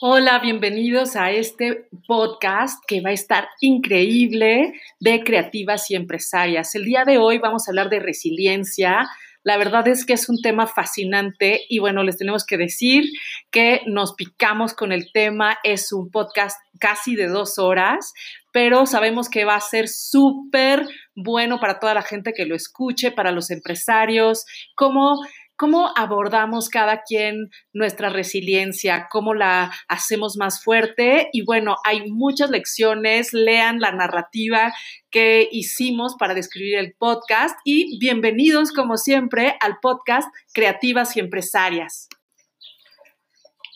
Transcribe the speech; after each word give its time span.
Hola, 0.00 0.38
bienvenidos 0.38 1.16
a 1.16 1.32
este 1.32 1.88
podcast 2.06 2.80
que 2.86 3.00
va 3.00 3.10
a 3.10 3.14
estar 3.14 3.48
increíble 3.60 4.74
de 5.00 5.24
creativas 5.24 5.90
y 5.90 5.96
empresarias. 5.96 6.72
El 6.76 6.84
día 6.84 7.04
de 7.04 7.18
hoy 7.18 7.38
vamos 7.38 7.66
a 7.66 7.72
hablar 7.72 7.90
de 7.90 7.98
resiliencia. 7.98 9.08
La 9.42 9.56
verdad 9.56 9.88
es 9.88 10.06
que 10.06 10.12
es 10.12 10.28
un 10.28 10.40
tema 10.40 10.68
fascinante 10.68 11.62
y 11.68 11.80
bueno, 11.80 12.04
les 12.04 12.16
tenemos 12.16 12.46
que 12.46 12.56
decir 12.56 13.06
que 13.50 13.80
nos 13.86 14.14
picamos 14.14 14.72
con 14.72 14.92
el 14.92 15.10
tema. 15.10 15.58
Es 15.64 15.92
un 15.92 16.12
podcast 16.12 16.60
casi 16.78 17.16
de 17.16 17.26
dos 17.26 17.58
horas, 17.58 18.12
pero 18.52 18.86
sabemos 18.86 19.28
que 19.28 19.44
va 19.44 19.56
a 19.56 19.60
ser 19.60 19.88
súper 19.88 20.86
bueno 21.16 21.58
para 21.58 21.80
toda 21.80 21.94
la 21.94 22.02
gente 22.02 22.34
que 22.34 22.46
lo 22.46 22.54
escuche, 22.54 23.10
para 23.10 23.32
los 23.32 23.50
empresarios, 23.50 24.46
cómo 24.76 25.18
¿Cómo 25.58 25.90
abordamos 25.96 26.68
cada 26.68 27.02
quien 27.02 27.50
nuestra 27.72 28.10
resiliencia? 28.10 29.08
¿Cómo 29.10 29.34
la 29.34 29.72
hacemos 29.88 30.36
más 30.36 30.62
fuerte? 30.62 31.30
Y 31.32 31.44
bueno, 31.44 31.78
hay 31.84 32.08
muchas 32.12 32.50
lecciones. 32.50 33.32
Lean 33.32 33.80
la 33.80 33.90
narrativa 33.90 34.72
que 35.10 35.48
hicimos 35.50 36.14
para 36.16 36.34
describir 36.34 36.76
el 36.76 36.94
podcast 36.96 37.58
y 37.64 37.98
bienvenidos, 37.98 38.70
como 38.70 38.96
siempre, 38.98 39.56
al 39.58 39.78
podcast 39.82 40.28
Creativas 40.54 41.16
y 41.16 41.20
Empresarias. 41.20 42.08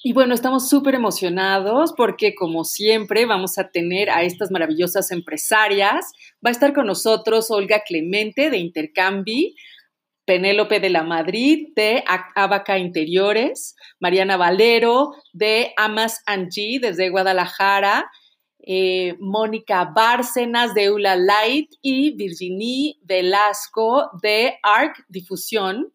Y 0.04 0.12
bueno, 0.12 0.34
estamos 0.34 0.68
súper 0.68 0.96
emocionados 0.96 1.94
porque 1.96 2.34
como 2.36 2.64
siempre 2.64 3.24
vamos 3.26 3.58
a 3.58 3.70
tener 3.70 4.10
a 4.10 4.22
estas 4.22 4.52
maravillosas 4.52 5.10
empresarias. 5.10 6.12
Va 6.44 6.50
a 6.50 6.52
estar 6.52 6.72
con 6.74 6.86
nosotros 6.86 7.52
Olga 7.52 7.82
Clemente 7.86 8.50
de 8.50 8.58
Intercambi, 8.58 9.56
Penélope 10.24 10.80
de 10.80 10.90
la 10.90 11.02
Madrid 11.02 11.68
de 11.74 12.04
Abaca 12.34 12.78
Interiores, 12.78 13.74
Mariana 13.98 14.36
Valero 14.36 15.12
de 15.32 15.72
Amas 15.76 16.22
Angie 16.26 16.78
desde 16.80 17.10
Guadalajara, 17.10 18.10
eh, 18.64 19.16
Mónica 19.18 19.84
Bárcenas 19.84 20.74
de 20.74 20.84
Eula 20.84 21.16
Light 21.16 21.72
y 21.82 22.14
Virginie 22.14 22.96
Velasco 23.02 24.10
de 24.22 24.58
ARC 24.62 25.04
Difusión. 25.08 25.92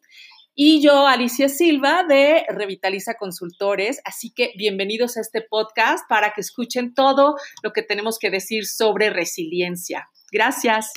Y 0.60 0.82
yo, 0.82 1.06
Alicia 1.06 1.50
Silva, 1.50 2.04
de 2.04 2.44
Revitaliza 2.50 3.14
Consultores. 3.14 4.02
Así 4.04 4.34
que 4.34 4.54
bienvenidos 4.58 5.16
a 5.16 5.22
este 5.22 5.42
podcast 5.42 6.10
para 6.10 6.34
que 6.34 6.42
escuchen 6.42 6.96
todo 6.96 7.36
lo 7.62 7.72
que 7.74 7.84
tenemos 7.84 8.18
que 8.18 8.32
decir 8.32 8.66
sobre 8.66 9.12
resiliencia. 9.12 10.10
Gracias. 10.32 10.94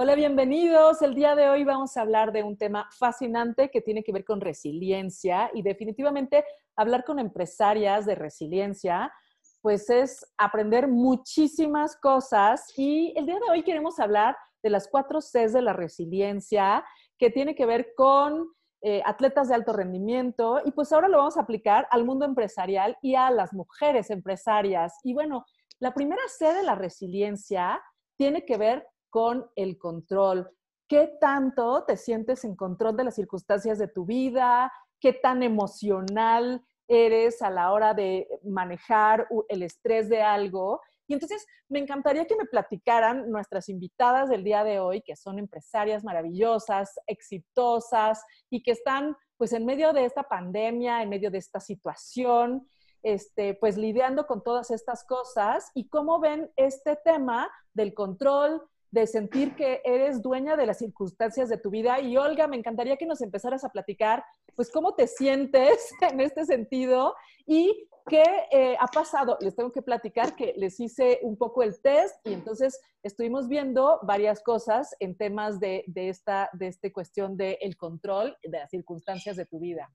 Hola, 0.00 0.14
bienvenidos. 0.14 1.02
El 1.02 1.16
día 1.16 1.34
de 1.34 1.48
hoy 1.48 1.64
vamos 1.64 1.96
a 1.96 2.02
hablar 2.02 2.30
de 2.30 2.44
un 2.44 2.56
tema 2.56 2.88
fascinante 2.96 3.68
que 3.68 3.80
tiene 3.80 4.04
que 4.04 4.12
ver 4.12 4.24
con 4.24 4.40
resiliencia 4.40 5.50
y 5.52 5.62
definitivamente 5.62 6.44
hablar 6.76 7.02
con 7.02 7.18
empresarias 7.18 8.06
de 8.06 8.14
resiliencia, 8.14 9.12
pues 9.60 9.90
es 9.90 10.24
aprender 10.36 10.86
muchísimas 10.86 11.96
cosas 11.96 12.72
y 12.76 13.12
el 13.16 13.26
día 13.26 13.40
de 13.44 13.50
hoy 13.50 13.64
queremos 13.64 13.98
hablar 13.98 14.36
de 14.62 14.70
las 14.70 14.86
cuatro 14.86 15.18
Cs 15.20 15.52
de 15.52 15.62
la 15.62 15.72
resiliencia 15.72 16.84
que 17.18 17.30
tiene 17.30 17.56
que 17.56 17.66
ver 17.66 17.88
con 17.96 18.52
eh, 18.82 19.02
atletas 19.04 19.48
de 19.48 19.56
alto 19.56 19.72
rendimiento 19.72 20.60
y 20.64 20.70
pues 20.70 20.92
ahora 20.92 21.08
lo 21.08 21.18
vamos 21.18 21.36
a 21.36 21.40
aplicar 21.40 21.88
al 21.90 22.04
mundo 22.04 22.24
empresarial 22.24 22.96
y 23.02 23.16
a 23.16 23.32
las 23.32 23.52
mujeres 23.52 24.10
empresarias. 24.10 24.94
Y 25.02 25.12
bueno, 25.12 25.44
la 25.80 25.92
primera 25.92 26.22
C 26.28 26.54
de 26.54 26.62
la 26.62 26.76
resiliencia 26.76 27.82
tiene 28.16 28.44
que 28.44 28.58
ver 28.58 28.86
con 29.10 29.50
el 29.56 29.78
control. 29.78 30.50
¿Qué 30.88 31.16
tanto 31.20 31.84
te 31.84 31.96
sientes 31.96 32.44
en 32.44 32.56
control 32.56 32.96
de 32.96 33.04
las 33.04 33.14
circunstancias 33.14 33.78
de 33.78 33.88
tu 33.88 34.04
vida? 34.04 34.72
¿Qué 35.00 35.12
tan 35.12 35.42
emocional 35.42 36.64
eres 36.88 37.42
a 37.42 37.50
la 37.50 37.72
hora 37.72 37.92
de 37.92 38.26
manejar 38.42 39.28
el 39.48 39.62
estrés 39.62 40.08
de 40.08 40.22
algo? 40.22 40.80
Y 41.06 41.14
entonces 41.14 41.46
me 41.68 41.78
encantaría 41.78 42.26
que 42.26 42.36
me 42.36 42.44
platicaran 42.44 43.30
nuestras 43.30 43.68
invitadas 43.68 44.28
del 44.28 44.44
día 44.44 44.62
de 44.62 44.78
hoy, 44.78 45.02
que 45.02 45.16
son 45.16 45.38
empresarias 45.38 46.04
maravillosas, 46.04 46.98
exitosas 47.06 48.22
y 48.50 48.62
que 48.62 48.72
están 48.72 49.16
pues 49.38 49.52
en 49.52 49.64
medio 49.64 49.92
de 49.92 50.04
esta 50.04 50.24
pandemia, 50.24 51.02
en 51.02 51.08
medio 51.08 51.30
de 51.30 51.38
esta 51.38 51.60
situación, 51.60 52.68
este, 53.02 53.54
pues 53.54 53.78
lidiando 53.78 54.26
con 54.26 54.42
todas 54.42 54.70
estas 54.70 55.04
cosas 55.04 55.70
y 55.74 55.88
cómo 55.88 56.20
ven 56.20 56.50
este 56.56 56.96
tema 56.96 57.50
del 57.72 57.94
control, 57.94 58.62
de 58.90 59.06
sentir 59.06 59.54
que 59.54 59.80
eres 59.84 60.22
dueña 60.22 60.56
de 60.56 60.66
las 60.66 60.78
circunstancias 60.78 61.48
de 61.48 61.58
tu 61.58 61.70
vida. 61.70 62.00
Y 62.00 62.16
Olga, 62.16 62.46
me 62.46 62.56
encantaría 62.56 62.96
que 62.96 63.06
nos 63.06 63.20
empezaras 63.20 63.64
a 63.64 63.70
platicar, 63.70 64.24
pues, 64.54 64.70
cómo 64.70 64.94
te 64.94 65.06
sientes 65.06 65.90
en 66.00 66.20
este 66.20 66.44
sentido 66.44 67.14
y 67.46 67.88
qué 68.08 68.24
eh, 68.50 68.76
ha 68.80 68.86
pasado. 68.86 69.36
Les 69.40 69.54
tengo 69.54 69.70
que 69.70 69.82
platicar 69.82 70.34
que 70.34 70.54
les 70.56 70.80
hice 70.80 71.20
un 71.22 71.36
poco 71.36 71.62
el 71.62 71.80
test 71.80 72.16
y 72.24 72.32
entonces 72.32 72.80
estuvimos 73.02 73.48
viendo 73.48 74.00
varias 74.02 74.42
cosas 74.42 74.94
en 75.00 75.16
temas 75.16 75.60
de, 75.60 75.84
esta 75.94 76.50
de 76.54 76.68
este 76.68 76.92
cuestión 76.92 77.36
del 77.36 77.76
control 77.76 78.36
de 78.42 78.58
las 78.58 78.70
circunstancias 78.70 79.36
de 79.36 79.46
tu 79.46 79.60
vida. 79.60 79.90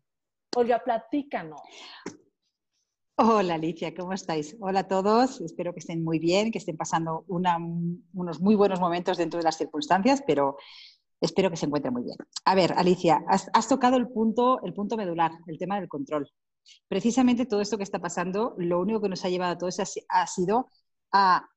Olga, 0.55 0.83
platícanos. 0.83 1.61
Hola 3.15 3.55
Alicia, 3.55 3.93
¿cómo 3.93 4.13
estáis? 4.13 4.57
Hola 4.59 4.81
a 4.81 4.87
todos, 4.87 5.39
espero 5.41 5.71
que 5.71 5.79
estén 5.81 6.03
muy 6.03 6.17
bien, 6.17 6.51
que 6.51 6.57
estén 6.57 6.75
pasando 6.75 7.25
unos 7.27 8.41
muy 8.41 8.55
buenos 8.55 8.79
momentos 8.79 9.17
dentro 9.17 9.37
de 9.37 9.43
las 9.43 9.55
circunstancias, 9.55 10.23
pero 10.25 10.57
espero 11.21 11.51
que 11.51 11.57
se 11.57 11.67
encuentren 11.67 11.93
muy 11.93 12.01
bien. 12.01 12.17
A 12.43 12.55
ver, 12.55 12.73
Alicia, 12.75 13.23
has, 13.27 13.67
tocado 13.67 13.97
el 13.97 14.09
punto, 14.09 14.63
el 14.63 14.73
punto 14.73 14.97
medular, 14.97 15.31
el 15.45 15.59
tema 15.59 15.79
del 15.79 15.89
control. 15.89 16.27
Precisamente 16.87 17.45
todo 17.45 17.61
esto 17.61 17.77
que 17.77 17.83
está 17.83 17.99
pasando, 17.99 18.55
lo 18.57 18.81
único 18.81 18.99
que 18.99 19.09
nos 19.09 19.23
ha 19.23 19.29
llevado 19.29 19.53
a 19.53 19.57
todo 19.59 19.69
eso 19.69 19.83
ha 20.09 20.25
sido 20.25 20.69
a, 21.11 21.47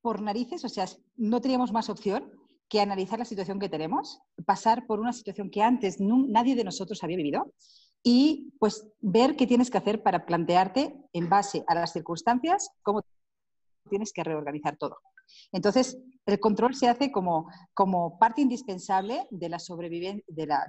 por 0.00 0.22
narices, 0.22 0.64
o 0.64 0.68
sea, 0.68 0.86
no 1.16 1.40
teníamos 1.40 1.72
más 1.72 1.90
opción 1.90 2.30
que 2.68 2.80
analizar 2.80 3.18
la 3.18 3.24
situación 3.24 3.58
que 3.58 3.68
tenemos, 3.68 4.20
pasar 4.44 4.86
por 4.86 5.00
una 5.00 5.12
situación 5.12 5.50
que 5.50 5.62
antes 5.62 5.96
nadie 5.98 6.54
de 6.54 6.62
nosotros 6.62 7.02
había 7.02 7.16
vivido 7.16 7.52
y 8.02 8.52
pues 8.58 8.86
ver 9.00 9.36
qué 9.36 9.46
tienes 9.46 9.70
que 9.70 9.78
hacer 9.78 10.02
para 10.02 10.26
plantearte 10.26 10.96
en 11.12 11.28
base 11.28 11.64
a 11.66 11.74
las 11.74 11.92
circunstancias 11.92 12.70
cómo 12.82 13.02
tienes 13.88 14.12
que 14.12 14.24
reorganizar 14.24 14.76
todo. 14.76 14.98
Entonces, 15.52 15.98
el 16.26 16.40
control 16.40 16.74
se 16.74 16.88
hace 16.88 17.12
como, 17.12 17.48
como 17.74 18.18
parte 18.18 18.40
indispensable 18.40 19.26
de, 19.30 19.48
la 19.48 19.58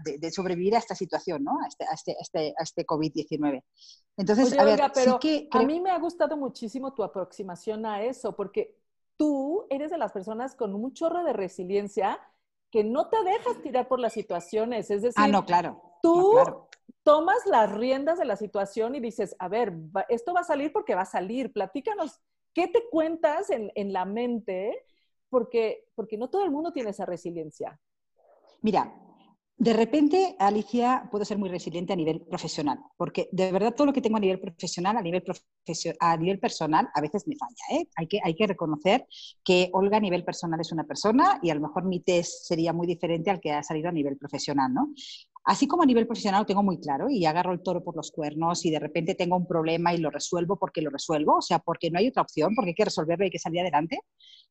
de, 0.04 0.18
de, 0.20 0.32
sobrevivir 0.32 0.76
a 0.76 0.80
esta 0.80 0.96
situación, 0.96 1.44
¿no? 1.44 1.60
a 1.64 1.68
este, 1.68 1.86
a 1.86 1.94
este, 1.94 2.16
este, 2.20 2.54
este 2.60 2.86
COVID-19. 2.86 3.64
Entonces, 4.18 4.58
a 4.58 4.64
ver, 4.64 4.82
pero 4.94 5.20
que, 5.20 5.48
a 5.52 5.64
mí 5.64 5.80
me 5.80 5.92
ha 5.92 6.00
gustado 6.00 6.38
muchísimo 6.38 6.94
tu 6.94 7.04
aproximación 7.04 7.86
a 7.86 8.04
eso, 8.04 8.36
porque 8.36 8.78
tú 9.16 9.66
eres 9.70 9.92
de 9.92 9.98
las 9.98 10.12
personas 10.12 10.56
con 10.56 10.74
un 10.76 10.94
chorro 10.94 11.24
de 11.24 11.34
resiliencia 11.34 12.20
que 12.72 12.84
no 12.84 13.10
te 13.10 13.24
dejas 13.24 13.62
tirar 13.62 13.88
por 13.88 14.00
las 14.00 14.14
situaciones. 14.14 14.92
Es 14.92 15.02
decir, 15.02 15.24
ah, 15.24 15.28
no, 15.28 15.46
claro. 15.46 15.82
Tú 16.04 16.36
tomas 17.08 17.46
las 17.46 17.72
riendas 17.72 18.20
de 18.20 18.26
la 18.26 18.36
situación 18.36 18.94
y 18.94 19.00
dices, 19.00 19.34
a 19.40 19.48
ver, 19.48 19.74
esto 20.10 20.34
va 20.34 20.42
a 20.42 20.44
salir 20.44 20.74
porque 20.74 20.94
va 20.94 21.04
a 21.04 21.06
salir. 21.06 21.54
Platícanos, 21.54 22.20
¿qué 22.54 22.68
te 22.68 22.84
cuentas 22.92 23.50
en, 23.50 23.94
la 23.94 24.04
mente? 24.04 24.84
Porque, 25.30 25.86
porque 25.96 26.18
no 26.18 26.30
todo 26.30 26.44
el 26.44 26.52
mundo 26.52 26.74
tiene 26.74 26.90
esa 26.90 27.06
resiliencia. 27.06 27.80
Mira, 28.62 28.94
de 29.56 29.72
repente, 29.72 30.36
Alicia, 30.38 31.08
puedo 31.10 31.24
ser 31.24 31.38
muy 31.38 31.48
resiliente 31.48 31.94
a 31.94 31.96
nivel 31.96 32.20
profesional, 32.22 32.78
porque 32.98 33.30
de 33.32 33.54
verdad 33.54 33.74
todo 33.74 33.88
lo 33.88 33.94
que 33.94 34.02
tengo 34.02 34.18
a 34.18 34.20
nivel 34.20 34.42
profesional, 34.42 34.98
a 34.98 35.02
nivel, 35.02 35.24
a 36.02 36.18
nivel 36.18 36.40
personal, 36.40 36.90
a 36.94 37.00
veces 37.00 37.26
me 37.26 37.38
falla. 37.38 37.82
¿eh? 37.82 37.88
Hay, 37.96 38.08
que, 38.08 38.20
hay 38.22 38.36
que 38.36 38.48
reconocer 38.48 39.08
que 39.46 39.70
Olga 39.72 39.96
a 39.96 40.02
nivel 40.02 40.26
personal 40.26 40.60
es 40.60 40.74
una 40.74 40.84
persona 40.84 41.40
y 41.42 41.52
a 41.52 41.56
lo 41.56 41.62
mejor 41.62 41.86
mi 41.86 42.02
test 42.02 42.48
sería 42.48 42.74
muy 42.74 42.86
diferente 42.86 43.32
al 43.32 43.40
que 43.40 43.54
ha 43.54 43.64
salido 43.64 43.88
a 43.88 43.94
nivel 43.94 44.18
profesional. 44.18 44.74
¿no? 44.74 44.94
Así 45.48 45.66
como 45.66 45.84
a 45.84 45.86
nivel 45.86 46.06
profesional 46.06 46.42
lo 46.42 46.46
tengo 46.46 46.62
muy 46.62 46.78
claro 46.78 47.10
y 47.10 47.26
agarro 47.26 47.54
el 47.54 47.64
toro 47.64 47.82
por 47.82 47.96
los 47.96 48.12
cuernos 48.12 48.66
y 48.66 48.70
de 48.70 48.80
repente 48.80 49.16
tengo 49.16 49.38
un 49.38 49.48
problema 49.48 49.94
y 49.94 49.98
lo 49.98 50.10
resuelvo 50.10 50.60
porque 50.60 50.82
lo 50.82 50.90
resuelvo, 50.90 51.38
o 51.38 51.42
sea, 51.42 51.60
porque 51.60 51.90
no 51.90 52.00
hay 52.00 52.10
otra 52.10 52.24
opción, 52.24 52.54
porque 52.54 52.72
hay 52.72 52.76
que 52.76 52.84
resolverlo 52.84 53.24
y 53.24 53.28
hay 53.28 53.32
que 53.32 53.40
salir 53.40 53.62
adelante, 53.62 54.02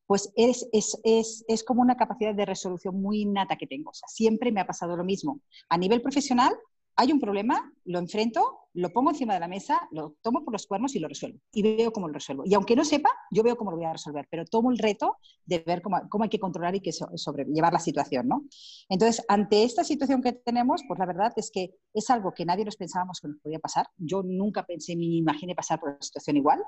pues 0.07 0.33
es, 0.35 0.67
es, 0.73 0.99
es, 1.03 1.45
es 1.47 1.63
como 1.63 1.83
una 1.83 1.97
capacidad 1.97 2.33
de 2.33 2.45
resolución 2.45 2.99
muy 2.99 3.21
innata 3.21 3.57
que 3.57 3.67
tengo. 3.67 3.91
O 3.91 3.93
sea, 3.93 4.07
siempre 4.07 4.51
me 4.51 4.59
ha 4.59 4.65
pasado 4.65 4.97
lo 4.97 5.03
mismo. 5.03 5.39
A 5.69 5.77
nivel 5.77 6.01
profesional, 6.01 6.51
hay 6.95 7.11
un 7.11 7.19
problema, 7.19 7.71
lo 7.85 7.99
enfrento, 7.99 8.61
lo 8.77 8.93
pongo 8.93 9.09
encima 9.09 9.33
de 9.33 9.39
la 9.39 9.47
mesa, 9.47 9.87
lo 9.91 10.17
tomo 10.21 10.43
por 10.43 10.53
los 10.53 10.67
cuernos 10.67 10.95
y 10.95 10.99
lo 10.99 11.07
resuelvo. 11.07 11.39
Y 11.51 11.63
veo 11.63 11.91
cómo 11.91 12.07
lo 12.07 12.13
resuelvo. 12.13 12.43
Y 12.45 12.53
aunque 12.53 12.75
no 12.75 12.85
sepa, 12.85 13.09
yo 13.31 13.41
veo 13.41 13.57
cómo 13.57 13.71
lo 13.71 13.77
voy 13.77 13.87
a 13.87 13.93
resolver, 13.93 14.27
pero 14.29 14.45
tomo 14.45 14.71
el 14.71 14.77
reto 14.77 15.17
de 15.45 15.63
ver 15.65 15.81
cómo, 15.81 16.23
hay 16.23 16.29
que 16.29 16.39
controlar 16.39 16.75
y 16.75 16.79
que 16.79 16.91
sobrellevar 16.91 17.73
la 17.73 17.79
situación, 17.79 18.27
¿no? 18.27 18.43
Entonces, 18.87 19.25
ante 19.27 19.63
esta 19.63 19.83
situación 19.83 20.21
que 20.21 20.33
tenemos, 20.33 20.83
pues 20.87 20.99
la 20.99 21.07
verdad 21.07 21.33
es 21.37 21.49
que 21.49 21.73
es 21.91 22.07
algo 22.11 22.33
que 22.35 22.45
nadie 22.45 22.65
nos 22.65 22.75
pensábamos 22.75 23.19
que 23.19 23.29
nos 23.29 23.39
podía 23.39 23.57
pasar. 23.57 23.87
Yo 23.97 24.21
nunca 24.21 24.63
pensé 24.63 24.95
ni 24.95 25.17
imaginé 25.17 25.55
pasar 25.55 25.79
por 25.79 25.89
una 25.89 26.01
situación 26.01 26.37
igual. 26.37 26.63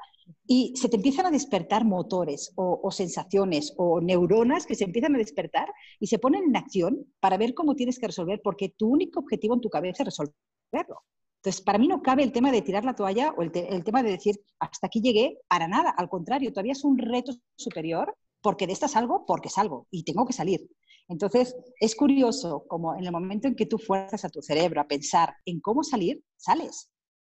Y 0.48 0.74
se 0.76 0.90
te 0.90 0.96
empiezan 0.96 1.28
a 1.28 1.32
despertar 1.32 1.86
motores 1.86 2.52
o, 2.56 2.80
o 2.82 2.90
sensaciones 2.90 3.76
o 3.78 4.02
neuronas 4.02 4.66
que 4.66 4.74
se 4.74 4.86
empiezan 4.86 5.14
a 5.14 5.20
despertar 5.20 5.72
y 6.00 6.08
se 6.08 6.18
ponen 6.18 6.46
en 6.46 6.56
acción 6.56 7.06
para 7.20 7.38
ver 7.38 7.54
cómo 7.54 7.76
tienes 7.76 8.00
que 8.00 8.08
resolver, 8.08 8.42
porque 8.44 8.74
tu 8.76 8.88
único 8.88 9.20
objetivo 9.20 9.54
en 9.54 9.62
tu 9.62 9.70
cabeza 9.70 10.02
es 10.02 10.08
resolverlo. 10.08 11.04
Entonces, 11.40 11.62
para 11.62 11.80
mí 11.80 11.88
no 11.88 12.02
cabe 12.02 12.24
el 12.24 12.34
tema 12.34 12.52
de 12.52 12.62
tirar 12.62 12.84
la 12.84 12.96
toalla 12.96 13.34
o 13.38 13.42
el, 13.42 13.52
tema 13.52 14.04
de 14.04 14.12
decir, 14.12 14.36
hasta 14.60 14.88
aquí 14.88 15.00
llegué, 15.00 15.38
para 15.48 15.70
nada. 15.70 15.92
Al 15.92 16.10
contrario, 16.10 16.52
todavía 16.52 16.74
es 16.74 16.84
un 16.84 16.98
reto 16.98 17.32
superior 17.56 18.14
porque 18.42 18.68
de 18.68 18.74
esta 18.74 18.90
salgo, 18.90 19.26
porque 19.26 19.50
salgo 19.50 19.88
y 19.90 20.04
tengo 20.04 20.26
que 20.26 20.34
salir. 20.34 20.70
Entonces, 21.08 21.56
es 21.80 21.96
curioso 21.96 22.66
como 22.68 22.94
en 22.96 23.06
el 23.06 23.12
momento 23.12 23.48
en 23.48 23.56
que 23.56 23.66
tú 23.66 23.78
fuerzas 23.78 24.26
a 24.26 24.30
tu 24.30 24.42
cerebro 24.42 24.82
a 24.82 24.88
pensar 24.88 25.34
en 25.46 25.62
cómo 25.62 25.82
salir, 25.82 26.22
sales. 26.36 26.92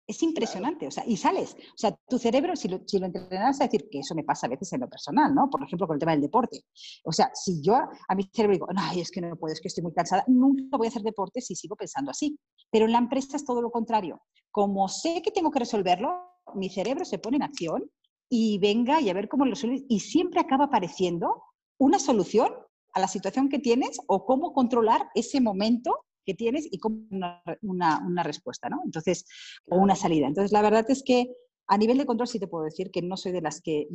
Es 0.06 0.22
impresionante, 0.22 0.86
o 0.86 0.90
sea, 0.90 1.04
y 1.06 1.16
sales. 1.16 1.54
O 1.54 1.76
sea, 1.76 1.96
tu 2.08 2.18
cerebro, 2.18 2.54
si 2.56 2.68
lo, 2.68 2.80
si 2.86 2.98
lo 2.98 3.06
entrenas 3.06 3.60
a 3.60 3.64
decir, 3.64 3.88
que 3.90 4.00
eso 4.00 4.14
me 4.14 4.22
pasa 4.22 4.46
a 4.46 4.50
veces 4.50 4.72
en 4.74 4.80
lo 4.80 4.88
personal, 4.88 5.34
¿no? 5.34 5.48
Por 5.48 5.62
ejemplo, 5.62 5.86
con 5.86 5.94
el 5.94 6.00
tema 6.00 6.12
del 6.12 6.20
deporte. 6.20 6.60
O 7.04 7.12
sea, 7.12 7.30
si 7.32 7.62
yo 7.62 7.74
a 7.74 8.14
mi 8.14 8.24
cerebro 8.32 8.52
digo, 8.54 8.66
ay, 8.76 9.00
es 9.00 9.10
que 9.10 9.22
no 9.22 9.34
puedo, 9.36 9.52
es 9.52 9.60
que 9.60 9.68
estoy 9.68 9.82
muy 9.82 9.94
cansada, 9.94 10.24
nunca 10.26 10.76
voy 10.76 10.88
a 10.88 10.90
hacer 10.90 11.02
deporte 11.02 11.40
si 11.40 11.54
sigo 11.54 11.74
pensando 11.74 12.10
así. 12.10 12.38
Pero 12.70 12.84
en 12.84 12.92
la 12.92 12.98
empresa 12.98 13.36
es 13.36 13.44
todo 13.44 13.62
lo 13.62 13.70
contrario. 13.70 14.20
Como 14.50 14.88
sé 14.88 15.22
que 15.22 15.30
tengo 15.30 15.50
que 15.50 15.60
resolverlo, 15.60 16.10
mi 16.54 16.68
cerebro 16.68 17.04
se 17.04 17.18
pone 17.18 17.36
en 17.36 17.42
acción 17.42 17.90
y 18.28 18.58
venga 18.58 19.00
y 19.00 19.08
a 19.08 19.14
ver 19.14 19.28
cómo 19.28 19.44
lo 19.44 19.52
resuelves. 19.52 19.84
Y 19.88 20.00
siempre 20.00 20.40
acaba 20.40 20.66
apareciendo 20.66 21.42
una 21.78 21.98
solución 21.98 22.52
a 22.92 23.00
la 23.00 23.08
situación 23.08 23.48
que 23.48 23.58
tienes 23.58 23.98
o 24.06 24.24
cómo 24.24 24.52
controlar 24.52 25.08
ese 25.14 25.40
momento 25.40 25.96
que 26.24 26.34
tienes 26.34 26.66
y 26.70 26.78
como 26.78 27.06
una, 27.10 27.42
una, 27.62 28.22
respuesta, 28.22 28.68
¿no? 28.68 28.80
Entonces, 28.84 29.24
o 29.68 29.76
una 29.76 29.94
salida. 29.94 30.26
Entonces, 30.26 30.52
la 30.52 30.62
verdad 30.62 30.84
es 30.88 31.02
que 31.02 31.34
a 31.66 31.78
nivel 31.78 31.98
de 31.98 32.06
control 32.06 32.28
sí 32.28 32.38
te 32.38 32.46
puedo 32.46 32.64
decir 32.64 32.90
que 32.90 33.02
no 33.02 33.16
soy 33.16 33.32
de 33.32 33.40
las 33.40 33.60
que 33.60 33.88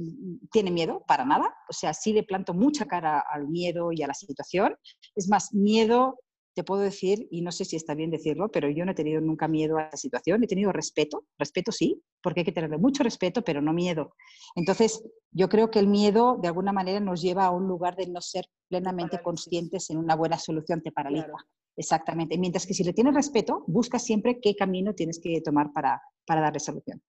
tiene 0.51 0.71
miedo 0.71 1.03
para 1.07 1.25
nada. 1.25 1.53
O 1.69 1.73
sea, 1.73 1.93
sí 1.93 2.13
le 2.13 2.23
planto 2.23 2.53
mucha 2.53 2.85
cara 2.85 3.23
al 3.31 3.47
miedo 3.47 3.91
y 3.91 4.01
a 4.01 4.07
la 4.07 4.13
situación. 4.13 4.75
Es 5.15 5.29
más, 5.29 5.53
miedo, 5.53 6.19
te 6.55 6.63
puedo 6.63 6.81
decir, 6.81 7.27
y 7.31 7.41
no 7.41 7.51
sé 7.51 7.65
si 7.65 7.75
está 7.75 7.93
bien 7.93 8.09
decirlo, 8.09 8.49
pero 8.49 8.69
yo 8.69 8.85
no 8.85 8.91
he 8.91 8.95
tenido 8.95 9.21
nunca 9.21 9.47
miedo 9.47 9.77
a 9.77 9.89
la 9.91 9.97
situación. 9.97 10.43
He 10.43 10.47
tenido 10.47 10.71
respeto, 10.71 11.25
respeto 11.37 11.71
sí, 11.71 12.01
porque 12.23 12.41
hay 12.41 12.45
que 12.45 12.51
tenerle 12.51 12.77
mucho 12.77 13.03
respeto, 13.03 13.43
pero 13.43 13.61
no 13.61 13.71
miedo. 13.71 14.15
Entonces, 14.55 15.03
yo 15.31 15.47
creo 15.47 15.69
que 15.69 15.79
el 15.79 15.87
miedo 15.87 16.37
de 16.41 16.47
alguna 16.47 16.73
manera 16.73 16.99
nos 16.99 17.21
lleva 17.21 17.45
a 17.45 17.51
un 17.51 17.67
lugar 17.67 17.95
de 17.95 18.07
no 18.07 18.19
ser 18.19 18.45
plenamente 18.67 19.21
conscientes 19.21 19.89
en 19.89 19.97
una 19.97 20.15
buena 20.15 20.39
solución, 20.39 20.81
te 20.81 20.91
paraliza. 20.91 21.33
Exactamente. 21.79 22.37
Mientras 22.37 22.67
que 22.67 22.73
si 22.73 22.83
le 22.83 22.91
tienes 22.91 23.13
respeto, 23.13 23.63
busca 23.65 23.99
siempre 23.99 24.41
qué 24.41 24.53
camino 24.53 24.93
tienes 24.93 25.17
que 25.17 25.39
tomar 25.39 25.71
para, 25.71 26.01
para 26.27 26.41
darle 26.41 26.59
solución. 26.59 27.01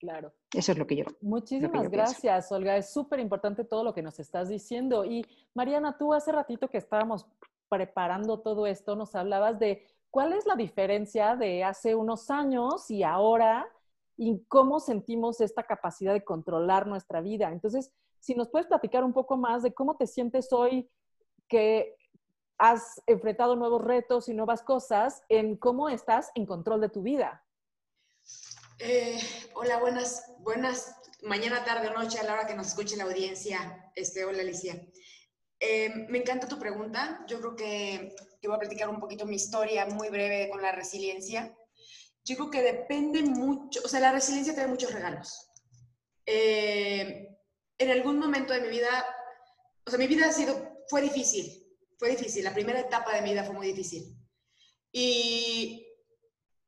Claro. 0.00 0.32
Eso 0.50 0.72
es 0.72 0.78
lo 0.78 0.86
que 0.86 0.96
yo. 0.96 1.04
Muchísimas 1.20 1.90
gracias, 1.90 2.50
Olga. 2.50 2.78
Es 2.78 2.90
súper 2.90 3.20
importante 3.20 3.64
todo 3.64 3.84
lo 3.84 3.92
que 3.92 4.00
nos 4.00 4.18
estás 4.18 4.48
diciendo. 4.48 5.04
Y 5.04 5.26
Mariana, 5.52 5.98
tú 5.98 6.14
hace 6.14 6.32
ratito 6.32 6.68
que 6.68 6.78
estábamos 6.78 7.26
preparando 7.68 8.40
todo 8.40 8.66
esto, 8.66 8.96
nos 8.96 9.14
hablabas 9.14 9.58
de 9.58 9.86
cuál 10.10 10.32
es 10.32 10.46
la 10.46 10.54
diferencia 10.54 11.36
de 11.36 11.62
hace 11.62 11.94
unos 11.94 12.30
años 12.30 12.90
y 12.90 13.02
ahora 13.02 13.66
y 14.16 14.42
cómo 14.48 14.80
sentimos 14.80 15.42
esta 15.42 15.64
capacidad 15.64 16.14
de 16.14 16.24
controlar 16.24 16.86
nuestra 16.86 17.20
vida. 17.20 17.52
Entonces, 17.52 17.92
si 18.20 18.34
nos 18.34 18.48
puedes 18.48 18.68
platicar 18.68 19.04
un 19.04 19.12
poco 19.12 19.36
más 19.36 19.62
de 19.62 19.74
cómo 19.74 19.96
te 19.96 20.06
sientes 20.06 20.50
hoy, 20.50 20.88
que 21.46 21.94
has 22.58 23.02
enfrentado 23.06 23.56
nuevos 23.56 23.82
retos 23.82 24.28
y 24.28 24.34
nuevas 24.34 24.62
cosas 24.62 25.22
en 25.28 25.56
cómo 25.56 25.88
estás 25.88 26.30
en 26.34 26.46
control 26.46 26.80
de 26.80 26.88
tu 26.88 27.02
vida. 27.02 27.44
Eh, 28.78 29.18
hola, 29.54 29.78
buenas, 29.78 30.34
buenas, 30.40 30.96
mañana, 31.22 31.64
tarde 31.64 31.88
o 31.88 31.94
noche, 31.94 32.18
a 32.18 32.24
la 32.24 32.34
hora 32.34 32.46
que 32.46 32.54
nos 32.54 32.68
escuche 32.68 32.96
la 32.96 33.04
audiencia. 33.04 33.90
Este, 33.94 34.24
hola, 34.24 34.42
Alicia. 34.42 34.80
Eh, 35.60 36.06
me 36.08 36.18
encanta 36.18 36.48
tu 36.48 36.58
pregunta. 36.58 37.24
Yo 37.26 37.38
creo 37.38 37.56
que, 37.56 38.14
te 38.40 38.48
voy 38.48 38.56
a 38.56 38.60
platicar 38.60 38.88
un 38.88 39.00
poquito 39.00 39.26
mi 39.26 39.36
historia 39.36 39.86
muy 39.86 40.10
breve 40.10 40.50
con 40.50 40.60
la 40.60 40.72
resiliencia. 40.72 41.56
Yo 42.24 42.36
creo 42.36 42.50
que 42.50 42.62
depende 42.62 43.22
mucho, 43.22 43.80
o 43.84 43.88
sea, 43.88 44.00
la 44.00 44.12
resiliencia 44.12 44.54
trae 44.54 44.66
muchos 44.66 44.92
regalos. 44.92 45.50
Eh, 46.26 47.28
en 47.78 47.90
algún 47.90 48.18
momento 48.18 48.52
de 48.52 48.60
mi 48.60 48.68
vida, 48.68 49.04
o 49.86 49.90
sea, 49.90 49.98
mi 49.98 50.06
vida 50.06 50.26
ha 50.28 50.32
sido, 50.32 50.84
fue 50.88 51.02
difícil, 51.02 51.63
fue 51.98 52.10
difícil, 52.10 52.44
la 52.44 52.54
primera 52.54 52.80
etapa 52.80 53.14
de 53.14 53.22
mi 53.22 53.30
vida 53.30 53.44
fue 53.44 53.54
muy 53.54 53.66
difícil. 53.68 54.16
Y, 54.92 55.86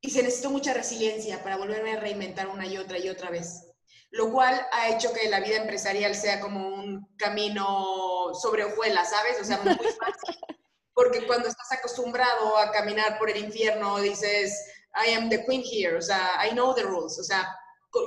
y 0.00 0.11
se 0.11 0.23
necesitó 0.23 0.50
mucha 0.50 0.75
resiliencia 0.75 1.43
para 1.43 1.56
volverme 1.56 1.93
a 1.93 2.00
reinventar 2.00 2.49
una 2.49 2.67
y 2.67 2.78
otra 2.78 2.99
y 2.99 3.08
otra 3.08 3.31
vez. 3.31 3.62
Lo 4.11 4.32
cual 4.32 4.67
ha 4.73 4.88
hecho 4.88 5.12
que 5.12 5.28
la 5.28 5.40
vida 5.40 5.56
empresarial 5.56 6.14
sea 6.14 6.40
como 6.40 6.69
un 6.69 7.14
camino 7.17 8.32
sobre 8.34 8.64
hojuelas, 8.64 9.11
¿sabes? 9.11 9.40
O 9.40 9.44
sea, 9.44 9.58
muy 9.58 9.75
fácil. 9.75 10.37
Porque 10.94 11.26
cuando 11.26 11.49
estás 11.49 11.70
acostumbrado 11.73 12.56
a 12.56 12.70
caminar 12.73 13.19
por 13.19 13.28
el 13.28 13.37
infierno, 13.37 13.99
dices, 13.99 14.58
I 14.94 15.12
am 15.12 15.28
the 15.28 15.44
queen 15.44 15.62
here, 15.62 15.96
o 15.96 16.02
sea, 16.02 16.40
I 16.46 16.52
know 16.52 16.75
the 16.75 16.82
rules, 16.82 17.19
o 17.19 17.25
sea, 17.25 17.46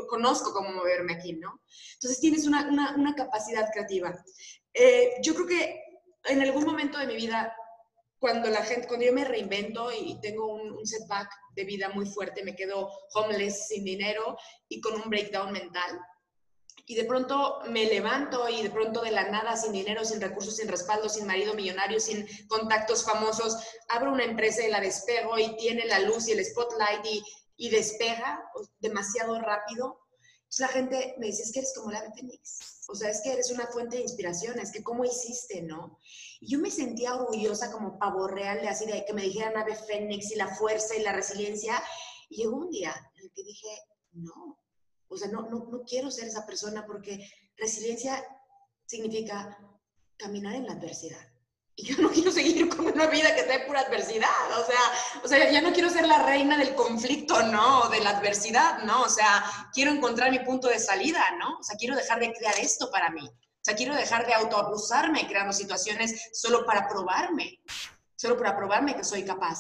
conozco 0.08 0.52
cómo 0.54 0.72
moverme 0.72 1.14
aquí, 1.14 1.34
¿no? 1.34 1.62
Entonces 1.94 2.20
tienes 2.20 2.48
una, 2.48 2.68
una, 2.68 2.96
una 2.96 3.14
capacidad 3.14 3.70
creativa. 3.72 4.24
Eh, 4.74 5.16
yo 5.22 5.36
creo 5.36 5.48
que 5.48 5.89
en 6.26 6.42
algún 6.42 6.66
momento 6.66 6.98
de 6.98 7.08
mi 7.08 7.16
vida, 7.16 7.56
cuando 8.20 8.50
la 8.50 8.64
gente, 8.64 8.88
cuando 8.88 9.06
yo 9.06 9.14
me 9.14 9.24
reinvento 9.24 9.92
y 9.92 10.20
tengo 10.22 10.54
un, 10.54 10.86
setback 10.86 11.30
de 11.56 11.64
vida 11.64 11.90
muy 11.90 12.06
fuerte, 12.06 12.44
me 12.44 12.56
quedo 12.56 12.90
homeless, 13.14 13.68
sin 13.68 13.84
dinero 13.84 14.38
y 14.68 14.82
con 14.82 14.96
un 14.96 15.10
breakdown 15.10 15.52
mental. 15.52 16.00
Y 16.86 16.96
de 16.96 17.06
pronto 17.06 17.60
me 17.70 17.86
levanto 17.86 18.50
y 18.50 18.64
de 18.64 18.70
pronto 18.70 19.02
de 19.02 19.12
la 19.12 19.30
nada, 19.30 19.56
sin 19.56 19.72
dinero, 19.72 20.04
sin 20.04 20.20
recursos, 20.20 20.56
sin 20.56 20.68
respaldo, 20.68 21.08
sin 21.08 21.28
marido 21.28 21.54
millonario, 21.54 22.00
sin 22.00 22.28
contactos 22.48 23.06
famosos, 23.06 23.58
abro 23.90 24.12
una 24.12 24.24
empresa 24.24 24.66
y 24.66 24.72
la 24.72 24.82
despego 24.82 25.38
y 25.38 25.56
tiene 25.58 25.86
la 25.86 26.00
luz 26.00 26.28
y 26.28 26.32
el 26.32 26.44
spotlight 26.44 27.06
y 27.58 27.70
despega 27.70 28.44
demasiado 28.80 29.40
rápido. 29.40 30.00
La 30.58 30.68
gente 30.68 31.16
me 31.20 31.28
dice, 31.28 31.44
es 31.44 31.52
que 31.52 31.60
eres 31.60 31.74
como 31.76 31.92
la 31.92 32.12
Fénix 32.12 32.80
o 32.92 32.96
sea, 32.96 33.12
es 33.12 33.22
que 33.22 33.32
eres 33.32 33.52
una 33.52 33.68
fuente 33.68 33.98
de 33.98 34.02
inspiración, 34.02 34.58
es 34.58 34.72
que 34.72 34.82
cómo 34.82 35.06
hiciste, 35.06 35.62
¿no? 35.62 36.00
Y 36.40 36.52
yo 36.52 36.60
me 36.60 36.72
sentía 36.72 37.14
orgullosa 37.14 37.72
como 37.72 38.00
pavo 38.00 38.28
real 38.28 38.62
de 38.62 38.68
así, 38.68 38.88
de 38.88 39.06
que 39.06 39.14
me 39.14 39.22
dijeran 39.22 39.58
ave 39.58 39.76
fénix 39.76 40.32
y 40.32 40.36
la 40.36 40.56
fuerza 40.56 40.96
y 40.96 41.04
la 41.04 41.14
resiliencia. 41.14 41.80
Y 42.30 42.38
llegó 42.38 42.58
un 42.58 42.72
día 42.72 42.94
en 43.16 43.26
el 43.26 43.32
que 43.32 43.44
dije, 43.44 43.68
no, 44.14 44.60
o 45.08 45.18
sea, 45.18 45.28
no, 45.28 45.44
no, 45.50 45.66
no 45.66 45.84
quiero 45.84 46.10
ser 46.10 46.28
esa 46.28 46.48
persona 46.48 46.84
porque 46.88 47.30
resiliencia 47.58 48.26
significa 48.88 49.56
caminar 50.18 50.56
en 50.56 50.66
la 50.66 50.74
adversidad 50.74 51.29
yo 51.84 51.98
no 52.02 52.10
quiero 52.14 52.32
seguir 52.32 52.70
con 52.70 52.88
una 52.88 53.08
vida 53.08 53.36
que 53.36 53.44
trae 53.44 53.66
pura 53.66 53.82
adversidad, 53.82 54.60
o 54.60 54.66
sea, 54.66 55.22
o 55.24 55.28
sea, 55.28 55.52
ya 55.52 55.62
no 55.62 55.74
quiero 55.74 55.90
ser 55.90 56.08
la 56.08 56.24
reina 56.24 56.58
del 56.58 56.76
conflicto, 56.76 57.42
¿no? 57.44 57.90
De 57.90 58.00
la 58.02 58.12
adversidad, 58.12 58.84
¿no? 58.84 59.02
O 59.04 59.10
sea, 59.10 59.44
quiero 59.74 59.92
encontrar 59.92 60.32
mi 60.32 60.40
punto 60.40 60.68
de 60.68 60.80
salida, 60.80 61.24
¿no? 61.38 61.58
O 61.60 61.64
sea, 61.64 61.78
quiero 61.78 61.96
dejar 61.96 62.20
de 62.20 62.34
crear 62.34 62.58
esto 62.60 62.90
para 62.92 63.10
mí. 63.10 63.28
O 63.28 63.64
sea, 63.64 63.76
quiero 63.76 63.96
dejar 63.96 64.26
de 64.26 64.34
autoabusarme 64.34 65.28
creando 65.28 65.54
situaciones 65.54 66.30
solo 66.34 66.66
para 66.66 66.88
probarme, 66.88 67.62
solo 68.16 68.38
para 68.38 68.56
probarme 68.56 68.96
que 68.96 69.04
soy 69.04 69.24
capaz. 69.24 69.60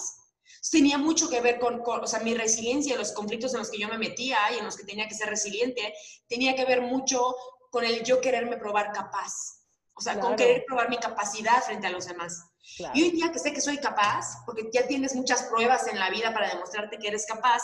Tenía 0.71 0.97
mucho 0.97 1.29
que 1.29 1.41
ver 1.41 1.59
con, 1.59 1.79
con, 1.83 2.03
o 2.03 2.07
sea, 2.07 2.19
mi 2.19 2.33
resiliencia, 2.33 2.97
los 2.97 3.11
conflictos 3.11 3.53
en 3.53 3.59
los 3.59 3.69
que 3.69 3.79
yo 3.79 3.87
me 3.87 3.97
metía 3.97 4.37
y 4.53 4.57
en 4.57 4.65
los 4.65 4.75
que 4.75 4.83
tenía 4.83 5.07
que 5.07 5.15
ser 5.15 5.29
resiliente, 5.29 5.93
tenía 6.27 6.55
que 6.55 6.65
ver 6.65 6.81
mucho 6.81 7.35
con 7.71 7.83
el 7.85 8.03
yo 8.03 8.19
quererme 8.19 8.57
probar 8.57 8.91
capaz 8.91 9.58
o 9.99 10.01
sea, 10.01 10.17
con 10.17 10.37
querer 10.37 10.63
probar 10.65 10.89
mi 10.89 10.97
capacidad 10.97 11.61
frente 11.61 11.87
a 11.87 11.89
los 11.89 12.05
demás. 12.05 12.51
Y 12.93 13.03
hoy 13.03 13.11
día 13.11 13.33
que 13.33 13.39
sé 13.39 13.51
que 13.51 13.59
soy 13.59 13.79
capaz, 13.79 14.45
porque 14.45 14.69
ya 14.71 14.87
tienes 14.87 15.13
muchas 15.13 15.43
pruebas 15.43 15.87
en 15.87 15.99
la 15.99 16.09
vida 16.09 16.33
para 16.33 16.47
demostrarte 16.47 16.97
que 16.97 17.09
eres 17.09 17.25
capaz, 17.25 17.61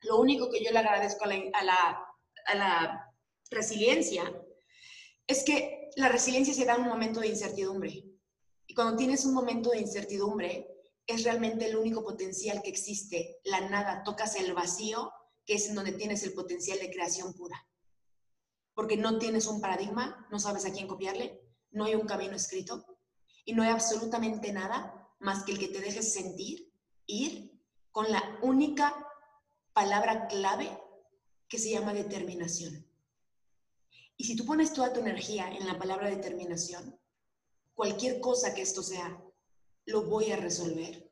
lo 0.00 0.16
único 0.18 0.50
que 0.50 0.64
yo 0.64 0.70
le 0.70 0.78
agradezco 0.78 1.24
a 1.24 1.28
la, 1.28 1.36
a 1.52 1.64
la, 1.64 2.06
a 2.46 2.54
la 2.54 3.14
resiliencia 3.50 4.32
es 5.26 5.44
que 5.44 5.90
la 5.96 6.08
resiliencia 6.08 6.54
se 6.54 6.64
da 6.64 6.76
en 6.76 6.82
un 6.82 6.88
momento 6.88 7.20
de 7.20 7.28
incertidumbre. 7.28 8.02
Y 8.66 8.74
cuando 8.74 8.96
tienes 8.96 9.26
un 9.26 9.34
momento 9.34 9.70
de 9.70 9.80
incertidumbre, 9.80 10.68
es 11.06 11.22
realmente 11.22 11.66
el 11.66 11.76
único 11.76 12.02
potencial 12.02 12.62
que 12.62 12.70
existe. 12.70 13.40
La 13.44 13.68
nada, 13.68 14.02
tocas 14.04 14.36
el 14.36 14.54
vacío, 14.54 15.12
que 15.44 15.56
es 15.56 15.68
en 15.68 15.74
donde 15.74 15.92
tienes 15.92 16.22
el 16.22 16.32
potencial 16.32 16.78
de 16.78 16.90
creación 16.90 17.34
pura. 17.34 17.62
Porque 18.74 18.96
no 18.96 19.18
tienes 19.18 19.46
un 19.46 19.60
paradigma, 19.60 20.26
no 20.30 20.38
sabes 20.38 20.64
a 20.64 20.72
quién 20.72 20.86
copiarle, 20.86 21.40
no 21.70 21.84
hay 21.84 21.94
un 21.94 22.06
camino 22.06 22.36
escrito 22.36 22.84
y 23.44 23.54
no 23.54 23.62
hay 23.62 23.70
absolutamente 23.70 24.52
nada 24.52 25.08
más 25.20 25.44
que 25.44 25.52
el 25.52 25.58
que 25.58 25.68
te 25.68 25.80
dejes 25.80 26.12
sentir, 26.12 26.72
ir 27.06 27.60
con 27.90 28.10
la 28.10 28.38
única 28.42 29.06
palabra 29.72 30.26
clave 30.26 30.78
que 31.48 31.58
se 31.58 31.70
llama 31.70 31.92
determinación. 31.92 32.86
Y 34.16 34.24
si 34.24 34.36
tú 34.36 34.44
pones 34.46 34.72
toda 34.72 34.92
tu 34.92 35.00
energía 35.00 35.48
en 35.48 35.66
la 35.66 35.78
palabra 35.78 36.08
determinación, 36.08 36.98
cualquier 37.74 38.20
cosa 38.20 38.54
que 38.54 38.62
esto 38.62 38.82
sea, 38.82 39.22
lo 39.86 40.02
voy 40.04 40.30
a 40.30 40.36
resolver 40.36 41.10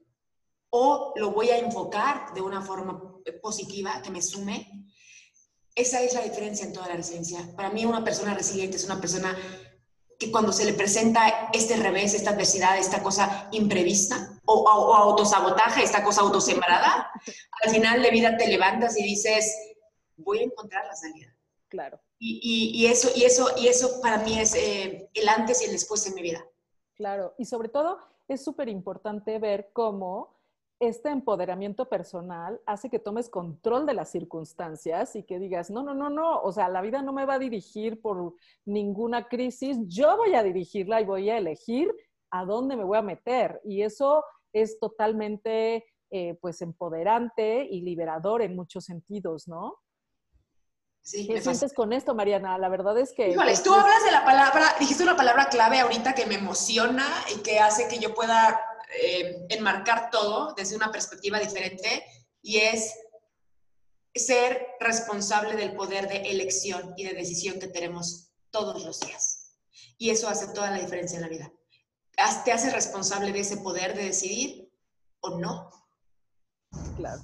o 0.70 1.12
lo 1.16 1.32
voy 1.32 1.50
a 1.50 1.58
enfocar 1.58 2.32
de 2.32 2.40
una 2.40 2.62
forma 2.62 3.20
positiva 3.42 4.00
que 4.02 4.10
me 4.10 4.22
sume. 4.22 4.89
Esa 5.74 6.02
es 6.02 6.14
la 6.14 6.22
diferencia 6.22 6.66
en 6.66 6.72
toda 6.72 6.88
la 6.88 6.96
resiliencia. 6.96 7.40
Para 7.56 7.70
mí 7.70 7.84
una 7.84 8.04
persona 8.04 8.34
resiliente 8.34 8.76
es 8.76 8.84
una 8.84 9.00
persona 9.00 9.36
que 10.18 10.30
cuando 10.30 10.52
se 10.52 10.66
le 10.66 10.74
presenta 10.74 11.48
este 11.52 11.76
revés, 11.76 12.12
esta 12.12 12.30
adversidad, 12.30 12.78
esta 12.78 13.02
cosa 13.02 13.48
imprevista 13.52 14.38
o, 14.44 14.54
o, 14.54 14.94
autosabotaje, 14.94 15.82
esta 15.82 16.04
cosa 16.04 16.20
autosembrada, 16.20 17.10
al 17.64 17.70
final 17.70 18.02
de 18.02 18.10
vida 18.10 18.36
te 18.36 18.46
levantas 18.46 18.98
y 18.98 19.02
dices, 19.02 19.56
voy 20.18 20.40
a 20.40 20.42
encontrar 20.42 20.84
la 20.84 20.94
salida. 20.94 21.34
Claro. 21.68 22.00
Y, 22.18 22.70
y, 22.74 22.86
eso, 22.86 23.08
y, 23.16 23.24
eso, 23.24 23.48
y 23.56 23.68
eso 23.68 24.00
para 24.02 24.18
mí 24.18 24.38
es 24.38 24.54
eh, 24.54 25.08
el 25.14 25.28
antes 25.28 25.62
y 25.62 25.64
el 25.64 25.72
después 25.72 26.06
en 26.06 26.14
mi 26.14 26.20
vida. 26.20 26.44
Claro, 26.94 27.34
y 27.38 27.46
sobre 27.46 27.70
todo 27.70 27.98
es 28.28 28.44
súper 28.44 28.68
importante 28.68 29.38
ver 29.38 29.70
cómo 29.72 30.39
este 30.80 31.10
empoderamiento 31.10 31.88
personal 31.90 32.58
hace 32.64 32.88
que 32.88 32.98
tomes 32.98 33.28
control 33.28 33.84
de 33.84 33.92
las 33.92 34.10
circunstancias 34.10 35.14
y 35.14 35.22
que 35.24 35.38
digas, 35.38 35.70
no, 35.70 35.82
no, 35.82 35.92
no, 35.92 36.08
no, 36.08 36.40
o 36.40 36.50
sea, 36.52 36.70
la 36.70 36.80
vida 36.80 37.02
no 37.02 37.12
me 37.12 37.26
va 37.26 37.34
a 37.34 37.38
dirigir 37.38 38.00
por 38.00 38.34
ninguna 38.64 39.28
crisis, 39.28 39.76
yo 39.86 40.16
voy 40.16 40.34
a 40.34 40.42
dirigirla 40.42 41.02
y 41.02 41.04
voy 41.04 41.28
a 41.28 41.36
elegir 41.36 41.94
a 42.30 42.46
dónde 42.46 42.76
me 42.76 42.84
voy 42.84 42.96
a 42.96 43.02
meter. 43.02 43.60
Y 43.62 43.82
eso 43.82 44.24
es 44.54 44.78
totalmente, 44.80 45.84
eh, 46.10 46.38
pues, 46.40 46.62
empoderante 46.62 47.66
y 47.70 47.82
liberador 47.82 48.40
en 48.40 48.56
muchos 48.56 48.86
sentidos, 48.86 49.48
¿no? 49.48 49.76
Sí, 51.02 51.26
¿Qué 51.26 51.40
sientes 51.40 51.74
con 51.74 51.92
esto, 51.92 52.14
Mariana? 52.14 52.56
La 52.56 52.68
verdad 52.68 52.98
es 52.98 53.12
que... 53.12 53.30
Híjoles, 53.30 53.62
tú 53.62 53.74
hablas 53.74 54.04
de 54.04 54.12
la 54.12 54.24
palabra, 54.24 54.64
dijiste 54.78 55.02
una 55.02 55.16
palabra 55.16 55.48
clave 55.50 55.80
ahorita 55.80 56.14
que 56.14 56.26
me 56.26 56.36
emociona 56.36 57.06
y 57.34 57.42
que 57.42 57.58
hace 57.58 57.88
que 57.88 57.98
yo 57.98 58.14
pueda 58.14 58.60
eh, 58.98 59.46
enmarcar 59.50 60.10
todo 60.10 60.54
desde 60.54 60.76
una 60.76 60.90
perspectiva 60.90 61.38
diferente 61.38 62.04
y 62.42 62.58
es 62.58 62.94
ser 64.14 64.66
responsable 64.80 65.54
del 65.54 65.74
poder 65.74 66.08
de 66.08 66.30
elección 66.30 66.94
y 66.96 67.04
de 67.04 67.14
decisión 67.14 67.60
que 67.60 67.68
tenemos 67.68 68.32
todos 68.50 68.84
los 68.84 69.00
días. 69.00 69.56
Y 69.98 70.10
eso 70.10 70.28
hace 70.28 70.52
toda 70.52 70.70
la 70.70 70.78
diferencia 70.78 71.16
en 71.16 71.22
la 71.22 71.28
vida. 71.28 71.52
Te 72.44 72.52
hace 72.52 72.70
responsable 72.70 73.32
de 73.32 73.40
ese 73.40 73.58
poder 73.58 73.94
de 73.94 74.04
decidir 74.04 74.70
o 75.20 75.38
no. 75.38 75.70
Claro, 76.96 77.22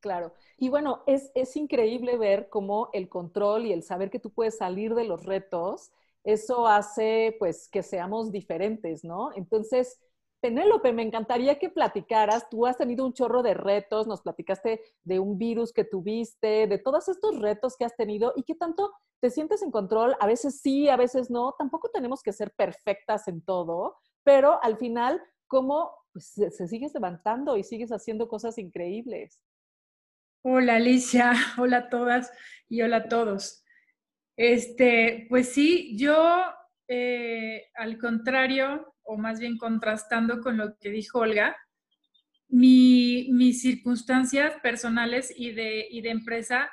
claro. 0.00 0.34
Y 0.56 0.68
bueno, 0.68 1.02
es, 1.06 1.30
es 1.34 1.56
increíble 1.56 2.16
ver 2.16 2.48
cómo 2.48 2.90
el 2.92 3.08
control 3.08 3.66
y 3.66 3.72
el 3.72 3.82
saber 3.82 4.10
que 4.10 4.18
tú 4.18 4.32
puedes 4.32 4.58
salir 4.58 4.94
de 4.94 5.04
los 5.04 5.24
retos, 5.24 5.90
eso 6.24 6.66
hace 6.66 7.36
pues 7.38 7.68
que 7.68 7.82
seamos 7.82 8.32
diferentes, 8.32 9.04
¿no? 9.04 9.32
Entonces, 9.34 9.98
Penélope, 10.40 10.92
me 10.92 11.02
encantaría 11.02 11.58
que 11.58 11.68
platicaras. 11.68 12.48
Tú 12.48 12.66
has 12.66 12.76
tenido 12.76 13.04
un 13.04 13.12
chorro 13.12 13.42
de 13.42 13.54
retos, 13.54 14.06
nos 14.06 14.22
platicaste 14.22 14.80
de 15.02 15.18
un 15.18 15.36
virus 15.36 15.72
que 15.72 15.84
tuviste, 15.84 16.66
de 16.68 16.78
todos 16.78 17.08
estos 17.08 17.40
retos 17.40 17.76
que 17.76 17.84
has 17.84 17.96
tenido 17.96 18.32
y 18.36 18.44
qué 18.44 18.54
tanto 18.54 18.92
te 19.20 19.30
sientes 19.30 19.62
en 19.62 19.72
control. 19.72 20.16
A 20.20 20.26
veces 20.26 20.60
sí, 20.60 20.88
a 20.88 20.96
veces 20.96 21.28
no. 21.30 21.54
Tampoco 21.58 21.90
tenemos 21.92 22.22
que 22.22 22.32
ser 22.32 22.52
perfectas 22.52 23.26
en 23.26 23.42
todo, 23.42 23.96
pero 24.22 24.62
al 24.62 24.76
final, 24.76 25.20
¿cómo 25.48 25.90
pues, 26.12 26.32
se, 26.34 26.68
sigues 26.68 26.94
levantando 26.94 27.56
y 27.56 27.64
sigues 27.64 27.90
haciendo 27.90 28.28
cosas 28.28 28.58
increíbles? 28.58 29.40
Hola 30.44 30.76
Alicia, 30.76 31.32
hola 31.58 31.78
a 31.78 31.88
todas 31.88 32.32
y 32.68 32.82
hola 32.82 32.98
a 32.98 33.08
todos. 33.08 33.64
Este, 34.36 35.26
pues 35.28 35.52
sí, 35.52 35.96
yo 35.98 36.14
eh, 36.86 37.66
al 37.74 37.98
contrario, 37.98 38.94
o 39.08 39.16
más 39.16 39.40
bien 39.40 39.56
contrastando 39.56 40.40
con 40.40 40.58
lo 40.58 40.76
que 40.78 40.90
dijo 40.90 41.20
Olga, 41.20 41.56
mis 42.48 43.60
circunstancias 43.60 44.54
personales 44.62 45.32
y 45.34 45.52
de, 45.52 45.88
de 45.90 46.10
empresa 46.10 46.70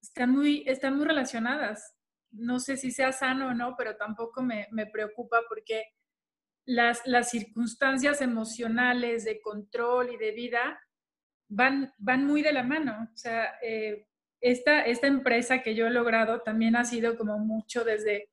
están 0.00 0.30
muy, 0.30 0.64
están 0.66 0.96
muy 0.96 1.06
relacionadas. 1.06 1.94
No 2.30 2.60
sé 2.60 2.76
si 2.76 2.90
sea 2.90 3.12
sano 3.12 3.48
o 3.48 3.54
no, 3.54 3.74
pero 3.76 3.96
tampoco 3.96 4.42
me, 4.42 4.68
preocupa 4.92 5.40
porque 5.48 5.84
las, 6.66 7.00
las, 7.06 7.30
circunstancias 7.30 8.20
emocionales 8.20 9.24
de 9.24 9.40
control 9.40 10.12
y 10.12 10.18
de 10.18 10.32
vida 10.32 10.78
van, 11.48 11.92
van 11.98 12.26
muy 12.26 12.42
de 12.42 12.52
la 12.52 12.62
mano. 12.62 13.08
O 13.12 13.16
sea, 13.16 13.54
eh, 13.62 14.06
esta, 14.40 14.82
esta 14.82 15.06
empresa 15.06 15.62
que 15.62 15.74
yo 15.74 15.86
he 15.86 15.90
logrado 15.90 16.42
también 16.42 16.76
ha 16.76 16.84
sido 16.84 17.16
como 17.16 17.38
mucho 17.38 17.84
desde, 17.84 18.30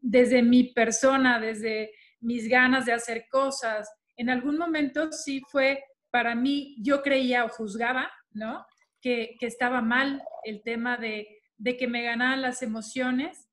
desde 0.00 0.42
mi 0.42 0.72
persona, 0.72 1.40
desde 1.40 1.92
mis 2.20 2.48
ganas 2.48 2.86
de 2.86 2.92
hacer 2.92 3.26
cosas. 3.30 3.90
En 4.16 4.30
algún 4.30 4.58
momento 4.58 5.12
sí 5.12 5.42
fue, 5.48 5.82
para 6.10 6.34
mí, 6.34 6.76
yo 6.80 7.02
creía 7.02 7.44
o 7.44 7.48
juzgaba, 7.48 8.10
¿no? 8.32 8.66
Que, 9.00 9.36
estaba 9.40 9.80
mal 9.80 10.22
el 10.44 10.62
tema 10.62 10.96
de, 10.96 11.40
que 11.78 11.86
me 11.86 12.02
ganaran 12.02 12.42
las 12.42 12.62
emociones, 12.62 13.48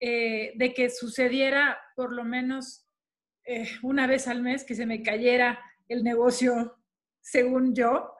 eh, 0.00 0.52
de 0.56 0.74
que 0.74 0.90
sucediera 0.90 1.78
por 1.96 2.12
lo 2.12 2.24
menos 2.24 2.86
eh, 3.44 3.68
una 3.82 4.06
vez 4.06 4.28
al 4.28 4.42
mes 4.42 4.64
que 4.64 4.76
se 4.76 4.86
me 4.86 5.02
cayera 5.02 5.58
el 5.88 6.04
negocio 6.04 6.78
según 7.20 7.74
yo. 7.74 8.12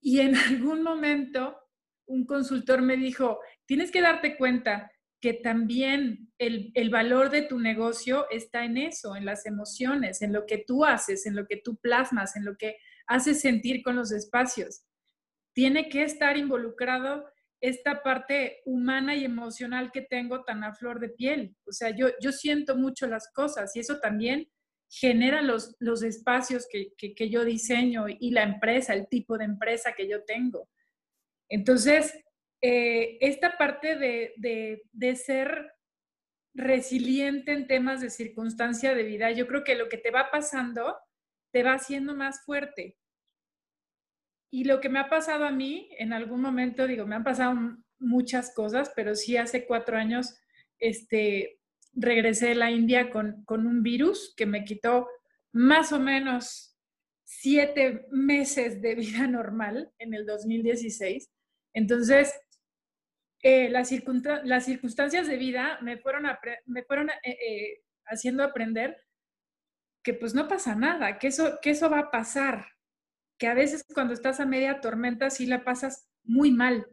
Y 0.00 0.20
en 0.20 0.34
algún 0.48 0.82
momento 0.82 1.58
un 2.06 2.26
consultor 2.26 2.82
me 2.82 2.96
dijo, 2.96 3.40
tienes 3.66 3.90
que 3.90 4.00
darte 4.00 4.36
cuenta 4.36 4.90
que 5.24 5.32
también 5.32 6.30
el, 6.36 6.90
valor 6.90 7.30
de 7.30 7.40
tu 7.40 7.58
negocio 7.58 8.26
está 8.30 8.66
en 8.66 8.76
eso, 8.76 9.16
en 9.16 9.24
las 9.24 9.46
emociones, 9.46 10.20
en 10.20 10.34
lo 10.34 10.44
que 10.44 10.58
tú 10.58 10.84
haces, 10.84 11.24
en 11.24 11.34
lo 11.34 11.46
que 11.46 11.56
tú 11.56 11.76
plasmas, 11.76 12.36
en 12.36 12.44
lo 12.44 12.58
que 12.58 12.76
haces 13.06 13.40
sentir 13.40 13.82
con 13.82 13.96
los 13.96 14.12
espacios. 14.12 14.82
Tiene 15.54 15.88
que 15.88 16.02
estar 16.02 16.36
involucrado 16.36 17.24
esta 17.62 18.02
parte 18.02 18.60
humana 18.66 19.16
y 19.16 19.24
emocional 19.24 19.90
que 19.92 20.02
tengo 20.02 20.44
tan 20.44 20.62
a 20.62 20.74
flor 20.74 21.00
de 21.00 21.08
piel. 21.08 21.56
O 21.64 21.72
sea, 21.72 21.88
yo, 21.88 22.08
yo 22.20 22.30
siento 22.30 22.76
mucho 22.76 23.06
las 23.06 23.32
cosas 23.32 23.74
y 23.74 23.80
eso 23.80 24.00
también 24.00 24.50
genera 24.90 25.40
los, 25.40 25.74
los 25.78 26.02
espacios 26.02 26.66
que, 26.70 26.92
que 26.98 27.30
yo 27.30 27.46
diseño 27.46 28.08
y 28.10 28.30
la 28.32 28.42
empresa, 28.42 28.92
el 28.92 29.08
tipo 29.08 29.38
de 29.38 29.46
empresa 29.46 29.94
que 29.96 30.06
yo 30.06 30.22
tengo. 30.24 30.68
Entonces, 31.48 32.12
eh, 32.66 33.18
esta 33.20 33.58
parte 33.58 33.94
de, 33.94 35.16
ser 35.16 35.74
resiliente 36.54 37.52
en 37.52 37.66
temas 37.66 38.00
de 38.00 38.08
circunstancia 38.08 38.94
de 38.94 39.02
vida, 39.02 39.30
yo 39.32 39.46
creo 39.46 39.64
que 39.64 39.74
lo 39.74 39.90
que 39.90 39.98
te 39.98 40.10
va 40.10 40.30
pasando 40.30 40.96
te 41.52 41.62
va 41.62 41.74
haciendo 41.74 42.14
más 42.14 42.42
fuerte. 42.46 42.96
Y 44.50 44.64
lo 44.64 44.80
que 44.80 44.88
me 44.88 44.98
ha 44.98 45.10
pasado 45.10 45.44
a 45.44 45.50
mí, 45.50 45.90
en 45.98 46.14
algún 46.14 46.40
momento, 46.40 46.86
digo, 46.86 47.06
me 47.06 47.16
han 47.16 47.22
pasado 47.22 47.54
muchas 47.98 48.54
cosas, 48.54 48.90
pero 48.96 49.14
sí 49.14 49.36
hace 49.36 49.66
cuatro 49.66 49.98
años 49.98 50.34
este, 50.78 51.60
regresé 51.92 52.48
de 52.48 52.54
la 52.54 52.70
India 52.70 53.10
con, 53.10 53.44
con 53.44 53.66
un 53.66 53.82
virus 53.82 54.32
que 54.38 54.46
me 54.46 54.64
quitó 54.64 55.06
más 55.52 55.92
o 55.92 56.00
menos 56.00 56.78
siete 57.24 58.06
meses 58.10 58.80
de 58.80 58.94
vida 58.94 59.26
normal 59.26 59.92
en 59.98 60.14
el 60.14 60.24
2016. 60.24 61.30
Entonces, 61.74 62.32
eh, 63.46 63.68
las, 63.68 63.88
circunstancias 63.90 65.26
de 65.26 65.36
vida 65.36 65.78
me 65.82 65.98
fueron, 65.98 66.24
me 66.64 66.82
fueron 66.82 67.10
eh, 67.10 67.14
eh, 67.24 67.82
haciendo 68.06 68.42
aprender 68.42 68.96
que 70.02 70.14
pues 70.14 70.34
no 70.34 70.48
pasa 70.48 70.74
nada, 70.74 71.18
que 71.18 71.26
eso, 71.26 71.58
que 71.60 71.68
eso 71.68 71.90
va 71.90 71.98
a 71.98 72.10
pasar, 72.10 72.66
que 73.38 73.46
a 73.46 73.52
veces 73.52 73.84
cuando 73.92 74.14
estás 74.14 74.40
a 74.40 74.46
media 74.46 74.80
tormenta 74.80 75.28
sí 75.28 75.44
la 75.44 75.62
pasas 75.62 76.08
muy 76.22 76.52
mal, 76.52 76.86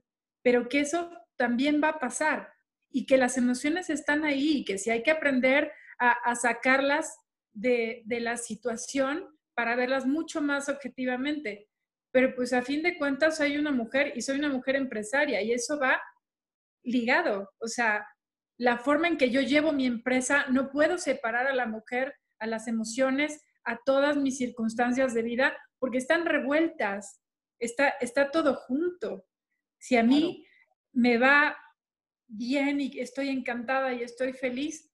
pero 0.43 0.67
que 0.67 0.81
eso 0.81 1.09
también 1.37 1.79
va 1.81 1.87
a 1.87 1.99
pasar 1.99 2.51
y 2.89 3.05
que 3.05 3.15
las 3.15 3.37
emociones 3.37 3.89
están 3.89 4.25
ahí 4.25 4.57
y 4.57 4.65
que 4.65 4.77
si 4.77 4.89
hay 4.89 5.03
que 5.03 5.11
aprender 5.11 5.71
a, 5.99 6.35
sacarlas 6.35 7.15
de, 7.53 8.01
de 8.05 8.19
la 8.19 8.35
situación 8.35 9.25
para 9.53 9.77
verlas 9.77 10.05
mucho 10.05 10.41
más 10.41 10.67
objetivamente. 10.67 11.69
Pero 12.11 12.35
pues 12.35 12.51
a 12.51 12.61
fin 12.61 12.81
de 12.83 12.97
cuentas 12.97 13.37
soy 13.37 13.57
una 13.57 13.71
mujer 13.71 14.11
y 14.15 14.21
soy 14.21 14.39
una 14.39 14.49
mujer 14.49 14.75
empresaria 14.75 15.41
y 15.41 15.53
eso 15.53 15.79
va 15.79 16.01
ligado. 16.83 17.49
O 17.59 17.67
sea, 17.67 18.05
la 18.57 18.77
forma 18.77 19.07
en 19.07 19.17
que 19.17 19.29
yo 19.29 19.41
llevo 19.41 19.71
mi 19.73 19.85
empresa, 19.85 20.45
no 20.49 20.69
puedo 20.69 20.97
separar 20.97 21.47
a 21.47 21.55
la 21.55 21.65
mujer, 21.65 22.15
a 22.39 22.47
las 22.47 22.67
emociones, 22.67 23.43
a 23.63 23.79
todas 23.85 24.17
mis 24.17 24.37
circunstancias 24.37 25.13
de 25.13 25.23
vida, 25.23 25.57
porque 25.79 25.97
están 25.97 26.25
revueltas, 26.25 27.21
está, 27.59 27.89
está 27.89 28.31
todo 28.31 28.55
junto. 28.55 29.25
Si 29.79 29.97
a 29.97 30.03
mí 30.03 30.45
me 30.93 31.17
va 31.17 31.57
bien 32.27 32.81
y 32.81 32.99
estoy 32.99 33.29
encantada 33.29 33.93
y 33.93 34.03
estoy 34.03 34.33
feliz, 34.33 34.91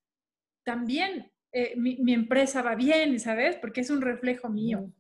también 0.64 1.32
eh, 1.52 1.74
mi, 1.78 2.14
empresa 2.14 2.62
va 2.62 2.76
bien, 2.76 3.20
¿sabes? 3.20 3.56
Porque 3.56 3.82
es 3.82 3.90
un 3.90 4.02
reflejo 4.02 4.50
mío. 4.50 4.94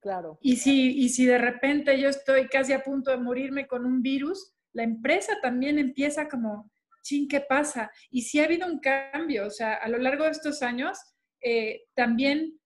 Claro. 0.00 0.38
Y 0.40 0.56
si, 0.56 0.98
y 0.98 1.10
si 1.10 1.26
de 1.26 1.38
repente 1.38 2.00
yo 2.00 2.08
estoy 2.08 2.48
casi 2.48 2.72
a 2.72 2.82
punto 2.82 3.10
de 3.10 3.18
morirme 3.18 3.66
con 3.66 3.84
un 3.84 4.00
virus, 4.02 4.54
la 4.72 4.82
empresa 4.82 5.34
también 5.42 5.78
empieza 5.78 6.28
como, 6.28 6.70
chin, 7.02 7.28
¿qué 7.28 7.40
pasa? 7.40 7.90
Y 8.10 8.22
si 8.22 8.40
ha 8.40 8.44
habido 8.44 8.66
un 8.66 8.80
cambio, 8.80 9.46
o 9.46 9.50
sea, 9.50 9.74
a 9.74 9.88
lo 9.88 9.98
largo 9.98 10.24
de 10.24 10.30
estos 10.30 10.62
años, 10.62 10.98
eh, 11.42 11.82
también 11.94 12.60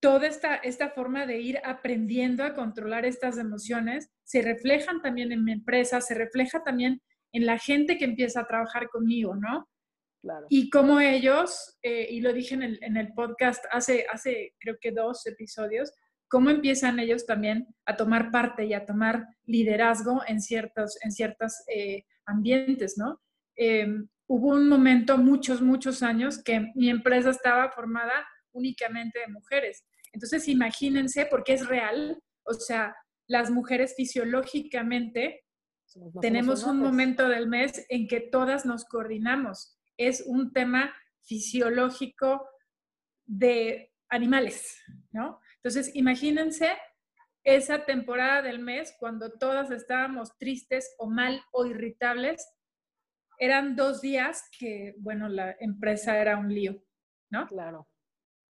toda 0.00 0.26
esta, 0.26 0.56
esta 0.56 0.90
forma 0.90 1.26
de 1.26 1.40
ir 1.40 1.60
aprendiendo 1.64 2.42
a 2.44 2.54
controlar 2.54 3.04
estas 3.04 3.36
emociones 3.38 4.10
se 4.24 4.42
reflejan 4.42 5.02
también 5.02 5.32
en 5.32 5.44
mi 5.44 5.52
empresa, 5.52 6.00
se 6.00 6.14
refleja 6.14 6.62
también 6.62 7.02
en 7.32 7.46
la 7.46 7.58
gente 7.58 7.98
que 7.98 8.06
empieza 8.06 8.40
a 8.40 8.46
trabajar 8.46 8.88
conmigo, 8.88 9.34
¿no? 9.36 9.68
Claro. 10.22 10.46
Y 10.48 10.70
como 10.70 11.00
ellos, 11.00 11.78
eh, 11.82 12.06
y 12.10 12.20
lo 12.20 12.32
dije 12.32 12.54
en 12.54 12.62
el, 12.62 12.78
en 12.82 12.96
el 12.96 13.12
podcast 13.14 13.64
hace, 13.70 14.06
hace 14.12 14.54
creo 14.58 14.76
que 14.80 14.92
dos 14.92 15.26
episodios, 15.26 15.92
cómo 16.30 16.48
empiezan 16.48 17.00
ellos 17.00 17.26
también 17.26 17.66
a 17.84 17.96
tomar 17.96 18.30
parte 18.30 18.64
y 18.64 18.72
a 18.72 18.86
tomar 18.86 19.26
liderazgo 19.46 20.22
en 20.26 20.40
ciertos, 20.40 20.96
en 21.02 21.10
ciertos 21.10 21.54
eh, 21.66 22.04
ambientes, 22.24 22.96
¿no? 22.96 23.20
Em, 23.56 24.08
hubo 24.28 24.50
un 24.50 24.68
momento, 24.68 25.18
muchos, 25.18 25.60
muchos 25.60 26.04
años, 26.04 26.42
que 26.42 26.70
mi 26.76 26.88
empresa 26.88 27.30
estaba 27.30 27.70
formada 27.72 28.26
únicamente 28.52 29.18
de 29.18 29.26
mujeres. 29.26 29.84
Entonces, 30.12 30.46
imagínense, 30.46 31.26
porque 31.26 31.54
es 31.54 31.66
real, 31.66 32.22
o 32.44 32.54
sea, 32.54 32.94
las 33.26 33.50
mujeres 33.50 33.94
fisiológicamente 33.96 35.44
tenemos 36.20 36.62
un 36.62 36.78
momento 36.78 37.28
del 37.28 37.48
mes 37.48 37.84
en 37.88 38.06
que 38.06 38.20
todas 38.20 38.64
nos 38.64 38.84
coordinamos. 38.84 39.76
Es 39.96 40.22
un 40.24 40.52
tema 40.52 40.94
fisiológico 41.22 42.48
de 43.26 43.92
animales, 44.08 44.80
¿no? 45.10 45.40
Entonces, 45.62 45.94
imagínense 45.94 46.76
esa 47.44 47.84
temporada 47.84 48.42
del 48.42 48.58
mes 48.58 48.94
cuando 48.98 49.32
todas 49.32 49.70
estábamos 49.70 50.36
tristes 50.38 50.94
o 50.98 51.08
mal 51.08 51.42
o 51.52 51.66
irritables. 51.66 52.46
Eran 53.38 53.76
dos 53.76 54.00
días 54.00 54.48
que, 54.58 54.94
bueno, 54.98 55.28
la 55.28 55.56
empresa 55.60 56.18
era 56.18 56.36
un 56.36 56.52
lío, 56.52 56.82
¿no? 57.30 57.46
Claro. 57.46 57.88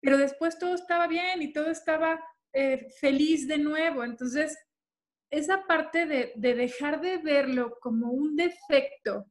Pero 0.01 0.17
después 0.17 0.59
todo 0.59 0.75
estaba 0.75 1.07
bien 1.07 1.41
y 1.41 1.53
todo 1.53 1.69
estaba 1.69 2.21
eh, 2.53 2.89
feliz 2.99 3.47
de 3.47 3.57
nuevo. 3.57 4.03
Entonces, 4.03 4.57
esa 5.33 5.65
parte 5.65 6.05
de, 6.05 6.33
dejar 6.35 7.01
de 7.01 7.17
verlo 7.17 7.79
como 7.79 8.11
un 8.11 8.35
defecto. 8.35 9.25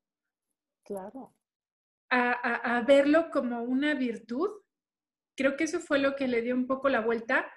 Claro. 0.85 1.37
A, 2.11 2.83
verlo 2.87 3.31
como 3.31 3.63
una 3.63 3.95
virtud, 3.95 4.51
creo 5.35 5.57
que 5.57 5.65
eso 5.65 5.81
fue 5.81 5.99
lo 5.99 6.15
que 6.15 6.29
le 6.29 6.43
dio 6.43 6.55
un 6.55 6.67
poco 6.67 6.91
la 6.91 7.01
vuelta 7.01 7.51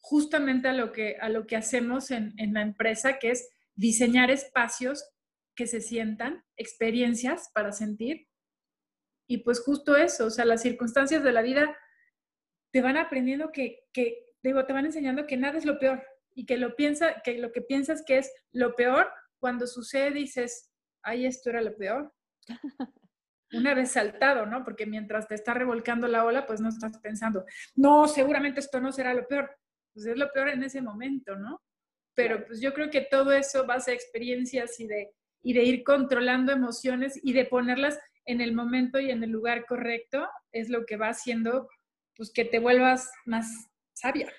justamente 0.00 0.68
a 0.68 0.72
lo 0.72 0.92
que, 0.92 1.16
a 1.20 1.28
lo 1.28 1.46
que 1.46 1.56
hacemos 1.56 2.10
en, 2.10 2.34
en 2.38 2.54
la 2.54 2.62
empresa, 2.62 3.18
que 3.18 3.30
es 3.30 3.48
diseñar 3.74 4.30
espacios 4.30 5.04
que 5.54 5.66
se 5.66 5.80
sientan, 5.80 6.44
experiencias 6.56 7.50
para 7.54 7.72
sentir. 7.72 8.28
Y 9.28 9.38
pues 9.38 9.60
justo 9.60 9.96
eso, 9.96 10.26
o 10.26 10.30
sea, 10.30 10.44
las 10.44 10.62
circunstancias 10.62 11.24
de 11.24 11.32
la 11.32 11.42
vida 11.42 11.76
te 12.72 12.80
van 12.80 12.96
aprendiendo 12.96 13.50
que, 13.50 13.84
que, 13.92 14.34
digo, 14.42 14.64
te 14.66 14.72
van 14.72 14.86
enseñando 14.86 15.26
que 15.26 15.36
nada 15.36 15.58
es 15.58 15.64
lo 15.64 15.78
peor 15.78 16.06
y 16.34 16.46
que 16.46 16.58
lo, 16.58 16.76
piensa, 16.76 17.22
que 17.22 17.38
lo 17.38 17.50
que 17.50 17.62
piensas 17.62 18.04
que 18.06 18.18
es 18.18 18.32
lo 18.52 18.76
peor, 18.76 19.10
cuando 19.38 19.66
sucede 19.66 20.10
dices, 20.12 20.70
ay, 21.02 21.26
esto 21.26 21.50
era 21.50 21.62
lo 21.62 21.76
peor. 21.76 22.12
Una 23.52 23.74
vez 23.74 23.92
saltado, 23.92 24.44
¿no? 24.44 24.64
Porque 24.64 24.86
mientras 24.86 25.26
te 25.28 25.34
está 25.34 25.54
revolcando 25.54 26.06
la 26.08 26.24
ola, 26.24 26.46
pues 26.46 26.60
no 26.60 26.68
estás 26.68 26.98
pensando, 26.98 27.44
no, 27.74 28.06
seguramente 28.08 28.60
esto 28.60 28.80
no 28.80 28.92
será 28.92 29.14
lo 29.14 29.26
peor. 29.26 29.56
Pues 29.96 30.04
es 30.04 30.18
lo 30.18 30.30
peor 30.30 30.50
en 30.50 30.62
ese 30.62 30.82
momento, 30.82 31.36
¿no? 31.36 31.62
Pero 32.14 32.46
pues 32.46 32.60
yo 32.60 32.74
creo 32.74 32.90
que 32.90 33.00
todo 33.00 33.32
eso 33.32 33.66
va 33.66 33.76
a 33.76 33.80
ser 33.80 33.94
experiencias 33.94 34.78
y 34.78 34.86
de, 34.86 35.14
y 35.42 35.54
de 35.54 35.62
ir 35.64 35.84
controlando 35.84 36.52
emociones 36.52 37.18
y 37.22 37.32
de 37.32 37.46
ponerlas 37.46 37.98
en 38.26 38.42
el 38.42 38.54
momento 38.54 39.00
y 39.00 39.10
en 39.10 39.24
el 39.24 39.30
lugar 39.30 39.64
correcto 39.64 40.28
es 40.52 40.68
lo 40.68 40.84
que 40.84 40.98
va 40.98 41.08
haciendo 41.08 41.70
pues 42.14 42.30
que 42.30 42.44
te 42.44 42.58
vuelvas 42.58 43.10
más 43.24 43.70
sabia. 43.94 44.30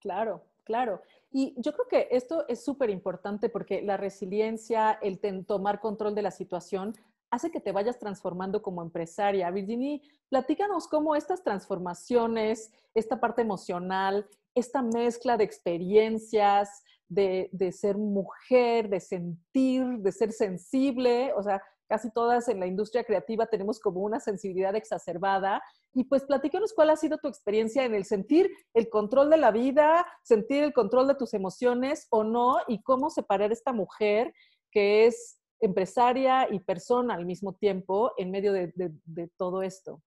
Claro, 0.00 0.46
claro. 0.64 1.02
Y 1.30 1.54
yo 1.58 1.74
creo 1.74 1.88
que 1.88 2.08
esto 2.10 2.48
es 2.48 2.64
súper 2.64 2.88
importante 2.88 3.50
porque 3.50 3.82
la 3.82 3.98
resiliencia, 3.98 4.98
el 5.02 5.20
tomar 5.44 5.78
control 5.78 6.14
de 6.14 6.22
la 6.22 6.30
situación, 6.30 6.94
hace 7.30 7.50
que 7.50 7.60
te 7.60 7.72
vayas 7.72 7.98
transformando 7.98 8.62
como 8.62 8.80
empresaria. 8.80 9.50
Virginie, 9.50 10.00
platícanos 10.30 10.88
cómo 10.88 11.16
estas 11.16 11.42
transformaciones, 11.42 12.72
esta 12.94 13.20
parte 13.20 13.42
emocional, 13.42 14.26
esta 14.56 14.82
mezcla 14.82 15.36
de 15.36 15.44
experiencias, 15.44 16.82
de, 17.08 17.48
de, 17.52 17.70
ser 17.70 17.96
mujer, 17.96 18.88
de 18.88 18.98
sentir, 18.98 19.84
de 19.98 20.10
ser 20.10 20.32
sensible, 20.32 21.32
o 21.34 21.42
sea, 21.42 21.62
casi 21.88 22.10
todas 22.10 22.48
en 22.48 22.60
la 22.60 22.66
industria 22.66 23.04
creativa 23.04 23.46
tenemos 23.46 23.80
como 23.80 24.00
una 24.00 24.20
sensibilidad 24.20 24.74
exacerbada. 24.74 25.62
Y 25.94 26.04
pues 26.04 26.24
platícanos 26.24 26.72
cuál 26.74 26.90
ha 26.90 26.96
sido 26.96 27.18
tu 27.18 27.28
experiencia 27.28 27.84
en 27.84 27.94
el 27.94 28.04
sentir 28.04 28.50
el 28.74 28.88
control 28.88 29.30
de 29.30 29.36
la 29.36 29.50
vida, 29.50 30.06
sentir 30.22 30.62
el 30.64 30.72
control 30.72 31.08
de 31.08 31.14
tus 31.14 31.32
emociones 31.34 32.06
o 32.10 32.24
no, 32.24 32.58
y 32.66 32.82
cómo 32.82 33.10
separar 33.10 33.52
esta 33.52 33.72
mujer 33.72 34.34
que 34.70 35.06
es 35.06 35.38
empresaria 35.60 36.48
y 36.50 36.60
persona 36.60 37.14
al 37.14 37.24
mismo 37.24 37.54
tiempo 37.54 38.12
en 38.18 38.30
medio 38.30 38.52
de, 38.52 39.30
todo 39.36 39.62
esto. 39.62 40.02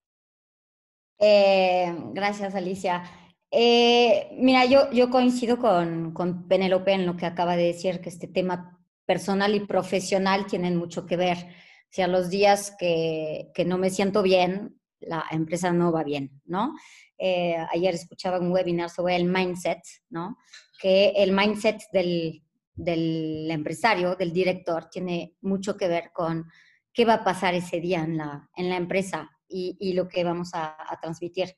Eh, 1.18 1.94
gracias, 2.14 2.56
Alicia. 2.56 3.04
Eh, 3.52 4.30
mira, 4.38 4.66
yo, 4.66 4.92
yo 4.92 5.10
coincido 5.10 5.58
con, 5.58 6.14
con 6.14 6.48
Penélope 6.48 6.94
en 6.94 7.06
lo 7.06 7.16
que 7.16 7.26
acaba 7.26 7.56
de 7.56 7.66
decir, 7.66 8.00
que 8.02 8.10
este 8.10 8.28
tema 8.28 8.80
personal 9.06 9.56
y 9.56 9.62
profesional 9.62 10.46
tienen 10.46 10.76
mucho 10.78 11.06
que 11.06 11.18
ver. 11.18 11.38
O 11.38 11.92
sea, 11.92 12.08
los 12.08 12.30
días 12.30 12.76
que, 12.78 13.50
que 13.56 13.66
no 13.66 13.78
me 13.80 13.90
siento 13.90 14.22
bien, 14.22 14.80
la 15.00 15.26
empresa 15.32 15.72
no 15.72 15.92
va 15.92 16.04
bien, 16.04 16.42
¿no? 16.46 16.76
Eh, 17.18 17.56
ayer 17.74 17.96
escuchaba 17.96 18.40
un 18.40 18.52
webinar 18.52 18.90
sobre 18.90 19.16
el 19.16 19.26
mindset, 19.26 19.82
¿no? 20.10 20.38
Que 20.80 21.10
el 21.16 21.32
mindset 21.32 21.82
del, 21.92 22.44
del 22.76 23.50
empresario, 23.50 24.16
del 24.16 24.32
director, 24.32 24.90
tiene 24.90 25.36
mucho 25.42 25.76
que 25.76 25.88
ver 25.88 26.12
con 26.14 26.46
qué 26.94 27.06
va 27.06 27.16
a 27.16 27.24
pasar 27.24 27.56
ese 27.56 27.80
día 27.80 28.04
en 28.04 28.18
la, 28.18 28.50
en 28.56 28.70
la 28.70 28.78
empresa 28.78 29.30
y, 29.48 29.76
y 29.80 29.94
lo 29.94 30.08
que 30.08 30.24
vamos 30.24 30.54
a, 30.54 30.76
a 30.78 31.00
transmitir. 31.00 31.56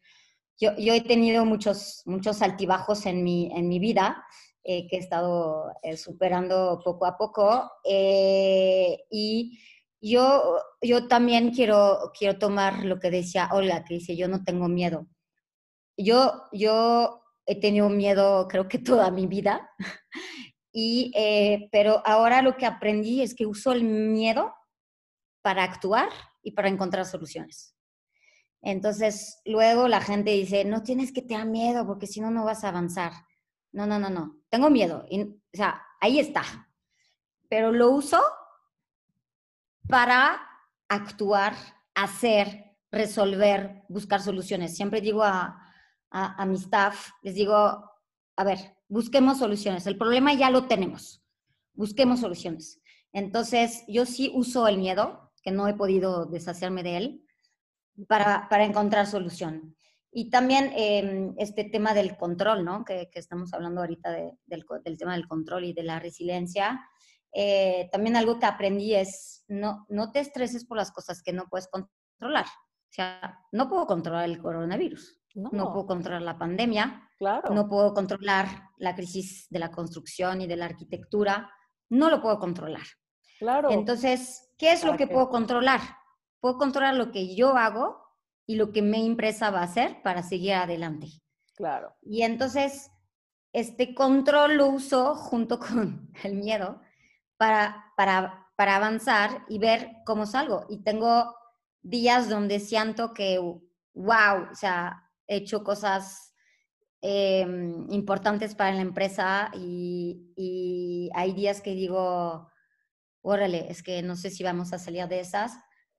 Yo, 0.60 0.72
he 0.78 1.02
tenido 1.02 1.46
muchos, 1.46 2.04
muchos 2.06 2.42
altibajos 2.42 3.06
en 3.06 3.24
mi, 3.24 3.52
en 3.56 3.68
mi 3.68 3.80
vida 3.80 4.24
eh, 4.64 4.88
que 4.88 4.98
he 4.98 5.00
estado 5.00 5.74
eh, 5.82 5.98
superando 5.98 6.80
poco 6.84 7.06
a 7.06 7.18
poco 7.18 7.72
y 7.84 9.58
yo, 10.02 10.58
yo 10.82 11.08
también 11.08 11.52
quiero, 11.52 12.12
quiero 12.18 12.40
tomar 12.40 12.84
lo 12.86 13.00
que 13.00 13.12
decía 13.12 13.50
Olga, 13.52 13.84
que 13.84 13.96
dice, 13.96 14.18
yo 14.18 14.28
no 14.28 14.44
tengo 14.44 14.68
miedo. 14.68 15.08
Yo, 15.96 16.48
yo 16.52 17.22
he 17.46 17.60
tenido 17.60 17.90
miedo 17.90 18.48
creo 18.48 18.68
que 18.68 18.80
toda 18.80 19.12
mi 19.12 19.28
vida, 19.28 19.70
y, 20.74 21.12
eh, 21.16 21.70
pero 21.72 22.02
ahora 22.06 22.42
lo 22.42 22.58
que 22.58 22.66
aprendí 22.66 23.22
es 23.22 23.36
que 23.36 23.46
uso 23.46 23.72
el 23.72 23.84
miedo 23.84 24.54
para 25.44 25.64
actuar 25.64 26.10
y 26.42 26.52
para 26.52 26.70
encontrar 26.70 27.06
soluciones. 27.06 27.71
Entonces, 28.62 29.42
luego 29.46 29.88
la 29.88 30.02
gente 30.02 30.32
dice, 30.32 30.66
no 30.66 30.84
tienes 30.84 31.12
que 31.12 31.22
tener 31.22 31.48
miedo 31.48 31.86
porque 31.86 32.08
si 32.08 32.22
no, 32.22 32.30
no 32.30 32.46
vas 32.46 32.64
a 32.64 32.70
avanzar. 32.70 33.12
No, 33.72 33.88
no, 33.88 33.98
no, 33.98 34.10
no. 34.10 34.38
Tengo 34.50 34.70
miedo. 34.70 35.06
Y, 35.10 35.24
o 35.24 35.36
sea, 35.54 35.82
ahí 36.00 36.20
está. 36.20 36.44
Pero 37.50 37.72
lo 37.72 37.90
uso 37.90 38.22
para 39.88 40.42
actuar, 40.88 41.56
hacer, 41.96 42.76
resolver, 42.92 43.84
buscar 43.90 44.22
soluciones. 44.22 44.76
Siempre 44.76 45.02
digo 45.02 45.24
a, 45.24 45.58
a, 46.12 46.46
mi 46.46 46.56
staff, 46.56 47.10
les 47.24 47.36
digo, 47.36 47.56
a 48.36 48.44
ver, 48.44 48.78
busquemos 48.88 49.40
soluciones. 49.40 49.88
El 49.88 49.98
problema 49.98 50.34
ya 50.34 50.50
lo 50.50 50.68
tenemos. 50.68 51.24
Busquemos 51.74 52.20
soluciones. 52.20 52.82
Entonces, 53.14 53.84
yo 53.88 54.06
sí 54.06 54.32
uso 54.34 54.68
el 54.68 54.78
miedo, 54.78 55.32
que 55.42 55.52
no 55.52 55.68
he 55.68 55.74
podido 55.74 56.26
deshacerme 56.26 56.84
de 56.84 56.98
él, 56.98 57.26
para, 58.08 58.48
para 58.50 58.66
encontrar 58.66 59.08
solución. 59.08 59.76
Y 60.12 60.30
también 60.30 60.74
em, 60.76 61.34
este 61.38 61.64
tema 61.64 61.94
del 61.94 62.18
control, 62.18 62.66
¿no? 62.66 62.84
Que, 62.84 63.10
que 63.10 63.20
estamos 63.20 63.54
hablando 63.54 63.82
ahorita 63.82 64.12
del, 64.12 64.66
del, 64.84 64.98
tema 64.98 65.14
del 65.14 65.28
control 65.28 65.64
y 65.66 65.74
de 65.74 65.84
la 65.84 66.00
resiliencia. 66.00 66.82
Eh, 67.34 67.88
también 67.92 68.18
algo 68.18 68.38
que 68.38 68.46
aprendí 68.46 68.94
es 68.94 69.46
no, 69.48 69.86
no 69.88 70.12
te 70.12 70.20
estreses 70.20 70.66
por 70.66 70.78
las 70.78 70.92
cosas 70.92 71.24
que 71.24 71.32
no 71.32 71.48
puedes 71.50 71.70
controlar. 71.70 72.46
O 72.46 72.94
sea, 72.94 73.40
no 73.54 73.70
puedo 73.70 73.88
controlar 73.88 74.26
el 74.26 74.42
coronavirus, 74.42 75.18
no, 75.36 75.50
puedo 75.50 75.86
controlar 75.86 76.22
la 76.24 76.38
pandemia, 76.38 77.10
claro. 77.18 77.54
no 77.54 77.70
puedo 77.70 77.94
controlar 77.94 78.48
la 78.76 78.94
crisis 78.96 79.48
de 79.50 79.60
la 79.60 79.72
construcción 79.72 80.42
y 80.42 80.48
de 80.48 80.58
la 80.58 80.66
arquitectura, 80.66 81.50
no 81.88 82.10
lo 82.10 82.22
puedo 82.22 82.38
controlar. 82.38 82.84
Claro. 83.40 83.72
Entonces, 83.72 84.52
¿qué 84.58 84.74
es 84.74 84.84
lo 84.84 84.98
que 84.98 85.08
puedo 85.08 85.30
controlar? 85.30 85.80
Puedo 86.42 86.58
controlar 86.58 86.96
lo 86.96 87.12
que 87.12 87.34
yo 87.36 87.56
hago 87.56 88.02
y 88.46 88.56
lo 88.56 88.74
que 88.74 88.82
mi 88.82 89.06
empresa 89.06 89.50
va 89.52 89.60
a 89.60 89.66
hacer 89.66 90.02
para 90.04 90.24
seguir 90.24 90.54
adelante. 90.54 91.08
Claro. 91.56 91.96
Y 92.02 92.24
entonces, 92.24 92.92
este 93.54 93.96
control 93.96 94.58
lo 94.58 94.68
uso 94.68 95.16
junto 95.16 95.60
con 95.60 96.12
el 96.24 96.36
miedo 96.36 96.82
para, 97.38 97.94
para, 97.96 98.48
para 98.56 98.76
avanzar 98.76 99.46
y 99.48 99.60
ver 99.60 99.92
cómo 100.06 100.26
salgo. 100.26 100.66
Y 100.70 100.84
tengo 100.84 101.36
días 101.82 102.30
donde 102.30 102.60
siento 102.60 103.14
que, 103.14 103.40
wow, 103.40 104.52
o 104.52 104.56
sea, 104.56 105.10
he 105.28 105.38
hecho 105.38 105.64
cosas 105.64 106.34
em, 107.02 107.90
importantes 107.90 108.56
para 108.56 108.74
la 108.74 108.82
empresa 108.82 109.50
y, 109.54 110.34
y, 110.36 111.10
hay 111.14 111.34
días 111.34 111.62
que 111.62 111.74
digo, 111.74 112.50
órale, 113.22 113.72
es 113.72 113.82
que 113.82 114.02
no 114.02 114.16
sé 114.16 114.30
si 114.30 114.44
vamos 114.44 114.74
a 114.74 114.80
salir 114.80 115.08
de 115.08 115.20
esas, 115.20 115.54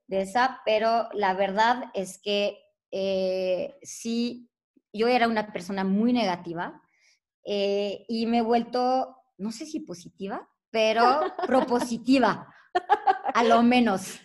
de 0.06 0.22
esa, 0.22 0.60
pero 0.64 1.08
la 1.12 1.34
verdad 1.34 1.84
es 1.94 2.18
que 2.22 2.58
eh, 2.90 3.74
sí, 3.82 4.50
yo 4.92 5.08
era 5.08 5.26
una 5.26 5.52
persona 5.52 5.84
muy 5.84 6.12
negativa 6.12 6.82
eh, 7.44 8.04
y 8.08 8.26
me 8.26 8.38
he 8.38 8.42
vuelto, 8.42 9.16
no 9.38 9.50
sé 9.50 9.66
si 9.66 9.80
positiva, 9.80 10.48
pero 10.70 11.02
propositiva, 11.46 12.52
a 13.34 13.44
lo 13.44 13.62
menos, 13.62 14.20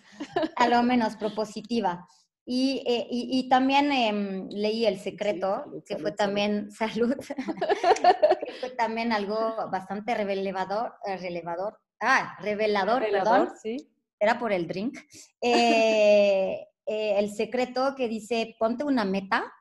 a 0.56 0.68
lo 0.68 0.82
menos 0.82 1.16
propositiva. 1.16 2.06
Y, 2.50 2.82
eh, 2.86 3.06
y, 3.10 3.46
también 3.50 3.92
em, 3.92 4.48
leí 4.48 4.86
El 4.86 4.98
Secreto, 4.98 5.82
que 5.84 5.98
fue 5.98 6.12
también, 6.12 6.70
salud, 6.70 7.14
que 8.46 8.52
fue 8.58 8.70
también 8.70 9.12
algo 9.12 9.68
bastante 9.70 10.14
revelador, 10.14 10.94
relevador, 11.04 11.78
ah, 12.00 12.38
revelador, 12.40 13.02
perdón. 13.02 13.50
Sí. 13.62 13.76
Era 14.18 14.38
por 14.38 14.52
el 14.52 14.66
drink. 14.66 14.98
el 15.40 17.30
Secreto 17.30 17.94
que 17.96 18.08
dice, 18.08 18.56
ponte 18.58 18.84
una 18.84 19.04
meta 19.04 19.52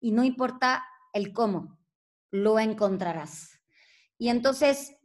y 0.00 0.12
no 0.12 0.24
importa 0.24 0.84
el 1.12 1.32
cómo, 1.32 1.78
lo 2.30 2.58
encontrarás. 2.58 3.50
Y 4.18 4.28
entonces 4.28 4.96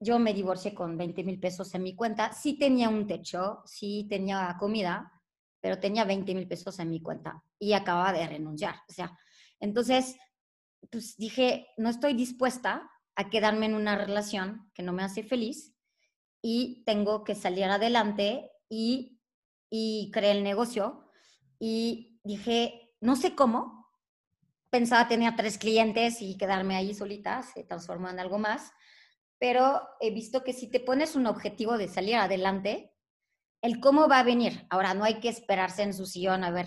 yo 0.00 0.18
me 0.18 0.34
divorcié 0.34 0.74
con 0.74 0.96
20 0.96 1.24
mil 1.24 1.40
pesos 1.40 1.74
en 1.74 1.82
mi 1.82 1.94
cuenta. 1.94 2.32
Sí 2.32 2.58
tenía 2.58 2.88
un 2.88 3.06
techo, 3.06 3.62
sí 3.64 4.06
tenía 4.08 4.56
comida, 4.58 5.10
pero 5.60 5.78
tenía 5.78 6.04
20 6.04 6.34
mil 6.34 6.46
pesos 6.46 6.78
en 6.78 6.90
mi 6.90 7.00
cuenta 7.00 7.42
y 7.58 7.72
acababa 7.72 8.12
de 8.12 8.26
renunciar. 8.26 8.76
O 8.88 8.92
sea, 8.92 9.16
entonces, 9.60 10.16
pues 10.90 11.16
dije, 11.16 11.68
no 11.78 11.88
estoy 11.88 12.14
dispuesta 12.14 12.90
a 13.16 13.30
quedarme 13.30 13.66
en 13.66 13.74
una 13.74 13.96
relación 13.96 14.70
que 14.74 14.82
no 14.82 14.92
me 14.92 15.04
hace 15.04 15.22
feliz 15.22 15.74
y 16.42 16.84
tengo 16.84 17.24
que 17.24 17.34
salir 17.34 17.64
adelante 17.64 18.50
y, 18.68 19.20
creé 20.12 20.32
el 20.32 20.44
negocio. 20.44 21.10
Y 21.58 22.20
dije, 22.24 22.94
no 23.00 23.16
sé 23.16 23.34
cómo, 23.34 23.90
pensaba 24.70 25.08
tenía 25.08 25.36
tres 25.36 25.58
clientes 25.58 26.20
y 26.20 26.36
quedarme 26.36 26.76
ahí 26.76 26.94
solita, 26.94 27.42
se 27.42 27.64
transformó 27.64 28.08
en 28.08 28.20
algo 28.20 28.38
más, 28.38 28.72
pero 29.38 29.82
he 30.00 30.10
visto 30.10 30.42
que 30.42 30.52
si 30.52 30.70
te 30.70 30.80
pones 30.80 31.16
un 31.16 31.26
objetivo 31.26 31.78
de 31.78 31.88
salir 31.88 32.16
adelante, 32.16 32.92
el 33.62 33.80
cómo 33.80 34.08
va 34.08 34.18
a 34.18 34.24
venir. 34.24 34.66
Ahora, 34.70 34.94
no 34.94 35.04
hay 35.04 35.20
que 35.20 35.28
esperarse 35.28 35.82
en 35.82 35.94
su 35.94 36.06
sillón 36.06 36.44
a 36.44 36.50
ver 36.50 36.66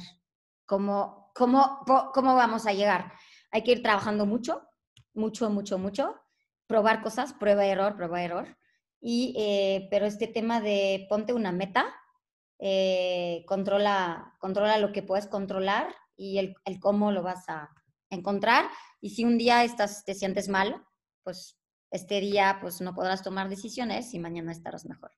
cómo, 0.66 1.32
cómo, 1.36 1.84
cómo 2.14 2.36
vamos 2.36 2.66
a 2.66 2.74
llegar. 2.74 3.14
Hay 3.52 3.64
que 3.64 3.72
ir 3.72 3.84
trabajando 3.84 4.26
mucho, 4.26 4.68
mucho, 5.14 5.50
mucho, 5.50 5.78
mucho, 5.78 6.16
probar 6.68 7.02
cosas, 7.02 7.34
prueba, 7.34 7.66
error, 7.66 7.96
prueba, 7.96 8.24
error. 8.24 8.58
Y, 9.00 9.36
eh, 9.38 9.88
pero 9.92 10.06
este 10.06 10.28
tema 10.28 10.62
de 10.62 11.06
ponte 11.10 11.34
una 11.34 11.52
meta, 11.52 11.86
eh, 12.60 13.44
controla, 13.48 14.36
controla 14.40 14.78
lo 14.80 14.92
que 14.92 15.04
puedes 15.04 15.28
controlar 15.28 15.94
y 16.16 16.40
el, 16.40 16.56
el 16.66 16.80
cómo 16.80 17.12
lo 17.12 17.22
vas 17.22 17.48
a, 17.48 17.70
encontrar. 18.10 18.66
Y 19.02 19.12
si 19.12 19.26
un 19.26 19.38
día 19.38 19.64
estás, 19.64 20.04
te 20.06 20.14
sientes 20.14 20.48
mal, 20.48 20.84
pues 21.24 21.60
este 21.92 22.20
día 22.20 22.58
pues 22.62 22.82
no 22.82 22.94
podrás 22.94 23.24
tomar 23.24 23.50
decisiones 23.50 24.14
y 24.14 24.20
mañana 24.20 24.52
estarás 24.52 24.86
mejor. 24.86 25.12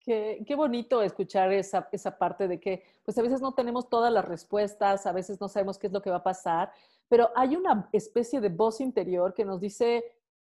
Qué, 0.00 0.42
qué, 0.46 0.56
bonito 0.56 1.00
escuchar 1.02 1.52
esa, 1.52 1.88
esa 1.92 2.18
parte 2.18 2.48
de 2.48 2.58
que, 2.58 2.82
pues 3.04 3.16
a 3.18 3.22
veces 3.22 3.40
no 3.40 3.54
tenemos 3.54 3.88
todas 3.88 4.12
las 4.12 4.24
respuestas, 4.24 5.06
a 5.06 5.12
veces 5.12 5.40
no 5.40 5.48
sabemos 5.48 5.78
qué 5.78 5.86
es 5.86 5.92
lo 5.92 6.02
que 6.02 6.10
va 6.10 6.16
a 6.16 6.24
pasar, 6.24 6.72
pero 7.08 7.30
hay 7.36 7.54
una 7.54 7.88
especie 7.92 8.40
de 8.40 8.48
voz 8.48 8.80
interior 8.80 9.32
que 9.32 9.44
nos 9.44 9.60
dice, 9.60 10.04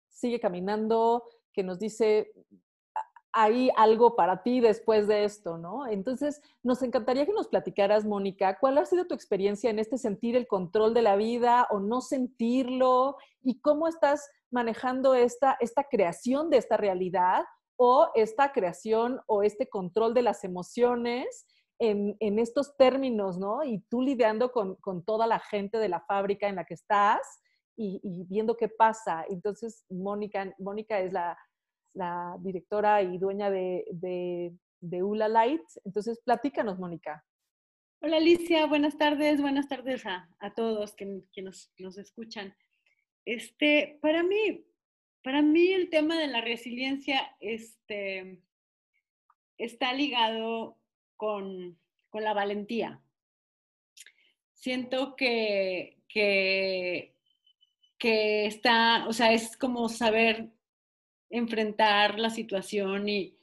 sigue 0.10 0.40
caminando, 0.40 1.24
que 1.54 1.64
nos 1.64 1.80
dice, 1.80 2.32
hay 3.32 3.72
algo 3.76 4.16
para 4.16 4.44
ti 4.44 4.60
después 4.60 5.08
de 5.08 5.24
esto, 5.24 5.58
¿no? 5.58 5.88
Entonces, 5.88 6.42
nos 6.62 6.84
encantaría 6.84 7.26
que 7.26 7.34
nos 7.34 7.48
platicaras, 7.48 8.06
Mónica, 8.06 8.60
cuál 8.60 8.78
ha 8.78 8.86
sido 8.86 9.06
tu 9.06 9.16
experiencia 9.16 9.70
en 9.70 9.80
este 9.80 9.98
sentir 9.98 10.36
el 10.36 10.48
control 10.48 10.94
de 10.94 11.02
la 11.02 11.16
vida 11.16 11.68
o 11.72 11.80
no 11.80 12.02
sentirlo 12.02 13.18
y 13.42 13.60
cómo 13.60 13.88
estás 13.88 14.30
manejando 14.52 15.16
esta, 15.16 15.58
esta 15.60 15.86
creación 15.86 16.52
de 16.52 16.58
esta 16.58 16.78
realidad 16.78 17.44
o 17.76 18.10
esta 18.14 18.52
creación 18.52 19.20
o 19.26 19.42
este 19.42 19.68
control 19.68 20.14
de 20.14 20.22
las 20.22 20.44
emociones 20.44 21.48
en, 21.80 22.40
estos 22.40 22.78
términos, 22.78 23.38
¿no? 23.38 23.64
Y 23.64 23.80
tú 23.90 24.02
lidiando 24.02 24.52
con, 24.52 24.78
toda 25.04 25.28
la 25.28 25.40
gente 25.40 25.78
de 25.78 25.90
la 25.90 26.02
fábrica 26.02 26.48
en 26.48 26.56
la 26.56 26.66
que 26.66 26.76
estás 26.76 27.20
y, 27.76 28.26
viendo 28.30 28.56
qué 28.56 28.70
pasa. 28.70 29.26
Entonces, 29.30 29.86
Mónica, 29.90 30.54
Mónica 30.60 31.00
es 31.00 31.14
la 31.14 32.38
directora 32.40 33.02
y 33.02 33.18
dueña 33.18 33.50
de, 33.50 33.86
de, 34.82 35.04
Ula 35.04 35.28
Light. 35.28 35.64
Entonces, 35.86 36.20
platícanos, 36.24 36.80
Mónica. 36.80 37.24
Hola 38.06 38.18
Alicia, 38.18 38.66
buenas 38.66 38.98
tardes, 38.98 39.40
buenas 39.42 39.70
tardes 39.70 40.06
a, 40.06 40.54
todos 40.58 40.94
que, 40.94 41.06
nos, 41.42 41.72
escuchan. 41.98 42.54
Este, 43.24 43.98
para 44.02 44.24
mí, 44.24 44.66
para 45.24 45.42
mí 45.42 45.72
el 45.72 45.90
tema 45.90 46.20
de 46.20 46.28
la 46.28 46.42
resiliencia 46.42 47.34
este, 47.40 48.42
está 49.58 49.94
ligado 49.94 50.78
con, 51.16 51.80
la 52.12 52.34
valentía. 52.34 53.02
Siento 54.54 55.16
que, 55.16 56.04
que, 56.10 57.13
que 58.04 58.48
está, 58.48 59.08
o 59.08 59.14
sea, 59.14 59.32
es 59.32 59.56
como 59.56 59.88
saber 59.88 60.52
enfrentar 61.30 62.20
la 62.20 62.30
situación 62.30 63.08
y, 63.08 63.40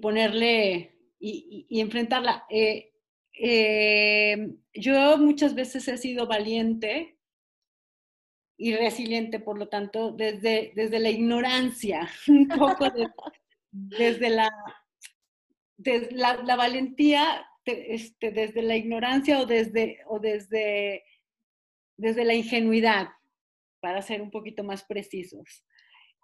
ponerle 0.00 0.94
y, 1.18 1.80
enfrentarla. 1.80 2.46
Eh, 2.48 2.92
eh, 3.32 4.54
yo 4.72 5.18
muchas 5.18 5.56
veces 5.56 5.88
he 5.88 5.98
sido 5.98 6.28
valiente 6.28 7.18
y 8.56 8.76
resiliente, 8.76 9.40
por 9.40 9.58
lo 9.58 9.68
tanto, 9.68 10.12
desde, 10.12 10.70
desde 10.76 11.00
la 11.00 11.10
ignorancia, 11.10 12.08
un 12.28 12.46
poco 12.46 12.86
desde 13.72 14.30
la, 14.30 14.48
la, 16.12 16.54
valentía, 16.54 17.44
este, 17.64 18.30
desde 18.30 18.62
la 18.62 18.76
ignorancia 18.76 19.40
o 19.40 19.46
desde, 19.46 19.98
o 20.06 20.20
desde, 20.20 21.02
desde 21.96 22.24
la 22.24 22.34
ingenuidad, 22.34 23.08
para 23.80 24.02
ser 24.02 24.22
un 24.22 24.30
poquito 24.30 24.64
más 24.64 24.84
precisos. 24.84 25.64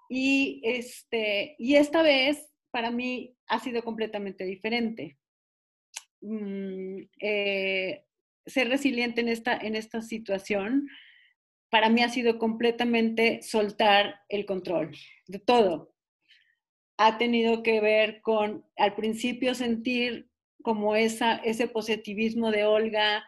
Y, 0.09 0.61
este, 0.64 1.57
y 1.59 1.77
esta 1.77 2.03
vez 2.03 2.51
para 2.71 2.90
mí 2.90 3.35
ha 3.49 3.59
sido 3.59 3.83
completamente 3.83 4.45
diferente. 4.45 5.19
Mm, 6.21 7.03
eh, 7.21 8.05
ser 8.47 8.69
resiliente 8.69 9.21
en 9.21 9.29
esta, 9.29 9.57
en 9.57 9.75
esta 9.75 10.03
situación 10.03 10.88
para 11.71 11.90
mí 11.90 12.03
ha 12.03 12.09
sido 12.09 12.38
completamente 12.38 13.42
soltar 13.42 14.21
el 14.29 14.47
control 14.47 14.97
de 15.27 15.38
todo. 15.38 15.95
Ha 16.97 17.19
tenido 17.19 17.62
que 17.62 17.81
ver 17.81 18.23
con 18.23 18.64
al 18.77 18.95
principio 18.95 19.55
sentir 19.55 20.31
como 20.62 20.97
esa, 20.97 21.37
ese 21.37 21.69
positivismo 21.69 22.51
de 22.51 22.64
Olga, 22.64 23.27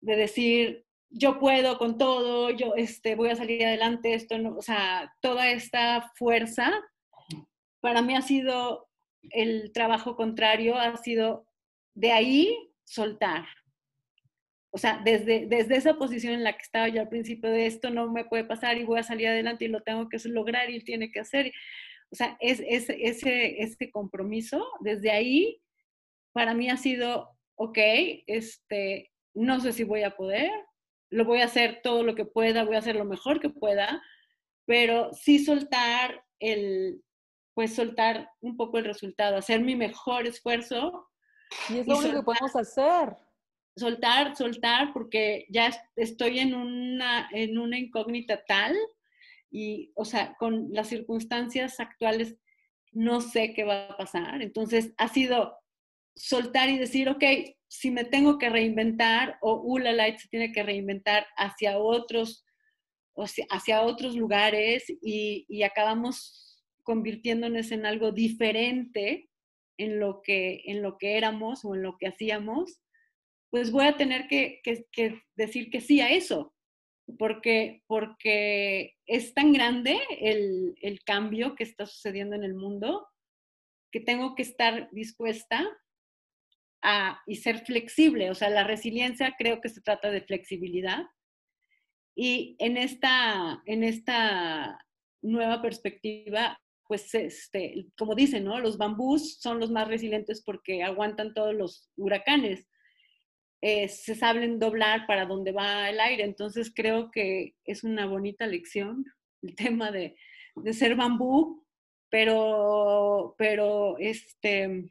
de 0.00 0.16
decir, 0.16 0.85
yo 1.10 1.38
puedo 1.38 1.78
con 1.78 1.98
todo, 1.98 2.50
yo 2.50 2.74
este, 2.76 3.14
voy 3.14 3.30
a 3.30 3.36
salir 3.36 3.64
adelante, 3.64 4.14
esto 4.14 4.38
no, 4.38 4.56
o 4.56 4.62
sea, 4.62 5.12
toda 5.20 5.50
esta 5.50 6.12
fuerza, 6.16 6.72
para 7.80 8.02
mí 8.02 8.14
ha 8.16 8.22
sido 8.22 8.88
el 9.30 9.72
trabajo 9.72 10.16
contrario, 10.16 10.76
ha 10.76 10.96
sido 10.96 11.46
de 11.94 12.12
ahí 12.12 12.56
soltar. 12.84 13.46
O 14.70 14.78
sea, 14.78 15.00
desde, 15.04 15.46
desde 15.46 15.76
esa 15.76 15.94
posición 15.94 16.34
en 16.34 16.44
la 16.44 16.52
que 16.52 16.62
estaba 16.62 16.88
yo 16.88 17.00
al 17.00 17.08
principio 17.08 17.50
de 17.50 17.66
esto 17.66 17.90
no 17.90 18.10
me 18.10 18.24
puede 18.24 18.44
pasar 18.44 18.76
y 18.76 18.84
voy 18.84 18.98
a 18.98 19.04
salir 19.04 19.28
adelante 19.28 19.64
y 19.64 19.68
lo 19.68 19.82
tengo 19.82 20.08
que 20.08 20.18
lograr 20.28 20.68
y 20.68 20.80
tiene 20.80 21.10
que 21.10 21.20
hacer. 21.20 21.52
O 22.10 22.14
sea, 22.14 22.36
es, 22.40 22.62
es, 22.66 22.90
ese, 22.90 23.62
ese 23.62 23.90
compromiso, 23.90 24.66
desde 24.80 25.10
ahí, 25.10 25.60
para 26.32 26.52
mí 26.52 26.68
ha 26.68 26.76
sido, 26.76 27.30
ok, 27.54 27.78
este, 28.26 29.10
no 29.34 29.60
sé 29.60 29.72
si 29.72 29.84
voy 29.84 30.02
a 30.02 30.16
poder, 30.16 30.50
lo 31.10 31.24
voy 31.24 31.40
a 31.40 31.46
hacer 31.46 31.80
todo 31.82 32.02
lo 32.02 32.14
que 32.14 32.24
pueda, 32.24 32.64
voy 32.64 32.76
a 32.76 32.80
hacer 32.80 32.96
lo 32.96 33.04
mejor 33.04 33.40
que 33.40 33.50
pueda, 33.50 34.02
pero 34.64 35.12
sí 35.12 35.38
soltar 35.38 36.24
el, 36.40 37.02
pues 37.54 37.74
soltar 37.74 38.30
un 38.40 38.56
poco 38.56 38.78
el 38.78 38.84
resultado, 38.84 39.36
hacer 39.36 39.60
mi 39.60 39.76
mejor 39.76 40.26
esfuerzo. 40.26 41.08
Y 41.70 41.78
es 41.78 41.86
lo 41.86 41.98
único 41.98 42.16
que 42.16 42.22
podemos 42.22 42.56
hacer. 42.56 43.16
Soltar, 43.76 44.36
soltar, 44.36 44.92
porque 44.92 45.46
ya 45.48 45.70
estoy 45.96 46.38
en 46.38 46.54
una, 46.54 47.28
en 47.32 47.58
una 47.58 47.78
incógnita 47.78 48.44
tal 48.44 48.76
y, 49.50 49.92
o 49.94 50.04
sea, 50.04 50.34
con 50.36 50.72
las 50.72 50.88
circunstancias 50.88 51.78
actuales 51.78 52.36
no 52.92 53.20
sé 53.20 53.52
qué 53.52 53.64
va 53.64 53.88
a 53.88 53.96
pasar. 53.96 54.42
Entonces, 54.42 54.92
ha 54.96 55.08
sido 55.08 55.58
soltar 56.14 56.68
y 56.70 56.78
decir, 56.78 57.08
ok, 57.08 57.22
si 57.68 57.90
me 57.90 58.04
tengo 58.04 58.38
que 58.38 58.48
reinventar 58.48 59.38
o 59.40 59.60
Ula 59.62 59.92
Light 59.92 60.18
se 60.18 60.28
tiene 60.28 60.52
que 60.52 60.62
reinventar 60.62 61.26
hacia 61.36 61.78
otros, 61.78 62.44
hacia 63.50 63.82
otros 63.82 64.14
lugares 64.16 64.84
y, 65.02 65.62
acabamos 65.62 66.64
convirtiéndonos 66.82 67.72
en 67.72 67.86
algo 67.86 68.12
diferente 68.12 69.28
en 69.78 69.98
lo, 69.98 70.22
que, 70.22 70.62
en 70.66 70.82
lo 70.82 70.96
que 70.98 71.16
éramos 71.16 71.64
o 71.64 71.74
en 71.74 71.82
lo 71.82 71.96
que 71.98 72.06
hacíamos, 72.06 72.80
pues 73.50 73.72
voy 73.72 73.86
a 73.86 73.96
tener 73.96 74.28
que, 74.28 74.60
decir 75.34 75.70
que 75.70 75.80
sí 75.80 76.00
a 76.00 76.10
eso 76.10 76.54
porque, 77.18 77.82
porque 77.86 78.94
es 79.06 79.34
tan 79.34 79.52
grande 79.52 79.98
el, 80.20 81.00
cambio 81.04 81.54
que 81.54 81.64
está 81.64 81.86
sucediendo 81.86 82.34
en 82.34 82.44
el 82.44 82.54
mundo 82.54 83.06
que 83.92 84.00
tengo 84.00 84.34
que 84.34 84.42
estar 84.42 84.88
dispuesta 84.92 85.64
a, 86.86 87.20
y 87.26 87.36
ser 87.36 87.64
flexible. 87.66 88.30
O 88.30 88.34
sea, 88.34 88.48
la 88.48 88.64
resiliencia 88.64 89.34
creo 89.36 89.60
que 89.60 89.68
se 89.68 89.80
trata 89.80 90.10
de 90.10 90.22
flexibilidad. 90.22 91.04
Y 92.14 92.56
en 92.60 92.76
esta, 92.76 93.62
en 93.66 93.84
esta 93.84 94.78
nueva 95.20 95.60
perspectiva, 95.60 96.58
pues, 96.88 97.14
este, 97.14 97.88
como 97.98 98.14
dicen, 98.14 98.44
¿no? 98.44 98.60
Los 98.60 98.78
bambús 98.78 99.38
son 99.40 99.58
los 99.58 99.70
más 99.70 99.88
resilientes 99.88 100.42
porque 100.44 100.82
aguantan 100.82 101.34
todos 101.34 101.54
los 101.54 101.90
huracanes 101.96 102.66
eh, 103.62 103.88
se 103.88 104.14
saben 104.14 104.58
doblar 104.58 105.06
para 105.06 105.26
donde 105.26 105.52
va 105.52 105.88
el 105.88 105.98
aire. 106.00 106.24
Entonces 106.24 106.72
creo 106.74 107.10
que 107.10 107.54
es 107.64 107.84
una 107.84 108.06
bonita 108.06 108.46
lección 108.46 109.04
el 109.42 109.56
tema 109.56 109.90
de, 109.90 110.16
de 110.54 110.72
ser 110.72 110.94
bambú, 110.94 111.64
pero, 112.10 113.34
pero 113.38 113.96
este, 113.98 114.84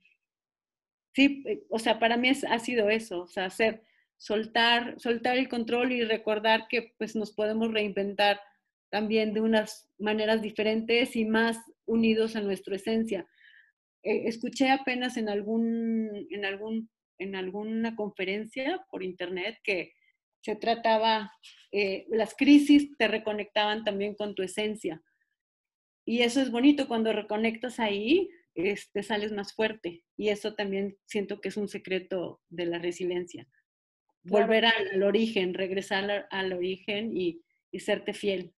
sí, 1.15 1.43
eh, 1.47 1.63
o 1.69 1.79
sea, 1.79 1.99
para 1.99 2.17
mí 2.17 2.29
es, 2.29 2.43
ha 2.43 2.59
sido 2.59 2.89
eso, 2.89 3.21
o 3.21 3.27
sea, 3.27 3.45
hacer, 3.45 3.83
soltar, 4.17 4.99
soltar 4.99 5.37
el 5.37 5.49
control 5.49 5.91
y 5.91 6.03
recordar 6.03 6.67
que 6.69 6.93
pues 6.97 7.15
nos 7.15 7.31
podemos 7.31 7.73
reinventar 7.73 8.39
también 8.89 9.33
de 9.33 9.41
unas 9.41 9.89
maneras 9.97 10.41
diferentes 10.41 11.15
y 11.15 11.25
más 11.25 11.57
unidos 11.85 12.35
a 12.35 12.41
nuestra 12.41 12.75
esencia. 12.75 13.27
Eh, 14.03 14.27
escuché 14.27 14.69
apenas 14.69 15.17
en 15.17 15.29
algún, 15.29 16.27
en 16.29 16.45
algún 16.45 16.89
en 17.17 17.35
alguna 17.35 17.95
conferencia 17.95 18.85
por 18.89 19.03
internet 19.03 19.57
que 19.63 19.93
se 20.41 20.55
trataba, 20.55 21.31
eh, 21.71 22.05
las 22.09 22.35
crisis 22.35 22.95
te 22.97 23.07
reconectaban 23.07 23.83
también 23.83 24.15
con 24.15 24.35
tu 24.35 24.43
esencia. 24.43 25.01
Y 26.05 26.21
eso 26.21 26.39
es 26.41 26.51
bonito, 26.51 26.87
cuando 26.87 27.13
reconectas 27.13 27.79
ahí, 27.79 28.29
este, 28.55 29.03
sales 29.03 29.31
más 29.31 29.53
fuerte. 29.53 30.03
Y 30.17 30.29
eso 30.29 30.55
también 30.55 30.97
siento 31.05 31.41
que 31.41 31.49
es 31.49 31.57
un 31.57 31.67
secreto 31.67 32.41
de 32.49 32.65
la 32.65 32.79
resiliencia. 32.79 33.47
Volver 34.23 34.65
al, 34.65 35.03
origen, 35.03 35.53
regresar 35.53 36.27
al, 36.31 36.53
origen 36.53 37.15
y, 37.15 37.43
y 37.71 37.79
serte 37.79 38.13
fiel. 38.13 38.55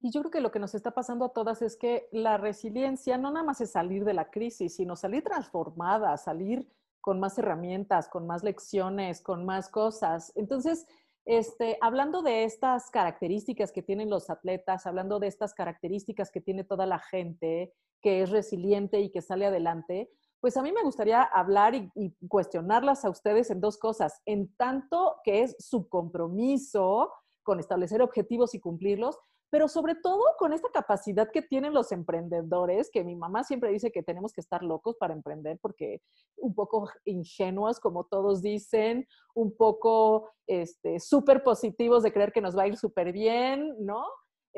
Y 0.00 0.12
yo 0.12 0.20
creo 0.20 0.30
que 0.30 0.40
lo 0.40 0.52
que 0.52 0.60
nos 0.60 0.74
está 0.74 0.92
pasando 0.92 1.24
a 1.26 1.32
todas 1.32 1.60
es 1.60 1.76
que 1.76 2.08
la 2.12 2.38
resiliencia 2.38 3.18
no 3.18 3.30
nada 3.30 3.44
más 3.44 3.60
es 3.60 3.72
salir 3.72 4.04
de 4.04 4.14
la 4.14 4.30
crisis, 4.30 4.76
sino 4.76 4.96
salir 4.96 5.24
transformada, 5.24 6.16
salir 6.16 6.66
con 7.00 7.20
más 7.20 7.38
herramientas, 7.38 8.08
con 8.08 8.26
más 8.26 8.44
lecciones, 8.44 9.20
con 9.20 9.44
más 9.44 9.68
cosas. 9.68 10.32
Entonces, 10.36 10.86
este, 11.28 11.76
hablando 11.82 12.22
de 12.22 12.44
estas 12.44 12.90
características 12.90 13.70
que 13.70 13.82
tienen 13.82 14.08
los 14.08 14.30
atletas, 14.30 14.86
hablando 14.86 15.18
de 15.18 15.26
estas 15.26 15.52
características 15.52 16.30
que 16.30 16.40
tiene 16.40 16.64
toda 16.64 16.86
la 16.86 16.98
gente 16.98 17.74
que 18.00 18.22
es 18.22 18.30
resiliente 18.30 19.00
y 19.00 19.10
que 19.10 19.20
sale 19.20 19.44
adelante, 19.44 20.10
pues 20.40 20.56
a 20.56 20.62
mí 20.62 20.72
me 20.72 20.82
gustaría 20.82 21.22
hablar 21.22 21.74
y, 21.74 21.90
y, 21.94 22.14
cuestionarlas 22.28 23.04
a 23.04 23.10
ustedes 23.10 23.50
en 23.50 23.60
dos 23.60 23.76
cosas. 23.76 24.22
En 24.24 24.54
tanto 24.54 25.16
que 25.22 25.42
es 25.42 25.54
su 25.58 25.90
compromiso 25.90 27.12
con 27.42 27.60
establecer 27.60 28.00
objetivos 28.00 28.54
y 28.54 28.60
cumplirlos, 28.60 29.18
pero 29.50 29.68
sobre 29.68 29.94
todo 29.94 30.22
con 30.38 30.52
esta 30.52 30.68
capacidad 30.70 31.30
que 31.30 31.42
tienen 31.42 31.74
los 31.74 31.92
emprendedores, 31.92 32.90
que 32.90 33.04
mi 33.04 33.16
mamá 33.16 33.44
siempre 33.44 33.70
dice 33.70 33.90
que 33.90 34.02
tenemos 34.02 34.32
que 34.32 34.40
estar 34.40 34.62
locos 34.62 34.96
para 34.98 35.14
emprender 35.14 35.58
porque 35.60 36.02
un 36.36 36.54
poco 36.54 36.88
ingenuos, 37.04 37.80
como 37.80 38.04
todos 38.04 38.42
dicen, 38.42 39.06
un 39.34 39.56
poco 39.56 40.30
este, 40.46 41.00
súper 41.00 41.42
positivos 41.42 42.02
de 42.02 42.12
creer 42.12 42.32
que 42.32 42.40
nos 42.40 42.56
va 42.56 42.62
a 42.62 42.68
ir 42.68 42.76
súper 42.76 43.12
bien, 43.12 43.74
¿no? 43.80 44.04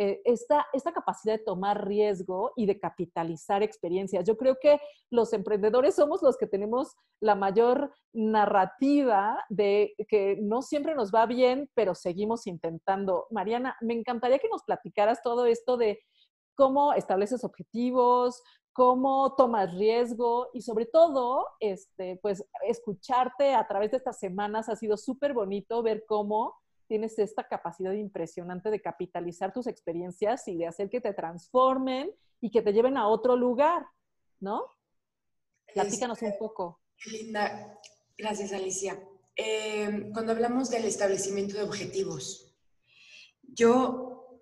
Eh, 0.02 0.22
esta, 0.24 0.66
esta 0.72 0.92
capacidad 0.92 1.36
de 1.36 1.44
tomar 1.44 1.86
riesgo 1.86 2.52
y 2.56 2.64
de 2.64 2.80
capitalizar 2.80 3.62
experiencias. 3.62 4.24
Yo 4.24 4.38
creo 4.38 4.56
que 4.58 4.80
los 5.10 5.34
emprendedores 5.34 5.94
somos 5.94 6.22
los 6.22 6.38
que 6.38 6.46
tenemos 6.46 6.96
la 7.20 7.34
mayor 7.34 7.92
narrativa 8.14 9.44
de 9.50 9.94
que 10.08 10.38
no 10.40 10.62
siempre 10.62 10.94
nos 10.94 11.12
va 11.12 11.26
bien, 11.26 11.68
pero 11.74 11.94
seguimos 11.94 12.46
intentando. 12.46 13.26
Mariana, 13.30 13.76
me 13.82 13.92
encantaría 13.92 14.38
que 14.38 14.48
nos 14.48 14.62
platicaras 14.62 15.20
todo 15.22 15.44
esto 15.44 15.76
de 15.76 16.00
cómo 16.54 16.94
estableces 16.94 17.44
objetivos, 17.44 18.42
cómo 18.72 19.34
tomas 19.36 19.74
riesgo 19.74 20.48
y 20.54 20.62
sobre 20.62 20.86
todo, 20.86 21.46
este, 21.60 22.18
pues 22.22 22.42
escucharte 22.66 23.54
a 23.54 23.68
través 23.68 23.90
de 23.90 23.98
estas 23.98 24.18
semanas 24.18 24.70
ha 24.70 24.76
sido 24.76 24.96
súper 24.96 25.34
bonito 25.34 25.82
ver 25.82 26.06
cómo 26.08 26.54
tienes 26.90 27.16
esta 27.20 27.46
capacidad 27.46 27.92
impresionante 27.92 28.68
de 28.68 28.82
capitalizar 28.82 29.52
tus 29.52 29.68
experiencias 29.68 30.48
y 30.48 30.56
de 30.56 30.66
hacer 30.66 30.90
que 30.90 31.00
te 31.00 31.14
transformen 31.14 32.12
y 32.40 32.50
que 32.50 32.62
te 32.62 32.72
lleven 32.72 32.96
a 32.96 33.06
otro 33.06 33.36
lugar, 33.36 33.86
¿no? 34.40 34.64
Platícanos 35.72 36.20
un 36.22 36.36
poco. 36.36 36.80
Qué 36.96 37.10
linda. 37.10 37.78
Gracias, 38.18 38.52
Alicia. 38.52 39.00
Em, 39.36 40.12
cuando 40.12 40.32
hablamos 40.32 40.68
del 40.68 40.84
establecimiento 40.84 41.56
de 41.56 41.62
objetivos, 41.62 42.56
yo 43.44 44.40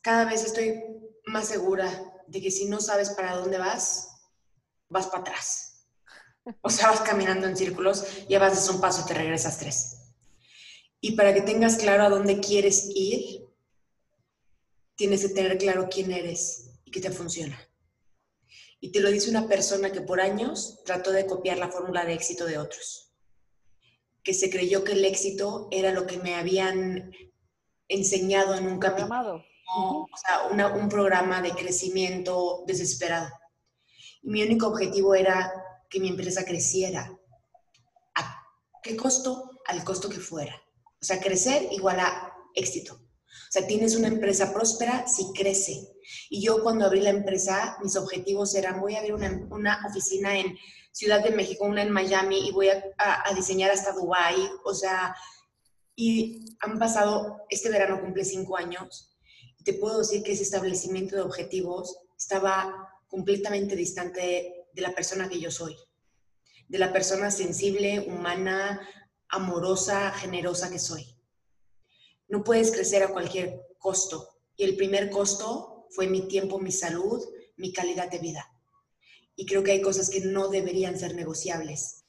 cada 0.00 0.24
vez 0.24 0.46
estoy 0.46 0.82
más 1.26 1.48
segura 1.48 1.86
de 2.28 2.40
que 2.40 2.50
si 2.50 2.64
no 2.64 2.80
sabes 2.80 3.10
para 3.10 3.36
dónde 3.36 3.58
vas, 3.58 4.30
vas 4.88 5.06
para 5.08 5.20
atrás. 5.20 5.86
O 6.62 6.70
sea, 6.70 6.88
vas 6.88 7.02
caminando 7.02 7.46
en 7.46 7.58
círculos 7.58 8.06
y 8.26 8.34
avanzas 8.34 8.70
un 8.70 8.80
paso 8.80 9.02
y 9.04 9.08
te 9.08 9.12
regresas 9.12 9.58
tres. 9.58 9.97
Y 11.00 11.12
para 11.12 11.32
que 11.32 11.42
tengas 11.42 11.76
claro 11.76 12.04
a 12.04 12.08
dónde 12.08 12.40
quieres 12.40 12.90
ir, 12.94 13.46
tienes 14.96 15.22
que 15.22 15.28
tener 15.28 15.56
claro 15.58 15.88
quién 15.88 16.10
eres 16.10 16.70
y 16.84 16.90
qué 16.90 17.00
te 17.00 17.10
funciona. 17.10 17.58
Y 18.80 18.90
te 18.92 19.00
lo 19.00 19.10
dice 19.10 19.30
una 19.30 19.48
persona 19.48 19.92
que 19.92 20.00
por 20.00 20.20
años 20.20 20.80
trató 20.84 21.12
de 21.12 21.26
copiar 21.26 21.58
la 21.58 21.70
fórmula 21.70 22.04
de 22.04 22.14
éxito 22.14 22.46
de 22.46 22.58
otros, 22.58 23.12
que 24.22 24.34
se 24.34 24.50
creyó 24.50 24.84
que 24.84 24.92
el 24.92 25.04
éxito 25.04 25.68
era 25.70 25.92
lo 25.92 26.06
que 26.06 26.18
me 26.18 26.34
habían 26.34 27.12
enseñado 27.88 28.54
en 28.54 28.66
un 28.66 28.78
capítulo, 28.78 29.44
o 29.74 30.06
sea, 30.16 30.68
un 30.74 30.88
programa 30.88 31.42
de 31.42 31.52
crecimiento 31.52 32.64
desesperado. 32.66 33.28
Y 34.22 34.30
mi 34.30 34.42
único 34.42 34.66
objetivo 34.66 35.14
era 35.14 35.52
que 35.88 36.00
mi 36.00 36.08
empresa 36.08 36.44
creciera. 36.44 37.16
¿A 38.14 38.42
qué 38.82 38.96
costo? 38.96 39.50
Al 39.66 39.84
costo 39.84 40.08
que 40.08 40.18
fuera. 40.18 40.60
O 41.00 41.04
sea, 41.04 41.20
crecer 41.20 41.68
igual 41.72 42.00
a 42.00 42.32
éxito. 42.54 42.94
O 42.94 43.50
sea, 43.50 43.66
tienes 43.66 43.96
una 43.96 44.08
empresa 44.08 44.52
próspera 44.52 45.06
si 45.06 45.32
crece. 45.32 45.88
Y 46.28 46.42
yo 46.42 46.62
cuando 46.62 46.84
abrí 46.84 47.00
la 47.00 47.10
empresa, 47.10 47.78
mis 47.82 47.96
objetivos 47.96 48.54
eran, 48.54 48.80
voy 48.80 48.94
a 48.94 48.98
abrir 48.98 49.14
una, 49.14 49.86
oficina 49.88 50.38
en 50.38 50.56
Ciudad 50.92 51.22
de 51.22 51.30
México, 51.30 51.64
una 51.64 51.82
en 51.82 51.90
Miami 51.90 52.48
y 52.48 52.52
voy 52.52 52.68
a, 52.68 52.82
a, 52.98 53.32
diseñar 53.34 53.70
hasta 53.70 53.92
Dubai. 53.92 54.36
O 54.64 54.74
sea, 54.74 55.14
y 55.94 56.56
han 56.60 56.78
pasado, 56.78 57.44
este 57.48 57.70
verano 57.70 58.00
cumple 58.00 58.24
cinco 58.24 58.56
años. 58.56 59.16
Y 59.58 59.64
te 59.64 59.74
puedo 59.74 59.98
decir 59.98 60.22
que 60.22 60.32
ese 60.32 60.42
establecimiento 60.42 61.16
de 61.16 61.22
objetivos 61.22 61.96
estaba 62.16 62.88
completamente 63.06 63.76
distante 63.76 64.66
de 64.72 64.82
la 64.82 64.94
persona 64.94 65.28
que 65.28 65.40
yo 65.40 65.50
soy. 65.50 65.76
De 66.68 66.78
la 66.78 66.92
persona 66.92 67.30
sensible, 67.30 68.00
humana, 68.00 68.80
amorosa, 69.28 70.10
generosa 70.12 70.70
que 70.70 70.78
soy. 70.78 71.06
No 72.28 72.44
puedes 72.44 72.70
crecer 72.70 73.02
a 73.02 73.12
cualquier 73.12 73.60
costo. 73.78 74.28
Y 74.56 74.64
el 74.64 74.76
primer 74.76 75.10
costo 75.10 75.86
fue 75.90 76.06
mi 76.06 76.28
tiempo, 76.28 76.58
mi 76.58 76.72
salud, 76.72 77.24
mi 77.56 77.72
calidad 77.72 78.10
de 78.10 78.18
vida. 78.18 78.46
Y 79.36 79.46
creo 79.46 79.62
que 79.62 79.72
hay 79.72 79.80
cosas 79.80 80.10
que 80.10 80.20
no 80.20 80.48
deberían 80.48 80.98
ser 80.98 81.14
negociables. 81.14 82.04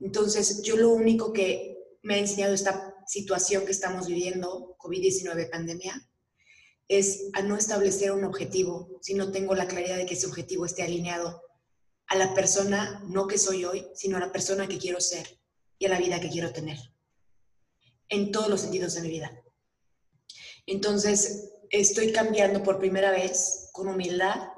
Entonces, 0.00 0.62
yo 0.62 0.76
lo 0.76 0.90
único 0.90 1.32
que 1.32 1.78
me 2.02 2.14
ha 2.14 2.18
enseñado 2.18 2.54
esta 2.54 2.94
situación 3.06 3.64
que 3.64 3.72
estamos 3.72 4.06
viviendo, 4.06 4.76
COVID-19 4.78 5.50
pandemia, 5.50 6.08
es 6.88 7.28
a 7.34 7.42
no 7.42 7.56
establecer 7.56 8.12
un 8.12 8.24
objetivo 8.24 8.98
si 9.02 9.14
no 9.14 9.30
tengo 9.30 9.54
la 9.54 9.68
claridad 9.68 9.96
de 9.96 10.06
que 10.06 10.14
ese 10.14 10.26
objetivo 10.26 10.64
esté 10.64 10.82
alineado 10.82 11.42
a 12.06 12.16
la 12.16 12.32
persona, 12.32 13.02
no 13.06 13.26
que 13.26 13.36
soy 13.36 13.64
hoy, 13.64 13.86
sino 13.94 14.16
a 14.16 14.20
la 14.20 14.32
persona 14.32 14.66
que 14.66 14.78
quiero 14.78 15.00
ser 15.00 15.37
y 15.78 15.86
a 15.86 15.88
la 15.88 15.98
vida 15.98 16.20
que 16.20 16.30
quiero 16.30 16.52
tener, 16.52 16.78
en 18.08 18.32
todos 18.32 18.48
los 18.48 18.60
sentidos 18.60 18.94
de 18.94 19.02
mi 19.02 19.10
vida. 19.10 19.42
Entonces, 20.66 21.54
estoy 21.70 22.12
cambiando 22.12 22.62
por 22.62 22.78
primera 22.78 23.10
vez 23.10 23.70
con 23.72 23.88
humildad 23.88 24.48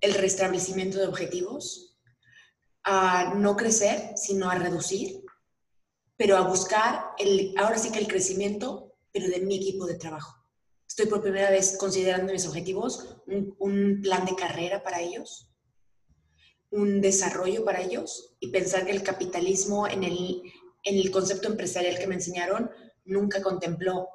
el 0.00 0.14
restablecimiento 0.14 0.98
de 0.98 1.06
objetivos, 1.06 1.98
a 2.82 3.34
no 3.34 3.56
crecer, 3.56 4.12
sino 4.16 4.48
a 4.48 4.54
reducir, 4.54 5.22
pero 6.16 6.36
a 6.36 6.48
buscar 6.48 7.10
el, 7.18 7.54
ahora 7.58 7.78
sí 7.78 7.92
que 7.92 7.98
el 7.98 8.08
crecimiento, 8.08 8.96
pero 9.12 9.28
de 9.28 9.40
mi 9.40 9.56
equipo 9.56 9.86
de 9.86 9.96
trabajo. 9.96 10.36
Estoy 10.88 11.06
por 11.06 11.22
primera 11.22 11.50
vez 11.50 11.76
considerando 11.78 12.32
mis 12.32 12.46
objetivos, 12.46 13.16
un, 13.26 13.54
un 13.58 14.00
plan 14.02 14.24
de 14.24 14.34
carrera 14.34 14.82
para 14.82 15.00
ellos, 15.00 15.49
un 16.70 17.00
desarrollo 17.00 17.64
para 17.64 17.80
ellos 17.80 18.36
y 18.40 18.48
pensar 18.48 18.86
que 18.86 18.92
el 18.92 19.02
capitalismo 19.02 19.88
en 19.88 20.04
el, 20.04 20.42
en 20.84 20.96
el 20.96 21.10
concepto 21.10 21.48
empresarial 21.48 21.98
que 21.98 22.06
me 22.06 22.14
enseñaron 22.14 22.70
nunca 23.04 23.42
contempló 23.42 24.08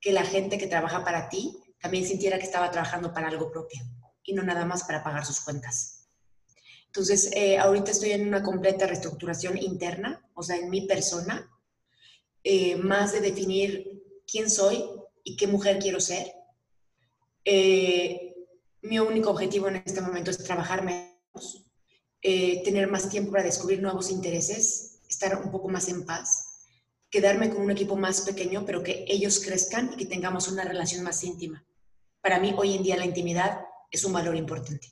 que 0.00 0.12
la 0.12 0.24
gente 0.24 0.58
que 0.58 0.66
trabaja 0.66 1.04
para 1.04 1.28
ti 1.28 1.58
también 1.80 2.06
sintiera 2.06 2.38
que 2.38 2.44
estaba 2.44 2.70
trabajando 2.70 3.12
para 3.12 3.28
algo 3.28 3.50
propio 3.50 3.82
y 4.24 4.32
no 4.34 4.42
nada 4.42 4.64
más 4.64 4.84
para 4.84 5.02
pagar 5.02 5.24
sus 5.24 5.40
cuentas. 5.40 6.08
Entonces, 6.86 7.30
eh, 7.34 7.58
ahorita 7.58 7.90
estoy 7.90 8.12
en 8.12 8.26
una 8.26 8.42
completa 8.42 8.86
reestructuración 8.86 9.58
interna, 9.58 10.26
o 10.34 10.42
sea, 10.42 10.56
en 10.56 10.70
mi 10.70 10.82
persona, 10.82 11.50
eh, 12.42 12.76
más 12.76 13.12
de 13.12 13.20
definir 13.20 14.02
quién 14.30 14.48
soy 14.48 14.84
y 15.22 15.36
qué 15.36 15.46
mujer 15.46 15.78
quiero 15.78 16.00
ser. 16.00 16.32
Eh, 17.44 18.34
mi 18.82 18.98
único 18.98 19.30
objetivo 19.30 19.68
en 19.68 19.76
este 19.76 20.00
momento 20.00 20.30
es 20.30 20.38
trabajar 20.38 20.84
menos, 20.84 21.67
tener 22.20 22.90
más 22.90 23.08
tiempo 23.08 23.30
para 23.32 23.44
descubrir 23.44 23.80
nuevos 23.80 24.10
intereses, 24.10 25.00
estar 25.08 25.40
un 25.42 25.50
poco 25.50 25.68
más 25.68 25.88
en 25.88 26.04
paz 26.04 26.48
quedarme 27.10 27.50
con 27.50 27.62
un 27.62 27.70
equipo 27.70 27.96
más 27.96 28.22
pequeño, 28.22 28.64
pero 28.66 28.82
que 28.82 29.04
ellos 29.08 29.42
crezcan 29.44 29.92
y 29.92 29.96
que 29.96 30.06
tengamos 30.06 30.50
una 30.50 30.64
relación 30.64 31.02
más 31.04 31.22
íntima. 31.24 31.64
Para 32.20 32.38
mí, 32.38 32.54
hoy 32.56 32.74
en 32.74 32.82
día, 32.82 32.96
la 32.96 33.06
intimidad 33.06 33.60
es 33.90 34.04
un 34.04 34.12
valor 34.12 34.36
importante. 34.36 34.88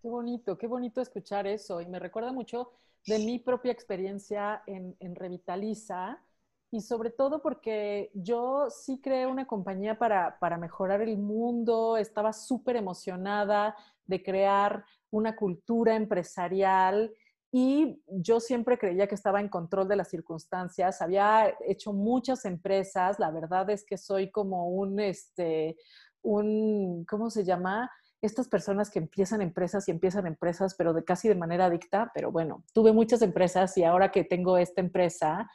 Qué 0.00 0.08
bonito, 0.08 0.56
qué 0.56 0.66
bonito 0.66 1.00
escuchar 1.00 1.46
eso. 1.46 1.80
Y 1.80 1.86
me 1.86 1.98
recuerda 1.98 2.32
mucho 2.32 2.70
de 3.06 3.18
mi 3.18 3.38
propia 3.38 3.72
experiencia 3.72 4.62
en, 4.66 4.96
en 5.00 5.14
Revitaliza 5.14 6.22
y 6.70 6.80
sobre 6.80 7.10
todo 7.10 7.40
porque 7.42 8.10
yo 8.14 8.68
sí 8.70 9.00
creé 9.00 9.26
una 9.26 9.46
compañía 9.46 9.98
para, 9.98 10.38
para 10.38 10.58
mejorar 10.58 11.00
el 11.02 11.16
mundo, 11.16 11.96
estaba 11.96 12.32
súper 12.32 12.76
emocionada 12.76 13.74
de 14.06 14.22
crear 14.22 14.84
una 15.10 15.36
cultura 15.36 15.94
empresarial 15.94 17.12
y 17.50 18.02
yo 18.06 18.40
siempre 18.40 18.78
creía 18.78 19.06
que 19.06 19.14
estaba 19.14 19.40
en 19.40 19.48
control 19.48 19.88
de 19.88 19.96
las 19.96 20.08
circunstancias. 20.08 21.00
Había 21.00 21.54
hecho 21.66 21.92
muchas 21.92 22.44
empresas. 22.44 23.18
La 23.18 23.30
verdad 23.30 23.70
es 23.70 23.84
que 23.86 23.96
soy 23.96 24.30
como 24.30 24.68
un, 24.68 25.00
este, 25.00 25.76
un, 26.22 27.06
¿cómo 27.06 27.30
se 27.30 27.44
llama? 27.44 27.90
Estas 28.20 28.48
personas 28.48 28.90
que 28.90 28.98
empiezan 28.98 29.40
empresas 29.40 29.88
y 29.88 29.92
empiezan 29.92 30.26
empresas, 30.26 30.74
pero 30.76 30.92
de 30.92 31.04
casi 31.04 31.28
de 31.28 31.36
manera 31.36 31.66
adicta. 31.66 32.10
Pero 32.14 32.30
bueno, 32.30 32.64
tuve 32.74 32.92
muchas 32.92 33.22
empresas 33.22 33.76
y 33.78 33.84
ahora 33.84 34.10
que 34.10 34.24
tengo 34.24 34.58
esta 34.58 34.82
empresa, 34.82 35.48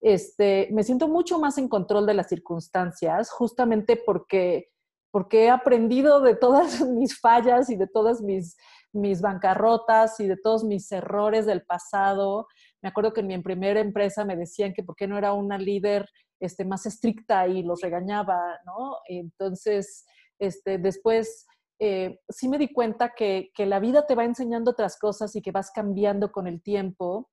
este, 0.00 0.68
me 0.70 0.84
siento 0.84 1.08
mucho 1.08 1.40
más 1.40 1.58
en 1.58 1.68
control 1.68 2.06
de 2.06 2.14
las 2.14 2.28
circunstancias, 2.28 3.30
justamente 3.30 3.96
porque, 3.96 4.70
porque 5.10 5.46
he 5.46 5.50
aprendido 5.50 6.20
de 6.20 6.36
todas 6.36 6.80
mis 6.86 7.18
fallas 7.18 7.70
y 7.70 7.76
de 7.76 7.88
todas 7.88 8.22
mis 8.22 8.56
mis 8.92 9.20
bancarrotas 9.20 10.18
y 10.20 10.26
de 10.26 10.36
todos 10.36 10.64
mis 10.64 10.90
errores 10.92 11.46
del 11.46 11.62
pasado. 11.62 12.46
Me 12.82 12.88
acuerdo 12.88 13.12
que 13.12 13.20
en 13.20 13.28
mi 13.28 13.38
primera 13.38 13.80
empresa 13.80 14.24
me 14.24 14.36
decían 14.36 14.72
que 14.72 14.82
por 14.82 14.96
qué 14.96 15.06
no 15.06 15.18
era 15.18 15.32
una 15.32 15.58
líder 15.58 16.08
este, 16.40 16.64
más 16.64 16.86
estricta 16.86 17.46
y 17.46 17.62
los 17.62 17.80
regañaba, 17.80 18.58
¿no? 18.64 18.96
Entonces, 19.06 20.06
este, 20.38 20.78
después 20.78 21.46
eh, 21.78 22.20
sí 22.28 22.48
me 22.48 22.58
di 22.58 22.72
cuenta 22.72 23.12
que, 23.14 23.50
que 23.54 23.66
la 23.66 23.80
vida 23.80 24.06
te 24.06 24.14
va 24.14 24.24
enseñando 24.24 24.70
otras 24.72 24.98
cosas 24.98 25.34
y 25.36 25.42
que 25.42 25.52
vas 25.52 25.70
cambiando 25.70 26.32
con 26.32 26.46
el 26.46 26.62
tiempo. 26.62 27.30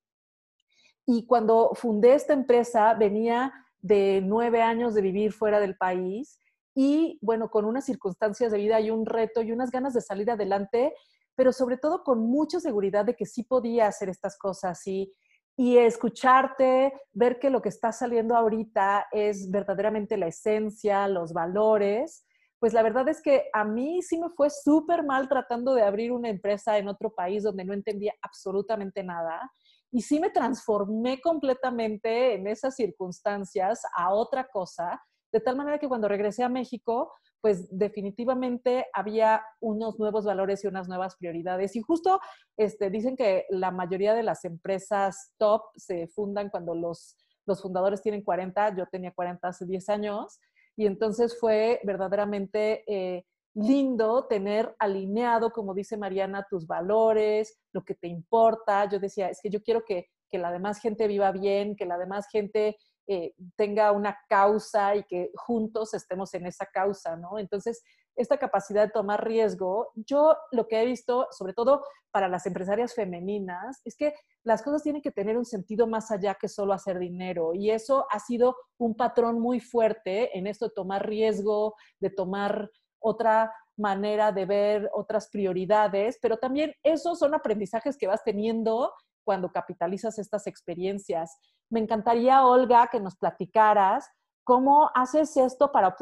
Y 1.06 1.26
cuando 1.26 1.72
fundé 1.74 2.14
esta 2.14 2.34
empresa, 2.34 2.94
venía 2.94 3.54
de 3.80 4.22
nueve 4.24 4.62
años 4.62 4.94
de 4.94 5.02
vivir 5.02 5.32
fuera 5.32 5.60
del 5.60 5.78
país 5.78 6.40
y 6.76 7.18
bueno, 7.22 7.50
con 7.50 7.66
unas 7.66 7.86
circunstancias 7.86 8.52
de 8.52 8.60
vida 8.60 8.80
y 8.80 8.92
un 8.92 9.06
reto 9.06 9.42
y 9.42 9.52
unas 9.52 9.72
ganas 9.72 9.94
de 9.94 10.02
salir 10.02 10.30
adelante 10.30 10.94
pero 11.38 11.54
sobre 11.54 11.78
todo 11.78 12.04
con 12.04 12.20
mucha 12.20 12.60
seguridad 12.60 13.06
de 13.06 13.16
que 13.16 13.28
sí 13.28 13.44
podía 13.44 13.88
hacer 13.88 14.10
estas 14.10 14.38
cosas 14.40 14.86
y, 14.88 15.14
y 15.56 15.78
escucharte, 15.78 16.92
ver 17.14 17.38
que 17.38 17.52
lo 17.52 17.62
que 17.62 17.70
está 17.70 17.92
saliendo 17.92 18.36
ahorita 18.36 19.06
es 19.12 19.50
verdaderamente 19.52 20.18
la 20.18 20.28
esencia, 20.28 21.08
los 21.08 21.34
valores, 21.34 22.26
pues 22.60 22.74
la 22.74 22.82
verdad 22.82 23.08
es 23.08 23.22
que 23.22 23.50
a 23.54 23.64
mí 23.64 24.02
sí 24.02 24.18
me 24.18 24.30
fue 24.30 24.50
súper 24.50 25.04
mal 25.04 25.30
tratando 25.30 25.76
de 25.76 25.84
abrir 25.84 26.12
una 26.12 26.30
empresa 26.30 26.80
en 26.80 26.88
otro 26.88 27.14
país 27.14 27.44
donde 27.44 27.64
no 27.64 27.74
entendía 27.74 28.14
absolutamente 28.24 29.04
nada. 29.04 29.52
Y 29.92 30.02
sí 30.02 30.20
me 30.20 30.32
transformé 30.32 31.22
completamente 31.22 32.34
en 32.34 32.48
esas 32.48 32.76
circunstancias 32.76 33.82
a 33.96 34.12
otra 34.12 34.48
cosa, 34.48 35.00
de 35.32 35.40
tal 35.40 35.56
manera 35.56 35.78
que 35.78 35.88
cuando 35.88 36.08
regresé 36.08 36.44
a 36.44 36.50
México, 36.50 37.14
pues 37.42 37.68
definitivamente 37.70 38.88
había 38.94 39.44
unos 39.60 40.00
nuevos 40.00 40.26
valores 40.26 40.64
y 40.64 40.68
unas 40.68 40.88
nuevas 40.88 41.16
prioridades. 41.18 41.76
Y 41.76 41.82
justo 41.82 42.20
este, 42.58 42.90
dicen 42.90 43.16
que 43.16 43.46
la 43.50 43.72
mayoría 43.72 44.14
de 44.14 44.24
las 44.24 44.44
empresas 44.46 45.34
top 45.38 45.64
se 45.76 46.08
fundan 46.08 46.50
cuando 46.50 46.76
los, 46.76 47.16
los 47.46 47.62
fundadores 47.62 48.02
tienen 48.02 48.24
40, 48.24 48.76
yo 48.76 48.86
tenía 48.92 49.12
40 49.12 49.48
hace 49.48 49.66
10 49.66 49.90
años, 49.90 50.40
y 50.76 50.86
entonces 50.86 51.40
fue 51.40 51.82
verdaderamente 51.84 52.84
eh, 52.88 53.26
lindo 53.56 54.28
tener 54.28 54.76
alineado, 54.78 55.52
como 55.52 55.74
dice 55.74 55.98
Mariana, 55.98 56.46
tus 56.48 56.68
valores, 56.68 57.60
lo 57.74 57.84
que 57.84 57.96
te 57.96 58.08
importa. 58.08 58.88
Yo 58.88 59.00
decía, 59.00 59.30
es 59.30 59.40
que 59.42 59.50
yo 59.50 59.64
quiero 59.64 59.84
que, 59.84 60.06
que 60.30 60.38
la 60.38 60.52
demás 60.52 60.80
gente 60.80 61.08
viva 61.08 61.32
bien, 61.32 61.76
que 61.76 61.88
la 61.88 61.98
demás 61.98 62.28
gente 62.32 62.78
eh, 63.08 63.34
tenga 63.56 63.92
una 63.92 64.18
causa 64.28 64.96
y 64.96 65.04
que 65.04 65.32
juntos 65.36 65.94
estemos 65.94 66.34
en 66.34 66.46
esa 66.46 66.66
causa, 66.66 67.16
¿no? 67.16 67.40
Entonces, 67.40 67.84
esta 68.18 68.38
capacidad 68.38 68.86
de 68.86 68.92
tomar 68.92 69.26
riesgo, 69.26 69.92
yo 69.96 70.36
lo 70.52 70.68
que 70.68 70.82
he 70.82 70.86
visto, 70.86 71.28
sobre 71.32 71.54
todo 71.54 71.84
para 72.12 72.28
las 72.28 72.46
empresarias 72.48 72.96
femeninas, 72.96 73.80
es 73.86 73.96
que 73.96 74.14
las 74.44 74.64
cosas 74.64 74.82
tienen 74.82 75.02
que 75.02 75.12
tener 75.12 75.38
un 75.38 75.46
sentido 75.46 75.88
más 75.88 76.10
allá 76.12 76.36
que 76.36 76.50
solo 76.50 76.74
hacer 76.74 76.98
dinero. 77.00 77.54
Y 77.54 77.70
eso 77.70 78.08
ha 78.10 78.20
sido 78.20 78.58
un 78.78 78.96
patrón 78.96 79.40
muy 79.40 79.60
fuerte 79.60 80.36
en 80.38 80.48
esto 80.48 80.68
de 80.68 80.74
tomar 80.74 81.08
riesgo, 81.08 81.76
de 82.00 82.10
tomar 82.10 82.72
otra 83.00 83.54
manera 83.78 84.32
de 84.32 84.46
ver 84.46 84.90
otras 84.94 85.30
prioridades, 85.30 86.18
pero 86.22 86.38
también 86.38 86.74
esos 86.84 87.20
son 87.20 87.36
aprendizajes 87.36 87.96
que 87.98 88.08
vas 88.08 88.24
teniendo 88.24 88.92
cuando 89.28 89.52
capitalizas 89.52 90.18
estas 90.20 90.48
experiencias. 90.48 91.38
Me 91.70 91.82
encantaría, 91.82 92.46
Olga, 92.46 92.88
que 92.90 93.02
nos 93.02 93.18
platicaras 93.18 94.10
cómo 94.46 94.90
haces 94.96 95.36
esto 95.36 95.70
para 95.74 95.98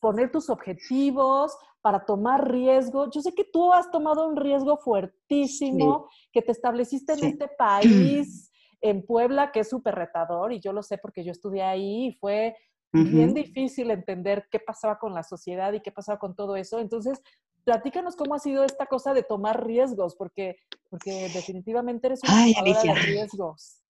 poner 0.00 0.32
tus 0.32 0.50
objetivos, 0.50 1.56
para 1.80 2.04
tomar 2.04 2.50
riesgo. 2.50 3.08
Yo 3.12 3.20
sé 3.20 3.32
que 3.32 3.44
tú 3.44 3.72
has 3.72 3.88
tomado 3.92 4.26
un 4.26 4.34
riesgo 4.36 4.76
fuertísimo, 4.76 6.08
que 6.32 6.42
te 6.42 6.50
estableciste 6.50 7.12
en 7.12 7.24
este 7.26 7.46
país, 7.46 8.50
en 8.80 9.06
Puebla, 9.06 9.52
que 9.52 9.60
es 9.60 9.70
súper 9.70 9.94
retador, 9.94 10.52
y 10.52 10.58
yo 10.58 10.72
lo 10.72 10.82
sé 10.82 10.98
porque 10.98 11.22
yo 11.22 11.30
estudié 11.30 11.62
ahí 11.62 12.06
y 12.08 12.12
fue 12.14 12.56
bien 12.92 13.34
difícil 13.34 13.92
entender 13.92 14.48
qué 14.50 14.58
pasaba 14.58 14.98
con 14.98 15.14
la 15.14 15.22
sociedad 15.22 15.72
y 15.74 15.80
qué 15.80 15.92
pasaba 15.92 16.18
con 16.18 16.34
todo 16.34 16.56
eso. 16.56 16.80
Entonces, 16.80 17.22
platícanos 17.68 18.16
cómo 18.16 18.34
ha 18.34 18.38
sido 18.38 18.64
esta 18.64 18.86
cosa 18.86 19.12
de 19.12 19.22
tomar 19.22 19.66
riesgos, 19.66 20.16
porque, 20.16 20.56
porque 20.88 21.28
definitivamente 21.34 22.06
eres 22.06 22.22
una 22.22 22.44
Ay, 22.44 22.54
de 22.54 22.94
riesgos. 22.94 23.82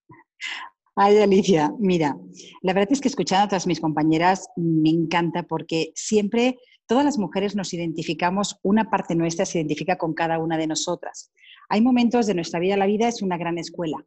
Ay, 0.96 1.16
Alicia, 1.18 1.72
mira, 1.78 2.16
la 2.62 2.72
verdad 2.72 2.90
es 2.90 3.00
que 3.00 3.06
escuchando 3.06 3.44
a 3.44 3.48
todas 3.50 3.68
mis 3.68 3.78
compañeras 3.78 4.48
me 4.56 4.90
encanta 4.90 5.44
porque 5.44 5.92
siempre 5.94 6.58
todas 6.88 7.04
las 7.04 7.18
mujeres 7.18 7.54
nos 7.54 7.72
identificamos, 7.72 8.58
una 8.64 8.90
parte 8.90 9.14
nuestra 9.14 9.46
se 9.46 9.58
identifica 9.58 9.96
con 9.96 10.12
cada 10.12 10.40
una 10.40 10.58
de 10.58 10.66
nosotras. 10.66 11.30
Hay 11.68 11.80
momentos 11.80 12.26
de 12.26 12.34
nuestra 12.34 12.58
vida, 12.58 12.76
la 12.76 12.86
vida 12.86 13.06
es 13.06 13.22
una 13.22 13.38
gran 13.38 13.58
escuela. 13.58 14.04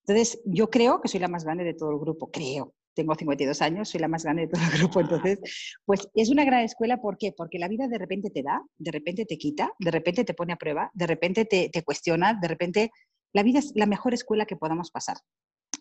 Entonces, 0.00 0.42
yo 0.44 0.68
creo 0.68 1.00
que 1.00 1.08
soy 1.08 1.20
la 1.20 1.28
más 1.28 1.44
grande 1.44 1.64
de 1.64 1.72
todo 1.72 1.92
el 1.92 1.98
grupo, 1.98 2.30
creo, 2.30 2.74
tengo 2.94 3.14
52 3.14 3.60
años, 3.62 3.88
soy 3.88 4.00
la 4.00 4.08
más 4.08 4.24
grande 4.24 4.42
de 4.42 4.48
todo 4.48 4.62
el 4.62 4.78
grupo, 4.78 5.00
entonces, 5.00 5.38
pues 5.84 6.08
es 6.14 6.30
una 6.30 6.44
gran 6.44 6.62
escuela, 6.62 6.98
¿por 6.98 7.18
qué? 7.18 7.32
Porque 7.36 7.58
la 7.58 7.68
vida 7.68 7.88
de 7.88 7.98
repente 7.98 8.30
te 8.30 8.42
da, 8.42 8.62
de 8.78 8.90
repente 8.90 9.24
te 9.26 9.36
quita, 9.36 9.72
de 9.78 9.90
repente 9.90 10.24
te 10.24 10.34
pone 10.34 10.52
a 10.52 10.56
prueba, 10.56 10.90
de 10.94 11.06
repente 11.06 11.44
te, 11.44 11.68
te 11.68 11.82
cuestiona, 11.82 12.38
de 12.40 12.48
repente 12.48 12.90
la 13.32 13.42
vida 13.42 13.58
es 13.58 13.72
la 13.74 13.86
mejor 13.86 14.14
escuela 14.14 14.46
que 14.46 14.56
podamos 14.56 14.90
pasar. 14.90 15.16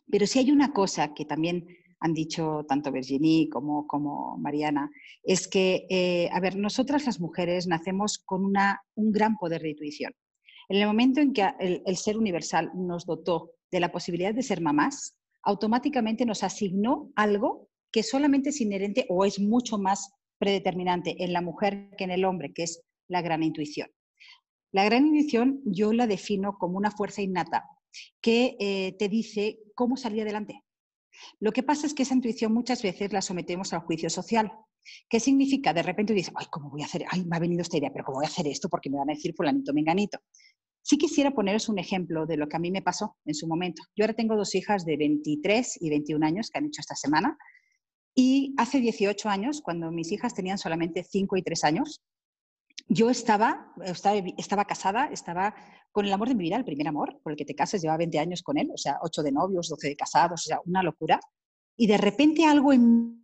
Pero 0.10 0.28
si 0.28 0.40
hay 0.40 0.52
una 0.52 0.74
cosa 0.74 1.14
que 1.14 1.26
también 1.26 1.68
han 2.00 2.14
dicho 2.14 2.66
tanto 2.68 2.92
Virginie 2.92 3.50
como, 3.50 3.88
como 3.88 4.38
Mariana, 4.38 4.90
es 5.24 5.48
que, 5.48 5.86
eh, 5.90 6.30
a 6.34 6.40
ver, 6.42 6.58
nosotras 6.58 7.06
las 7.06 7.20
mujeres 7.20 7.66
nacemos 7.68 8.18
con 8.18 8.44
una, 8.44 8.82
un 8.96 9.12
gran 9.12 9.38
poder 9.38 9.62
de 9.62 9.70
intuición. 9.70 10.14
En 10.68 10.82
el 10.82 10.88
momento 10.88 11.22
en 11.22 11.32
que 11.32 11.50
el, 11.60 11.82
el 11.86 11.96
ser 11.96 12.18
universal 12.18 12.72
nos 12.76 13.06
dotó 13.06 13.52
de 13.72 13.80
la 13.80 13.92
posibilidad 13.92 14.34
de 14.34 14.44
ser 14.44 14.60
mamás, 14.60 15.16
automáticamente 15.44 16.26
nos 16.26 16.44
asignó 16.44 17.12
algo 17.16 17.70
que 17.92 18.04
solamente 18.04 18.50
es 18.50 18.62
inherente 18.62 19.06
o 19.10 19.26
es 19.26 19.40
mucho 19.40 19.78
más 19.78 20.12
predeterminante 20.40 21.24
en 21.24 21.34
la 21.34 21.42
mujer 21.42 21.90
que 21.98 22.06
en 22.06 22.12
el 22.12 22.26
hombre, 22.26 22.54
que 22.54 22.64
es 22.64 22.82
la 23.08 23.22
gran 23.22 23.44
intuición. 23.44 23.90
La 24.72 24.84
gran 24.86 25.06
intuición 25.06 25.62
yo 25.66 25.94
la 25.94 26.08
defino 26.08 26.58
como 26.58 26.78
una 26.78 26.92
fuerza 26.92 27.22
innata 27.22 27.64
que 28.22 28.56
eh, 28.60 28.96
te 28.98 29.08
dice 29.08 29.60
cómo 29.76 29.98
salir 29.98 30.24
adelante. 30.24 30.64
Lo 31.40 31.52
que 31.52 31.62
pasa 31.62 31.86
es 31.86 31.94
que 31.94 32.04
esa 32.04 32.16
intuición 32.16 32.54
muchas 32.54 32.82
veces 32.82 33.14
la 33.14 33.22
sometemos 33.22 33.72
al 33.74 33.82
juicio 33.82 34.10
social. 34.10 34.52
¿Qué 35.08 35.20
significa? 35.20 35.74
De 35.74 35.84
repente 35.84 36.14
dices, 36.14 36.34
ay, 36.36 36.48
¿cómo 36.50 36.70
voy 36.70 36.82
a 36.82 36.86
hacer? 36.86 37.06
Ay, 37.10 37.24
me 37.26 37.38
ha 37.38 37.40
venido 37.40 37.62
esta 37.62 37.78
idea, 37.78 37.92
pero 37.92 38.04
¿cómo 38.04 38.18
voy 38.18 38.26
a 38.26 38.30
hacer 38.30 38.48
esto? 38.48 38.68
Porque 38.68 38.90
me 38.90 38.98
van 38.98 39.12
a 39.12 39.14
decir 39.14 39.34
fulanito, 39.36 39.74
menganito. 39.74 40.20
Sí 40.84 40.98
quisiera 40.98 41.32
poneros 41.32 41.70
un 41.70 41.80
ejemplo 41.80 42.26
de 42.26 42.36
lo 42.36 42.50
que 42.50 42.58
a 42.58 42.60
mí 42.60 42.70
me 42.70 42.82
pasó 42.82 43.16
en 43.26 43.34
su 43.34 43.48
momento. 43.48 43.82
Yo 43.96 44.04
ahora 44.04 44.14
tengo 44.14 44.36
dos 44.36 44.54
hijas 44.54 44.84
de 44.84 44.98
23 44.98 45.82
y 45.82 45.90
21 45.90 46.26
años 46.26 46.50
que 46.50 46.60
han 46.60 46.66
hecho 46.66 46.82
esta 46.82 46.96
semana. 46.96 47.38
Y 48.14 48.54
hace 48.58 48.82
18 48.82 49.30
años, 49.30 49.62
cuando 49.62 49.92
mis 49.92 50.12
hijas 50.12 50.36
tenían 50.36 50.58
solamente 50.58 51.04
5 51.04 51.38
y 51.38 51.42
3 51.42 51.64
años, 51.64 52.04
yo 52.90 53.10
estaba, 53.10 53.74
estaba, 54.38 54.66
casada, 54.66 55.06
estaba 55.06 55.56
con 55.94 56.06
el 56.06 56.12
amor 56.12 56.28
de 56.28 56.36
mi 56.36 56.44
vida, 56.44 56.58
el 56.58 56.66
primer 56.66 56.90
amor, 56.90 57.18
por 57.24 57.32
el 57.32 57.38
que 57.38 57.46
te 57.46 57.56
casas, 57.56 57.82
llevaba 57.82 58.00
20 58.00 58.20
años 58.20 58.44
con 58.44 58.58
él, 58.58 58.70
o 58.74 58.78
sea, 58.78 58.98
8 59.02 59.24
de 59.24 59.32
novios, 59.32 59.70
12 59.70 59.88
de 59.88 59.96
casados, 59.96 60.42
o 60.42 60.48
sea, 60.50 60.60
una 60.66 60.84
locura. 60.84 61.18
Y 61.78 61.88
de 61.88 61.98
repente 61.98 62.46
algo 62.46 62.74
en 62.74 63.23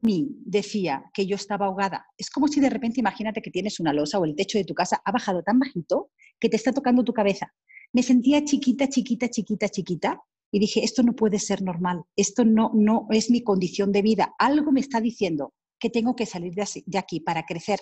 mí 0.00 0.28
decía 0.44 1.04
que 1.12 1.26
yo 1.26 1.36
estaba 1.36 1.66
ahogada. 1.66 2.06
Es 2.16 2.30
como 2.30 2.48
si 2.48 2.60
de 2.60 2.70
repente, 2.70 3.00
imagínate 3.00 3.42
que 3.42 3.50
tienes 3.50 3.80
una 3.80 3.92
losa 3.92 4.18
o 4.18 4.24
el 4.24 4.34
techo 4.34 4.58
de 4.58 4.64
tu 4.64 4.74
casa 4.74 5.00
ha 5.04 5.12
bajado 5.12 5.42
tan 5.42 5.58
bajito 5.58 6.10
que 6.38 6.48
te 6.48 6.56
está 6.56 6.72
tocando 6.72 7.04
tu 7.04 7.12
cabeza. 7.12 7.52
Me 7.92 8.02
sentía 8.02 8.44
chiquita, 8.44 8.88
chiquita, 8.88 9.28
chiquita, 9.28 9.68
chiquita 9.68 10.22
y 10.50 10.58
dije, 10.58 10.84
esto 10.84 11.02
no 11.02 11.14
puede 11.14 11.38
ser 11.38 11.62
normal, 11.62 12.04
esto 12.14 12.44
no, 12.44 12.70
no 12.74 13.06
es 13.10 13.30
mi 13.30 13.42
condición 13.42 13.92
de 13.92 14.02
vida. 14.02 14.34
Algo 14.38 14.72
me 14.72 14.80
está 14.80 15.00
diciendo 15.00 15.54
que 15.78 15.90
tengo 15.90 16.14
que 16.16 16.26
salir 16.26 16.54
de 16.54 16.98
aquí 16.98 17.20
para 17.20 17.44
crecer. 17.44 17.80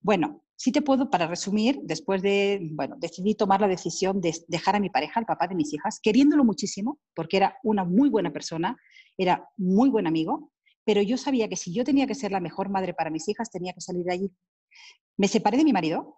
Bueno, 0.00 0.42
sí 0.56 0.72
te 0.72 0.82
puedo, 0.82 1.10
para 1.10 1.26
resumir, 1.26 1.80
después 1.82 2.22
de, 2.22 2.60
bueno, 2.72 2.96
decidí 2.98 3.34
tomar 3.34 3.60
la 3.60 3.68
decisión 3.68 4.20
de 4.20 4.34
dejar 4.48 4.76
a 4.76 4.80
mi 4.80 4.90
pareja, 4.90 5.20
al 5.20 5.26
papá 5.26 5.46
de 5.48 5.54
mis 5.54 5.72
hijas, 5.72 6.00
queriéndolo 6.02 6.44
muchísimo, 6.44 6.98
porque 7.14 7.36
era 7.36 7.56
una 7.62 7.84
muy 7.84 8.08
buena 8.08 8.32
persona, 8.32 8.76
era 9.16 9.48
muy 9.56 9.90
buen 9.90 10.06
amigo, 10.06 10.52
pero 10.86 11.02
yo 11.02 11.18
sabía 11.18 11.48
que 11.48 11.56
si 11.56 11.74
yo 11.74 11.84
tenía 11.84 12.06
que 12.06 12.14
ser 12.14 12.30
la 12.30 12.40
mejor 12.40 12.70
madre 12.70 12.94
para 12.94 13.10
mis 13.10 13.28
hijas, 13.28 13.50
tenía 13.50 13.72
que 13.72 13.80
salir 13.80 14.04
de 14.04 14.12
allí. 14.12 14.32
Me 15.18 15.26
separé 15.26 15.58
de 15.58 15.64
mi 15.64 15.72
marido, 15.72 16.16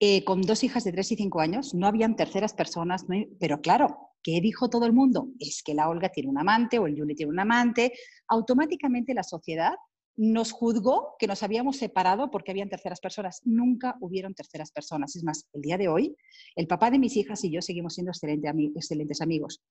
eh, 0.00 0.24
con 0.24 0.42
dos 0.42 0.64
hijas 0.64 0.82
de 0.82 0.92
3 0.92 1.12
y 1.12 1.16
5 1.16 1.40
años, 1.40 1.72
no 1.72 1.86
habían 1.86 2.16
terceras 2.16 2.52
personas, 2.52 3.06
pero 3.38 3.60
claro, 3.60 4.10
¿qué 4.24 4.40
dijo 4.40 4.68
todo 4.68 4.86
el 4.86 4.92
mundo? 4.92 5.28
Es 5.38 5.62
que 5.62 5.72
la 5.72 5.88
Olga 5.88 6.08
tiene 6.08 6.28
un 6.28 6.36
amante 6.36 6.80
o 6.80 6.86
el 6.86 6.98
Juli 6.98 7.14
tiene 7.14 7.30
un 7.30 7.38
amante. 7.38 7.92
Automáticamente 8.26 9.14
la 9.14 9.22
sociedad 9.22 9.74
nos 10.16 10.50
juzgó 10.50 11.14
que 11.18 11.28
nos 11.28 11.44
habíamos 11.44 11.76
separado 11.76 12.30
porque 12.30 12.50
habían 12.50 12.68
terceras 12.68 13.00
personas. 13.00 13.40
Nunca 13.44 13.96
hubieron 14.00 14.34
terceras 14.34 14.72
personas. 14.72 15.14
Es 15.14 15.22
más, 15.22 15.48
el 15.52 15.62
día 15.62 15.78
de 15.78 15.88
hoy, 15.88 16.16
el 16.56 16.66
papá 16.66 16.90
de 16.90 16.98
mis 16.98 17.16
hijas 17.16 17.44
y 17.44 17.52
yo 17.52 17.62
seguimos 17.62 17.94
siendo 17.94 18.10
excelentes 18.10 19.20
amigos. 19.20 19.62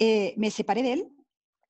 Eh, 0.00 0.34
me 0.38 0.50
separé 0.50 0.82
de 0.82 0.92
él 0.94 1.08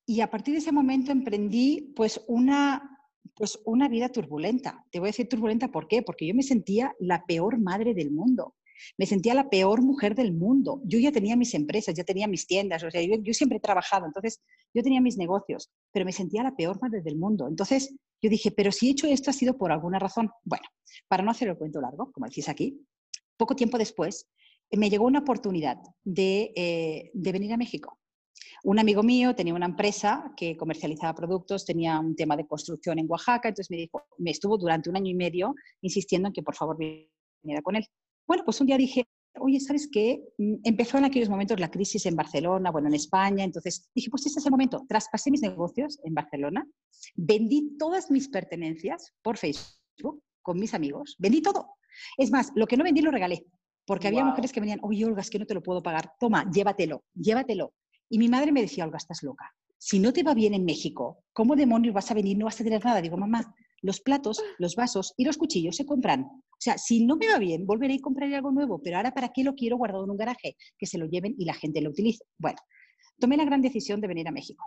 y 0.07 0.21
a 0.21 0.31
partir 0.31 0.55
de 0.55 0.59
ese 0.59 0.73
momento 0.73 1.13
emprendí 1.13 1.93
pues 1.97 2.21
una, 2.27 3.01
pues 3.35 3.59
una 3.65 3.89
vida 3.89 4.11
turbulenta. 4.11 4.85
Te 4.91 5.01
voy 5.01 5.09
a 5.09 5.11
decir 5.11 5.29
turbulenta, 5.29 5.69
¿por 5.69 5.89
qué? 5.89 6.03
Porque 6.03 6.27
yo 6.27 6.35
me 6.35 6.43
sentía 6.43 6.95
la 7.01 7.25
peor 7.25 7.59
madre 7.59 7.95
del 7.95 8.11
mundo. 8.11 8.55
Me 8.99 9.07
sentía 9.07 9.35
la 9.35 9.49
peor 9.49 9.83
mujer 9.83 10.15
del 10.15 10.33
mundo. 10.33 10.83
Yo 10.85 10.99
ya 10.99 11.13
tenía 11.13 11.37
mis 11.37 11.55
empresas, 11.55 11.95
ya 11.95 12.05
tenía 12.05 12.27
mis 12.27 12.47
tiendas, 12.47 12.83
o 12.83 12.91
sea, 12.91 13.01
yo, 13.03 13.33
siempre 13.33 13.59
he 13.59 13.61
trabajado, 13.61 14.05
entonces 14.05 14.43
yo 14.75 14.83
tenía 14.83 15.01
mis 15.01 15.17
negocios, 15.17 15.71
pero 15.93 16.05
me 16.05 16.13
sentía 16.13 16.43
la 16.43 16.55
peor 16.55 16.81
madre 16.83 17.01
del 17.01 17.17
mundo. 17.17 17.49
Entonces 17.49 17.95
yo 18.21 18.29
dije, 18.29 18.51
pero 18.51 18.73
si 18.73 18.89
he 18.89 18.91
hecho 18.91 19.07
esto 19.07 19.31
ha 19.31 19.35
sido 19.35 19.57
por 19.57 19.73
alguna 19.73 19.99
razón. 19.99 20.31
Bueno, 20.43 20.65
para 21.09 21.23
no 21.23 21.31
hacer 21.31 21.49
el 21.49 21.57
cuento 21.57 21.81
largo, 21.81 22.11
como 22.13 22.27
decís 22.27 22.49
aquí, 22.49 22.85
poco 23.37 23.57
tiempo 23.57 23.79
después 23.79 24.29
me 24.71 24.91
llegó 24.91 25.07
una 25.07 25.21
oportunidad 25.21 25.79
de, 26.03 26.53
eh, 26.57 27.11
de 27.15 27.33
venir 27.33 27.53
a 27.53 27.57
México. 27.57 27.99
Un 28.65 28.79
amigo 28.79 29.03
mío 29.03 29.35
tenía 29.35 29.53
una 29.53 29.67
empresa 29.67 30.33
que 30.39 30.57
comercializaba 30.57 31.15
productos, 31.15 31.67
tenía 31.67 32.01
un 32.01 32.17
tema 32.17 32.35
de 32.35 32.47
construcción 32.47 32.99
en 32.99 33.05
Oaxaca, 33.11 33.51
entonces 33.51 33.71
me 33.71 33.77
dijo, 33.77 34.03
me 34.17 34.31
estuvo 34.31 34.57
durante 34.57 34.89
un 34.89 34.97
año 34.97 35.11
y 35.11 35.15
medio 35.15 35.55
insistiendo 35.83 36.29
en 36.29 36.33
que 36.33 36.43
por 36.43 36.55
favor 36.55 36.79
viniera 36.79 37.61
con 37.63 37.77
él. 37.77 37.87
Bueno, 38.27 38.43
pues 38.43 38.59
un 38.63 38.67
día 38.67 38.79
dije, 38.79 39.07
oye, 39.39 39.61
¿sabes 39.61 39.87
qué? 39.93 40.23
Mm, 40.39 40.55
empezó 40.65 40.97
en 40.97 41.05
aquellos 41.05 41.29
momentos 41.29 41.61
la 41.61 41.71
crisis 41.71 42.07
en 42.07 42.17
Barcelona, 42.17 42.71
bueno, 42.71 42.89
en 42.89 42.95
España, 42.95 43.45
entonces 43.45 43.91
dije, 43.95 44.09
pues 44.09 44.25
este 44.25 44.41
es 44.41 44.47
el 44.47 44.53
momento. 44.53 44.83
Traspasé 44.89 45.31
mis 45.31 45.43
negocios 45.43 46.01
en 46.03 46.15
Barcelona, 46.15 46.67
vendí 47.17 47.77
todas 47.79 48.11
mis 48.11 48.31
pertenencias 48.31 49.13
por 49.21 49.37
Facebook 49.37 50.23
con 50.41 50.59
mis 50.59 50.73
amigos, 50.73 51.17
vendí 51.19 51.43
todo. 51.43 51.77
Es 52.17 52.31
más, 52.31 52.51
lo 52.55 52.67
que 52.67 52.79
no 52.79 52.85
vendí 52.85 53.03
lo 53.03 53.11
regalé, 53.11 53.45
porque 53.85 54.09
había 54.09 54.25
mujeres 54.25 54.53
que 54.55 54.61
venían, 54.61 54.81
oye, 54.83 55.05
Olga, 55.05 55.21
es 55.21 55.29
que 55.29 55.39
no 55.39 55.45
te 55.45 55.53
lo 55.53 55.63
puedo 55.63 55.83
pagar, 55.83 56.13
toma, 56.19 56.51
llévatelo, 56.51 57.05
llévatelo. 57.15 57.75
Y 58.15 58.19
mi 58.19 58.29
madre 58.29 58.53
me 58.53 58.61
decía, 58.61 58.85
Olga, 58.85 58.99
estás 58.99 59.25
loca. 59.25 59.53
Si 59.77 59.99
no 59.99 60.13
te 60.13 60.23
va 60.23 60.35
bien 60.35 60.55
en 60.55 60.65
México, 60.65 61.25
¿cómo 61.33 61.57
demonios 61.57 61.93
vas 61.93 62.13
a 62.13 62.15
venir? 62.15 62.39
No 62.39 62.45
vas 62.45 62.61
a 62.61 62.63
tener 62.63 62.85
nada. 62.85 63.03
Digo, 63.03 63.17
mamá, 63.17 63.53
los 63.83 64.01
platos, 64.01 64.41
los 64.59 64.77
vasos 64.77 65.15
y 65.17 65.25
los 65.25 65.37
cuchillos 65.37 65.75
se 65.75 65.85
compran. 65.85 66.23
O 66.23 66.61
sea, 66.61 66.79
si 66.79 67.05
no 67.05 67.17
me 67.17 67.27
va 67.27 67.41
bien, 67.41 67.67
volveré 67.67 67.95
y 67.95 67.99
compraré 67.99 68.37
algo 68.37 68.53
nuevo, 68.53 68.81
pero 68.81 68.99
ahora 68.99 69.13
¿para 69.13 69.31
qué 69.31 69.43
lo 69.43 69.57
quiero 69.57 69.79
guardado 69.79 70.05
en 70.05 70.11
un 70.11 70.17
garaje? 70.17 70.55
Que 70.79 70.87
se 70.87 70.97
lo 70.97 71.07
lleven 71.07 71.35
y 71.37 71.45
la 71.45 71.55
gente 71.55 71.81
lo 71.81 71.91
utilice. 71.91 72.25
Bueno, 72.39 72.59
tomé 73.19 73.37
la 73.37 73.45
gran 73.45 73.61
decisión 73.61 74.01
de 74.01 74.07
venir 74.07 74.29
a 74.29 74.31
México. 74.31 74.65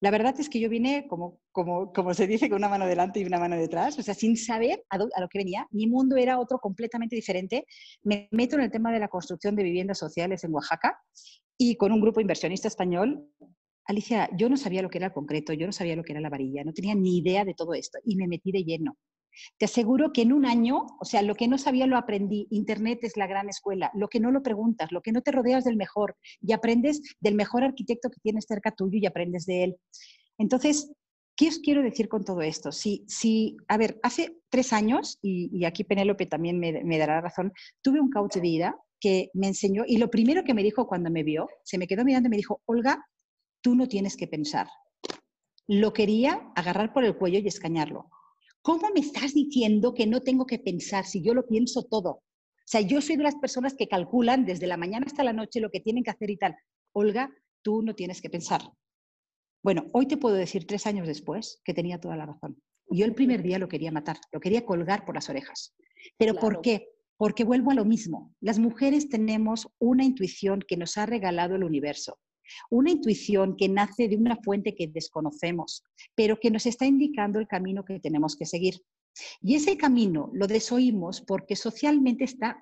La 0.00 0.10
verdad 0.10 0.34
es 0.40 0.48
que 0.48 0.58
yo 0.58 0.68
vine, 0.68 1.06
como, 1.06 1.38
como, 1.52 1.92
como 1.92 2.14
se 2.14 2.26
dice, 2.26 2.48
con 2.48 2.58
una 2.58 2.68
mano 2.68 2.86
delante 2.86 3.20
y 3.20 3.24
una 3.24 3.38
mano 3.38 3.54
detrás, 3.54 3.96
o 3.96 4.02
sea, 4.02 4.14
sin 4.14 4.36
saber 4.36 4.82
a, 4.90 4.96
a, 4.96 5.20
lo 5.20 5.28
que 5.28 5.38
venía. 5.38 5.68
Mi 5.70 5.86
mundo 5.86 6.16
era 6.16 6.40
otro 6.40 6.58
completamente 6.58 7.14
diferente. 7.14 7.64
Me 8.02 8.26
meto 8.32 8.56
en 8.56 8.62
el 8.62 8.72
tema 8.72 8.90
de 8.90 8.98
la 8.98 9.06
construcción 9.06 9.54
de 9.54 9.62
viviendas 9.62 9.98
sociales 9.98 10.42
en 10.42 10.52
Oaxaca 10.52 10.98
y 11.70 11.76
con 11.76 11.92
un 11.92 12.00
grupo 12.00 12.20
inversionista 12.20 12.68
español 12.68 13.28
Alicia, 13.84 14.28
yo 14.36 14.48
no 14.48 14.56
sabía 14.56 14.82
lo 14.82 14.90
que 14.90 14.98
era 14.98 15.08
el 15.08 15.12
concreto, 15.12 15.52
yo 15.52 15.66
no 15.66 15.72
sabía 15.72 15.96
lo 15.96 16.04
que 16.04 16.12
era 16.12 16.20
la 16.20 16.30
varilla, 16.30 16.64
no 16.64 16.72
tenía 16.72 16.94
ni 16.94 17.18
idea 17.18 17.44
de 17.44 17.54
todo 17.54 17.74
esto 17.74 17.98
y 18.04 18.16
me 18.16 18.28
metí 18.28 18.52
de 18.52 18.64
lleno. 18.64 18.96
Te 19.58 19.64
aseguro 19.64 20.12
que 20.12 20.22
en 20.22 20.32
un 20.32 20.44
año, 20.44 20.86
o 21.00 21.04
sea, 21.04 21.22
lo 21.22 21.34
que 21.34 21.48
no 21.48 21.56
sabía 21.56 21.86
lo 21.86 21.96
aprendí. 21.96 22.46
Internet 22.50 22.98
es 23.02 23.16
la 23.16 23.26
gran 23.26 23.48
escuela. 23.48 23.90
Lo 23.94 24.08
que 24.08 24.20
no 24.20 24.30
lo 24.30 24.42
preguntas, 24.42 24.92
lo 24.92 25.00
que 25.00 25.10
no 25.10 25.22
te 25.22 25.32
rodeas 25.32 25.64
del 25.64 25.76
mejor 25.76 26.16
y 26.42 26.52
aprendes 26.52 27.00
del 27.18 27.34
mejor 27.34 27.64
arquitecto 27.64 28.10
que 28.10 28.20
tienes 28.20 28.44
cerca 28.46 28.72
tuyo 28.72 28.98
y 28.98 29.06
aprendes 29.06 29.46
de 29.46 29.64
él. 29.64 29.76
Entonces, 30.36 30.92
¿qué 31.34 31.48
os 31.48 31.58
quiero 31.60 31.82
decir 31.82 32.08
con 32.08 32.24
todo 32.24 32.42
esto? 32.42 32.72
Si, 32.72 33.04
si 33.08 33.56
a 33.68 33.78
ver, 33.78 33.98
hace 34.02 34.36
tres 34.50 34.74
años, 34.74 35.18
y, 35.22 35.64
aquí 35.64 35.82
Penélope 35.82 36.26
también 36.26 36.58
me, 36.58 36.84
me 36.84 36.98
dará 36.98 37.22
razón, 37.22 37.52
tuve 37.80 38.00
un 38.00 38.10
coach 38.10 38.34
de 38.34 38.40
vida 38.42 38.76
que 39.02 39.30
me 39.34 39.48
enseñó, 39.48 39.82
y 39.84 39.98
lo 39.98 40.10
primero 40.10 40.44
que 40.44 40.54
me 40.54 40.62
dijo 40.62 40.86
cuando 40.86 41.10
me 41.10 41.24
vio, 41.24 41.48
se 41.64 41.76
me 41.76 41.88
quedó 41.88 42.04
mirando 42.04 42.28
y 42.28 42.30
me 42.30 42.36
dijo, 42.36 42.62
Olga, 42.66 43.04
tú 43.60 43.74
no 43.74 43.88
tienes 43.88 44.16
que 44.16 44.28
pensar. 44.28 44.68
Lo 45.66 45.92
quería 45.92 46.52
agarrar 46.54 46.92
por 46.92 47.04
el 47.04 47.16
cuello 47.16 47.40
y 47.40 47.48
escañarlo. 47.48 48.08
¿Cómo 48.62 48.90
me 48.94 49.00
estás 49.00 49.34
diciendo 49.34 49.92
que 49.92 50.06
no 50.06 50.20
tengo 50.20 50.46
que 50.46 50.60
pensar 50.60 51.04
si 51.04 51.20
yo 51.20 51.34
lo 51.34 51.48
pienso 51.48 51.82
todo? 51.82 52.10
O 52.10 52.22
sea, 52.64 52.80
yo 52.80 53.00
soy 53.00 53.16
de 53.16 53.24
las 53.24 53.34
personas 53.34 53.74
que 53.74 53.88
calculan 53.88 54.44
desde 54.46 54.68
la 54.68 54.76
mañana 54.76 55.06
hasta 55.06 55.24
la 55.24 55.32
noche 55.32 55.60
lo 55.60 55.70
que 55.70 55.80
tienen 55.80 56.04
que 56.04 56.10
hacer 56.10 56.30
y 56.30 56.36
tal. 56.36 56.54
Olga, 56.92 57.28
tú 57.60 57.82
no 57.82 57.96
tienes 57.96 58.22
que 58.22 58.30
pensar. 58.30 58.62
Bueno, 59.64 59.86
hoy 59.92 60.06
te 60.06 60.16
puedo 60.16 60.36
decir 60.36 60.64
tres 60.64 60.86
años 60.86 61.08
después 61.08 61.60
que 61.64 61.74
tenía 61.74 62.00
toda 62.00 62.16
la 62.16 62.26
razón. 62.26 62.62
Yo 62.88 63.04
el 63.04 63.14
primer 63.14 63.42
día 63.42 63.58
lo 63.58 63.68
quería 63.68 63.90
matar, 63.90 64.18
lo 64.30 64.38
quería 64.38 64.64
colgar 64.64 65.04
por 65.04 65.16
las 65.16 65.28
orejas. 65.28 65.74
¿Pero 66.16 66.36
por 66.36 66.60
qué? 66.60 66.86
Porque 67.16 67.44
vuelvo 67.44 67.70
a 67.70 67.74
lo 67.74 67.84
mismo. 67.84 68.34
Las 68.40 68.58
mujeres 68.58 69.08
tenemos 69.08 69.68
una 69.78 70.04
intuición 70.04 70.60
que 70.66 70.76
nos 70.76 70.96
ha 70.98 71.06
regalado 71.06 71.56
el 71.56 71.64
universo. 71.64 72.18
Una 72.70 72.90
intuición 72.90 73.56
que 73.56 73.68
nace 73.68 74.08
de 74.08 74.16
una 74.16 74.36
fuente 74.36 74.74
que 74.74 74.88
desconocemos, 74.88 75.84
pero 76.14 76.38
que 76.38 76.50
nos 76.50 76.66
está 76.66 76.86
indicando 76.86 77.38
el 77.38 77.46
camino 77.46 77.84
que 77.84 78.00
tenemos 78.00 78.36
que 78.36 78.46
seguir. 78.46 78.74
Y 79.40 79.54
ese 79.54 79.76
camino 79.76 80.30
lo 80.32 80.46
desoímos 80.46 81.22
porque 81.22 81.54
socialmente 81.56 82.24
está 82.24 82.58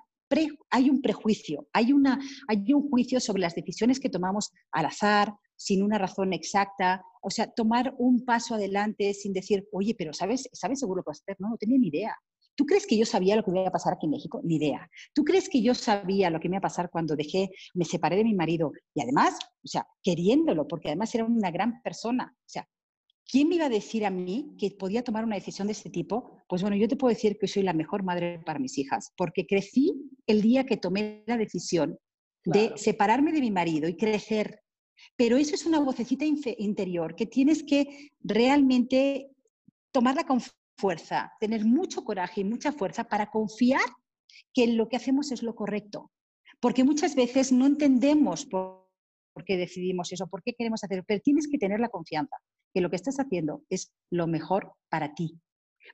hay 0.69 0.89
un 0.89 1.01
prejuicio, 1.01 1.67
hay, 1.73 1.91
una, 1.91 2.19
hay 2.47 2.73
un 2.73 2.89
juicio 2.89 3.19
sobre 3.19 3.41
las 3.41 3.55
decisiones 3.55 3.99
que 3.99 4.09
tomamos 4.09 4.51
al 4.71 4.85
azar, 4.85 5.33
sin 5.55 5.83
una 5.83 5.97
razón 5.97 6.33
exacta, 6.33 7.03
o 7.21 7.29
sea, 7.29 7.51
tomar 7.51 7.93
un 7.97 8.23
paso 8.25 8.55
adelante 8.55 9.13
sin 9.13 9.33
decir, 9.33 9.67
oye, 9.71 9.95
pero 9.97 10.13
¿sabes, 10.13 10.49
¿sabes 10.53 10.79
seguro 10.79 11.03
que 11.03 11.09
vas 11.09 11.19
a 11.19 11.23
hacer? 11.23 11.35
No, 11.39 11.49
no 11.49 11.57
tenía 11.57 11.77
ni 11.77 11.87
idea. 11.87 12.15
¿Tú 12.55 12.65
crees 12.65 12.85
que 12.85 12.97
yo 12.97 13.05
sabía 13.05 13.35
lo 13.35 13.43
que 13.43 13.51
iba 13.51 13.67
a 13.67 13.71
pasar 13.71 13.93
aquí 13.93 14.05
en 14.05 14.11
México? 14.11 14.41
Ni 14.43 14.55
idea. 14.55 14.89
¿Tú 15.13 15.23
crees 15.23 15.49
que 15.49 15.61
yo 15.61 15.73
sabía 15.73 16.29
lo 16.29 16.39
que 16.39 16.49
me 16.49 16.55
iba 16.55 16.59
a 16.59 16.69
pasar 16.69 16.89
cuando 16.89 17.15
dejé, 17.15 17.49
me 17.73 17.85
separé 17.85 18.17
de 18.17 18.23
mi 18.23 18.33
marido? 18.33 18.71
Y 18.93 19.01
además, 19.01 19.37
o 19.63 19.67
sea, 19.67 19.87
queriéndolo, 20.03 20.67
porque 20.67 20.89
además 20.89 21.13
era 21.15 21.25
una 21.25 21.51
gran 21.51 21.81
persona. 21.81 22.35
O 22.37 22.49
sea, 22.49 22.67
¿quién 23.25 23.47
me 23.47 23.55
iba 23.55 23.65
a 23.65 23.69
decir 23.69 24.05
a 24.05 24.09
mí 24.09 24.55
que 24.59 24.71
podía 24.71 25.03
tomar 25.03 25.23
una 25.23 25.35
decisión 25.35 25.67
de 25.67 25.73
este 25.73 25.89
tipo? 25.89 26.37
Pues 26.47 26.61
bueno, 26.61 26.75
yo 26.75 26.87
te 26.87 26.97
puedo 26.97 27.13
decir 27.13 27.37
que 27.39 27.47
soy 27.47 27.63
la 27.63 27.73
mejor 27.73 28.03
madre 28.03 28.39
para 28.45 28.59
mis 28.59 28.77
hijas, 28.77 29.13
porque 29.15 29.47
crecí 29.47 29.93
el 30.27 30.41
día 30.41 30.65
que 30.65 30.77
tomé 30.77 31.23
la 31.27 31.37
decisión 31.37 31.97
de 32.43 32.73
separarme 32.75 33.31
de 33.31 33.41
mi 33.41 33.51
marido 33.51 33.87
y 33.87 33.95
crecer. 33.95 34.61
Pero 35.15 35.37
eso 35.37 35.55
es 35.55 35.65
una 35.65 35.79
vocecita 35.79 36.25
interior 36.25 37.15
que 37.15 37.25
tienes 37.25 37.63
que 37.63 38.11
realmente 38.19 39.31
tomar 39.91 40.15
la 40.15 40.25
confianza 40.25 40.60
fuerza, 40.81 41.31
tener 41.39 41.63
mucho 41.63 42.03
coraje 42.03 42.41
y 42.41 42.43
mucha 42.43 42.71
fuerza 42.71 43.03
para 43.03 43.29
confiar 43.29 43.85
que 44.51 44.65
lo 44.67 44.89
que 44.89 44.97
hacemos 44.97 45.31
es 45.31 45.43
lo 45.43 45.53
correcto. 45.55 46.11
Porque 46.59 46.83
muchas 46.83 47.15
veces 47.15 47.51
no 47.51 47.67
entendemos 47.67 48.45
por, 48.47 48.87
qué 49.45 49.57
decidimos 49.57 50.11
eso, 50.11 50.27
por 50.27 50.41
qué 50.41 50.53
queremos 50.53 50.83
hacerlo, 50.83 51.03
pero 51.07 51.21
tienes 51.21 51.47
que 51.47 51.59
tener 51.59 51.79
la 51.79 51.89
confianza 51.89 52.35
que 52.73 52.81
lo 52.81 52.89
que 52.89 52.95
estás 52.95 53.17
haciendo 53.19 53.61
es 53.69 53.93
lo 54.09 54.25
mejor 54.27 54.73
para 54.89 55.13
ti, 55.13 55.39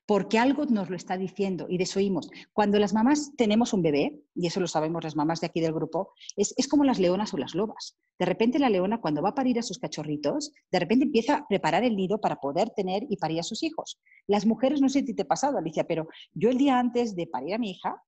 porque 0.05 0.39
algo 0.39 0.65
nos 0.65 0.89
lo 0.89 0.95
está 0.95 1.17
diciendo 1.17 1.67
y 1.69 1.77
desoímos. 1.77 2.29
Cuando 2.53 2.79
las 2.79 2.93
mamás 2.93 3.31
tenemos 3.35 3.73
un 3.73 3.81
bebé, 3.81 4.21
y 4.35 4.47
eso 4.47 4.59
lo 4.59 4.67
sabemos 4.67 5.03
las 5.03 5.15
mamás 5.15 5.41
de 5.41 5.47
aquí 5.47 5.61
del 5.61 5.73
grupo, 5.73 6.13
es, 6.35 6.53
es, 6.57 6.67
como 6.67 6.83
las 6.83 6.99
leonas 6.99 7.33
o 7.33 7.37
las 7.37 7.55
lobas. 7.55 7.97
De 8.19 8.25
repente 8.25 8.59
la 8.59 8.69
leona 8.69 9.01
cuando 9.01 9.21
va 9.21 9.29
a 9.29 9.35
parir 9.35 9.59
a 9.59 9.63
sus 9.63 9.79
cachorritos, 9.79 10.53
de 10.71 10.79
repente 10.79 11.05
empieza 11.05 11.35
a 11.35 11.47
preparar 11.47 11.83
el 11.83 11.95
nido 11.95 12.19
para 12.19 12.37
poder 12.37 12.69
tener 12.71 13.03
y 13.09 13.17
parir 13.17 13.39
a 13.39 13.43
sus 13.43 13.63
hijos. 13.63 13.99
Las 14.27 14.45
mujeres, 14.45 14.81
no 14.81 14.89
sé 14.89 15.03
si 15.05 15.13
te 15.13 15.23
ha 15.23 15.27
pasado, 15.27 15.57
Alicia, 15.57 15.85
pero 15.85 16.07
yo 16.33 16.49
el 16.49 16.57
día 16.57 16.79
antes 16.79 17.15
de 17.15 17.27
parir 17.27 17.55
a 17.55 17.57
mi 17.57 17.71
hija, 17.71 18.01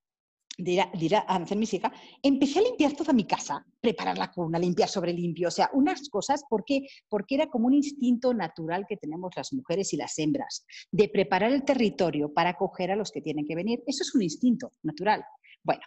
de 0.59 0.71
ir, 0.99 1.15
a, 1.15 1.19
hacer 1.19 1.57
mis 1.57 1.73
hijas, 1.73 1.91
empecé 2.21 2.59
a 2.59 2.63
limpiar 2.63 2.93
toda 2.93 3.13
mi 3.13 3.25
casa, 3.25 3.65
preparar 3.79 4.17
la 4.17 4.31
cuna, 4.31 4.59
limpiar 4.59 4.89
sobre 4.89 5.13
limpio, 5.13 5.47
o 5.47 5.51
sea, 5.51 5.69
unas 5.73 6.09
cosas 6.09 6.43
porque, 6.49 6.87
porque 7.07 7.35
era 7.35 7.47
como 7.47 7.67
un 7.67 7.73
instinto 7.73 8.33
natural 8.33 8.85
que 8.87 8.97
tenemos 8.97 9.31
las 9.35 9.53
mujeres 9.53 9.93
y 9.93 9.97
las 9.97 10.17
hembras, 10.19 10.65
de 10.91 11.09
preparar 11.09 11.51
el 11.51 11.63
territorio 11.63 12.33
para 12.33 12.51
acoger 12.51 12.91
a 12.91 12.95
los 12.95 13.11
que 13.11 13.21
tienen 13.21 13.45
que 13.45 13.55
venir. 13.55 13.83
Eso 13.87 14.03
es 14.03 14.13
un 14.13 14.21
instinto 14.21 14.71
natural. 14.83 15.23
Bueno, 15.63 15.81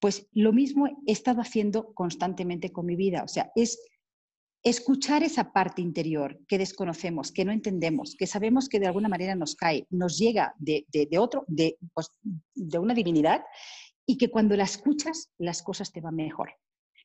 pues 0.00 0.26
lo 0.32 0.52
mismo 0.52 0.86
he 0.86 1.12
estado 1.12 1.40
haciendo 1.40 1.92
constantemente 1.94 2.70
con 2.70 2.86
mi 2.86 2.96
vida, 2.96 3.22
o 3.24 3.28
sea, 3.28 3.50
es 3.54 3.78
escuchar 4.62 5.22
esa 5.22 5.52
parte 5.52 5.82
interior 5.82 6.38
que 6.48 6.58
desconocemos, 6.58 7.32
que 7.32 7.44
no 7.44 7.52
entendemos, 7.52 8.16
que 8.16 8.26
sabemos 8.26 8.68
que 8.68 8.80
de 8.80 8.86
alguna 8.86 9.08
manera 9.08 9.34
nos 9.34 9.54
cae, 9.54 9.86
nos 9.90 10.18
llega 10.18 10.54
de, 10.58 10.84
otro, 11.18 11.44
de, 11.46 11.78
pues, 11.94 12.10
de 12.54 12.78
una 12.78 12.94
divinidad 12.94 13.42
y 14.08 14.16
que 14.16 14.30
cuando 14.30 14.56
la 14.56 14.64
escuchas 14.64 15.30
las 15.36 15.62
cosas 15.62 15.92
te 15.92 16.00
van 16.00 16.16
mejor. 16.16 16.50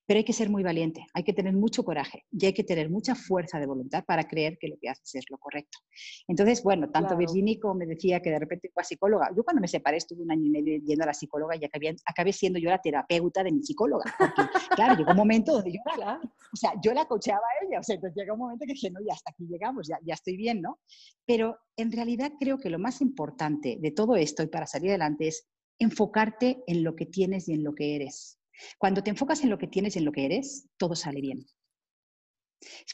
Pero 0.06 0.18
hay 0.18 0.24
que 0.24 0.34
ser 0.34 0.50
muy 0.50 0.64
valiente, 0.64 1.06
hay 1.14 1.24
que 1.24 1.32
tener 1.32 1.54
mucho 1.54 1.84
coraje 1.84 2.26
y 2.32 2.46
hay 2.46 2.54
que 2.54 2.64
tener 2.64 2.90
mucha 2.90 3.16
fuerza 3.16 3.60
de 3.60 3.66
voluntad 3.66 4.04
para 4.06 4.26
creer 4.26 4.58
que 4.60 4.68
lo 4.68 4.76
que 4.82 4.90
haces 4.90 5.16
es 5.16 5.26
lo 5.30 5.38
correcto. 5.38 5.80
Entonces, 6.28 6.62
bueno, 6.62 6.90
tanto 6.90 7.16
Virginia 7.16 7.58
como 7.62 7.76
me 7.76 7.86
decía 7.86 8.22
que 8.22 8.30
de 8.30 8.40
repente 8.40 8.70
fue 8.74 8.84
psicóloga. 8.84 9.30
Yo 9.36 9.44
cuando 9.44 9.62
me 9.62 9.68
separé 9.68 9.98
estuve 9.98 10.24
un 10.24 10.32
año 10.32 10.46
y 10.46 10.50
medio 10.50 10.78
yendo 10.80 11.04
a 11.04 11.08
la 11.08 11.14
psicóloga 11.14 11.56
y 11.56 11.64
acabé, 11.64 11.96
acabé 12.06 12.34
siendo 12.34 12.60
yo 12.60 12.70
la 12.70 12.80
terapeuta 12.80 13.44
de 13.44 13.52
mi 13.52 13.64
psicóloga. 13.64 14.04
Porque, 14.18 14.42
claro, 14.76 14.96
llegó 14.96 15.12
un 15.12 15.18
momento 15.18 15.54
donde 15.54 15.72
yo 15.72 15.80
la, 15.98 16.20
o 16.22 16.56
sea, 16.56 16.74
yo 16.82 16.94
la 16.94 17.06
cocheaba 17.06 17.42
a 17.42 17.66
ella. 17.66 17.80
O 17.80 17.84
sea, 17.84 17.96
entonces 17.96 18.16
llega 18.16 18.34
un 18.34 18.40
momento 18.40 18.66
que 18.66 18.74
dije, 18.74 18.92
no, 18.92 19.00
ya 19.06 19.14
hasta 19.14 19.32
aquí 19.32 19.46
llegamos, 19.48 19.88
ya, 19.88 20.00
ya 20.04 20.16
estoy 20.16 20.36
bien, 20.36 20.62
¿no? 20.62 20.80
Pero 21.26 21.58
en 21.78 21.92
realidad 21.92 22.34
creo 22.40 22.58
que 22.60 22.70
lo 22.70 22.80
más 22.80 23.00
importante 23.02 23.78
de 23.80 23.92
todo 23.92 24.16
esto 24.16 24.44
y 24.44 24.48
para 24.48 24.68
salir 24.68 24.90
adelante 24.90 25.28
es 25.28 25.48
enfocarte 25.84 26.64
en 26.68 26.84
lo 26.84 26.96
que 26.96 27.06
tienes 27.06 27.48
y 27.48 27.54
en 27.54 27.64
lo 27.64 27.76
que 27.76 27.96
eres. 27.96 28.40
Cuando 28.78 29.04
te 29.04 29.10
enfocas 29.10 29.44
en 29.44 29.50
lo 29.50 29.58
que 29.58 29.68
tienes 29.68 29.96
y 29.96 30.00
en 30.00 30.06
lo 30.06 30.12
que 30.12 30.26
eres, 30.26 30.68
todo 30.78 30.96
sale 30.96 31.22
bien. 31.22 31.46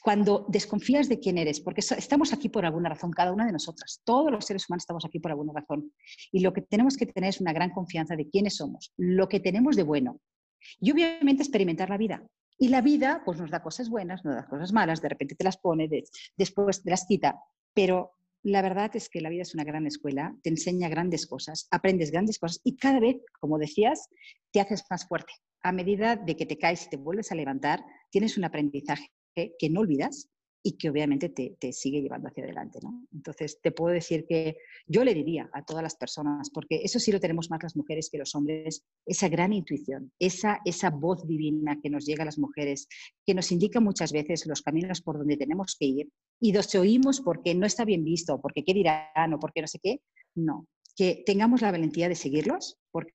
Cuando 0.01 0.45
desconfías 0.49 1.09
de 1.09 1.19
quién 1.19 1.37
eres, 1.37 1.59
porque 1.61 1.81
estamos 1.81 2.33
aquí 2.33 2.49
por 2.49 2.65
alguna 2.65 2.89
razón, 2.89 3.11
cada 3.11 3.31
una 3.31 3.45
de 3.45 3.51
nosotras, 3.51 4.01
todos 4.03 4.31
los 4.31 4.45
seres 4.45 4.67
humanos 4.67 4.83
estamos 4.83 5.05
aquí 5.05 5.19
por 5.19 5.31
alguna 5.31 5.53
razón. 5.53 5.93
Y 6.31 6.39
lo 6.39 6.53
que 6.53 6.61
tenemos 6.61 6.97
que 6.97 7.05
tener 7.05 7.29
es 7.29 7.41
una 7.41 7.53
gran 7.53 7.71
confianza 7.71 8.15
de 8.15 8.29
quiénes 8.29 8.55
somos, 8.55 8.93
lo 8.97 9.29
que 9.29 9.39
tenemos 9.39 9.75
de 9.75 9.83
bueno. 9.83 10.19
Y 10.79 10.91
obviamente 10.91 11.43
experimentar 11.43 11.89
la 11.89 11.97
vida. 11.97 12.23
Y 12.57 12.69
la 12.69 12.81
vida 12.81 13.21
pues 13.23 13.39
nos 13.39 13.51
da 13.51 13.61
cosas 13.61 13.89
buenas, 13.89 14.25
nos 14.25 14.35
da 14.35 14.47
cosas 14.47 14.73
malas, 14.73 15.01
de 15.01 15.09
repente 15.09 15.35
te 15.35 15.43
las 15.45 15.57
pone, 15.57 15.89
después 16.35 16.83
te 16.83 16.89
las 16.89 17.05
quita, 17.05 17.39
pero 17.73 18.11
la 18.43 18.61
verdad 18.61 18.95
es 18.95 19.09
que 19.09 19.21
la 19.21 19.29
vida 19.29 19.41
es 19.41 19.53
una 19.53 19.63
gran 19.63 19.85
escuela, 19.85 20.35
te 20.43 20.49
enseña 20.49 20.89
grandes 20.89 21.27
cosas, 21.27 21.67
aprendes 21.71 22.11
grandes 22.11 22.39
cosas 22.39 22.61
y 22.63 22.77
cada 22.77 22.99
vez, 22.99 23.17
como 23.39 23.57
decías, 23.57 24.09
te 24.51 24.61
haces 24.61 24.83
más 24.89 25.07
fuerte. 25.07 25.33
A 25.61 25.71
medida 25.71 26.15
de 26.15 26.35
que 26.35 26.45
te 26.45 26.57
caes 26.57 26.85
y 26.85 26.89
te 26.89 26.97
vuelves 26.97 27.31
a 27.31 27.35
levantar, 27.35 27.83
tienes 28.09 28.37
un 28.37 28.45
aprendizaje 28.45 29.11
que 29.35 29.69
no 29.69 29.81
olvidas 29.81 30.29
y 30.61 30.77
que 30.77 30.89
obviamente 30.89 31.29
te, 31.29 31.73
sigue 31.73 32.01
llevando 32.01 32.27
hacia 32.27 32.43
adelante. 32.43 32.79
¿no? 32.81 33.07
Entonces, 33.13 33.59
te 33.61 33.71
puedo 33.71 33.93
decir 33.93 34.25
que 34.27 34.57
yo 34.87 35.03
le 35.03 35.13
diría 35.13 35.49
a 35.53 35.63
todas 35.63 35.83
las 35.83 35.95
personas, 35.95 36.49
porque 36.49 36.81
eso 36.83 36.99
sí 36.99 37.11
lo 37.11 37.19
tenemos 37.19 37.49
más 37.49 37.63
las 37.63 37.75
mujeres 37.75 38.09
que 38.09 38.17
los 38.17 38.35
hombres, 38.35 38.83
esa 39.05 39.29
gran 39.29 39.53
intuición, 39.53 40.11
esa, 40.19 40.59
esa 40.65 40.89
voz 40.89 41.25
divina 41.27 41.79
que 41.81 41.89
nos 41.89 42.05
llega 42.05 42.23
a 42.23 42.25
las 42.25 42.37
mujeres, 42.37 42.87
que 43.25 43.33
nos 43.33 43.51
indica 43.51 43.79
muchas 43.79 44.11
veces 44.11 44.45
los 44.45 44.61
caminos 44.61 45.01
por 45.01 45.17
donde 45.17 45.37
tenemos 45.37 45.75
que 45.79 45.85
ir 45.85 46.09
y 46.41 46.53
los 46.53 46.73
oímos 46.75 47.21
porque 47.21 47.55
no 47.55 47.65
está 47.65 47.85
bien 47.85 48.03
visto, 48.03 48.39
porque 48.41 48.63
qué 48.63 48.73
dirán 48.73 49.33
o 49.33 49.39
porque 49.39 49.61
no 49.61 49.67
sé 49.67 49.79
qué. 49.81 50.01
No, 50.35 50.67
que 50.95 51.23
tengamos 51.25 51.61
la 51.61 51.71
valentía 51.71 52.09
de 52.09 52.15
seguirlos 52.15 52.77
porque 52.91 53.13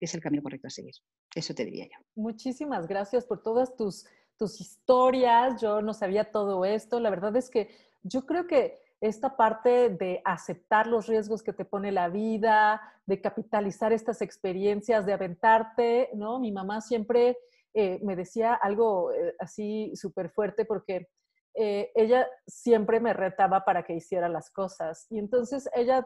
es 0.00 0.14
el 0.14 0.20
camino 0.20 0.42
correcto 0.42 0.66
a 0.66 0.70
seguir. 0.70 0.94
Eso 1.34 1.54
te 1.54 1.64
diría 1.64 1.86
yo. 1.86 2.04
Muchísimas 2.14 2.86
gracias 2.86 3.24
por 3.24 3.42
todas 3.42 3.74
tus 3.76 4.04
tus 4.42 4.60
historias, 4.60 5.60
yo 5.60 5.80
no 5.82 5.94
sabía 5.94 6.32
todo 6.32 6.64
esto. 6.64 6.98
La 6.98 7.10
verdad 7.10 7.36
es 7.36 7.48
que 7.48 7.70
yo 8.02 8.26
creo 8.26 8.48
que 8.48 8.80
esta 9.00 9.36
parte 9.36 9.88
de 9.90 10.20
aceptar 10.24 10.88
los 10.88 11.06
riesgos 11.06 11.44
que 11.44 11.52
te 11.52 11.64
pone 11.64 11.92
la 11.92 12.08
vida, 12.08 12.80
de 13.06 13.20
capitalizar 13.20 13.92
estas 13.92 14.20
experiencias, 14.20 15.06
de 15.06 15.12
aventarte, 15.12 16.10
¿no? 16.14 16.40
Mi 16.40 16.50
mamá 16.50 16.80
siempre 16.80 17.38
eh, 17.72 18.00
me 18.02 18.16
decía 18.16 18.54
algo 18.54 19.12
eh, 19.12 19.36
así 19.38 19.92
súper 19.94 20.28
fuerte 20.30 20.64
porque 20.64 21.08
eh, 21.54 21.92
ella 21.94 22.26
siempre 22.44 22.98
me 22.98 23.12
retaba 23.12 23.64
para 23.64 23.84
que 23.84 23.94
hiciera 23.94 24.28
las 24.28 24.50
cosas. 24.50 25.06
Y 25.08 25.20
entonces 25.20 25.70
ella 25.72 26.04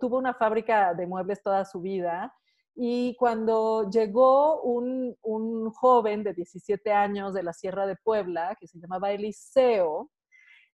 tuvo 0.00 0.18
una 0.18 0.34
fábrica 0.34 0.92
de 0.92 1.06
muebles 1.06 1.40
toda 1.40 1.64
su 1.64 1.80
vida 1.80 2.34
y 2.78 3.16
cuando 3.16 3.88
llegó 3.88 4.60
un, 4.60 5.16
joven 5.72 6.22
de 6.22 6.34
17 6.34 6.92
años 6.92 7.32
de 7.32 7.42
la 7.42 7.54
Sierra 7.54 7.86
de 7.86 7.96
Puebla, 7.96 8.54
que 8.60 8.66
se 8.66 8.78
llamaba 8.78 9.10
Eliseo, 9.12 10.10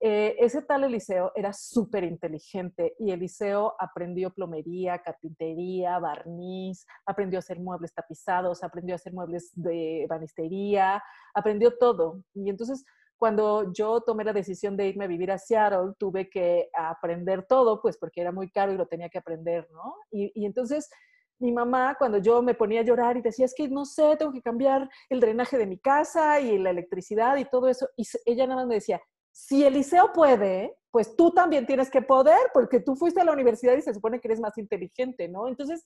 eh, 0.01 0.37
ese 0.39 0.63
tal 0.63 0.85
Eliseo 0.85 1.33
era 1.35 1.53
súper 1.53 2.05
inteligente 2.05 2.95
y 3.01 3.11
Eliseo 3.11 3.75
aprendió 3.81 4.31
plomería, 4.31 4.99
carpintería, 4.99 5.99
barniz, 5.99 6.87
aprendió 7.05 7.39
a 7.39 7.41
hacer 7.41 7.59
muebles 7.59 7.93
tapizados, 7.93 8.63
aprendió 8.63 8.95
a 8.95 8.97
hacer 8.97 9.13
muebles 9.13 9.51
de 9.55 10.07
banistería, 10.09 11.03
aprendió 11.35 11.77
todo. 11.79 12.23
Y 12.33 12.49
entonces, 12.49 12.85
cuando 13.17 13.73
yo 13.73 14.01
tomé 14.03 14.23
la 14.23 14.33
decisión 14.33 14.77
de 14.77 14.87
irme 14.87 15.07
a 15.07 15.09
vivir 15.09 15.33
a 15.33 15.39
Seattle, 15.39 15.95
tuve 15.99 16.31
que 16.31 16.71
aprender 16.73 17.45
todo, 17.49 17.83
pues 17.83 17.99
porque 17.99 18.21
era 18.21 18.31
muy 18.31 18.53
caro 18.53 18.73
y 18.73 18.77
lo 18.77 18.87
tenía 18.87 19.09
que 19.09 19.19
aprender, 19.19 19.69
¿no? 19.73 19.97
Y, 20.13 20.31
y 20.41 20.47
entonces 20.47 20.89
mi 21.39 21.53
mamá, 21.53 21.97
cuando 21.99 22.19
yo 22.19 22.43
me 22.43 22.55
ponía 22.55 22.81
a 22.81 22.85
llorar 22.85 23.17
y 23.17 23.23
decía, 23.23 23.45
es 23.45 23.55
que 23.55 23.69
no 23.69 23.85
sé, 23.85 24.17
tengo 24.17 24.33
que 24.33 24.43
cambiar 24.43 24.89
el 25.09 25.21
drenaje 25.21 25.57
de 25.57 25.67
mi 25.67 25.79
casa 25.79 26.41
y 26.41 26.59
la 26.59 26.71
electricidad 26.71 27.37
y 27.37 27.45
todo 27.45 27.69
eso, 27.69 27.89
y 27.97 28.05
ella 28.27 28.47
nada 28.47 28.61
más 28.61 28.67
me 28.69 28.75
decía, 28.77 29.01
si 29.33 29.65
Eliseo 29.65 30.13
puede, 30.13 30.77
pues 30.91 31.15
tú 31.15 31.31
también 31.31 31.67
tienes 31.67 31.91
que 31.91 32.03
poder, 32.03 32.41
porque 32.53 32.81
tú 32.81 32.97
fuiste 32.97 33.21
a 33.21 33.25
la 33.25 33.33
universidad 33.33 33.77
y 33.77 33.83
se 33.83 33.95
supone 33.95 34.21
que 34.21 34.29
eres 34.29 34.41
más 34.41 34.59
inteligente, 34.59 35.29
¿no? 35.29 35.47
Entonces, 35.47 35.85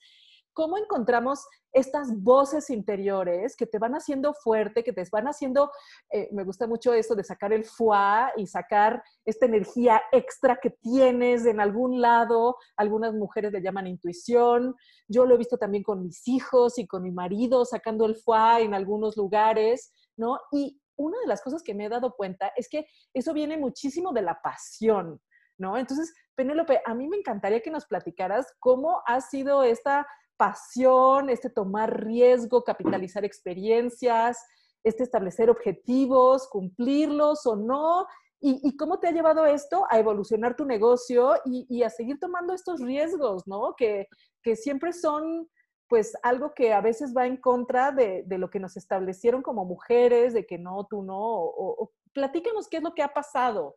¿Cómo 0.55 0.77
encontramos 0.79 1.47
estas 1.73 2.09
voces 2.23 2.69
interiores 2.71 3.57
que 3.57 3.67
te 3.67 3.79
van 3.79 3.95
haciendo 3.95 4.35
fuerte, 4.35 4.85
que 4.85 4.93
te 4.93 5.03
van 5.11 5.27
haciendo, 5.27 5.71
eh, 6.11 6.29
me 6.33 6.45
gusta 6.45 6.67
mucho 6.67 6.93
eso 6.93 7.15
de 7.15 7.25
sacar 7.25 7.53
el 7.53 7.65
foie 7.65 8.31
y 8.37 8.47
sacar 8.47 9.03
esta 9.25 9.47
energía 9.47 10.03
extra 10.13 10.59
que 10.61 10.71
tienes 10.71 11.47
en 11.47 11.61
algún 11.61 12.01
lado? 12.01 12.57
Algunas 12.77 13.15
mujeres 13.15 13.53
le 13.53 13.63
llaman 13.63 13.87
intuición. 13.87 14.75
Yo 15.09 15.25
lo 15.25 15.35
he 15.35 15.39
visto 15.39 15.57
también 15.57 15.83
con 15.83 16.03
mis 16.03 16.29
hijos 16.29 16.79
y 16.79 16.87
con 16.87 17.03
mi 17.03 17.11
marido 17.11 17.65
sacando 17.65 18.05
el 18.07 18.17
foie 18.17 18.65
en 18.65 18.75
algunos 18.75 19.17
lugares, 19.17 19.93
¿no? 20.17 20.39
Y 20.51 20.79
una 20.97 21.19
de 21.21 21.27
las 21.27 21.43
cosas 21.43 21.63
que 21.63 21.75
me 21.75 21.87
he 21.87 21.89
dado 21.89 22.15
cuenta 22.15 22.53
es 22.57 22.69
que 22.69 22.87
eso 23.15 23.33
viene 23.33 23.57
muchísimo 23.57 24.13
de 24.13 24.23
la 24.23 24.41
pasión, 24.43 25.21
¿no? 25.59 25.77
Entonces, 25.77 26.13
Penélope, 26.35 26.81
a 26.85 26.95
mí 26.95 27.09
me 27.09 27.17
encantaría 27.17 27.61
que 27.61 27.71
nos 27.71 27.87
platicaras 27.87 28.47
cómo 28.59 29.03
ha 29.07 29.21
sido 29.21 29.63
esta 29.63 30.07
pasión, 30.43 31.31
este 31.31 31.51
tomar 31.51 32.05
riesgo, 32.05 32.65
capitalizar 32.65 33.25
experiencias, 33.25 34.45
este 34.83 35.05
establecer 35.05 35.49
objetivos, 35.49 36.49
cumplirlos 36.49 37.47
o 37.47 37.55
no, 37.55 38.09
y, 38.41 38.77
cómo 38.77 38.99
te 38.99 39.07
ha 39.07 39.13
llevado 39.13 39.47
esto 39.47 39.87
a 39.89 40.01
evolucionar 40.01 40.57
tu 40.57 40.65
negocio 40.65 41.35
y, 41.45 41.85
a 41.85 41.91
seguir 41.91 42.19
tomando 42.19 42.55
estos 42.55 42.81
riesgos, 42.81 43.47
¿no? 43.47 43.77
Que, 43.77 44.09
siempre 44.57 44.93
son 44.93 45.49
pues 45.89 46.13
algo 46.25 46.55
que 46.55 46.73
a 46.73 46.81
veces 46.81 47.15
va 47.17 47.25
en 47.25 47.37
contra 47.37 47.93
de, 47.93 48.25
lo 48.37 48.51
que 48.51 48.59
nos 48.59 48.77
establecieron 48.77 49.43
como 49.43 49.65
mujeres, 49.65 50.35
de 50.35 50.45
que 50.45 50.59
no, 50.59 50.89
tú 50.91 51.05
no, 51.05 51.21
o, 51.21 51.93
platícanos 52.13 52.67
qué 52.69 52.79
es 52.79 52.83
lo 52.83 52.95
que 52.95 53.05
ha 53.05 53.15
pasado 53.15 53.77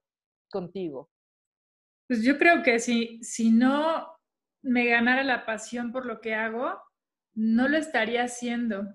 contigo. 0.49 1.11
Pues 2.07 2.23
yo 2.23 2.39
creo 2.39 2.63
que 2.63 2.79
si, 2.79 3.23
si 3.23 3.51
no 3.51 4.14
me 4.65 4.85
ganara 4.87 5.23
la 5.23 5.45
pasión 5.45 5.91
por 5.91 6.05
lo 6.05 6.19
que 6.19 6.33
hago, 6.33 6.81
no 7.35 7.67
lo 7.67 7.77
estaría 7.77 8.23
haciendo. 8.23 8.91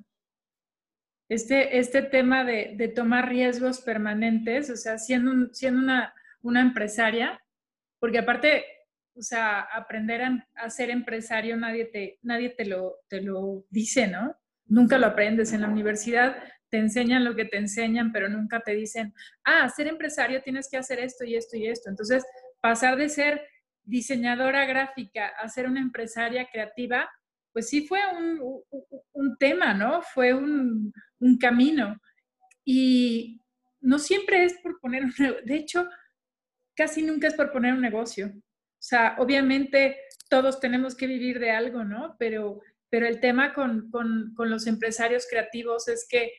Este, 1.29 1.79
este 1.79 2.03
tema 2.03 2.45
de, 2.45 2.93
tomar 2.95 3.29
riesgos 3.29 3.81
permanentes, 3.81 4.69
o 4.69 4.77
sea, 4.77 4.99
siendo, 4.99 5.55
siendo 5.55 5.81
una, 5.81 6.13
una 6.43 6.61
empresaria, 6.61 7.41
porque 8.01 8.19
aparte 8.19 8.65
O 9.15 9.23
sea, 9.23 9.61
aprender 9.61 10.23
a, 10.55 10.71
ser 10.71 10.91
empresario 10.91 11.57
nadie, 11.57 11.85
te, 11.85 12.19
nadie 12.23 12.51
te, 12.51 12.65
lo, 12.65 12.97
te 13.09 13.21
lo 13.21 13.65
dice, 13.71 14.09
¿no? 14.09 14.37
Nunca 14.67 14.99
lo 14.99 15.07
aprendes. 15.07 15.53
En 15.53 15.61
la 15.63 15.69
universidad 15.69 16.37
te 16.69 16.79
enseñan 16.79 17.25
lo 17.25 17.35
que 17.35 17.45
te 17.45 17.59
enseñan, 17.59 18.13
pero 18.13 18.29
nunca 18.29 18.61
te 18.61 18.75
dicen, 18.75 19.13
ah, 19.45 19.69
ser 19.69 19.89
empresario 19.89 20.43
tienes 20.43 20.69
que 20.71 20.79
hacer 20.79 21.01
esto 21.01 21.25
y 21.25 21.37
esto 21.37 21.57
y 21.57 21.67
esto. 21.67 21.91
Entonces, 21.91 22.25
pasar 22.61 22.97
de 22.97 23.09
ser 23.09 23.43
diseñadora 23.91 24.65
gráfica 24.65 25.29
a 25.29 25.49
ser 25.49 25.67
una 25.67 25.81
empresaria 25.81 26.49
creativa, 26.51 27.11
pues 27.53 27.69
sí 27.69 27.87
fue 27.87 28.01
un, 29.13 29.37
tema, 29.39 29.75
¿no? 29.75 30.03
Fue 30.03 30.33
un, 30.33 30.93
un, 31.19 31.39
camino. 31.39 32.01
Y 32.65 33.41
no 33.81 33.99
siempre 33.99 34.45
es 34.45 34.55
por 34.63 34.79
poner 34.81 35.05
un 35.05 35.13
de 35.45 35.55
hecho, 35.57 35.89
casi 36.75 37.03
nunca 37.03 37.29
es 37.29 37.35
por 37.35 37.51
poner 37.53 37.75
un 37.75 37.81
negocio. 37.81 38.33
O 38.35 38.83
sea, 38.83 39.17
obviamente 39.19 39.99
todos 40.29 40.61
tenemos 40.61 40.95
que 40.95 41.07
vivir 41.07 41.39
de 41.39 41.51
algo, 41.51 41.85
¿no? 41.85 42.17
Pero, 42.19 42.61
pero 42.89 43.07
el 43.07 43.21
tema 43.21 43.53
con, 43.53 43.91
con, 43.91 44.33
con 44.35 44.49
los 44.49 44.67
empresarios 44.67 45.27
creativos 45.29 45.89
es 45.89 46.07
que 46.09 46.33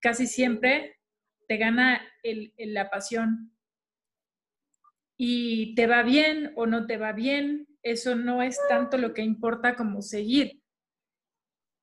casi 0.00 0.26
siempre 0.26 0.98
te 1.46 1.56
gana 1.56 2.00
el, 2.22 2.52
la 2.58 2.90
pasión. 2.90 3.53
Y 5.16 5.74
te 5.74 5.86
va 5.86 6.02
bien 6.02 6.52
o 6.56 6.66
no 6.66 6.86
te 6.86 6.96
va 6.96 7.12
bien, 7.12 7.66
eso 7.82 8.16
no 8.16 8.42
es 8.42 8.58
tanto 8.68 8.98
lo 8.98 9.14
que 9.14 9.22
importa 9.22 9.76
como 9.76 10.02
seguir. 10.02 10.60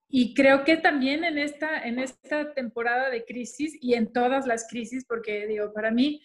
Y 0.09 0.33
creo 0.33 0.65
que 0.65 0.75
también 0.75 1.23
en 1.23 1.37
esta, 1.37 1.83
en 1.83 1.97
esta 1.97 2.53
temporada 2.53 3.09
de 3.09 3.23
crisis 3.23 3.77
y 3.79 3.93
en 3.93 4.11
todas 4.11 4.45
las 4.45 4.67
crisis, 4.67 5.05
porque 5.07 5.47
digo, 5.47 5.71
para 5.73 5.89
mí, 5.89 6.21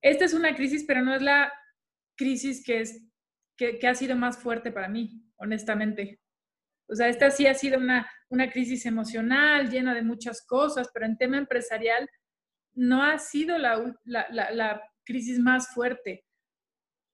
esta 0.00 0.24
es 0.24 0.32
una 0.32 0.54
crisis, 0.56 0.84
pero 0.86 1.02
no 1.02 1.14
es 1.14 1.20
la 1.20 1.52
crisis 2.16 2.64
que, 2.64 2.80
es, 2.80 3.02
que, 3.56 3.86
ha 3.86 3.94
sido 3.94 4.16
más 4.16 4.38
fuerte 4.38 4.72
para 4.72 4.88
mí, 4.88 5.22
honestamente. 5.36 6.20
O 6.88 6.94
sea, 6.94 7.08
esta 7.08 7.30
sí 7.30 7.46
ha 7.46 7.54
sido 7.54 7.78
una, 7.78 8.10
una 8.30 8.50
crisis 8.50 8.86
emocional 8.86 9.68
llena 9.68 9.94
de 9.94 10.02
muchas 10.02 10.44
cosas, 10.46 10.88
pero 10.92 11.04
en 11.04 11.18
tema 11.18 11.36
empresarial 11.36 12.08
no 12.74 13.02
ha 13.02 13.18
sido 13.18 13.58
la, 13.58 14.82
crisis 15.04 15.38
más 15.38 15.68
fuerte. 15.74 16.24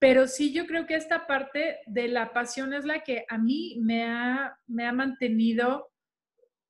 Pero 0.00 0.28
sí 0.28 0.52
yo 0.52 0.66
creo 0.66 0.86
que 0.86 0.94
esta 0.94 1.26
parte 1.26 1.78
de 1.86 2.08
la 2.08 2.32
pasión 2.32 2.72
es 2.72 2.84
la 2.84 3.02
que 3.02 3.24
a 3.28 3.38
mí 3.38 3.78
me 3.80 4.04
ha, 4.04 4.58
me 4.66 4.86
ha 4.86 4.92
mantenido 4.92 5.90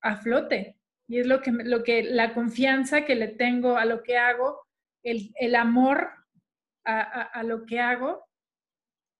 a 0.01 0.17
flote. 0.17 0.77
Y 1.07 1.19
es 1.19 1.27
lo 1.27 1.41
que, 1.41 1.51
lo 1.51 1.83
que, 1.83 2.03
la 2.03 2.33
confianza 2.33 3.05
que 3.05 3.15
le 3.15 3.27
tengo 3.27 3.77
a 3.77 3.85
lo 3.85 4.03
que 4.03 4.17
hago, 4.17 4.61
el, 5.03 5.31
el 5.35 5.55
amor 5.55 6.09
a, 6.85 7.01
a, 7.01 7.21
a, 7.23 7.43
lo 7.43 7.65
que 7.65 7.79
hago 7.79 8.25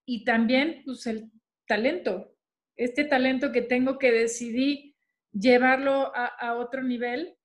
y 0.06 0.24
también 0.24 0.82
pues 0.86 1.06
el 1.08 1.32
talento 1.68 2.34
este 2.80 3.04
talento 3.04 3.52
que 3.52 3.62
tengo 3.62 4.00
que 4.00 4.10
decidí 4.10 4.96
llevarlo 5.34 6.14
a, 6.16 6.54
otro 6.56 6.82
nivel, 6.82 7.36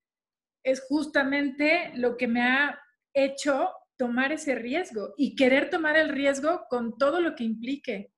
es 0.62 0.80
justamente 0.88 1.90
lo 1.96 2.16
que 2.16 2.28
me 2.28 2.40
ha 2.40 2.80
hecho 3.12 3.68
tomar 3.97 4.32
ese 4.32 4.55
riesgo 4.55 5.14
y 5.16 5.36
querer 5.36 5.70
tomar 5.70 5.97
el 5.97 6.09
riesgo 6.09 6.66
con 6.68 6.99
todo 6.99 7.20
lo 7.20 7.34
que 7.34 7.45
implique. 7.45 8.12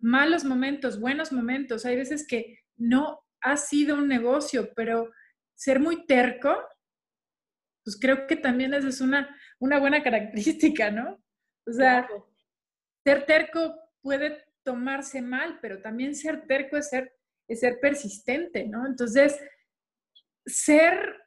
Malos 0.00 0.44
momentos, 0.44 0.98
buenos 0.98 1.32
momentos. 1.32 1.84
Hay 1.84 1.96
veces 1.96 2.26
que 2.26 2.60
no 2.76 3.20
ha 3.40 3.56
sido 3.56 3.96
un 3.96 4.08
negocio, 4.08 4.72
pero 4.74 5.10
ser 5.54 5.80
muy 5.80 6.06
terco, 6.06 6.56
pues 7.84 7.98
creo 8.00 8.26
que 8.26 8.36
también 8.36 8.74
es 8.74 9.00
una, 9.00 9.36
una 9.58 9.78
buena 9.78 10.02
característica, 10.02 10.90
¿no? 10.90 11.22
O 11.66 11.72
sea, 11.72 12.08
ser 13.04 13.26
terco 13.26 13.74
puede 14.00 14.44
tomarse 14.64 15.20
mal, 15.22 15.58
pero 15.60 15.80
también 15.80 16.14
ser 16.14 16.46
terco 16.46 16.76
es 16.76 16.88
ser, 16.88 17.12
es 17.48 17.60
ser 17.60 17.78
persistente, 17.80 18.66
¿no? 18.66 18.86
Entonces, 18.86 19.38
ser 20.46 21.21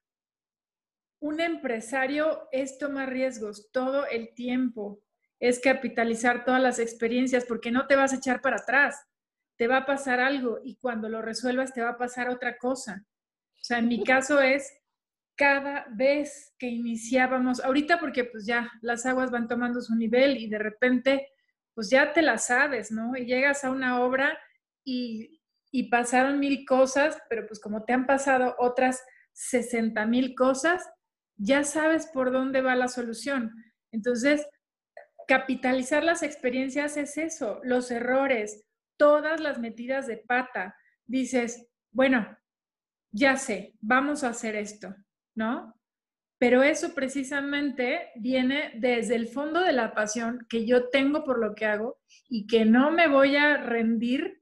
un 1.26 1.42
empresario 1.42 2.48
es 2.52 2.78
tomar 2.78 3.10
riesgos 3.10 3.72
todo 3.72 4.06
el 4.06 4.36
tiempo, 4.36 5.02
es 5.40 5.60
capitalizar 5.60 6.46
todas 6.46 6.62
las 6.62 6.78
experiencias 6.78 7.46
porque 7.46 7.72
no 7.72 7.88
te 7.88 7.96
vas 7.96 8.14
a 8.14 8.18
echar 8.18 8.42
para 8.42 8.58
atrás, 8.58 9.08
te 9.58 9.68
va 9.68 9.78
a 9.78 9.86
pasar 9.88 10.20
algo 10.20 10.60
y 10.64 10.76
cuando 10.76 11.10
lo 11.10 11.24
resuelvas 11.24 11.74
te 11.74 11.82
va 11.82 11.90
a 11.90 11.98
pasar 11.98 12.30
otra 12.30 12.60
cosa. 12.60 13.08
O 13.60 13.64
sea, 13.64 13.80
en 13.80 13.88
mi 13.88 14.04
caso 14.04 14.40
es 14.40 14.72
cada 15.36 15.88
vez 15.90 16.54
que 16.60 16.68
iniciábamos, 16.68 17.60
ahorita 17.60 18.00
porque 18.00 18.26
pues 18.26 18.46
ya 18.46 18.72
las 18.84 19.08
aguas 19.08 19.32
van 19.32 19.48
tomando 19.48 19.82
su 19.82 19.96
nivel 19.96 20.38
y 20.38 20.48
de 20.48 20.60
repente 20.60 21.28
pues 21.74 21.90
ya 21.90 22.14
te 22.14 22.22
la 22.22 22.38
sabes, 22.38 22.92
¿no? 22.92 23.18
Y 23.18 23.26
llegas 23.26 23.64
a 23.64 23.72
una 23.72 24.00
obra 24.02 24.38
y, 24.84 25.42
pasaron 25.90 26.40
mil 26.40 26.66
cosas, 26.66 27.18
pero 27.30 27.48
pues 27.48 27.60
como 27.60 27.84
te 27.84 27.94
han 27.94 28.06
pasado 28.06 28.56
otras 28.60 29.04
60 29.34 30.06
mil 30.06 30.34
cosas, 30.34 30.88
ya 31.38 31.64
sabes 31.64 32.08
por 32.08 32.32
dónde 32.32 32.62
va 32.62 32.76
la 32.76 32.88
solución. 32.88 33.52
Entonces, 33.92 34.48
capitalizar 35.28 36.04
las 36.04 36.24
experiencias 36.24 36.98
es 36.98 37.18
eso, 37.18 37.60
los 37.64 37.92
errores, 37.92 38.66
todas 38.98 39.40
las 39.40 39.60
metidas 39.60 40.08
de 40.08 40.18
pata. 40.18 40.76
Dices, 41.06 41.68
bueno, 41.92 42.38
ya 43.12 43.38
sé, 43.38 43.74
vamos 43.82 44.24
a 44.24 44.30
hacer 44.30 44.56
esto, 44.56 44.94
¿no? 45.36 45.74
Pero 46.38 46.64
eso 46.64 46.94
precisamente 46.94 48.12
viene 48.16 48.74
desde 48.76 49.16
el 49.16 49.28
fondo 49.28 49.62
de 49.62 49.72
la 49.72 49.94
pasión 49.94 50.46
que 50.50 50.66
yo 50.66 50.90
tengo 50.90 51.24
por 51.24 51.40
lo 51.40 51.56
que 51.56 51.66
hago 51.66 51.98
y 52.28 52.46
que 52.46 52.66
no 52.66 52.92
me 52.92 53.08
voy 53.08 53.38
a 53.38 53.58
rendir, 53.58 54.42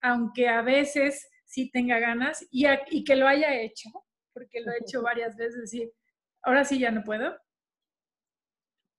aunque 0.00 0.48
a 0.48 0.62
veces 0.62 1.28
sí 1.44 1.70
tenga 1.70 1.98
ganas 1.98 2.46
y, 2.50 3.04
que 3.04 3.16
lo 3.16 3.26
haya 3.26 3.60
hecho, 3.60 3.90
porque 4.32 4.60
lo 4.60 4.70
he 4.70 4.78
hecho 4.80 5.02
varias 5.02 5.36
veces, 5.36 5.72
ahora 6.46 6.64
sí 6.64 6.78
ya 6.78 6.90
no 6.90 7.04
puedo, 7.04 7.36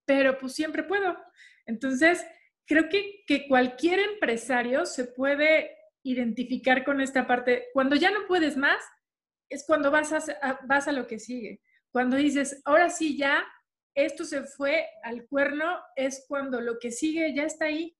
pero 0.06 0.38
pues 0.38 0.52
siempre 0.54 0.84
puedo. 0.84 1.16
Entonces, 1.66 2.24
creo 2.66 2.88
que, 2.88 3.24
que 3.26 3.48
cualquier 3.48 3.98
empresario 3.98 4.86
se 4.86 5.06
puede 5.06 5.76
identificar 6.02 6.84
con 6.84 7.00
esta 7.00 7.26
parte. 7.26 7.66
Cuando 7.72 7.96
ya 7.96 8.10
no 8.10 8.26
puedes 8.28 8.56
más, 8.56 8.82
es 9.48 9.64
cuando 9.66 9.90
vas 9.90 10.12
a, 10.12 10.60
vas 10.66 10.88
a 10.88 10.92
lo 10.92 11.06
que 11.06 11.18
sigue. 11.18 11.60
Cuando 11.90 12.16
dices, 12.16 12.60
ahora 12.64 12.90
sí 12.90 13.16
ya, 13.16 13.44
esto 13.94 14.24
se 14.24 14.44
fue 14.44 14.86
al 15.02 15.26
cuerno, 15.26 15.78
es 15.96 16.24
cuando 16.28 16.60
lo 16.60 16.78
que 16.78 16.90
sigue 16.90 17.34
ya 17.34 17.44
está 17.44 17.66
ahí. 17.66 17.96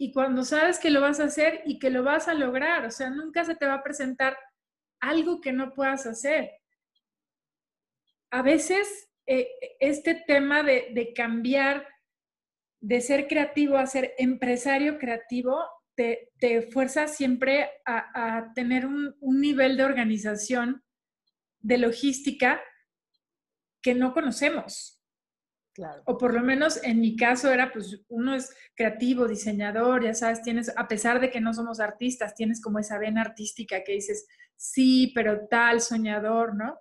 Y 0.00 0.12
cuando 0.12 0.44
sabes 0.44 0.78
que 0.78 0.90
lo 0.90 1.00
vas 1.00 1.18
a 1.18 1.24
hacer 1.24 1.62
y 1.66 1.80
que 1.80 1.90
lo 1.90 2.04
vas 2.04 2.28
a 2.28 2.34
lograr, 2.34 2.86
o 2.86 2.90
sea, 2.90 3.10
nunca 3.10 3.44
se 3.44 3.56
te 3.56 3.66
va 3.66 3.74
a 3.74 3.82
presentar 3.82 4.38
algo 5.00 5.40
que 5.40 5.52
no 5.52 5.74
puedas 5.74 6.06
hacer. 6.06 6.57
A 8.30 8.42
veces 8.42 9.08
eh, 9.26 9.48
este 9.80 10.14
tema 10.14 10.62
de, 10.62 11.12
cambiar 11.14 11.86
de 12.80 13.00
ser 13.00 13.26
creativo 13.26 13.76
a 13.76 13.86
ser 13.86 14.14
empresario 14.18 14.98
creativo 14.98 15.58
te, 15.94 16.30
fuerza 16.70 17.08
siempre 17.08 17.68
a, 17.84 18.52
tener 18.54 18.86
un, 18.86 19.16
un, 19.20 19.40
nivel 19.40 19.76
de 19.76 19.84
organización 19.84 20.84
de 21.58 21.78
logística 21.78 22.60
que 23.82 23.94
no 23.94 24.14
conocemos. 24.14 25.02
Claro. 25.74 26.02
O 26.06 26.16
por 26.16 26.34
lo 26.34 26.40
menos 26.40 26.82
en 26.82 27.00
mi 27.00 27.16
caso 27.16 27.52
era, 27.52 27.72
pues 27.72 28.00
uno 28.08 28.34
es 28.34 28.54
creativo, 28.74 29.28
diseñador, 29.28 30.04
ya 30.04 30.14
sabes, 30.14 30.42
tienes, 30.42 30.72
a 30.76 30.88
pesar 30.88 31.20
de 31.20 31.30
que 31.30 31.40
no 31.40 31.52
somos 31.52 31.80
artistas, 31.80 32.34
tienes 32.34 32.60
como 32.60 32.78
esa 32.78 32.98
vena 32.98 33.20
artística 33.20 33.82
que 33.84 33.92
dices, 33.92 34.26
sí, 34.56 35.12
pero 35.14 35.46
tal, 35.48 35.80
soñador, 35.80 36.54
¿no? 36.54 36.78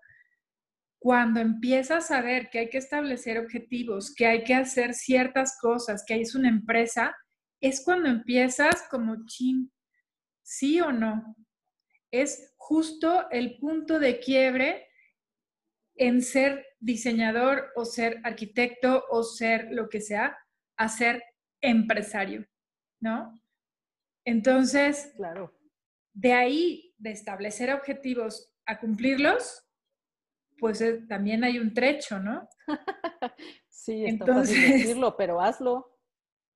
Cuando 1.00 1.40
empiezas 1.40 2.12
a 2.12 2.22
ver 2.22 2.50
que 2.50 2.60
hay 2.60 2.70
que 2.70 2.80
establecer 2.80 3.38
objetivos, 3.38 4.14
que 4.14 4.26
hay 4.26 4.44
que 4.44 4.56
hacer 4.56 4.94
ciertas 4.94 5.58
cosas, 5.62 6.04
que 6.06 6.20
es 6.20 6.36
una 6.36 6.50
empresa, 6.50 7.16
es 7.62 7.84
cuando 7.84 8.10
empiezas 8.10 8.84
como 8.90 9.26
chin, 9.26 9.72
sí 10.44 10.82
o 10.82 10.92
no, 10.92 11.36
es 12.12 12.54
justo 12.58 13.30
el 13.32 13.58
punto 13.60 14.00
de 14.00 14.20
quiebre 14.20 14.88
en 15.96 16.22
ser 16.22 16.66
diseñador 16.80 17.72
o 17.76 17.86
ser 17.86 18.20
arquitecto 18.24 19.04
o 19.10 19.24
ser 19.24 19.68
lo 19.72 19.90
que 19.90 20.02
sea, 20.02 20.38
a 20.78 20.90
ser 20.90 21.24
empresario, 21.62 22.48
¿no? 23.02 23.42
Entonces, 24.26 25.12
claro. 25.16 25.58
de 26.14 26.34
ahí, 26.34 26.94
de 26.98 27.12
establecer 27.12 27.74
objetivos 27.74 28.54
a 28.66 28.80
cumplirlos, 28.80 29.67
pues 30.60 30.82
eh, 30.82 31.04
también 31.08 31.44
hay 31.44 31.60
un 31.60 31.74
trecho, 31.74 32.20
¿no? 32.20 32.48
sí, 33.70 34.06
está 34.06 34.26
Entonces, 34.26 34.58
fácil 34.58 34.72
decirlo, 34.72 35.16
pero 35.18 35.42
hazlo. 35.42 36.00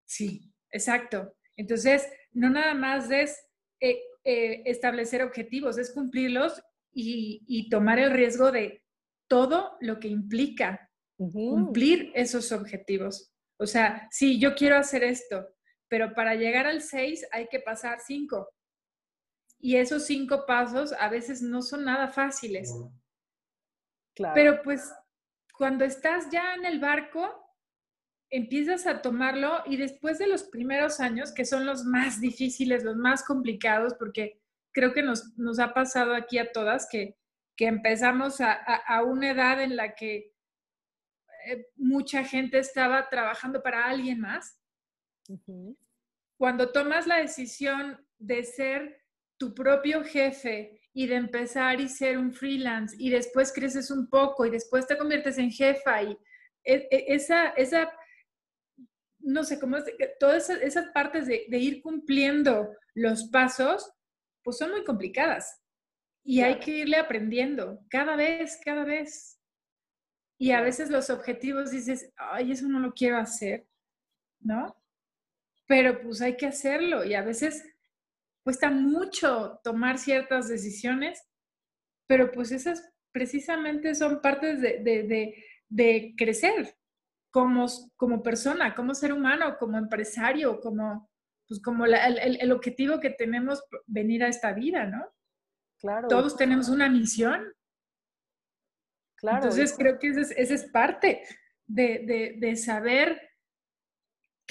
Sí, 0.06 0.52
exacto. 0.72 1.36
Entonces, 1.56 2.08
no 2.32 2.50
nada 2.50 2.74
más 2.74 3.10
es 3.12 3.38
eh, 3.80 4.02
eh, 4.24 4.64
establecer 4.66 5.24
objetivos, 5.24 5.78
es 5.78 5.92
cumplirlos 5.94 6.62
y, 6.94 7.70
tomar 7.70 8.00
el 8.00 8.12
riesgo 8.12 8.52
de 8.52 8.84
todo 9.28 9.78
lo 9.80 10.00
que 10.00 10.10
implica 10.10 10.90
cumplir 11.16 12.12
esos 12.16 12.52
objetivos. 12.52 13.32
O 13.58 13.66
sea, 13.66 14.08
sí, 14.12 14.40
yo 14.40 14.56
quiero 14.56 14.76
hacer 14.76 15.04
esto, 15.04 15.48
pero 15.88 16.14
para 16.14 16.36
llegar 16.36 16.66
al 16.66 16.82
6 16.82 17.28
hay 17.32 17.48
que 17.48 17.60
pasar 17.60 18.00
5. 18.00 18.50
Y 19.60 19.76
esos 19.76 20.08
cinco 20.08 20.46
pasos 20.48 20.92
a 20.94 21.08
veces 21.08 21.42
no 21.44 21.62
son 21.62 21.86
nada 21.86 22.08
fáciles. 22.08 22.74
Claro. 24.16 24.34
Pero 24.36 24.62
pues 24.64 24.92
cuando 25.58 25.86
estás 25.86 26.30
ya 26.32 26.56
en 26.56 26.66
el 26.66 26.80
barco, 26.80 27.42
empiezas 28.32 28.88
a 28.88 29.02
tomarlo 29.02 29.62
y 29.66 29.78
después 29.78 30.18
de 30.18 30.28
los 30.28 30.44
primeros 30.44 31.00
años, 31.00 31.34
que 31.34 31.46
son 31.46 31.66
los 31.66 31.84
más 31.84 32.20
difíciles, 32.20 32.84
los 32.84 32.96
más 32.96 33.24
complicados, 33.24 33.94
porque 33.96 34.42
creo 34.72 34.94
que 34.94 35.04
nos, 35.04 35.38
nos 35.38 35.60
ha 35.60 35.74
pasado 35.74 36.16
aquí 36.16 36.38
a 36.40 36.52
todas 36.52 36.88
que, 36.90 37.18
que 37.56 37.68
empezamos 37.68 38.40
a, 38.42 38.54
a, 38.54 39.04
una 39.04 39.32
edad 39.32 39.62
en 39.62 39.76
la 39.76 39.96
que 39.96 40.34
eh, 41.46 41.68
mucha 41.76 42.24
gente 42.24 42.58
estaba 42.58 43.10
trabajando 43.10 43.62
para 43.62 43.86
alguien 43.86 44.22
más. 44.22 44.58
Cuando 46.38 46.72
tomas 46.72 47.06
la 47.06 47.18
decisión 47.18 48.04
de 48.18 48.44
ser 48.44 49.04
tu 49.38 49.54
propio 49.54 50.04
jefe 50.04 50.81
y 50.94 51.08
de 51.08 51.16
empezar 51.16 51.80
y 51.80 51.88
ser 51.88 52.18
un 52.18 52.34
freelance 52.34 52.96
y 53.00 53.10
después 53.10 53.54
creces 53.54 53.92
un 53.92 54.10
poco 54.10 54.46
y 54.46 54.50
después 54.50 54.88
te 54.88 54.98
conviertes 54.98 55.38
en 55.38 55.52
jefa 55.52 56.04
y 56.04 56.18
e, 56.64 56.88
e, 56.92 57.06
esa, 57.16 57.50
esa 57.50 57.92
no 59.20 59.44
sé 59.44 59.60
cómo 59.60 59.78
es, 59.78 59.86
todas 60.20 60.50
esas, 60.50 60.88
partes 60.90 61.28
de, 61.28 61.46
ir 61.58 61.82
cumpliendo 61.82 62.76
los 62.94 63.26
pasos, 63.26 63.92
pues 64.44 64.58
son 64.58 64.72
muy 64.72 64.84
complicadas 64.84 65.62
y 66.24 66.42
hay 66.42 66.60
que 66.60 66.72
irle 66.72 66.98
aprendiendo 66.98 67.80
cada 67.90 68.16
vez, 68.16 68.60
cada 68.64 68.84
vez. 68.84 69.40
Y 70.38 70.52
a 70.52 70.62
veces 70.62 70.90
los 70.90 71.10
objetivos 71.10 71.72
dices, 71.72 72.12
ay, 72.16 72.52
eso 72.52 72.68
no 72.68 72.80
lo 72.80 72.94
quiero 72.94 73.18
hacer, 73.18 73.68
¿no? 74.40 74.76
Pero 75.68 76.02
pues 76.02 76.22
hay 76.22 76.36
que 76.36 76.48
hacerlo 76.48 77.04
y 77.06 77.14
a 77.14 77.22
veces 77.22 77.64
cuesta 78.44 78.70
mucho 78.70 79.60
tomar 79.64 79.98
ciertas 79.98 80.48
decisiones, 80.48 81.22
pero 82.08 82.32
pues 82.32 82.52
esas 82.52 82.92
precisamente 83.12 83.96
son 83.96 84.22
partes 84.22 84.62
de, 84.62 86.14
crecer 86.18 86.76
como, 87.32 87.66
como 87.96 88.24
persona, 88.24 88.76
como 88.76 88.94
ser 88.94 89.14
humano, 89.14 89.58
como 89.58 89.78
empresario, 89.78 90.60
como, 90.60 91.10
pues 91.48 91.62
como 91.62 91.86
el, 91.86 92.52
objetivo 92.52 93.00
que 93.00 93.12
tenemos 93.12 93.64
venir 93.86 94.24
a 94.24 94.28
esta 94.28 94.54
vida, 94.54 94.86
¿no? 94.86 95.06
Claro. 95.80 96.08
Todos 96.08 96.36
tenemos 96.36 96.70
una 96.70 96.90
misión. 96.90 97.54
Claro. 99.18 99.38
Entonces 99.38 99.76
creo 99.78 100.00
que 100.00 100.10
esa 100.10 100.54
es, 100.54 100.66
parte 100.72 101.24
de, 101.68 102.36
de 102.40 102.56
saber 102.56 103.31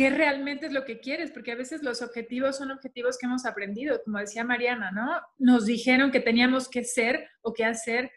qué 0.01 0.09
realmente 0.09 0.65
es 0.65 0.73
lo 0.73 0.87
que 0.87 0.99
quieres, 0.99 1.31
porque 1.31 1.53
a 1.53 1.57
veces 1.57 1.83
los 1.83 2.01
objetivos 2.01 2.57
son 2.57 2.71
objetivos 2.71 3.19
que 3.19 3.27
hemos 3.27 3.45
aprendido, 3.45 4.01
como 4.03 4.19
decía 4.19 4.43
Mariana, 4.45 4.91
¿no? 4.91 5.21
Nos 5.37 5.67
dijeron 5.67 6.11
que 6.11 6.21
teníamos 6.21 6.71
que 6.71 6.85
ser 6.85 7.29
o 7.43 7.53
que 7.53 7.67
hacer 7.67 8.11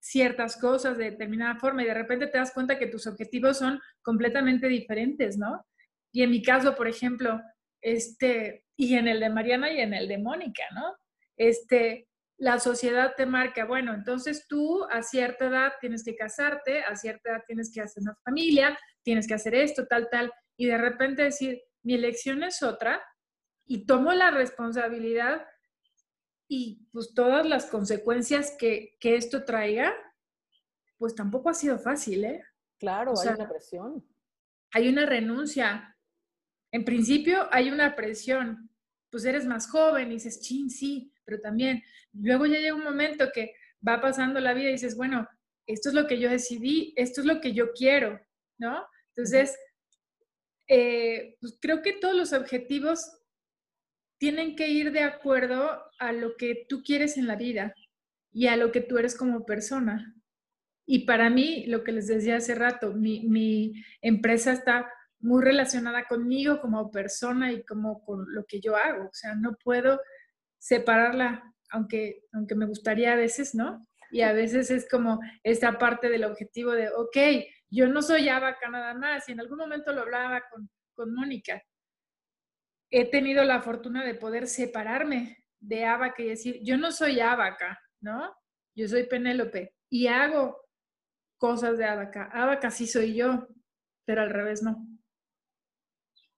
ciertas 0.00 0.56
cosas 0.56 0.98
de 0.98 1.12
determinada 1.12 1.54
forma 1.54 1.84
y 1.84 1.86
de 1.86 1.94
repente 1.94 2.26
te 2.26 2.38
das 2.38 2.52
cuenta 2.52 2.80
que 2.80 2.88
tus 2.88 3.06
objetivos 3.06 3.58
son 3.58 3.80
completamente 4.02 4.66
diferentes, 4.66 5.38
¿no? 5.38 5.64
Y 6.10 6.24
en 6.24 6.30
mi 6.30 6.42
caso, 6.42 6.74
por 6.74 6.88
ejemplo, 6.88 7.40
este, 7.80 8.64
y 8.76 8.96
en 8.96 9.06
el 9.06 9.20
de 9.20 9.30
Mariana 9.30 9.70
y 9.70 9.78
en 9.78 9.94
el 9.94 10.08
de 10.08 10.18
Mónica, 10.18 10.64
¿no? 10.74 10.96
Este, 11.36 12.08
la 12.38 12.58
sociedad 12.58 13.14
te 13.16 13.24
marca, 13.24 13.66
bueno, 13.66 13.94
entonces 13.94 14.48
tú 14.48 14.84
a 14.90 15.04
cierta 15.04 15.46
edad 15.46 15.72
tienes 15.80 16.02
que 16.02 16.16
casarte, 16.16 16.82
a 16.82 16.96
cierta 16.96 17.30
edad 17.30 17.44
tienes 17.46 17.70
que 17.72 17.82
hacer 17.82 18.02
una 18.02 18.16
familia, 18.24 18.76
tienes 19.04 19.28
que 19.28 19.34
hacer 19.34 19.54
esto, 19.54 19.86
tal, 19.86 20.08
tal 20.10 20.32
y 20.60 20.66
de 20.66 20.76
repente 20.76 21.22
decir, 21.22 21.62
mi 21.82 21.94
elección 21.94 22.42
es 22.42 22.62
otra 22.62 23.02
y 23.64 23.86
tomo 23.86 24.12
la 24.12 24.30
responsabilidad 24.30 25.46
y 26.48 26.86
pues 26.92 27.14
todas 27.14 27.46
las 27.46 27.64
consecuencias 27.64 28.54
que, 28.58 28.98
esto 29.00 29.46
traiga, 29.46 29.94
pues 30.98 31.14
tampoco 31.14 31.48
ha 31.48 31.54
sido 31.54 31.78
fácil, 31.78 32.26
¿eh? 32.26 32.44
Claro, 32.78 33.14
hay 33.18 33.28
una 33.28 33.48
presión. 33.48 34.06
Hay 34.72 34.88
una 34.90 35.06
renuncia. 35.06 35.96
En 36.70 36.84
principio 36.84 37.48
hay 37.50 37.70
una 37.70 37.96
presión. 37.96 38.70
Pues 39.08 39.24
eres 39.24 39.46
más 39.46 39.66
joven 39.66 40.10
y 40.10 40.16
dices, 40.16 40.42
chin, 40.42 40.68
sí, 40.68 41.10
pero 41.24 41.40
también. 41.40 41.82
Luego 42.12 42.44
ya 42.44 42.58
llega 42.58 42.74
un 42.74 42.84
momento 42.84 43.30
que 43.32 43.54
va 43.86 43.98
pasando 44.02 44.40
la 44.40 44.52
vida 44.52 44.68
y 44.68 44.72
dices, 44.72 44.94
bueno, 44.94 45.26
esto 45.64 45.88
es 45.88 45.94
lo 45.94 46.06
que 46.06 46.18
yo 46.18 46.28
decidí, 46.28 46.92
esto 46.98 47.22
es 47.22 47.26
lo 47.26 47.40
que 47.40 47.54
yo 47.54 47.72
quiero, 47.72 48.20
¿no? 48.58 48.84
Entonces, 49.14 49.56
eh, 50.72 51.36
pues 51.40 51.58
creo 51.60 51.82
que 51.82 51.94
todos 51.94 52.14
los 52.14 52.32
objetivos 52.32 53.18
tienen 54.18 54.54
que 54.54 54.68
ir 54.68 54.92
de 54.92 55.00
acuerdo 55.00 55.82
a 55.98 56.12
lo 56.12 56.36
que 56.36 56.64
tú 56.68 56.84
quieres 56.84 57.16
en 57.16 57.26
la 57.26 57.34
vida 57.34 57.74
y 58.30 58.46
a 58.46 58.56
lo 58.56 58.70
que 58.70 58.80
tú 58.80 58.96
eres 58.96 59.16
como 59.16 59.44
persona. 59.44 60.14
Y 60.86 61.06
para 61.06 61.28
mí, 61.28 61.66
lo 61.66 61.82
que 61.82 61.90
les 61.90 62.06
decía 62.06 62.36
hace 62.36 62.54
rato, 62.54 62.92
mi, 62.92 63.72
empresa 64.00 64.52
está 64.52 64.88
muy 65.18 65.42
relacionada 65.42 66.06
conmigo 66.06 66.60
como 66.60 66.92
persona 66.92 67.50
y 67.50 67.64
como 67.64 68.04
con 68.04 68.32
lo 68.32 68.44
que 68.46 68.60
yo 68.60 68.76
hago. 68.76 69.06
O 69.06 69.12
sea, 69.12 69.34
no 69.34 69.56
puedo 69.64 70.00
separarla, 70.60 71.42
aunque, 71.70 72.22
aunque 72.32 72.54
me 72.54 72.66
gustaría 72.66 73.14
a 73.14 73.16
veces, 73.16 73.56
¿no? 73.56 73.88
Y 74.12 74.20
a 74.20 74.32
veces 74.32 74.70
es 74.70 74.88
como 74.88 75.18
esta 75.42 75.78
parte 75.78 76.08
del 76.08 76.22
objetivo 76.24 76.70
de, 76.72 76.90
ok, 76.90 77.16
yo 77.70 77.88
no 77.88 78.02
soy 78.02 78.28
abaca 78.28 78.68
nada 78.68 78.94
más, 78.94 79.28
y 79.28 79.32
en 79.32 79.40
algún 79.40 79.58
momento 79.58 79.92
lo 79.92 80.02
hablaba 80.02 80.42
con, 80.50 80.68
con 80.94 81.14
Mónica. 81.14 81.62
He 82.90 83.08
tenido 83.10 83.44
la 83.44 83.62
fortuna 83.62 84.04
de 84.04 84.14
poder 84.14 84.48
separarme 84.48 85.44
de 85.60 85.84
abaca 85.84 86.22
y 86.22 86.28
decir, 86.28 86.58
yo 86.62 86.76
no 86.76 86.90
soy 86.90 87.20
abaca, 87.20 87.78
¿no? 88.00 88.34
Yo 88.74 88.88
soy 88.88 89.04
Penélope 89.06 89.74
y 89.88 90.06
hago 90.08 90.56
cosas 91.36 91.78
de 91.78 91.84
abaca. 91.84 92.30
Abaca 92.32 92.70
sí 92.70 92.86
soy 92.86 93.14
yo, 93.14 93.46
pero 94.04 94.22
al 94.22 94.30
revés 94.30 94.62
no. 94.62 94.86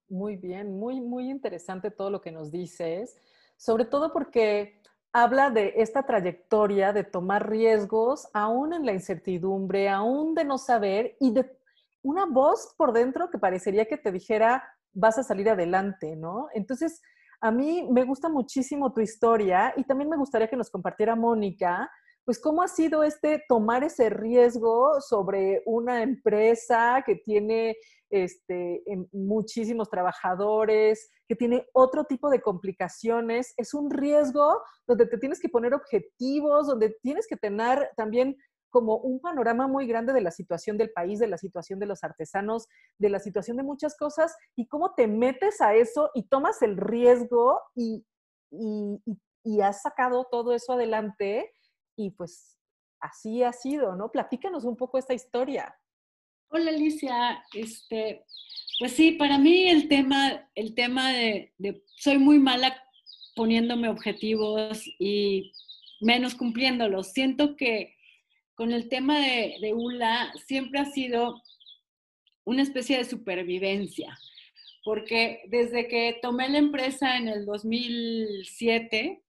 Muy 0.08 0.36
bien, 0.36 0.78
muy, 0.78 1.00
muy 1.00 1.30
interesante 1.30 1.90
todo 1.90 2.10
lo 2.10 2.20
que 2.20 2.32
nos 2.32 2.50
dices, 2.50 3.16
sobre 3.56 3.86
todo 3.86 4.12
porque 4.12 4.81
habla 5.12 5.50
de 5.50 5.74
esta 5.76 6.04
trayectoria 6.04 6.92
de 6.92 7.04
tomar 7.04 7.48
riesgos, 7.48 8.28
aún 8.32 8.72
en 8.72 8.86
la 8.86 8.92
incertidumbre, 8.92 9.88
aún 9.88 10.34
de 10.34 10.44
no 10.44 10.58
saber 10.58 11.16
y 11.20 11.32
de 11.32 11.50
una 12.02 12.26
voz 12.26 12.74
por 12.76 12.92
dentro 12.92 13.30
que 13.30 13.38
parecería 13.38 13.84
que 13.84 13.98
te 13.98 14.10
dijera, 14.10 14.64
vas 14.92 15.18
a 15.18 15.22
salir 15.22 15.48
adelante, 15.48 16.16
¿no? 16.16 16.48
Entonces, 16.54 17.00
a 17.40 17.50
mí 17.50 17.86
me 17.90 18.04
gusta 18.04 18.28
muchísimo 18.28 18.92
tu 18.92 19.00
historia 19.00 19.74
y 19.76 19.84
también 19.84 20.08
me 20.08 20.16
gustaría 20.16 20.48
que 20.48 20.56
nos 20.56 20.70
compartiera 20.70 21.14
Mónica, 21.14 21.90
pues 22.24 22.38
cómo 22.38 22.62
ha 22.62 22.68
sido 22.68 23.02
este 23.02 23.42
tomar 23.48 23.84
ese 23.84 24.08
riesgo 24.08 25.00
sobre 25.00 25.62
una 25.66 26.02
empresa 26.02 27.02
que 27.04 27.16
tiene 27.16 27.76
este, 28.12 28.84
muchísimos 29.10 29.88
trabajadores, 29.88 31.10
que 31.26 31.34
tiene 31.34 31.66
otro 31.72 32.04
tipo 32.04 32.28
de 32.28 32.42
complicaciones. 32.42 33.54
Es 33.56 33.72
un 33.72 33.90
riesgo 33.90 34.62
donde 34.86 35.06
te 35.06 35.16
tienes 35.16 35.40
que 35.40 35.48
poner 35.48 35.72
objetivos, 35.72 36.66
donde 36.66 36.94
tienes 37.02 37.26
que 37.26 37.36
tener 37.36 37.90
también 37.96 38.36
como 38.70 38.98
un 38.98 39.20
panorama 39.20 39.66
muy 39.66 39.86
grande 39.86 40.12
de 40.12 40.20
la 40.20 40.30
situación 40.30 40.76
del 40.76 40.92
país, 40.92 41.18
de 41.18 41.26
la 41.26 41.38
situación 41.38 41.78
de 41.78 41.86
los 41.86 42.04
artesanos, 42.04 42.68
de 42.98 43.08
la 43.08 43.18
situación 43.18 43.56
de 43.56 43.62
muchas 43.62 43.96
cosas 43.96 44.34
y 44.56 44.66
cómo 44.68 44.94
te 44.94 45.06
metes 45.06 45.60
a 45.62 45.74
eso 45.74 46.10
y 46.14 46.28
tomas 46.28 46.60
el 46.62 46.76
riesgo 46.76 47.60
y, 47.74 48.04
y 48.50 49.60
has 49.62 49.80
sacado 49.82 50.26
todo 50.30 50.52
eso 50.52 50.74
adelante 50.74 51.50
y 51.96 52.10
pues 52.10 52.58
así 53.00 53.42
ha 53.42 53.52
sido, 53.52 53.96
¿no? 53.96 54.10
Platícanos 54.10 54.64
un 54.64 54.76
poco 54.76 54.98
esta 54.98 55.14
historia. 55.14 55.74
Hola 56.54 56.70
Alicia, 56.70 57.42
este, 57.54 58.26
pues 58.78 58.92
sí, 58.92 59.12
para 59.12 59.38
mí 59.38 59.70
el 59.70 59.88
tema, 59.88 60.50
el 60.54 60.74
tema 60.74 61.10
de, 61.10 61.50
soy 61.96 62.18
muy 62.18 62.38
mala 62.38 62.76
poniéndome 63.34 63.88
objetivos 63.88 64.82
y 64.98 65.50
menos 66.02 66.34
cumpliéndolos. 66.34 67.12
Siento 67.12 67.56
que 67.56 67.94
con 68.54 68.70
el 68.70 68.90
tema 68.90 69.18
de, 69.18 69.72
ULA 69.74 70.30
siempre 70.46 70.80
ha 70.80 70.84
sido 70.84 71.40
una 72.44 72.60
especie 72.60 72.98
de 72.98 73.06
supervivencia, 73.06 74.18
porque 74.84 75.44
desde 75.46 75.88
que 75.88 76.18
tomé 76.20 76.50
la 76.50 76.58
empresa 76.58 77.16
en 77.16 77.28
el 77.28 77.46
2007, 77.46 79.22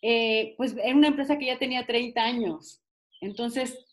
eh, 0.00 0.54
pues 0.56 0.74
era 0.82 0.96
una 0.96 1.08
empresa 1.08 1.36
que 1.36 1.44
ya 1.44 1.58
tenía 1.58 1.84
30 1.84 2.22
años. 2.22 2.80
Entonces, 3.20 3.91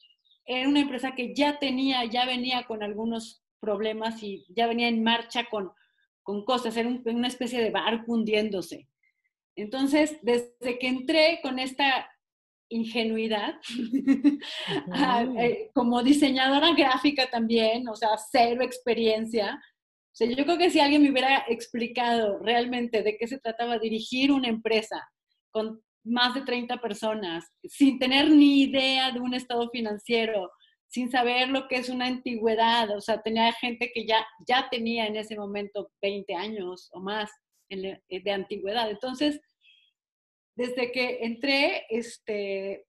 era 0.50 0.68
una 0.68 0.80
empresa 0.80 1.14
que 1.14 1.34
ya 1.36 1.60
tenía, 1.60 2.04
ya 2.06 2.26
venía 2.26 2.64
con 2.64 2.82
algunos 2.82 3.44
problemas 3.60 4.24
y 4.24 4.44
ya 4.50 4.66
venía 4.66 4.88
en 4.88 5.04
marcha 5.04 5.46
con, 5.48 5.72
con 6.24 6.44
cosas, 6.44 6.76
era 6.76 6.90
una 6.90 7.28
especie 7.28 7.62
de 7.62 7.70
barco 7.70 8.14
hundiéndose. 8.14 8.88
Entonces, 9.56 10.18
desde 10.24 10.80
que 10.80 10.88
entré 10.88 11.40
con 11.44 11.60
esta 11.60 12.10
ingenuidad, 12.70 13.60
ah, 14.92 15.24
eh, 15.38 15.70
como 15.76 16.02
diseñadora 16.02 16.74
gráfica 16.74 17.30
también, 17.30 17.88
o 17.88 17.96
sea, 17.96 18.10
cero 18.32 18.64
experiencia, 18.64 19.62
O 20.12 20.16
sea, 20.16 20.28
yo 20.28 20.44
creo 20.46 20.58
que 20.58 20.72
si 20.72 20.80
alguien 20.80 21.04
me 21.04 21.12
hubiera 21.12 21.46
explicado 21.48 22.40
realmente 22.40 23.04
de 23.04 23.18
qué 23.18 23.28
se 23.28 23.40
trataba 23.40 23.78
dirigir 23.78 24.32
una 24.32 24.48
empresa 24.48 25.08
con 25.52 25.84
más 26.04 26.34
de 26.34 26.42
30 26.42 26.78
personas, 26.78 27.46
sin 27.64 28.00
tener 28.00 28.30
ni 28.30 28.64
idea 28.64 29.12
de 29.12 29.20
un 29.20 29.34
estado 29.34 29.70
financiero, 29.70 30.52
sin 30.88 31.12
saber 31.12 31.50
lo 31.50 31.68
que 31.68 31.76
es 31.76 31.90
una 31.90 32.08
antigüedad, 32.08 32.90
o 32.96 33.02
sea, 33.02 33.22
tenía 33.22 33.52
gente 33.54 33.92
que 33.94 34.06
ya, 34.06 34.26
ya 34.48 34.70
tenía 34.70 35.06
en 35.06 35.18
ese 35.18 35.36
momento 35.36 35.92
20 36.02 36.34
años 36.34 36.90
o 36.94 37.00
más 37.00 37.30
eh, 37.70 38.00
de 38.10 38.32
antigüedad. 38.32 38.90
Entonces, 38.90 39.40
desde 40.56 40.92
que 40.92 41.20
entré, 41.22 41.86
este, 41.90 42.86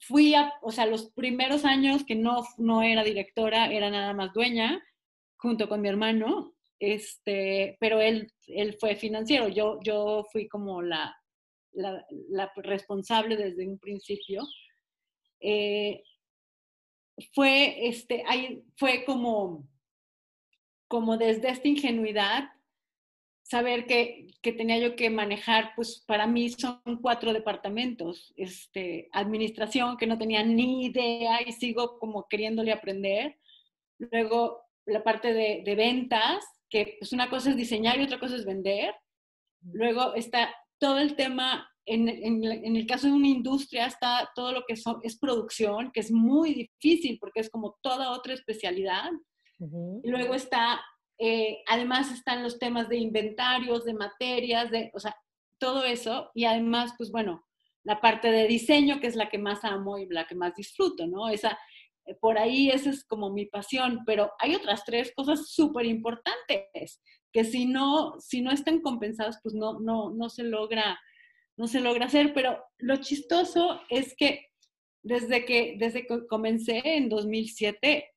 fui 0.00 0.34
a, 0.34 0.52
o 0.60 0.72
sea, 0.72 0.86
los 0.86 1.12
primeros 1.12 1.64
años 1.64 2.04
que 2.04 2.14
no, 2.14 2.44
no 2.58 2.82
era 2.82 3.04
directora, 3.04 3.72
era 3.72 3.90
nada 3.90 4.12
más 4.12 4.32
dueña, 4.32 4.82
junto 5.36 5.68
con 5.68 5.80
mi 5.80 5.88
hermano, 5.88 6.54
este, 6.78 7.76
pero 7.80 8.00
él, 8.00 8.32
él 8.48 8.76
fue 8.78 8.96
financiero, 8.96 9.48
yo, 9.48 9.78
yo 9.82 10.24
fui 10.32 10.48
como 10.48 10.82
la, 10.82 11.16
la, 11.74 12.52
responsable 12.56 13.36
desde 13.36 13.68
un 13.68 13.78
principio. 13.78 14.42
Eh, 15.40 16.02
fue, 17.32 17.88
este, 17.88 18.24
ahí, 18.26 18.64
fue 18.76 19.04
como, 19.04 19.68
como 20.88 21.16
desde 21.16 21.50
esta 21.50 21.68
ingenuidad, 21.68 22.50
saber 23.42 23.86
que, 23.86 24.28
que, 24.40 24.52
tenía 24.52 24.78
yo 24.78 24.96
que 24.96 25.10
manejar, 25.10 25.72
pues 25.76 26.02
para 26.06 26.26
mí 26.26 26.50
son 26.50 26.80
cuatro 27.02 27.32
departamentos, 27.32 28.32
este, 28.36 29.08
administración, 29.12 29.96
que 29.96 30.06
no 30.06 30.18
tenía 30.18 30.42
ni 30.42 30.86
idea 30.86 31.42
y 31.46 31.52
sigo 31.52 31.98
como 31.98 32.26
queriéndole 32.26 32.72
aprender. 32.72 33.38
Luego 33.98 34.62
la 34.86 35.04
parte 35.04 35.32
de, 35.32 35.62
de 35.64 35.74
ventas, 35.74 36.44
que 36.68 36.96
pues 36.98 37.12
una 37.12 37.28
cosa 37.30 37.50
es 37.50 37.56
diseñar 37.56 37.98
y 37.98 38.04
otra 38.04 38.18
cosa 38.18 38.36
es 38.36 38.44
vender. 38.44 38.94
Luego 39.60 40.14
está 40.14 40.54
todo 40.84 40.98
el 40.98 41.16
tema 41.16 41.66
en, 41.86 42.10
en, 42.10 42.76
el 42.76 42.86
caso 42.86 43.06
de 43.06 43.14
una 43.14 43.28
industria 43.28 43.86
está 43.86 44.30
todo 44.34 44.52
lo 44.52 44.64
que 44.68 44.74
es 44.74 45.18
producción, 45.18 45.90
que 45.92 46.00
es 46.00 46.12
muy 46.12 46.52
difícil 46.52 47.16
porque 47.18 47.40
es 47.40 47.48
como 47.48 47.78
toda 47.80 48.10
otra 48.10 48.34
especialidad. 48.34 49.10
y 49.58 50.10
luego 50.10 50.34
está, 50.34 50.82
eh, 51.18 51.62
además 51.68 52.12
están 52.12 52.42
los 52.42 52.58
temas 52.58 52.90
de 52.90 52.98
inventarios, 52.98 53.86
de 53.86 53.94
materias, 53.94 54.70
de, 54.70 54.90
o 54.92 55.00
sea, 55.00 55.16
todo 55.58 55.84
eso. 55.84 56.30
Y 56.34 56.44
además, 56.44 56.92
pues 56.98 57.10
bueno, 57.10 57.46
la 57.82 58.02
parte 58.02 58.30
de 58.30 58.46
diseño, 58.46 59.00
que 59.00 59.06
es 59.06 59.16
la 59.16 59.30
que 59.30 59.38
más 59.38 59.64
amo 59.64 59.96
y 59.96 60.06
la 60.06 60.26
que 60.26 60.34
más 60.34 60.54
disfruto, 60.54 61.06
¿no? 61.06 61.30
Esa, 61.30 61.58
eh, 62.04 62.14
por 62.20 62.36
ahí 62.36 62.68
esa 62.68 62.90
es 62.90 63.06
como 63.06 63.30
mi 63.30 63.46
pasión, 63.46 64.00
pero 64.04 64.32
hay 64.38 64.54
otras 64.54 64.84
tres 64.84 65.14
cosas 65.16 65.48
súper 65.48 65.86
importantes 65.86 67.00
que 67.34 67.44
si 67.44 67.66
no, 67.66 68.14
si 68.18 68.40
no 68.40 68.50
están 68.50 68.80
compensadas, 68.80 69.40
pues 69.42 69.54
no, 69.54 69.78
no, 69.80 70.10
no 70.10 70.30
se 70.30 70.44
logra 70.44 70.98
no 71.56 71.68
se 71.68 71.80
logra 71.80 72.06
hacer, 72.06 72.34
pero 72.34 72.64
lo 72.78 72.96
chistoso 72.96 73.80
es 73.88 74.14
que 74.16 74.48
desde 75.02 75.44
que, 75.44 75.76
desde 75.78 76.06
que 76.06 76.26
comencé 76.26 76.80
en 76.84 77.08
2007, 77.08 78.10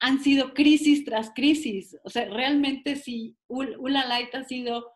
han 0.00 0.22
sido 0.22 0.54
crisis 0.54 1.04
tras 1.04 1.30
crisis. 1.34 1.96
O 2.02 2.10
sea, 2.10 2.24
realmente 2.24 2.96
sí, 2.96 3.36
Ula 3.48 4.06
Light 4.06 4.34
ha 4.34 4.44
sido 4.44 4.90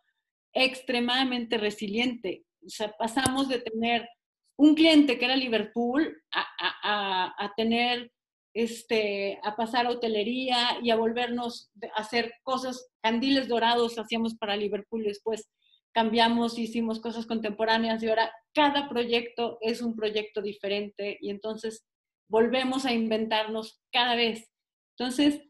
extremadamente 0.52 1.58
resiliente. 1.58 2.44
O 2.64 2.70
sea, 2.70 2.92
pasamos 2.96 3.48
de 3.48 3.60
tener 3.60 4.08
un 4.56 4.74
cliente 4.74 5.18
que 5.18 5.26
era 5.26 5.36
Liverpool 5.36 6.22
a, 6.32 6.46
a, 6.82 7.44
a, 7.44 7.54
tener, 7.54 8.10
este, 8.54 9.38
a 9.42 9.56
pasar 9.56 9.86
a 9.86 9.90
hotelería 9.90 10.78
y 10.82 10.90
a 10.90 10.96
volvernos 10.96 11.70
a 11.96 12.00
hacer 12.00 12.32
cosas, 12.42 12.88
candiles 13.02 13.48
dorados 13.48 13.98
hacíamos 13.98 14.36
para 14.36 14.56
Liverpool 14.56 15.04
después 15.04 15.48
cambiamos, 15.94 16.58
hicimos 16.58 17.00
cosas 17.00 17.24
contemporáneas 17.24 18.02
y 18.02 18.08
ahora 18.08 18.30
cada 18.52 18.88
proyecto 18.88 19.58
es 19.60 19.80
un 19.80 19.94
proyecto 19.94 20.42
diferente 20.42 21.16
y 21.20 21.30
entonces 21.30 21.86
volvemos 22.28 22.84
a 22.84 22.92
inventarnos 22.92 23.80
cada 23.92 24.16
vez. 24.16 24.50
Entonces, 24.98 25.40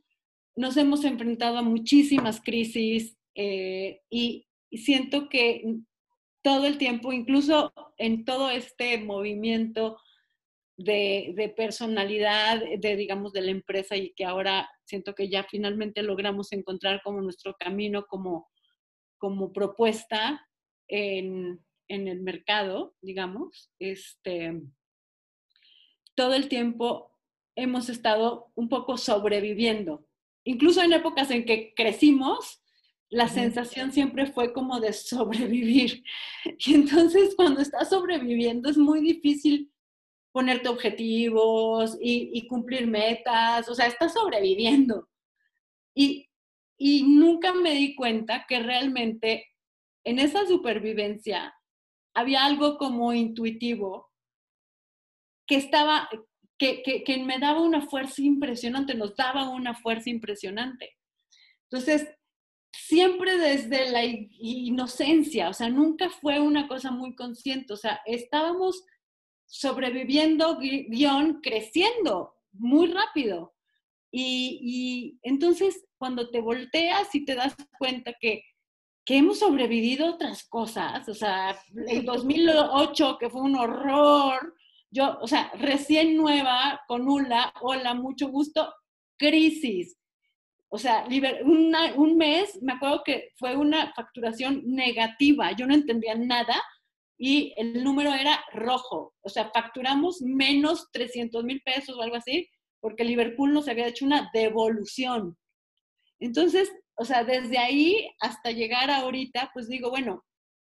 nos 0.55 0.77
hemos 0.77 1.05
enfrentado 1.05 1.59
a 1.59 1.63
muchísimas 1.63 2.41
crisis 2.41 3.17
eh, 3.35 4.03
y, 4.11 4.47
siento 4.71 5.29
que 5.29 5.63
todo 6.43 6.67
el 6.67 6.79
tiempo, 6.79 7.13
incluso 7.13 7.73
en 7.97 8.25
todo 8.25 8.51
este 8.51 8.99
movimiento 8.99 9.97
de, 10.77 11.33
de, 11.37 11.49
personalidad, 11.49 12.63
de, 12.79 12.97
digamos, 12.97 13.33
de 13.33 13.43
la 13.43 13.51
empresa 13.51 13.97
y 13.97 14.13
que 14.15 14.25
ahora 14.25 14.69
siento 14.85 15.15
que 15.15 15.29
ya 15.29 15.45
finalmente 15.45 16.03
logramos 16.03 16.53
encontrar 16.53 17.01
como 17.03 17.21
nuestro 17.21 17.55
camino 17.59 18.07
como 18.07 18.49
como 19.25 19.55
propuesta 19.55 20.47
en, 20.87 21.65
el 21.89 22.21
mercado, 22.21 22.95
digamos, 23.01 23.71
este, 23.79 24.61
todo 26.15 26.35
el 26.35 26.51
tiempo 26.51 27.11
hemos 27.57 27.89
estado 27.89 28.53
un 28.55 28.69
poco 28.69 28.99
sobreviviendo. 28.99 30.07
Incluso 30.45 30.83
en 30.83 30.93
épocas 30.93 31.31
en 31.31 31.47
que 31.47 31.73
crecimos, 31.75 32.63
la 33.09 33.29
sensación 33.29 33.93
siempre 33.93 34.27
fue 34.27 34.53
como 34.53 34.79
de 34.79 34.93
sobrevivir. 34.93 36.05
Y 36.59 36.75
entonces 36.75 37.35
cuando 37.35 37.63
estás 37.63 37.89
sobreviviendo 37.89 38.69
es 38.69 38.77
muy 38.77 39.01
difícil 39.01 39.73
ponerte 40.35 40.69
objetivos 40.69 41.97
y, 42.03 42.45
cumplir 42.49 42.89
metas, 42.89 43.69
o 43.69 43.75
sea, 43.75 43.87
estás 43.87 44.13
sobreviviendo. 44.13 45.09
Y 45.95 46.29
y 46.77 47.03
nunca 47.03 47.53
me 47.53 47.73
di 47.73 47.95
cuenta 47.95 48.47
que 48.49 48.59
realmente 48.61 49.47
en 50.05 50.19
esa 50.19 50.47
supervivencia 50.47 51.55
había 52.15 52.45
algo 52.45 52.79
como 52.79 53.13
intuitivo 53.13 54.11
que 55.47 55.57
estaba, 55.57 56.09
que, 56.59 56.83
que, 56.83 57.19
me 57.25 57.39
daba 57.39 57.61
una 57.61 57.83
fuerza 57.83 58.23
impresionante, 58.23 58.95
nos 58.95 59.15
daba 59.15 59.49
una 59.49 59.75
fuerza 59.75 60.11
impresionante. 60.11 60.97
Entonces, 61.71 62.09
siempre 62.73 63.37
desde 63.37 63.91
la 63.91 64.05
inocencia, 64.05 65.49
o 65.49 65.53
sea, 65.53 65.69
nunca 65.69 66.09
fue 66.09 66.41
una 66.41 66.67
cosa 66.67 66.91
muy 66.91 67.15
consciente, 67.15 67.73
o 67.73 67.77
sea, 67.77 68.01
estábamos 68.07 68.85
sobreviviendo, 69.55 70.59
guion, 70.59 71.41
creciendo 71.41 72.35
muy 72.53 72.89
rápido. 72.89 73.55
Y, 74.11 74.59
y, 74.61 75.21
entonces 75.23 75.87
cuando 75.97 76.31
te 76.31 76.41
volteas 76.41 77.15
y 77.15 77.25
te 77.25 77.37
das 77.37 77.55
cuenta 77.79 78.15
que, 78.21 78.43
que 79.05 79.17
hemos 79.17 79.39
sobrevivido 79.39 80.15
otras 80.15 80.45
cosas, 80.49 81.09
o 81.09 81.15
sea, 81.15 81.57
el 81.87 82.05
2008 82.05 83.17
que 83.19 83.31
fue 83.31 83.43
un 83.43 83.55
horror, 83.55 84.55
yo, 84.91 85.19
o 85.21 85.29
sea, 85.29 85.53
recién 85.55 86.17
nueva 86.17 86.81
con 86.89 87.09
ULA, 87.09 87.55
hola, 87.61 87.95
mucho 87.95 88.29
gusto, 88.29 88.75
crisis. 89.17 89.97
O 90.69 90.79
sea, 90.79 91.07
un 91.45 92.17
mes, 92.17 92.61
me 92.61 92.73
acuerdo 92.73 93.03
que 93.05 93.31
fue 93.37 93.57
una 93.57 93.93
facturación 93.95 94.63
negativa, 94.67 95.53
yo 95.53 95.67
no 95.67 95.75
entendía 95.75 96.17
nada 96.17 96.61
y 97.19 97.55
el 97.57 97.85
número 97.85 98.13
era 98.13 98.45
rojo. 98.53 99.15
O 99.21 99.29
sea, 99.29 99.51
facturamos 99.53 100.21
menos 100.23 100.91
300 100.93 101.45
mil 101.45 101.61
pesos 101.63 101.97
o 101.97 102.03
algo 102.03 102.17
así 102.17 102.49
porque 102.85 103.03
Liverpool 103.03 103.55
nos 103.55 103.67
había 103.67 103.87
hecho 103.87 104.05
una 104.05 104.29
devolución. 104.35 105.39
Entonces, 106.21 106.71
o 106.97 107.07
sea, 107.07 107.25
desde 107.25 107.57
ahí 107.57 108.11
hasta 108.21 108.51
llegar 108.51 108.91
ahorita, 108.91 109.51
pues 109.55 109.69
digo, 109.69 109.89
bueno, 109.89 110.23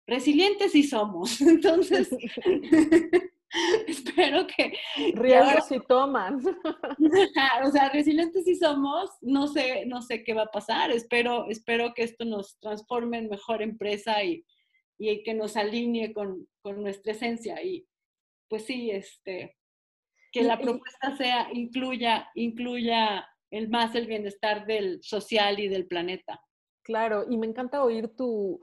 resilientes 0.07 0.72
sí 0.72 0.84
somos. 0.84 1.39
Entonces, 1.43 2.09
espero 3.86 4.47
que... 4.47 4.72
Riesgos 5.16 5.68
sí 5.68 5.76
toman. 5.86 6.43
o 7.64 7.70
sea, 7.70 7.91
resilientes 7.91 8.47
sí 8.47 8.55
somos, 8.55 9.11
no 9.20 9.47
sé, 9.47 9.84
no 9.84 10.01
sé 10.01 10.24
qué 10.24 10.32
va 10.32 10.45
a 10.45 10.51
pasar. 10.51 10.91
Espero, 10.91 11.47
espero 11.51 11.93
que 11.93 12.05
esto 12.05 12.24
nos 12.24 12.59
transforme 12.59 13.18
en 13.18 13.28
mejor 13.28 13.61
empresa 13.61 14.24
y, 14.24 14.43
y 14.99 15.22
que 15.22 15.34
nos 15.34 15.57
alinee 15.57 16.12
con, 16.12 16.49
con 16.61 16.82
nuestra 16.82 17.12
esencia. 17.12 17.62
Y 17.62 17.86
pues 18.49 18.64
sí, 18.64 18.90
este, 18.90 19.57
que 20.32 20.42
la 20.42 20.59
propuesta 20.59 21.16
sea, 21.16 21.49
incluya, 21.53 22.28
incluya 22.34 23.26
el 23.51 23.68
más 23.68 23.94
el 23.94 24.07
bienestar 24.07 24.66
del 24.66 25.03
social 25.03 25.59
y 25.61 25.68
del 25.68 25.86
planeta. 25.86 26.40
Claro, 26.82 27.26
y 27.28 27.36
me 27.36 27.46
encanta 27.46 27.82
oír 27.82 28.09
tu, 28.16 28.61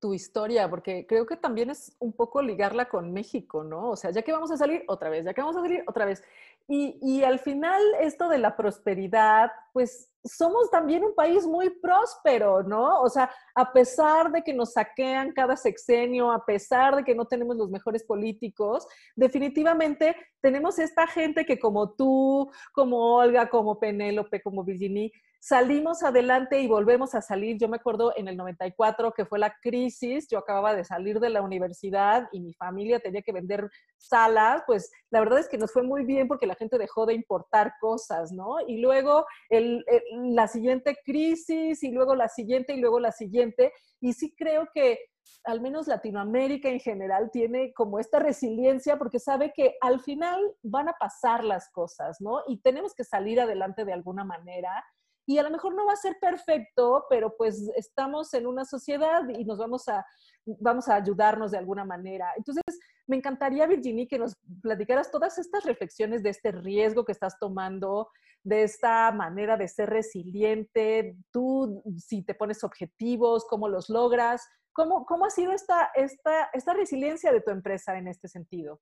tu 0.00 0.14
historia, 0.14 0.68
porque 0.68 1.06
creo 1.06 1.26
que 1.26 1.36
también 1.36 1.70
es 1.70 1.96
un 1.98 2.12
poco 2.12 2.42
ligarla 2.42 2.88
con 2.88 3.12
México, 3.12 3.64
¿no? 3.64 3.90
O 3.90 3.96
sea, 3.96 4.10
ya 4.10 4.22
que 4.22 4.32
vamos 4.32 4.50
a 4.50 4.56
salir 4.56 4.84
otra 4.88 5.08
vez, 5.08 5.24
ya 5.24 5.32
que 5.32 5.40
vamos 5.40 5.56
a 5.56 5.62
salir 5.62 5.82
otra 5.86 6.04
vez. 6.04 6.22
Y, 6.68 6.98
y 7.00 7.22
al 7.24 7.38
final 7.38 7.80
esto 8.00 8.28
de 8.28 8.38
la 8.38 8.56
prosperidad, 8.56 9.50
pues 9.72 10.10
somos 10.24 10.70
también 10.70 11.04
un 11.04 11.14
país 11.14 11.46
muy 11.46 11.70
próspero, 11.70 12.62
¿no? 12.62 13.00
O 13.00 13.08
sea, 13.08 13.30
a 13.54 13.72
pesar 13.72 14.30
de 14.32 14.42
que 14.42 14.52
nos 14.52 14.72
saquean 14.72 15.32
cada 15.32 15.56
sexenio, 15.56 16.32
a 16.32 16.44
pesar 16.44 16.96
de 16.96 17.04
que 17.04 17.14
no 17.14 17.26
tenemos 17.26 17.56
los 17.56 17.70
mejores 17.70 18.04
políticos, 18.04 18.86
definitivamente 19.14 20.16
tenemos 20.40 20.78
esta 20.78 21.06
gente 21.06 21.44
que 21.44 21.58
como 21.58 21.92
tú, 21.92 22.50
como 22.72 23.16
Olga, 23.16 23.48
como 23.48 23.78
Penélope, 23.78 24.42
como 24.42 24.64
Virginie, 24.64 25.12
salimos 25.46 26.02
adelante 26.02 26.60
y 26.60 26.66
volvemos 26.66 27.14
a 27.14 27.22
salir. 27.22 27.56
Yo 27.56 27.68
me 27.68 27.76
acuerdo 27.76 28.12
en 28.16 28.26
el 28.26 28.36
94 28.36 29.12
que 29.12 29.24
fue 29.24 29.38
la 29.38 29.54
crisis, 29.62 30.26
yo 30.28 30.38
acababa 30.38 30.74
de 30.74 30.82
salir 30.82 31.20
de 31.20 31.30
la 31.30 31.40
universidad 31.40 32.28
y 32.32 32.40
mi 32.40 32.52
familia 32.52 32.98
tenía 32.98 33.22
que 33.22 33.30
vender 33.30 33.70
salas, 33.96 34.64
pues 34.66 34.90
la 35.10 35.20
verdad 35.20 35.38
es 35.38 35.48
que 35.48 35.56
nos 35.56 35.72
fue 35.72 35.84
muy 35.84 36.04
bien 36.04 36.26
porque 36.26 36.48
la 36.48 36.56
gente 36.56 36.78
dejó 36.78 37.06
de 37.06 37.14
importar 37.14 37.74
cosas, 37.80 38.32
¿no? 38.32 38.56
Y 38.66 38.80
luego 38.80 39.24
la 39.48 40.48
siguiente 40.48 40.98
crisis 41.04 41.80
y 41.84 41.92
luego 41.92 42.16
la 42.16 42.28
siguiente 42.28 42.74
y 42.74 42.80
luego 42.80 42.98
la 42.98 43.12
siguiente. 43.12 43.72
Y 44.00 44.14
sí 44.14 44.34
creo 44.36 44.68
que 44.74 44.98
al 45.44 45.60
menos 45.60 45.86
Latinoamérica 45.86 46.68
en 46.68 46.80
general 46.80 47.30
tiene 47.32 47.72
como 47.72 48.00
esta 48.00 48.18
resiliencia 48.18 48.98
porque 48.98 49.20
sabe 49.20 49.52
que 49.54 49.76
al 49.80 50.00
final 50.00 50.40
van 50.64 50.88
a 50.88 50.94
pasar 50.94 51.44
las 51.44 51.70
cosas, 51.70 52.20
¿no? 52.20 52.42
Y 52.48 52.60
tenemos 52.62 52.94
que 52.96 53.04
salir 53.04 53.40
adelante 53.40 53.84
de 53.84 53.92
alguna 53.92 54.24
manera 54.24 54.84
y 55.26 55.38
a 55.38 55.42
lo 55.42 55.50
mejor 55.50 55.74
no 55.74 55.86
va 55.86 55.92
a 55.92 55.96
ser 55.96 56.16
perfecto, 56.20 57.04
pero 57.10 57.36
pues 57.36 57.68
estamos 57.74 58.32
en 58.34 58.46
una 58.46 58.64
sociedad 58.64 59.28
y 59.28 59.44
nos 59.44 59.58
vamos 59.58 59.88
a, 59.88 60.06
vamos 60.44 60.88
a 60.88 60.94
ayudarnos 60.94 61.50
de 61.50 61.58
alguna 61.58 61.84
manera. 61.84 62.32
Entonces, 62.36 62.62
me 63.08 63.16
encantaría, 63.16 63.66
Virginie, 63.66 64.06
que 64.06 64.18
nos 64.18 64.36
platicaras 64.62 65.10
todas 65.10 65.38
estas 65.38 65.64
reflexiones 65.64 66.22
de 66.22 66.30
este 66.30 66.52
riesgo 66.52 67.04
que 67.04 67.12
estás 67.12 67.38
tomando, 67.40 68.08
de 68.44 68.62
esta 68.62 69.10
manera 69.10 69.56
de 69.56 69.66
ser 69.66 69.90
resiliente, 69.90 71.16
tú 71.32 71.82
si 71.98 72.22
te 72.22 72.34
pones 72.34 72.62
objetivos, 72.62 73.44
cómo 73.48 73.68
los 73.68 73.88
logras, 73.88 74.46
cómo, 74.72 75.04
cómo 75.06 75.24
ha 75.24 75.30
sido 75.30 75.50
esta, 75.50 75.90
esta, 75.96 76.50
esta 76.52 76.72
resiliencia 76.72 77.32
de 77.32 77.40
tu 77.40 77.50
empresa 77.50 77.98
en 77.98 78.06
este 78.06 78.28
sentido. 78.28 78.80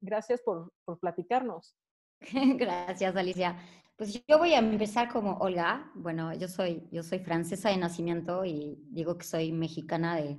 Gracias 0.00 0.40
por, 0.42 0.72
por 0.84 1.00
platicarnos. 1.00 1.74
Gracias, 2.58 3.16
Alicia. 3.16 3.56
Pues 3.96 4.22
yo 4.26 4.38
voy 4.38 4.52
a 4.52 4.58
empezar 4.58 5.08
como 5.08 5.38
Olga. 5.38 5.90
Bueno, 5.94 6.34
yo 6.34 6.48
soy, 6.48 6.86
yo 6.92 7.02
soy 7.02 7.20
francesa 7.20 7.70
de 7.70 7.78
nacimiento 7.78 8.44
y 8.44 8.78
digo 8.90 9.16
que 9.16 9.24
soy 9.24 9.52
mexicana 9.52 10.16
de, 10.16 10.38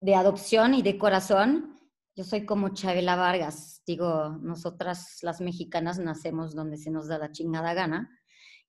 de 0.00 0.14
adopción 0.14 0.74
y 0.74 0.82
de 0.82 0.98
corazón. 0.98 1.76
Yo 2.16 2.24
soy 2.24 2.44
como 2.44 2.70
Chabela 2.70 3.16
Vargas. 3.16 3.82
Digo, 3.86 4.36
nosotras 4.40 5.18
las 5.22 5.40
mexicanas 5.40 5.98
nacemos 5.98 6.54
donde 6.54 6.76
se 6.76 6.90
nos 6.90 7.06
da 7.06 7.18
la 7.18 7.30
chingada 7.30 7.72
gana. 7.72 8.10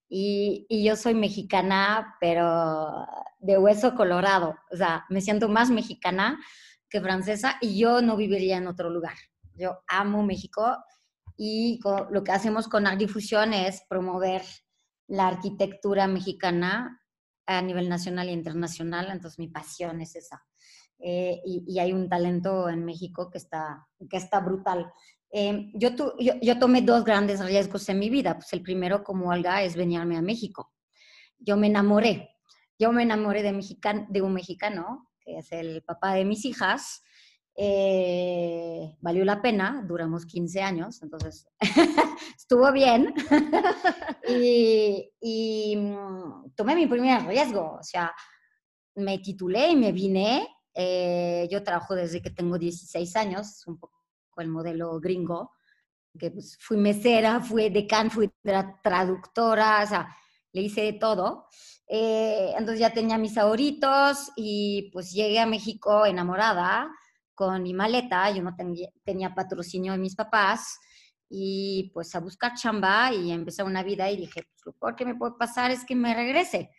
Y, 0.08 0.68
y, 0.70 0.84
yo 0.84 0.96
soy 0.96 1.16
mexicana, 1.16 2.16
pero 2.20 3.08
de 3.40 3.58
hueso 3.58 3.96
colorado. 3.96 4.56
O 4.72 4.78
sea, 4.78 5.06
me 5.10 5.22
siento 5.22 5.50
más 5.50 5.72
mexicana 5.72 6.40
que 6.88 7.02
francesa 7.02 7.58
y 7.62 7.80
yo 7.80 8.02
no 8.04 8.16
viviría 8.16 8.58
en 8.58 8.68
otro 8.68 8.92
lugar. 8.92 9.16
Yo 9.56 9.80
amo 9.88 10.22
México 10.22 10.78
y 11.38 11.80
lo 11.84 12.24
que 12.24 12.32
hacemos 12.32 12.68
con 12.68 12.88
Art 12.88 13.00
Difusión 13.00 13.54
es 13.54 13.84
promover 13.90 14.44
la 15.08 15.28
arquitectura 15.28 16.08
mexicana 16.08 17.02
a 17.46 17.62
nivel 17.62 17.90
nacional 17.90 18.30
e 18.30 18.34
internacional, 18.34 19.10
entonces 19.12 19.40
mi 19.40 19.48
pasión 19.48 20.02
es 20.02 20.16
esa. 20.16 20.44
Eh, 21.00 21.42
y, 21.46 21.80
hay 21.80 21.92
un 21.92 22.08
talento 22.08 22.70
en 22.70 22.86
México 22.86 23.30
que 23.30 23.38
está, 23.38 23.86
que 24.10 24.18
está 24.18 24.40
brutal. 24.40 24.90
Eh, 25.32 25.70
yo, 25.74 25.90
yo, 26.20 26.60
tomé 26.60 26.82
dos 26.82 27.04
grandes 27.04 27.44
riesgos 27.44 27.90
en 27.90 28.00
mi 28.00 28.10
vida. 28.10 28.36
Pues 28.36 28.54
el 28.54 28.62
primero, 28.62 29.04
como 29.04 29.30
Olga, 29.30 29.64
es 29.64 29.76
venirme 29.76 30.16
a 30.16 30.22
México. 30.22 30.72
Yo 31.38 31.58
me 31.58 31.68
enamoré. 31.68 32.30
Yo 32.80 32.94
me 32.94 33.04
enamoré 33.04 33.44
de, 33.44 34.08
de 34.10 34.22
un 34.22 34.34
mexicano, 34.34 35.10
que 35.20 35.40
es 35.40 35.52
el 35.52 35.84
papá 35.84 36.14
de 36.14 36.24
mis 36.24 36.46
hijas, 36.46 37.04
eh, 37.56 38.98
valió 39.02 39.24
la 39.26 39.42
pena, 39.42 39.84
duramos 39.88 40.26
15 40.26 40.62
años, 40.62 41.02
entonces 41.04 41.48
estuvo 42.38 42.72
bien. 42.72 43.14
y, 44.28 45.76
mm, 45.78 46.54
tomé 46.56 46.76
mi 46.76 46.88
primer 46.88 47.26
riesgo, 47.28 47.78
o 47.80 47.84
sea, 47.84 48.14
me 48.96 49.20
titulé 49.20 49.70
y 49.70 49.76
me 49.76 49.92
vine. 49.92 50.48
Eh, 50.74 51.48
yo 51.52 51.64
trabajo 51.64 51.94
desde 51.94 52.22
que 52.22 52.32
tengo 52.32 52.58
16 52.58 53.16
años, 53.16 53.64
un 53.68 53.78
poco 53.78 54.02
el 54.38 54.48
modelo 54.48 55.00
gringo, 55.00 55.52
que 56.18 56.32
pues, 56.32 56.58
fui 56.60 56.78
mesera, 56.78 57.40
fui 57.40 57.70
decán, 57.70 58.10
fui 58.10 58.32
traductora, 58.82 59.84
o 59.84 59.88
sea, 59.88 60.08
le 60.54 60.62
hice 60.62 60.82
de 60.82 60.94
todo. 60.94 61.48
Eh, 61.88 62.52
entonces 62.58 62.80
ya 62.80 62.94
tenía 62.94 63.18
mis 63.20 63.38
ahorritos 63.38 64.32
y 64.36 64.90
pues 64.92 65.12
llegué 65.12 65.40
a 65.40 65.46
México 65.46 66.06
enamorada 66.06 66.90
con 67.34 67.64
mi 67.64 67.74
maleta, 67.74 68.30
yo 68.32 68.44
no 68.44 68.56
tenía, 68.56 69.34
patrocinio 69.34 69.94
de 69.94 69.98
mis 69.98 70.16
papás, 70.16 70.78
y 71.30 71.92
pues 71.94 72.14
a 72.16 72.20
buscar 72.20 72.54
chamba 72.54 73.12
y 73.12 73.32
empecé 73.32 73.64
una 73.64 73.82
vida 73.82 74.10
y 74.12 74.18
dije, 74.18 74.44
pues 74.44 74.66
lo 74.66 74.74
peor 74.74 74.96
que 74.96 75.06
me 75.06 75.16
puede 75.16 75.34
pasar 75.40 75.72
es 75.72 75.84
que 75.84 75.96
me 75.96 76.14
regrese. 76.14 76.70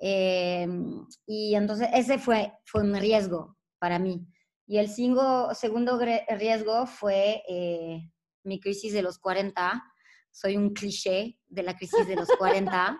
Em, 0.00 1.06
y 1.26 1.54
entonces 1.54 1.88
ese 1.92 2.18
fue, 2.18 2.52
fue 2.64 2.82
un 2.82 2.94
riesgo 2.94 3.58
para 3.78 3.98
mí. 3.98 4.26
Y 4.66 4.78
el 4.78 4.88
segundo 4.88 6.00
riesgo 6.28 6.86
fue 6.86 7.42
eh, 7.48 8.10
mi 8.44 8.60
crisis 8.60 8.92
de 8.92 9.02
los 9.02 9.18
40. 9.18 9.82
Soy 10.30 10.56
un 10.56 10.72
cliché 10.72 11.38
de 11.46 11.62
la 11.62 11.76
crisis 11.76 12.06
de 12.06 12.16
los 12.16 12.28
40. 12.38 12.98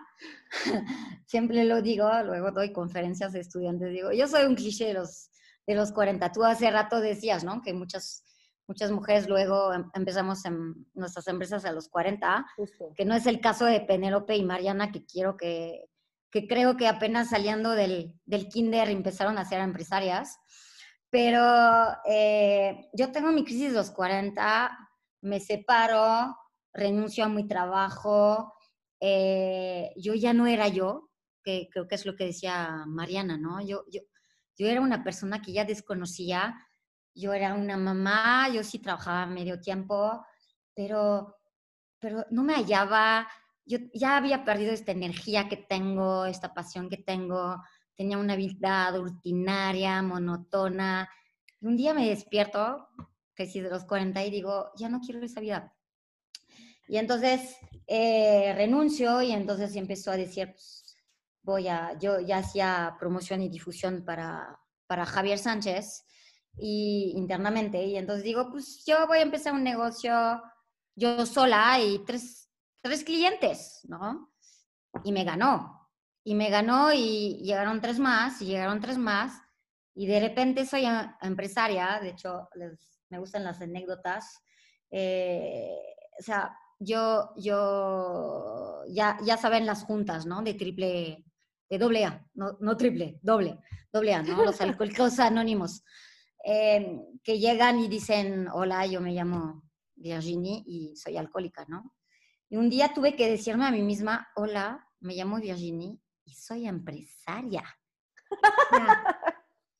Siempre 1.25 1.63
lo 1.65 1.81
digo, 1.81 2.07
luego 2.23 2.51
doy 2.51 2.71
conferencias 2.71 3.33
de 3.33 3.39
estudiantes, 3.39 3.91
digo, 3.91 4.11
yo 4.11 4.27
soy 4.27 4.45
un 4.45 4.55
cliché 4.55 4.87
de 4.87 4.93
los 4.93 5.31
de 5.65 5.75
los 5.75 5.91
40. 5.91 6.31
Tú 6.31 6.43
hace 6.43 6.69
rato 6.71 6.99
decías, 6.99 7.43
¿no? 7.43 7.61
Que 7.61 7.73
muchas, 7.73 8.23
muchas 8.67 8.91
mujeres 8.91 9.27
luego 9.27 9.73
em, 9.73 9.89
empezamos 9.93 10.45
en 10.45 10.87
nuestras 10.93 11.27
empresas 11.27 11.65
a 11.65 11.71
los 11.71 11.89
40, 11.89 12.45
que 12.95 13.05
no 13.05 13.15
es 13.15 13.25
el 13.25 13.39
caso 13.39 13.65
de 13.65 13.81
Penélope 13.81 14.35
y 14.35 14.43
Mariana, 14.43 14.91
que 14.91 15.05
quiero 15.05 15.37
que, 15.37 15.85
que 16.31 16.47
creo 16.47 16.77
que 16.77 16.87
apenas 16.87 17.29
saliendo 17.29 17.71
del, 17.71 18.13
del 18.25 18.47
kinder 18.49 18.89
empezaron 18.89 19.37
a 19.37 19.45
ser 19.45 19.61
empresarias. 19.61 20.37
Pero 21.09 21.43
eh, 22.09 22.89
yo 22.93 23.11
tengo 23.11 23.31
mi 23.31 23.43
crisis 23.43 23.69
de 23.69 23.77
los 23.77 23.91
40, 23.91 24.71
me 25.21 25.39
separo, 25.39 26.35
renuncio 26.73 27.25
a 27.25 27.29
mi 27.29 27.47
trabajo, 27.47 28.53
eh, 28.99 29.91
yo 29.95 30.15
ya 30.15 30.33
no 30.33 30.47
era 30.47 30.67
yo, 30.69 31.11
que 31.43 31.67
creo 31.71 31.87
que 31.87 31.95
es 31.95 32.05
lo 32.05 32.15
que 32.15 32.25
decía 32.25 32.85
Mariana, 32.87 33.37
¿no? 33.37 33.61
Yo, 33.61 33.83
yo, 33.91 34.01
yo 34.57 34.67
era 34.67 34.81
una 34.81 35.03
persona 35.03 35.41
que 35.41 35.53
ya 35.53 35.65
desconocía, 35.65 36.55
yo 37.15 37.33
era 37.33 37.53
una 37.53 37.77
mamá, 37.77 38.49
yo 38.49 38.63
sí 38.63 38.79
trabajaba 38.79 39.25
medio 39.25 39.59
tiempo, 39.59 40.25
pero, 40.73 41.37
pero 41.99 42.25
no 42.31 42.43
me 42.43 42.55
hallaba, 42.55 43.27
yo 43.65 43.77
ya 43.93 44.17
había 44.17 44.43
perdido 44.43 44.73
esta 44.73 44.91
energía 44.91 45.47
que 45.47 45.57
tengo, 45.57 46.25
esta 46.25 46.53
pasión 46.53 46.89
que 46.89 46.97
tengo, 46.97 47.61
tenía 47.95 48.17
una 48.17 48.35
vida 48.35 48.91
rutinaria, 48.91 50.01
monotona. 50.01 51.09
un 51.61 51.77
día 51.77 51.93
me 51.93 52.09
despierto, 52.09 52.87
que 53.35 53.45
si 53.45 53.61
de 53.61 53.69
los 53.69 53.85
40, 53.85 54.23
y 54.25 54.31
digo, 54.31 54.71
ya 54.75 54.89
no 54.89 54.99
quiero 54.99 55.23
esa 55.23 55.39
vida. 55.39 55.73
Y 56.87 56.97
entonces 56.97 57.55
eh, 57.87 58.53
renuncio 58.55 59.21
y 59.21 59.31
entonces 59.31 59.75
empezó 59.75 60.11
a 60.11 60.17
decir, 60.17 60.51
pues, 60.51 60.82
voy 61.43 61.67
a, 61.67 61.97
yo 61.99 62.19
ya 62.19 62.37
hacía 62.37 62.95
promoción 62.99 63.41
y 63.41 63.49
difusión 63.49 64.03
para, 64.05 64.59
para 64.87 65.05
Javier 65.05 65.37
Sánchez 65.37 66.05
y 66.57 67.13
internamente, 67.15 67.83
y 67.83 67.97
entonces 67.97 68.23
digo, 68.23 68.49
pues 68.49 68.83
yo 68.85 69.07
voy 69.07 69.19
a 69.19 69.23
empezar 69.23 69.53
un 69.53 69.63
negocio 69.63 70.41
yo 70.95 71.25
sola 71.25 71.79
y 71.79 72.03
tres, 72.05 72.49
tres 72.81 73.03
clientes, 73.03 73.81
¿no? 73.83 74.33
Y 75.03 75.11
me 75.11 75.23
ganó, 75.23 75.89
y 76.23 76.35
me 76.35 76.49
ganó 76.49 76.93
y 76.93 77.41
llegaron 77.43 77.81
tres 77.81 77.99
más, 77.99 78.41
y 78.41 78.45
llegaron 78.45 78.79
tres 78.79 78.97
más, 78.97 79.41
y 79.95 80.07
de 80.07 80.19
repente 80.19 80.65
soy 80.65 80.85
empresaria, 81.21 81.99
de 82.01 82.09
hecho, 82.09 82.47
me 83.09 83.19
gustan 83.19 83.43
las 83.43 83.61
anécdotas, 83.61 84.39
eh, 84.91 85.79
o 86.19 86.21
sea, 86.21 86.55
yo, 86.79 87.33
yo, 87.37 88.83
ya, 88.89 89.17
ya 89.23 89.37
saben 89.37 89.65
las 89.65 89.83
juntas, 89.83 90.25
¿no? 90.25 90.41
De 90.43 90.53
triple, 90.53 91.23
de 91.73 91.79
doble 91.79 92.05
A, 92.05 92.23
no, 92.35 92.57
no 92.59 92.77
triple, 92.77 93.19
doble, 93.23 93.57
doble 93.91 94.13
A, 94.13 94.21
¿no? 94.21 94.45
Los 94.45 94.61
alcohólicos 94.61 95.19
anónimos, 95.19 95.83
eh, 96.45 96.99
que 97.23 97.39
llegan 97.39 97.79
y 97.79 97.87
dicen, 97.87 98.47
hola, 98.53 98.85
yo 98.85 99.01
me 99.01 99.11
llamo 99.11 99.63
Virginie 99.95 100.63
y 100.67 100.95
soy 100.95 101.17
alcohólica, 101.17 101.65
¿no? 101.67 101.95
Y 102.49 102.57
un 102.57 102.69
día 102.69 102.93
tuve 102.93 103.15
que 103.15 103.29
decirme 103.29 103.65
a 103.65 103.71
mí 103.71 103.81
misma, 103.81 104.27
hola, 104.35 104.87
me 104.99 105.15
llamo 105.15 105.39
Virginie 105.39 105.99
y 106.25 106.35
soy 106.35 106.67
empresaria. 106.67 107.63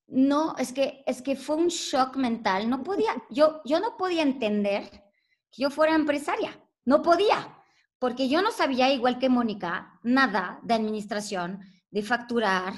No, 0.07 0.55
es 0.57 0.73
que, 0.73 1.03
es 1.05 1.21
que 1.21 1.35
fue 1.35 1.55
un 1.55 1.67
shock 1.67 2.17
mental. 2.17 2.69
No 2.69 2.83
podía, 2.83 3.15
yo, 3.29 3.61
yo 3.65 3.79
no 3.79 3.97
podía 3.97 4.21
entender 4.21 4.89
que 5.51 5.63
yo 5.63 5.69
fuera 5.69 5.95
empresaria. 5.95 6.59
No 6.85 7.01
podía, 7.01 7.55
porque 7.99 8.27
yo 8.27 8.41
no 8.41 8.51
sabía, 8.51 8.91
igual 8.91 9.17
que 9.17 9.29
Mónica, 9.29 9.99
nada 10.03 10.59
de 10.63 10.73
administración, 10.73 11.61
de 11.93 12.01
facturar, 12.01 12.73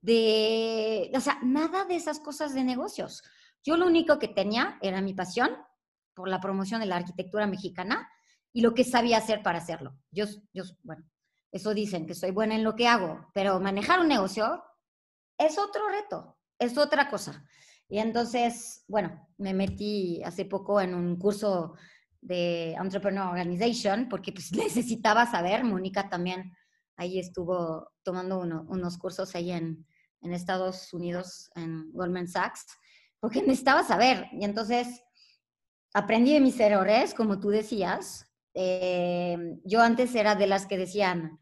de, 0.00 1.10
o 1.14 1.20
sea, 1.20 1.40
nada 1.42 1.84
de 1.84 1.96
esas 1.96 2.20
cosas 2.20 2.54
de 2.54 2.62
negocios. 2.62 3.22
Yo 3.64 3.76
lo 3.76 3.86
único 3.86 4.20
que 4.20 4.28
tenía 4.28 4.78
era 4.80 5.00
mi 5.00 5.12
pasión 5.12 5.50
por 6.14 6.28
la 6.28 6.40
promoción 6.40 6.80
de 6.80 6.86
la 6.86 6.96
arquitectura 6.96 7.48
mexicana 7.48 8.08
y 8.52 8.60
lo 8.60 8.72
que 8.72 8.84
sabía 8.84 9.18
hacer 9.18 9.42
para 9.42 9.58
hacerlo. 9.58 9.98
Yo, 10.12 10.26
yo 10.52 10.62
bueno, 10.84 11.04
eso 11.50 11.74
dicen 11.74 12.06
que 12.06 12.14
soy 12.14 12.30
buena 12.30 12.54
en 12.54 12.62
lo 12.62 12.76
que 12.76 12.86
hago, 12.86 13.28
pero 13.34 13.58
manejar 13.58 13.98
un 13.98 14.08
negocio 14.08 14.62
es 15.36 15.58
otro 15.58 15.88
reto, 15.88 16.38
es 16.56 16.78
otra 16.78 17.10
cosa. 17.10 17.44
Y 17.88 17.98
entonces, 17.98 18.84
bueno, 18.86 19.28
me 19.36 19.52
metí 19.52 20.22
hace 20.22 20.44
poco 20.44 20.80
en 20.80 20.94
un 20.94 21.16
curso 21.16 21.74
de 22.20 22.74
Entrepreneur 22.74 23.26
Organization 23.26 24.08
porque 24.08 24.30
pues 24.30 24.52
necesitaba 24.56 25.26
saber, 25.26 25.64
Mónica 25.64 26.08
también 26.08 26.52
ahí 27.00 27.18
estuvo 27.18 27.90
tomando 28.02 28.38
unos 28.40 28.98
cursos 28.98 29.34
ahí 29.34 29.52
en, 29.52 29.86
en 30.20 30.32
Estados 30.34 30.92
Unidos, 30.92 31.50
en 31.54 31.90
Goldman 31.92 32.28
Sachs, 32.28 32.66
porque 33.18 33.40
necesitaba 33.42 33.82
saber. 33.84 34.28
Y 34.32 34.44
entonces 34.44 35.02
aprendí 35.94 36.34
de 36.34 36.40
mis 36.40 36.60
errores, 36.60 37.14
como 37.14 37.40
tú 37.40 37.48
decías. 37.48 38.30
Eh, 38.52 39.38
yo 39.64 39.80
antes 39.80 40.14
era 40.14 40.34
de 40.34 40.46
las 40.46 40.66
que 40.66 40.76
decían, 40.76 41.38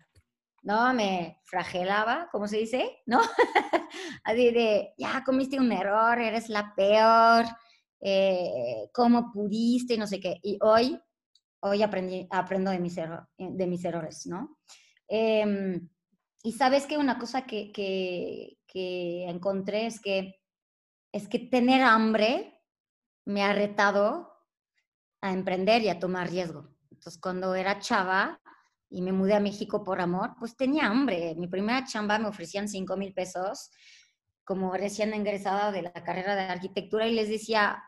no, 0.63 0.95
me 0.95 1.41
fragelaba, 1.45 2.29
¿cómo 2.31 2.47
se 2.47 2.59
dice? 2.59 2.99
¿No? 3.07 3.21
Así 4.23 4.53
de, 4.53 4.95
ya 4.97 5.25
comiste 5.25 5.59
un 5.59 5.73
error, 5.73 6.21
eres 6.21 6.49
la 6.49 6.73
peor, 6.77 7.47
eh, 8.01 8.89
¿cómo 8.95 9.33
pudiste? 9.33 9.99
No 9.99 10.07
sé 10.07 10.21
qué. 10.21 10.39
Y 10.41 10.57
hoy, 10.63 11.01
hoy 11.63 11.83
aprendí, 11.83 12.29
aprendo 12.31 12.71
de 12.71 12.79
mis, 12.79 12.95
de 12.95 13.67
mis 13.67 13.85
errores, 13.85 14.25
¿no? 14.27 14.57
Em, 15.09 15.89
y 16.43 16.53
sabes 16.53 16.87
que 16.87 16.99
una 16.99 17.19
cosa 17.19 17.43
que, 17.47 17.73
que, 17.73 19.25
encontré 19.29 19.87
es 19.87 20.01
que, 20.01 20.41
es 21.13 21.27
que 21.29 21.39
tener 21.39 21.83
hambre 21.83 22.63
me 23.25 23.43
ha 23.43 23.53
retado 23.53 24.31
a 25.21 25.33
emprender 25.33 25.83
y 25.83 25.89
a 25.89 25.99
tomar 25.99 26.31
riesgo. 26.31 26.69
Entonces, 26.91 27.21
cuando 27.21 27.55
era 27.55 27.81
chava 27.81 28.41
y 28.91 29.03
me 29.03 29.13
mudé 29.13 29.35
a 29.35 29.41
México 29.41 29.83
por 29.83 30.01
amor, 30.01 30.35
pues 30.39 30.57
tenía 30.57 30.87
hambre. 30.87 31.35
Mi 31.37 31.49
primera 31.49 31.85
chamba 31.85 32.19
me 32.19 32.29
ofrecían 32.29 32.69
5 32.69 32.97
mil 32.97 33.13
pesos 33.13 33.71
como 34.45 34.73
recién 34.73 35.15
ingresada 35.15 35.73
de 35.73 35.83
la 35.83 35.93
carrera 35.93 36.35
de 36.35 36.43
arquitectura 36.43 37.07
y 37.07 37.15
les 37.15 37.29
decía, 37.29 37.83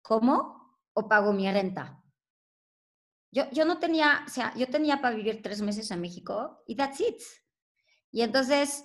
¿cómo? 0.00 0.78
¿O 0.94 1.08
pago 1.08 1.32
mi 1.32 1.50
renta? 1.50 2.01
Yo, 3.32 3.50
yo 3.50 3.64
no 3.64 3.78
tenía, 3.78 4.22
o 4.26 4.28
sea, 4.28 4.54
yo 4.54 4.68
tenía 4.68 5.00
para 5.00 5.16
vivir 5.16 5.40
tres 5.42 5.62
meses 5.62 5.90
en 5.90 6.02
México 6.02 6.62
y 6.66 6.76
that's 6.76 7.00
it. 7.00 7.20
Y 8.10 8.20
entonces, 8.20 8.84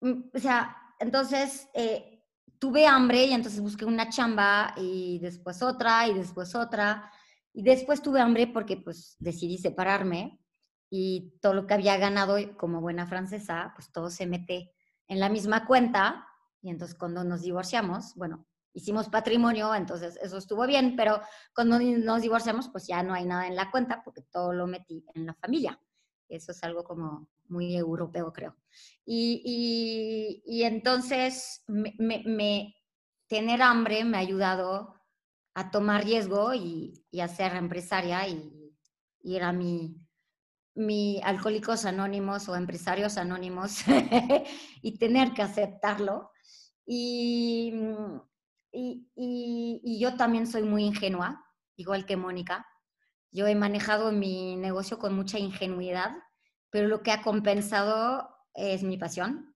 mm, 0.00 0.22
o 0.34 0.38
sea, 0.38 0.76
entonces 0.98 1.68
eh, 1.74 2.24
tuve 2.58 2.86
hambre 2.86 3.24
y 3.26 3.32
entonces 3.32 3.60
busqué 3.60 3.84
una 3.84 4.08
chamba 4.08 4.74
y 4.76 5.20
después 5.20 5.62
otra 5.62 6.08
y 6.08 6.14
después 6.14 6.56
otra. 6.56 7.10
Y 7.52 7.62
después 7.62 8.02
tuve 8.02 8.20
hambre 8.20 8.48
porque 8.48 8.76
pues 8.76 9.16
decidí 9.20 9.58
separarme 9.58 10.40
y 10.90 11.38
todo 11.40 11.54
lo 11.54 11.66
que 11.66 11.74
había 11.74 11.96
ganado 11.98 12.36
como 12.56 12.80
buena 12.80 13.06
francesa, 13.06 13.72
pues 13.76 13.92
todo 13.92 14.10
se 14.10 14.26
mete 14.26 14.72
en 15.06 15.20
la 15.20 15.28
misma 15.28 15.66
cuenta. 15.66 16.26
Y 16.62 16.70
entonces 16.70 16.98
cuando 16.98 17.22
nos 17.22 17.42
divorciamos, 17.42 18.14
bueno, 18.16 18.47
hicimos 18.78 19.08
patrimonio, 19.08 19.74
entonces 19.74 20.18
eso 20.22 20.38
estuvo 20.38 20.66
bien, 20.66 20.96
pero 20.96 21.20
cuando 21.54 21.78
nos 21.78 22.22
divorciamos, 22.22 22.68
pues 22.68 22.86
ya 22.86 23.02
no 23.02 23.14
hay 23.14 23.24
nada 23.26 23.46
en 23.46 23.56
la 23.56 23.70
cuenta 23.70 24.02
porque 24.04 24.22
todo 24.22 24.52
lo 24.52 24.66
metí 24.66 25.04
en 25.14 25.26
la 25.26 25.34
familia. 25.34 25.78
Eso 26.28 26.52
es 26.52 26.62
algo 26.62 26.84
como 26.84 27.28
muy 27.48 27.74
europeo, 27.76 28.32
creo. 28.32 28.56
Y, 29.04 30.42
y, 30.44 30.62
entonces 30.62 31.64
me, 31.66 32.74
tener 33.26 33.62
hambre 33.62 34.04
me 34.04 34.18
ha 34.18 34.20
ayudado 34.20 34.94
a 35.54 35.70
tomar 35.70 36.04
riesgo 36.04 36.54
y, 36.54 37.04
y 37.10 37.20
a 37.20 37.28
ser 37.28 37.56
empresaria 37.56 38.28
y, 38.28 38.76
y 39.22 39.36
era 39.36 39.52
mi, 39.52 39.96
mi 40.74 41.20
alcohólicos 41.24 41.84
anónimos 41.84 42.48
o 42.48 42.54
empresarios 42.54 43.18
anónimos 43.18 43.80
y 44.82 44.98
tener 44.98 45.32
que 45.32 45.42
aceptarlo. 45.42 46.30
Y, 46.86 47.72
y, 48.72 49.08
y, 49.16 50.00
yo 50.00 50.16
también 50.16 50.46
soy 50.46 50.62
muy 50.62 50.84
ingenua, 50.84 51.44
igual 51.76 52.06
que 52.06 52.16
Mónica. 52.16 52.66
Yo 53.30 53.46
he 53.46 53.54
manejado 53.54 54.12
mi 54.12 54.56
negocio 54.56 54.98
con 54.98 55.14
mucha 55.14 55.38
ingenuidad 55.38 56.12
pero 56.70 56.88
lo 56.88 57.02
que 57.02 57.12
ha 57.12 57.22
compensado 57.22 58.28
es 58.54 58.82
mi 58.82 58.98
pasión. 58.98 59.54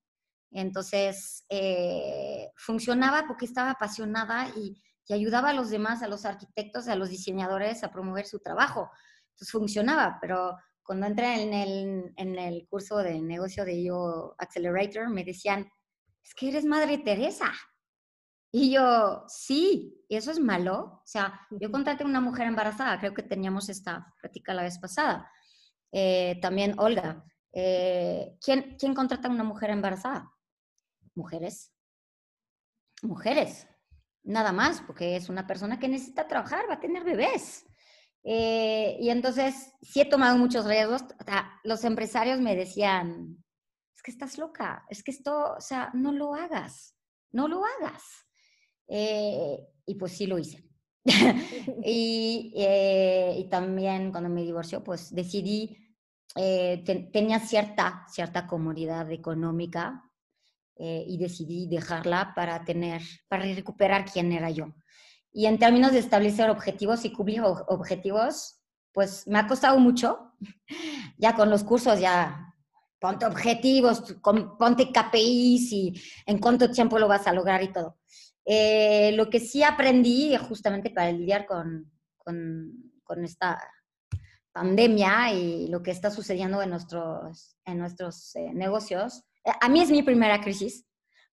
Entonces, 0.51 1.45
eh, 1.49 2.51
funcionaba 2.57 3.25
porque 3.27 3.47
estaba 3.47 3.71
apasionada 3.71 4.49
y, 4.57 4.83
ayudaba 5.13 5.51
a 5.51 5.53
los 5.53 5.69
demás, 5.69 6.03
a 6.03 6.09
los 6.09 6.25
arquitectos, 6.25 6.89
a 6.89 6.97
los 6.97 7.11
diseñadores 7.11 7.85
a 7.85 7.91
promover 7.91 8.25
su 8.25 8.39
trabajo. 8.39 8.91
Entonces, 9.33 9.53
funcionaba, 9.53 10.17
pero 10.23 10.57
cuando 10.83 11.07
entré 11.07 11.43
en 11.43 11.53
el, 11.53 12.15
en 12.17 12.39
el 12.39 12.67
curso 12.67 12.97
de 12.97 13.21
negocio 13.21 13.67
de 13.67 13.85
Yo 13.85 14.35
Accelerator, 14.39 15.11
me 15.11 15.23
decían, 15.23 15.71
es 16.25 16.35
que 16.35 16.49
eres 16.49 16.65
Madre 16.65 16.97
Teresa. 16.97 17.53
Y 18.55 18.71
yo, 18.71 19.25
sí, 19.29 20.05
¿y 20.09 20.17
eso 20.17 20.31
es 20.31 20.39
malo? 20.39 21.01
O 21.03 21.07
sea, 21.07 21.41
yo 21.51 21.71
contraté 21.71 22.05
a 22.05 22.07
una 22.07 22.21
mujer 22.21 22.47
embarazada, 22.47 22.99
creo 22.99 23.15
que 23.15 23.23
teníamos 23.23 23.71
esta 23.71 24.15
práctica 24.21 24.53
la 24.53 24.63
vez 24.63 24.79
pasada. 24.79 25.31
Eh, 25.91 26.39
también 26.43 26.75
Olga. 26.79 27.25
Eh, 27.51 28.37
¿quién, 28.45 28.77
¿Quién 28.79 28.95
contrata 28.95 29.29
a 29.29 29.31
una 29.31 29.43
mujer 29.43 29.71
embarazada? 29.71 30.31
Mujeres. 31.15 31.73
Mujeres. 33.01 33.67
Nada 34.23 34.53
más, 34.53 34.83
porque 34.83 35.17
es 35.17 35.31
una 35.31 35.47
persona 35.47 35.79
que 35.79 35.89
necesita 35.89 36.29
trabajar, 36.29 36.67
va 36.69 36.75
a 36.75 36.81
tener 36.81 37.05
bebés. 37.05 37.65
Eh, 38.23 38.99
y 39.01 39.09
entonces, 39.09 39.73
sí 39.81 40.03
he 40.03 40.05
tomado 40.05 40.37
muchos 40.37 40.67
riesgos. 40.67 41.05
Los 41.65 41.85
empresarios 41.85 42.39
me 42.39 42.55
decían, 42.55 43.43
es 43.97 44.03
que 44.03 44.11
estás 44.11 44.37
loca, 44.37 44.85
es 44.91 45.03
que 45.03 45.11
esto, 45.11 45.55
o 45.55 45.61
sea, 45.61 45.91
no 45.95 46.13
lo 46.13 46.35
hagas, 46.35 46.95
no 47.31 47.49
lo 47.49 47.65
hagas. 47.65 48.27
Y 49.87 49.95
pues 49.95 50.13
sí 50.13 50.27
lo 50.27 50.39
hice. 50.39 50.65
y, 51.85 52.53
y, 52.55 53.49
también 53.49 54.11
cuando 54.11 54.29
me 54.29 54.43
divorció, 54.43 54.85
pues 54.85 55.15
decidí 55.15 55.83
eh, 56.35 56.83
tenía 57.13 57.41
cierta, 57.41 58.07
cierta 58.09 58.47
comodidad 58.47 59.11
económica 59.11 60.03
eh, 60.77 61.05
y 61.07 61.19
decidí 61.19 61.67
dejarla 61.67 62.33
para 62.35 62.65
tener, 62.65 63.03
para 63.29 63.45
recuperar 63.45 64.07
quién 64.11 64.33
era 64.33 64.49
yo. 64.51 64.75
Y 65.31 65.47
en 65.47 65.59
términos 65.59 65.93
de 65.93 65.99
establecer 65.99 66.49
objetivos 66.49 67.05
y 67.05 67.13
cumplir 67.13 67.43
objetivos, 67.43 68.61
pues 68.93 69.27
me 69.27 69.39
ha 69.39 69.47
costado 69.47 69.79
mucho. 69.79 70.33
ya 71.19 71.35
con 71.35 71.51
los 71.51 71.65
cursos, 71.65 72.01
ya 72.01 72.55
ponte 72.99 73.27
objetivos, 73.27 74.15
ponte 74.59 74.91
KPIs 74.91 75.73
y 75.73 76.03
en 76.25 76.39
cuánto 76.39 76.71
tiempo 76.71 76.99
lo 76.99 77.09
vas 77.09 77.27
a 77.27 77.33
lograr 77.33 77.63
y 77.63 77.73
todo. 77.73 77.99
Eh, 78.45 79.13
lo 79.15 79.31
que 79.31 79.41
sí 79.41 79.63
aprendí 79.63 80.37
justamente 80.37 80.91
para 80.91 81.13
lidiar 81.13 81.47
con, 81.47 81.91
con, 82.19 82.93
con 83.05 83.25
esta 83.25 83.61
pandemia 84.53 85.33
y 85.33 85.69
lo 85.69 85.83
que 85.83 85.91
está 85.91 86.11
sucediendo 86.11 86.63
en 86.63 86.71
nuestros, 86.71 87.57
en 87.65 87.79
nuestros 87.79 88.37
eh, 88.37 88.53
negocios. 88.53 89.25
Eh, 89.45 89.53
a 89.61 89.69
mí 89.69 89.81
es 89.81 89.91
mi 89.91 90.03
primera 90.03 90.41
crisis, 90.41 90.87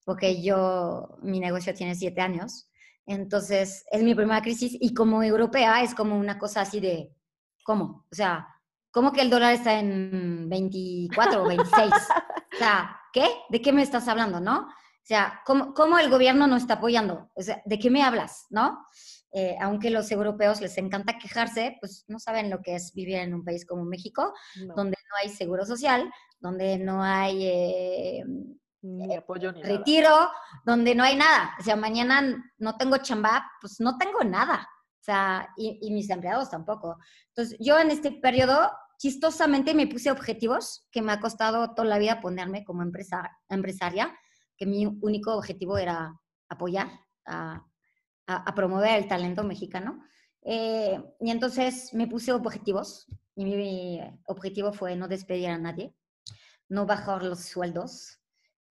porque 0.04 0.42
yo, 0.42 1.18
mi 1.22 1.40
negocio 1.40 1.74
tiene 1.74 1.96
siete 1.96 2.22
años, 2.22 2.70
entonces 3.06 3.86
es 3.92 4.04
mi 4.04 4.16
primera 4.16 4.42
crisis 4.42 4.78
y 4.80 4.94
como 4.94 5.24
europea 5.24 5.84
es 5.84 5.94
como 5.94 6.18
una 6.18 6.38
cosa 6.38 6.62
así 6.62 6.80
de, 6.80 7.12
¿cómo? 7.64 8.06
O 8.12 8.16
sea, 8.16 8.48
¿cómo 8.92 9.12
que 9.12 9.22
el 9.22 9.30
dólar 9.30 9.54
está 9.54 9.80
en 9.80 10.48
24 10.48 11.44
o 11.44 11.48
26? 11.48 11.92
o 11.92 12.58
sea, 12.58 13.00
¿qué? 13.12 13.28
¿De 13.50 13.62
qué 13.62 13.74
me 13.74 13.82
estás 13.82 14.08
hablando, 14.08 14.40
no? 14.40 14.68
O 15.10 15.12
sea, 15.12 15.42
¿cómo, 15.44 15.74
cómo 15.74 15.98
el 15.98 16.08
gobierno 16.12 16.46
no 16.46 16.56
está 16.56 16.76
apoyando? 16.76 17.32
O 17.34 17.42
sea, 17.42 17.64
¿de 17.66 17.80
qué 17.80 17.90
me 17.90 18.04
hablas, 18.04 18.46
no? 18.52 18.86
Eh, 19.32 19.58
aunque 19.60 19.90
los 19.90 20.12
europeos 20.12 20.62
les 20.62 20.78
encanta 20.78 21.18
quejarse, 21.18 21.78
pues 21.80 22.06
no 22.08 22.20
saben 22.20 22.52
lo 22.52 22.62
que 22.62 22.76
es 22.76 22.94
vivir 22.94 23.16
en 23.16 23.34
un 23.34 23.44
país 23.44 23.66
como 23.66 23.86
México, 23.86 24.36
donde 24.76 24.98
no 25.10 25.16
hay 25.20 25.30
seguro 25.30 25.66
social, 25.66 26.14
donde 26.40 26.78
no 26.78 27.02
hay 27.02 27.44
eh, 27.44 28.24
ni 28.84 29.16
apoyo 29.16 29.52
ni 29.52 29.64
retiro, 29.64 30.30
donde 30.64 30.94
no 30.94 31.04
hay 31.04 31.16
nada. 31.16 31.56
O 31.60 31.64
sea, 31.64 31.76
mañana 31.76 32.44
no 32.60 32.78
tengo 32.78 32.98
chamba, 32.98 33.50
pues 33.62 33.80
no 33.80 33.98
tengo 33.98 34.24
nada. 34.24 34.70
O 35.00 35.04
sea, 35.04 35.50
y, 35.58 35.90
mis 35.92 36.08
empleados 36.12 36.52
tampoco. 36.52 37.00
Entonces, 37.30 37.58
yo 37.60 37.80
en 37.80 37.90
este 37.90 38.12
periodo, 38.12 38.72
chistosamente 39.00 39.74
me 39.74 39.88
puse 39.88 40.12
objetivos 40.12 40.88
que 40.92 41.02
me 41.02 41.14
ha 41.14 41.20
costado 41.20 41.74
toda 41.74 41.88
la 41.88 41.98
vida 41.98 42.22
ponerme 42.22 42.64
como 42.64 42.84
empresa, 42.84 43.28
empresaria, 43.50 44.16
que 44.60 44.66
mi 44.66 44.86
único 44.86 45.34
objetivo 45.34 45.78
era 45.78 46.14
apoyar 46.50 46.90
a 47.26 47.66
a, 48.30 48.54
promover 48.54 48.98
el 48.98 49.08
talento 49.08 49.44
mexicano. 49.44 50.04
Eh, 50.44 51.02
y 51.20 51.32
entonces 51.32 51.94
me 51.94 52.08
puse 52.08 52.32
objetivos 52.32 53.08
y 53.36 53.46
mi 53.46 54.02
objetivo 54.26 54.72
fue 54.72 54.96
no 54.96 55.08
despedir 55.08 55.50
a 55.50 55.58
nadie, 55.58 55.94
no 56.70 56.86
bajar 56.86 57.24
los 57.24 57.40
sueldos 57.40 58.20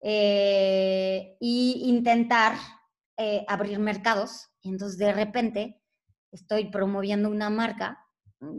e 0.01 1.37
intentar 1.41 2.55
eh, 3.17 3.45
abrir 3.49 3.79
mercados. 3.81 4.49
Y 4.63 4.71
entonces 4.71 4.97
de 4.97 5.13
repente 5.13 5.83
estoy 6.31 6.71
promoviendo 6.71 7.29
una 7.29 7.51
marca 7.51 7.99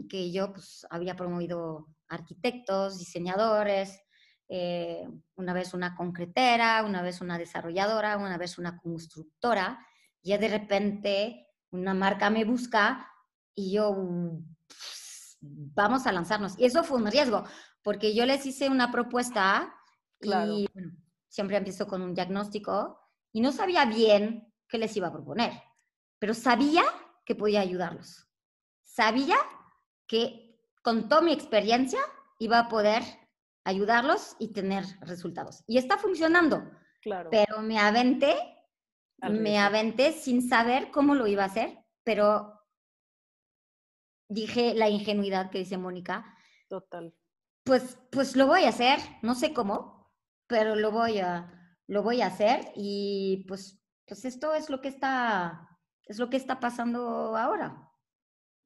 que 0.08 0.30
yo 0.30 0.52
pues, 0.52 0.86
había 0.90 1.16
promovido 1.16 1.86
arquitectos, 2.08 2.98
diseñadores, 2.98 4.02
eh, 4.52 5.08
una 5.36 5.52
vez 5.52 5.74
una 5.74 5.94
concretera, 5.94 6.82
una 6.84 7.02
vez 7.02 7.20
una 7.20 7.38
desarrolladora, 7.38 8.16
una 8.16 8.36
vez 8.36 8.58
una 8.58 8.78
constructora. 8.78 9.86
Y 10.22 10.36
de 10.36 10.48
repente 10.48 11.46
una 11.70 11.94
marca 11.94 12.30
me 12.30 12.44
busca 12.44 13.08
y 13.54 13.72
yo, 13.72 13.96
vamos 15.40 16.06
a 16.06 16.12
lanzarnos. 16.12 16.58
Y 16.58 16.64
eso 16.64 16.82
fue 16.82 16.98
un 16.98 17.06
riesgo, 17.06 17.44
porque 17.82 18.12
yo 18.12 18.26
les 18.26 18.44
hice 18.44 18.68
una 18.68 18.90
propuesta 18.90 19.72
y 20.20 20.68
siempre 21.28 21.56
empiezo 21.56 21.86
con 21.86 22.02
un 22.02 22.12
diagnóstico 22.12 22.98
y 23.32 23.40
no 23.40 23.52
sabía 23.52 23.84
bien 23.84 24.52
qué 24.68 24.78
les 24.78 24.96
iba 24.96 25.08
a 25.08 25.12
proponer, 25.12 25.52
pero 26.18 26.34
sabía 26.34 26.82
que 27.24 27.36
podía 27.36 27.60
ayudarlos. 27.60 28.26
Sabía 28.82 29.36
que 30.08 30.60
con 30.82 31.08
toda 31.08 31.20
mi 31.20 31.32
experiencia 31.32 32.00
iba 32.40 32.58
a 32.58 32.68
poder 32.68 33.04
ayudarlos 33.70 34.36
y 34.38 34.52
tener 34.52 34.84
resultados. 35.00 35.64
Y 35.66 35.78
está 35.78 35.98
funcionando. 35.98 36.70
Claro. 37.02 37.30
Pero 37.30 37.62
me 37.62 37.78
aventé, 37.78 38.36
me 39.22 39.58
aventé 39.58 40.12
sin 40.12 40.46
saber 40.46 40.90
cómo 40.90 41.14
lo 41.14 41.26
iba 41.26 41.44
a 41.44 41.46
hacer, 41.46 41.78
pero 42.04 42.60
dije 44.28 44.74
la 44.74 44.88
ingenuidad 44.88 45.50
que 45.50 45.58
dice 45.58 45.78
Mónica. 45.78 46.36
Total. 46.68 47.14
Pues, 47.64 47.98
pues 48.10 48.36
lo 48.36 48.46
voy 48.46 48.64
a 48.64 48.70
hacer, 48.70 48.98
no 49.22 49.34
sé 49.34 49.52
cómo, 49.52 50.12
pero 50.46 50.76
lo 50.76 50.90
voy 50.90 51.18
a, 51.18 51.76
lo 51.86 52.02
voy 52.02 52.22
a 52.22 52.26
hacer 52.26 52.72
y 52.74 53.44
pues, 53.48 53.82
pues 54.06 54.24
esto 54.24 54.54
es 54.54 54.70
lo 54.70 54.80
que 54.80 54.88
está, 54.88 55.68
es 56.06 56.18
lo 56.18 56.30
que 56.30 56.36
está 56.36 56.60
pasando 56.60 57.36
ahora. 57.36 57.88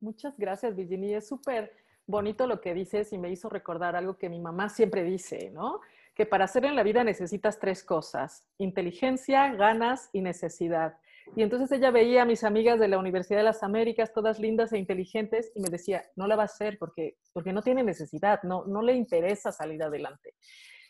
Muchas 0.01 0.37
gracias, 0.37 0.75
Virginia. 0.77 1.19
Es 1.19 1.29
súper 1.29 1.84
bonito 2.07 2.47
lo 2.47 2.61
que 2.61 2.75
dices 2.75 3.13
y 3.13 3.19
me 3.19 3.31
hizo 3.31 3.49
recordar 3.49 3.97
algo 3.97 4.19
que 4.19 4.29
mi 4.29 4.41
mamá 4.41 4.69
siempre 4.69 5.03
dice, 5.05 5.51
¿no? 5.51 5.81
Que 6.15 6.27
para 6.27 6.45
hacer 6.45 6.65
en 6.65 6.77
la 6.77 6.83
vida 6.83 7.03
necesitas 7.05 7.59
tres 7.59 7.83
cosas, 7.83 8.47
inteligencia, 8.59 9.53
ganas 9.55 10.11
y 10.13 10.21
necesidad. 10.21 10.97
Y 11.37 11.43
entonces 11.43 11.73
ella 11.73 11.91
veía 11.91 12.23
a 12.23 12.27
mis 12.27 12.45
amigas 12.45 12.79
de 12.79 12.89
la 12.89 12.99
Universidad 12.99 13.39
de 13.39 13.45
las 13.45 13.63
Américas, 13.63 14.13
todas 14.13 14.39
lindas 14.39 14.73
e 14.73 14.79
inteligentes, 14.79 15.51
y 15.55 15.61
me 15.61 15.71
decía, 15.71 16.05
no 16.17 16.27
la 16.27 16.37
va 16.37 16.43
a 16.43 16.47
hacer 16.47 16.79
porque, 16.79 17.17
porque 17.33 17.53
no 17.53 17.63
tiene 17.63 17.83
necesidad, 17.83 18.43
no, 18.43 18.65
no 18.67 18.83
le 18.83 18.93
interesa 18.93 19.51
salir 19.51 19.83
adelante. 19.83 20.35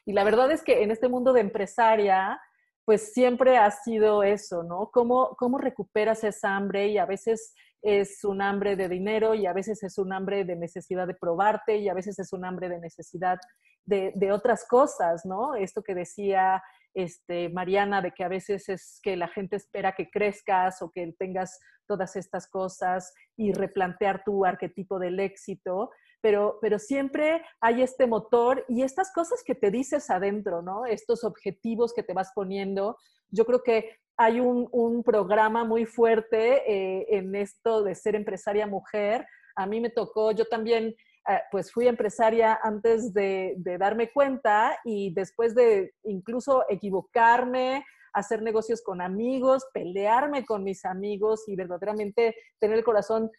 Y 0.04 0.12
la 0.12 0.24
verdad 0.24 0.50
es 0.50 0.62
que 0.62 0.82
en 0.82 0.90
este 0.90 1.08
mundo 1.08 1.32
de 1.32 1.40
empresaria, 1.40 2.40
pues 2.84 3.12
siempre 3.12 3.56
ha 3.56 3.70
sido 3.70 4.22
eso, 4.22 4.62
¿no? 4.64 4.90
¿Cómo, 4.92 5.34
cómo 5.38 5.58
recuperas 5.58 6.24
esa 6.24 6.56
hambre 6.56 6.88
y 6.88 6.98
a 6.98 7.06
veces 7.06 7.54
es 7.85 8.24
un 8.24 8.40
hambre 8.40 8.77
de 8.77 8.89
dinero 8.89 9.35
y 9.35 9.44
a 9.44 9.52
veces 9.52 9.82
es 9.82 9.98
un 9.98 10.12
hambre 10.15 10.44
de 10.44 10.56
necesidad 10.56 11.06
de 11.06 11.15
probarte 11.15 11.77
y 11.77 11.90
a 11.90 11.94
veces 11.94 12.19
es 12.19 12.32
un 12.32 12.47
hambre 12.47 12.70
de 12.70 12.81
necesidad 12.81 13.39
de, 13.85 14.11
de 14.15 14.32
otras 14.32 14.66
cosas, 14.66 15.27
¿no? 15.27 15.55
Esto 15.55 15.82
que 15.82 15.94
decía 15.94 16.62
este, 16.94 17.51
Mariana, 17.51 18.01
de 18.01 18.12
que 18.12 18.24
a 18.24 18.28
veces 18.28 18.70
es 18.70 19.01
que 19.02 19.16
la 19.16 19.28
gente 19.28 19.56
espera 19.56 19.94
que 19.94 20.09
crezcas 20.11 20.81
o 20.81 20.90
que 20.90 21.15
tengas 21.19 21.61
todas 21.86 22.16
estas 22.16 22.48
cosas 22.48 23.12
y 23.36 23.52
replantear 23.52 24.24
tu 24.24 24.47
arquetipo 24.47 24.98
del 24.98 25.20
éxito, 25.20 25.90
pero, 26.23 26.59
pero 26.62 26.78
siempre 26.78 27.44
hay 27.61 27.82
este 27.82 28.06
motor 28.06 28.65
y 28.66 28.82
estas 28.82 29.12
cosas 29.12 29.43
que 29.44 29.55
te 29.55 29.70
dices 29.70 30.09
adentro, 30.09 30.62
¿no? 30.62 30.86
Estos 30.86 31.23
objetivos 31.23 31.93
que 31.93 32.02
te 32.02 32.15
vas 32.15 32.32
poniendo. 32.35 32.97
Yo 33.28 33.44
creo 33.44 33.62
que 33.62 33.98
hay 34.16 34.40
un, 34.40 34.68
un 34.72 35.02
programa 35.02 35.64
muy 35.64 35.86
fuerte 35.86 36.62
eh, 36.70 37.06
en 37.10 37.34
esto 37.34 37.82
de 37.82 37.94
ser 37.94 38.14
empresaria 38.14 38.66
mujer. 38.66 39.26
A 39.56 39.66
mí 39.66 39.80
me 39.80 39.90
tocó, 39.90 40.32
yo 40.32 40.44
también 40.46 40.94
eh, 41.26 41.40
pues 41.50 41.72
fui 41.72 41.88
empresaria 41.88 42.58
antes 42.62 43.14
de, 43.14 43.54
darme 43.78 44.12
cuenta 44.12 44.78
y 44.84 45.14
después 45.14 45.54
de 45.54 45.94
incluso 46.04 46.64
equivocarme, 46.68 47.84
hacer 48.12 48.42
negocios 48.42 48.82
con 48.82 49.00
amigos, 49.00 49.64
pelearme 49.72 50.44
con 50.44 50.62
mis 50.62 50.84
amigos 50.84 51.48
y 51.48 51.56
verdaderamente 51.56 52.36
tener 52.60 52.76
el 52.78 52.84
corazón 52.84 53.30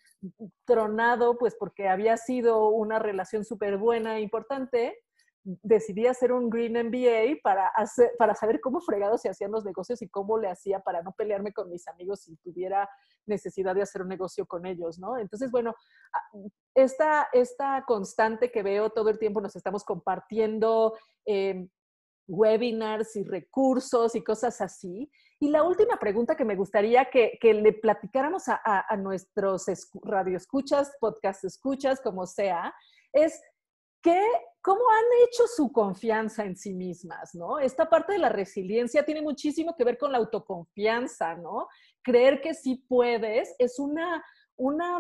tronado, 0.66 1.38
pues 1.38 1.56
porque 1.58 1.88
había 1.88 2.18
sido 2.18 2.70
una 2.70 2.98
relación 2.98 3.46
súper 3.46 3.78
buena 3.78 4.18
e 4.18 4.22
importante, 4.22 4.98
decidí 5.46 6.08
hacer 6.08 6.32
un 6.32 6.50
Green 6.50 6.74
MBA 6.88 7.40
para, 7.44 7.72
para 8.18 8.34
saber 8.34 8.60
cómo 8.60 8.82
fregados 8.82 9.22
se 9.22 9.30
hacían 9.30 9.52
los 9.52 9.64
negocios 9.64 10.02
y 10.02 10.10
cómo 10.10 10.40
le 10.40 10.50
hacía 10.50 10.80
para 10.80 11.04
no 11.04 11.12
pelearme 11.12 11.54
con 11.54 11.70
mis 11.70 11.88
amigos 11.88 12.22
si 12.22 12.36
tuviera 12.38 12.90
necesidad 13.28 13.76
de 13.76 13.84
hacer 13.84 14.02
un 14.02 14.08
negocio 14.08 14.48
con 14.48 14.66
ellos, 14.66 14.98
¿no? 14.98 15.18
Entonces, 15.18 15.52
bueno, 15.52 15.76
ah, 16.14 16.38
esta, 16.74 17.28
esta 17.32 17.84
constante 17.88 18.52
que 18.52 18.64
veo 18.64 18.90
todo 18.90 19.10
el 19.10 19.20
tiempo, 19.20 19.40
nos 19.40 19.56
estamos 19.56 19.84
compartiendo 19.84 20.98
em, 21.26 21.70
webinars 22.28 23.16
y 23.16 23.24
recursos 23.24 24.16
y 24.16 24.24
cosas 24.24 24.62
así. 24.62 25.12
Y 25.40 25.50
la 25.50 25.62
última 25.62 25.98
pregunta 25.98 26.36
que 26.36 26.46
me 26.46 26.56
gustaría 26.56 27.06
que, 27.12 27.38
que 27.40 27.54
le 27.54 27.74
platicáramos 27.74 28.48
a, 28.48 28.60
a, 28.64 28.98
nuestros 28.98 29.68
radioescuchas, 30.02 30.92
podcast 31.00 31.44
escuchas, 31.44 32.02
como 32.02 32.26
sea, 32.26 32.74
es 33.14 33.40
¿cómo 34.62 34.82
han 34.90 35.28
hecho 35.28 35.44
su 35.48 35.72
confianza 35.72 36.44
en 36.44 36.56
sí 36.56 36.74
mismas, 36.74 37.36
no? 37.36 37.60
Esta 37.60 37.88
parte 37.88 38.14
de 38.14 38.20
la 38.20 38.30
resiliencia 38.30 39.06
tiene 39.06 39.22
muchísimo 39.22 39.76
que 39.76 39.84
ver 39.84 39.98
con 39.98 40.12
la 40.12 40.18
autoconfianza, 40.18 41.36
¿no? 41.36 41.68
Creer 42.02 42.42
que 42.42 42.54
sí 42.54 42.84
puedes 42.88 43.56
es 43.60 43.80
una, 43.80 44.24
una, 44.56 45.00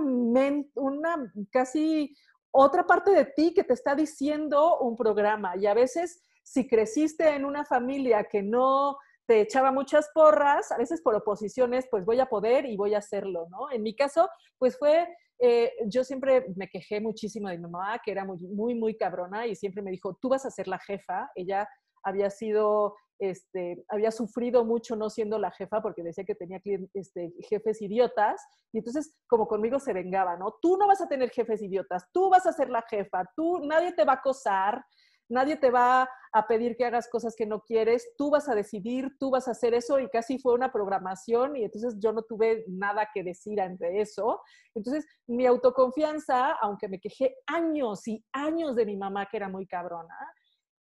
una 0.75 1.33
casi 1.51 2.15
otra 2.51 2.85
parte 2.85 3.11
de 3.11 3.25
ti 3.25 3.53
que 3.53 3.63
te 3.63 3.73
está 3.73 3.95
diciendo 3.95 4.79
un 4.79 4.95
programa. 4.95 5.57
Y 5.57 5.65
a 5.65 5.73
veces, 5.73 6.21
si 6.43 6.67
creciste 6.67 7.29
en 7.29 7.43
una 7.43 7.65
familia 7.65 8.23
que 8.23 8.43
no 8.43 8.97
te 9.25 9.41
echaba 9.41 9.71
muchas 9.71 10.09
porras, 10.13 10.71
a 10.71 10.77
veces 10.77 11.01
por 11.01 11.15
oposiciones, 11.15 11.87
pues 11.89 12.05
voy 12.05 12.19
a 12.19 12.27
poder 12.27 12.65
y 12.65 12.77
voy 12.77 12.93
a 12.93 12.99
hacerlo, 12.99 13.47
¿no? 13.49 13.71
En 13.71 13.81
mi 13.81 13.95
caso, 13.95 14.29
pues 14.57 14.77
fue 14.77 15.07
eh, 15.39 15.71
yo 15.87 16.03
siempre 16.03 16.45
me 16.55 16.69
quejé 16.69 17.01
muchísimo 17.01 17.49
de 17.49 17.57
mi 17.57 17.63
mamá, 17.63 17.99
que 18.03 18.11
era 18.11 18.25
muy, 18.25 18.37
muy, 18.39 18.75
muy 18.75 18.97
cabrona, 18.97 19.47
y 19.47 19.55
siempre 19.55 19.81
me 19.81 19.91
dijo, 19.91 20.17
tú 20.21 20.29
vas 20.29 20.45
a 20.45 20.51
ser 20.51 20.67
la 20.67 20.79
jefa. 20.79 21.29
Ella 21.35 21.67
había 22.03 22.29
sido, 22.29 22.95
este, 23.19 23.83
había 23.89 24.11
sufrido 24.11 24.63
mucho 24.63 24.95
no 24.95 25.09
siendo 25.09 25.39
la 25.39 25.51
jefa 25.51 25.81
porque 25.81 26.03
decía 26.03 26.23
que 26.23 26.35
tenía 26.35 26.61
este, 26.93 27.33
jefes 27.49 27.81
idiotas, 27.81 28.41
y 28.71 28.77
entonces 28.79 29.17
como 29.27 29.47
conmigo 29.47 29.79
se 29.79 29.93
vengaba, 29.93 30.37
¿no? 30.37 30.55
Tú 30.61 30.77
no 30.77 30.87
vas 30.87 31.01
a 31.01 31.07
tener 31.07 31.29
jefes 31.31 31.61
idiotas, 31.61 32.05
tú 32.13 32.29
vas 32.29 32.45
a 32.45 32.53
ser 32.53 32.69
la 32.69 32.83
jefa, 32.89 33.23
tú, 33.35 33.59
nadie 33.59 33.93
te 33.93 34.05
va 34.05 34.13
a 34.13 34.17
acosar, 34.17 34.83
nadie 35.29 35.55
te 35.57 35.71
va 35.71 36.09
a 36.31 36.47
pedir 36.47 36.75
que 36.75 36.85
hagas 36.85 37.07
cosas 37.07 37.35
que 37.35 37.45
no 37.45 37.61
quieres, 37.61 38.13
tú 38.17 38.29
vas 38.29 38.49
a 38.49 38.55
decidir, 38.55 39.17
tú 39.19 39.29
vas 39.31 39.47
a 39.47 39.51
hacer 39.51 39.73
eso 39.73 39.99
y 39.99 40.09
casi 40.09 40.37
fue 40.37 40.53
una 40.53 40.71
programación 40.71 41.55
y 41.55 41.63
entonces 41.63 41.95
yo 41.99 42.11
no 42.11 42.23
tuve 42.23 42.65
nada 42.67 43.09
que 43.13 43.23
decir 43.23 43.61
ante 43.61 44.01
eso. 44.01 44.41
Entonces 44.73 45.05
mi 45.27 45.45
autoconfianza, 45.45 46.51
aunque 46.61 46.89
me 46.89 46.99
quejé 46.99 47.37
años 47.47 48.07
y 48.07 48.23
años 48.33 48.75
de 48.75 48.85
mi 48.85 48.97
mamá 48.97 49.27
que 49.31 49.37
era 49.37 49.49
muy 49.49 49.65
cabrona, 49.65 50.15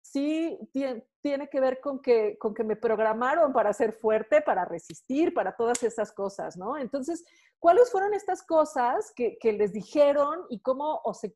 sí 0.02 0.58
tiene 0.72 1.50
que 1.50 1.60
ver 1.60 1.80
con 1.82 2.02
que, 2.02 2.38
con 2.40 2.54
que 2.54 2.64
me 2.64 2.76
programaron 2.76 3.52
para 3.52 3.74
ser 3.74 3.94
fuerte, 3.94 4.42
para 4.42 4.66
resistir, 4.66 5.34
para 5.34 5.56
todas 5.56 5.84
esas 5.84 6.14
cosas, 6.14 6.56
¿no? 6.58 6.78
Entonces, 6.78 7.26
¿cuáles 7.60 7.92
fueron 7.92 8.14
estas 8.14 8.44
cosas 8.44 9.12
que, 9.16 9.38
les 9.44 9.74
dijeron 9.74 10.46
y 10.50 10.62
cómo 10.62 11.02
se, 11.14 11.36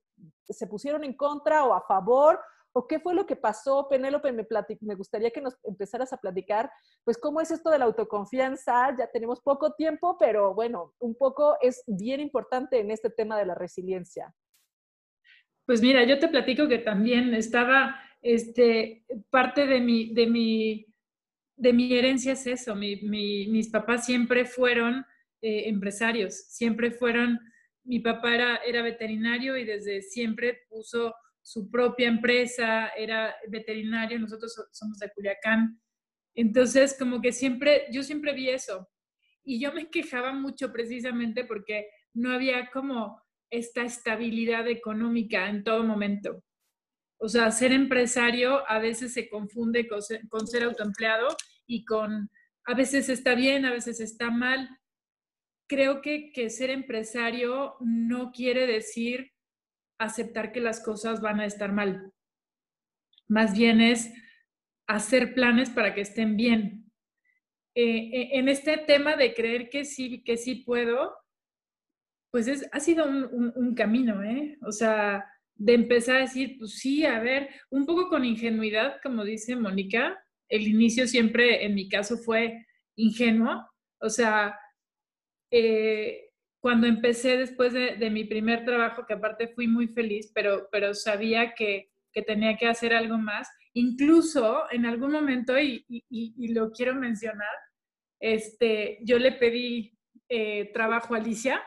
se 0.50 0.68
pusieron 0.68 1.04
en 1.04 1.16
contra 1.16 1.66
o 1.66 1.74
a 1.74 1.82
favor 1.82 2.40
¿O 2.74 2.88
qué 2.88 3.00
fue 3.00 3.14
lo 3.14 3.26
que 3.26 3.36
pasó, 3.36 3.88
Penélope? 3.90 4.32
Me, 4.32 4.48
me 4.82 4.96
gustaría 4.96 5.32
que 5.32 5.42
nos 5.42 5.58
empezaras 5.64 6.14
a 6.14 6.18
platicar, 6.18 6.72
pues, 7.04 7.18
cómo 7.18 7.42
es 7.42 7.52
esto 7.52 7.70
de 7.70 7.80
la 7.80 7.86
autoconfianza. 7.86 8.96
Ya 8.98 9.08
tenemos 9.12 9.42
poco 9.42 9.74
tiempo, 9.74 10.18
pero 10.18 10.54
bueno, 10.54 10.94
un 11.00 11.16
poco 11.16 11.58
es 11.62 11.84
bien 11.86 12.22
importante 12.22 12.80
en 12.80 12.92
este 12.92 13.10
tema 13.10 13.38
de 13.38 13.46
la 13.46 13.56
resiliencia. 13.56 14.34
Pues 15.66 15.82
mira, 15.82 16.04
yo 16.06 16.20
te 16.20 16.28
platico 16.28 16.68
que 16.68 16.80
también 16.80 17.34
estaba, 17.34 18.00
este, 18.22 19.06
parte 19.30 19.68
de 19.68 19.80
mi, 19.80 20.14
de 20.14 20.28
mi, 20.28 20.86
de 21.56 21.74
mi 21.74 21.94
herencia 21.94 22.34
es 22.34 22.48
eso. 22.48 22.76
mis 22.76 23.70
papás 23.70 24.06
siempre 24.06 24.46
fueron 24.46 25.06
eh, 25.42 25.70
empresarios, 25.70 26.36
siempre 26.36 26.92
fueron, 26.92 27.40
mi 27.84 28.00
papá 28.00 28.34
era, 28.34 28.56
era 28.58 28.82
veterinario 28.82 29.58
y 29.58 29.66
desde 29.66 30.02
siempre 30.02 30.62
puso 30.70 31.14
su 31.42 31.70
propia 31.70 32.08
empresa, 32.08 32.90
era 32.90 33.36
veterinario, 33.48 34.20
nosotros 34.20 34.56
somos 34.72 35.00
de 35.00 35.12
Culiacán. 35.12 35.82
Entonces, 36.36 36.96
como 36.98 37.22
que 37.22 37.32
siempre, 37.32 37.88
yo 37.92 38.04
siempre 38.04 38.34
vi 38.34 38.50
eso. 38.50 38.88
Y 39.44 39.60
yo 39.60 39.74
me 39.74 39.90
quejaba 39.90 40.34
mucho 40.34 40.72
precisamente 40.72 41.46
porque 41.46 41.90
no 42.14 42.32
había 42.32 42.70
como 42.70 43.22
esta 43.50 43.84
estabilidad 43.84 44.68
económica 44.68 45.50
en 45.50 45.64
todo 45.64 45.84
momento. 45.84 46.44
O 47.18 47.28
sea, 47.28 47.52
ser 47.52 47.72
empresario 47.72 48.68
a 48.70 48.80
veces 48.80 49.14
se 49.14 49.30
confunde 49.30 49.88
con 49.88 50.02
ser, 50.02 50.64
autoempleado 50.64 51.28
y 51.68 51.86
con, 51.86 52.30
a 52.66 52.74
veces 52.74 53.10
está 53.10 53.36
bien, 53.36 53.66
a 53.66 53.72
veces 53.72 54.00
está 54.00 54.32
mal. 54.32 54.70
Creo 55.68 56.02
que, 56.02 56.32
que 56.32 56.50
ser 56.50 56.70
empresario 56.70 57.76
no 57.80 58.32
quiere 58.32 58.66
decir 58.68 59.32
aceptar 60.04 60.52
que 60.52 60.62
las 60.62 60.84
cosas 60.84 61.22
van 61.22 61.40
a 61.40 61.46
estar 61.46 61.72
mal. 61.72 62.12
Más 63.28 63.58
bien 63.58 63.82
es 63.82 64.12
hacer 64.88 65.34
planes 65.34 65.70
para 65.70 65.94
que 65.94 66.02
estén 66.02 66.36
bien. 66.36 66.92
Eh, 67.76 68.10
eh, 68.14 68.30
en 68.34 68.50
este 68.50 68.78
tema 68.78 69.16
de 69.16 69.34
creer 69.34 69.70
que 69.70 69.86
sí, 69.86 70.24
que 70.24 70.36
sí 70.38 70.56
puedo, 70.56 71.16
pues 72.32 72.48
es, 72.48 72.68
ha 72.72 72.80
sido 72.80 73.06
un, 73.06 73.54
un, 73.56 73.76
camino, 73.76 74.24
¿eh? 74.24 74.58
O 74.66 74.72
sea, 74.72 75.26
de 75.56 75.74
empezar 75.74 76.18
a 76.18 76.22
decir, 76.22 76.58
pues 76.58 76.80
sí, 76.80 77.06
a 77.06 77.20
ver, 77.20 77.50
un 77.70 77.86
poco 77.86 78.10
con 78.10 78.26
ingenuidad, 78.26 79.00
como 79.02 79.24
dice 79.24 79.56
Mónica, 79.56 80.22
el 80.50 80.68
inicio 80.68 81.08
siempre 81.08 81.66
en 81.66 81.76
mi 81.76 81.88
caso 81.88 82.18
fue 82.18 82.66
ingenuo, 82.96 83.66
o 84.00 84.10
sea, 84.10 84.58
eh, 85.52 86.31
cuando 86.62 86.88
empecé 86.88 87.38
después 87.38 87.74
de, 87.74 88.10
mi 88.10 88.24
primer 88.24 88.64
trabajo, 88.64 89.06
que 89.06 89.14
aparte 89.14 89.48
fui 89.50 89.68
muy 89.68 89.88
feliz, 89.88 90.32
pero, 90.34 90.70
pero 90.72 90.94
sabía 90.94 91.54
que, 91.54 91.92
que 92.14 92.22
tenía 92.22 92.56
que 92.56 92.68
hacer 92.68 92.94
algo 92.94 93.18
más, 93.18 93.50
incluso 93.74 94.72
en 94.72 94.86
algún 94.86 95.12
momento, 95.12 95.60
y, 95.60 95.86
y, 95.90 96.54
lo 96.54 96.72
quiero 96.72 96.96
mencionar, 96.96 97.56
este, 98.20 99.00
yo 99.02 99.18
le 99.18 99.32
pedí 99.34 99.98
eh, 100.30 100.72
trabajo 100.72 101.16
a 101.16 101.18
Alicia 101.18 101.62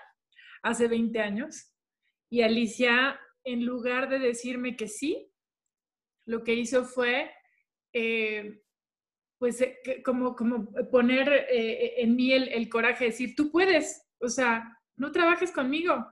hace 0.62 0.86
20 0.86 1.18
años 1.20 1.72
y 2.30 2.42
Alicia, 2.42 3.20
en 3.42 3.66
lugar 3.66 4.08
de 4.08 4.18
decirme 4.20 4.76
que 4.76 4.88
sí, 4.88 5.30
lo 6.24 6.44
que 6.44 6.54
hizo 6.54 6.84
fue 6.84 7.30
eh, 7.92 8.60
pues 9.38 9.60
eh, 9.60 10.02
como, 10.04 10.34
como 10.34 10.72
poner 10.90 11.28
eh, 11.50 12.02
en 12.02 12.16
mí 12.16 12.32
el, 12.32 12.68
coraje 12.68 13.04
de 13.04 13.10
decir, 13.10 13.34
tú 13.36 13.50
puedes, 13.50 14.08
o 14.20 14.28
sea, 14.28 14.64
no 14.96 15.12
trabajes 15.12 15.52
conmigo. 15.52 16.06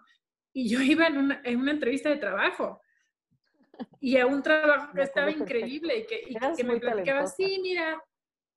Y 0.52 0.68
yo 0.68 0.80
iba 0.80 1.06
en 1.06 1.16
una, 1.16 1.40
en 1.44 1.60
una 1.60 1.72
entrevista 1.72 2.08
de 2.08 2.16
trabajo 2.16 2.80
y 4.00 4.18
a 4.18 4.26
un 4.26 4.42
trabajo 4.42 4.92
que 4.92 5.02
estaba 5.02 5.30
increíble 5.30 5.98
y 5.98 6.06
que, 6.06 6.36
que, 6.56 6.64
me 6.64 6.78
platicaba, 6.78 7.26
sí, 7.26 7.58
mira, 7.62 8.02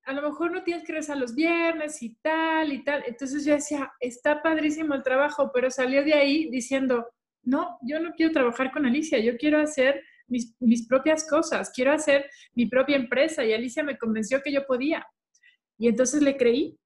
a 0.04 0.14
lo 0.14 0.22
mejor 0.22 0.52
no 0.52 0.64
tienes 0.64 0.84
que 0.84 0.94
rezar 0.94 1.18
los 1.18 1.34
viernes 1.34 2.02
y 2.04 2.16
tal 2.16 2.72
y 2.72 2.84
tal. 2.84 3.04
Entonces 3.08 3.44
yo 3.46 3.54
decía, 3.54 3.92
está 4.00 4.42
padrísimo 4.42 4.94
el 4.94 5.04
trabajo, 5.04 5.52
pero 5.54 5.72
salió 5.72 6.04
de 6.04 6.14
ahí 6.14 6.50
diciendo, 6.50 7.08
no, 7.44 7.78
yo 7.82 8.00
no 8.00 8.12
quiero 8.14 8.32
trabajar 8.32 8.72
con 8.72 8.86
Alicia, 8.86 9.20
yo 9.20 9.38
quiero 9.38 9.60
hacer 9.60 10.04
mis, 10.28 10.88
propias 10.88 11.28
cosas, 11.28 11.72
quiero 11.74 11.92
hacer 11.92 12.30
mi 12.54 12.68
propia 12.68 12.96
empresa 12.96 13.44
y 13.44 13.54
Alicia 13.54 13.84
me 13.84 13.98
convenció 13.98 14.42
que 14.44 14.52
yo 14.52 14.66
podía. 14.66 15.06
Y 15.78 15.88
entonces 15.88 16.22
le 16.22 16.38
creí. 16.38 16.78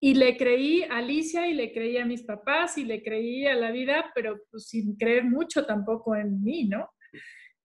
Y 0.00 0.14
le 0.14 0.36
creí 0.36 0.84
a 0.84 0.98
Alicia 0.98 1.48
y 1.48 1.54
le 1.54 1.72
creí 1.72 1.98
a 1.98 2.06
mis 2.06 2.22
papás 2.22 2.78
y 2.78 2.84
le 2.84 3.02
creí 3.02 3.46
a 3.46 3.54
la 3.54 3.72
vida, 3.72 4.12
pero 4.14 4.40
pues 4.50 4.68
sin 4.68 4.96
creer 4.96 5.24
mucho 5.24 5.66
tampoco 5.66 6.14
en 6.14 6.42
mí, 6.42 6.64
¿no? 6.68 6.88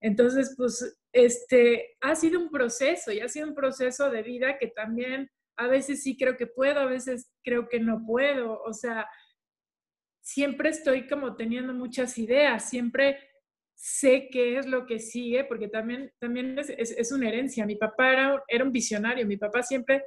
Entonces, 0.00 0.54
pues, 0.56 1.00
este, 1.12 1.96
ha 2.00 2.14
sido 2.14 2.40
un 2.40 2.50
proceso 2.50 3.10
y 3.12 3.20
ha 3.20 3.28
sido 3.28 3.48
un 3.48 3.54
proceso 3.54 4.10
de 4.10 4.22
vida 4.22 4.58
que 4.58 4.66
también 4.66 5.30
a 5.56 5.68
veces 5.68 6.02
sí 6.02 6.16
creo 6.16 6.36
que 6.36 6.46
puedo, 6.46 6.80
a 6.80 6.86
veces 6.86 7.30
creo 7.42 7.68
que 7.68 7.80
no 7.80 8.04
puedo. 8.04 8.60
O 8.62 8.72
sea, 8.72 9.08
siempre 10.20 10.70
estoy 10.70 11.06
como 11.06 11.36
teniendo 11.36 11.72
muchas 11.72 12.18
ideas, 12.18 12.68
siempre 12.68 13.18
sé 13.74 14.28
qué 14.30 14.58
es 14.58 14.66
lo 14.66 14.86
que 14.86 14.98
sigue, 14.98 15.44
porque 15.44 15.68
también, 15.68 16.12
también 16.18 16.58
es, 16.58 16.70
es, 16.70 17.12
una 17.12 17.28
herencia. 17.28 17.66
Mi 17.66 17.76
papá 17.76 18.12
era, 18.12 18.44
era, 18.48 18.64
un 18.64 18.72
visionario, 18.72 19.26
mi 19.26 19.36
papá 19.36 19.62
siempre, 19.62 20.04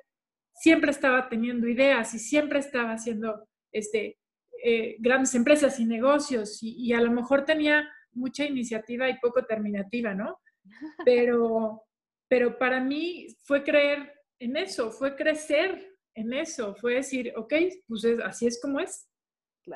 siempre 0.60 0.92
estaba 0.92 1.30
teniendo 1.30 1.68
ideas 1.68 2.14
y 2.14 2.20
siempre 2.20 2.60
estaba 2.60 2.94
haciendo 2.94 3.48
este, 3.72 4.18
eh, 4.64 4.96
grandes 5.00 5.36
empresas 5.36 5.80
y 5.80 5.86
negocios 5.86 6.60
y, 6.62 6.92
a 6.94 7.02
lo 7.02 7.12
mejor 7.12 7.46
tenía 7.46 7.88
mucha 8.12 8.46
iniciativa 8.46 9.10
y 9.10 9.20
poco 9.20 9.46
terminativa, 9.46 10.14
¿no? 10.14 10.40
Pero, 11.06 11.84
pero 12.30 12.58
para 12.58 12.82
mí 12.82 13.28
fue 13.44 13.64
creer 13.64 14.14
en 14.38 14.58
eso, 14.58 14.92
fue 14.92 15.16
crecer 15.16 15.96
en 16.14 16.34
eso, 16.34 16.76
fue 16.76 16.96
decir, 16.96 17.32
ok, 17.38 17.54
pues 17.88 18.06
así 18.26 18.48
es 18.48 18.60
como 18.60 18.82
es. 18.82 19.08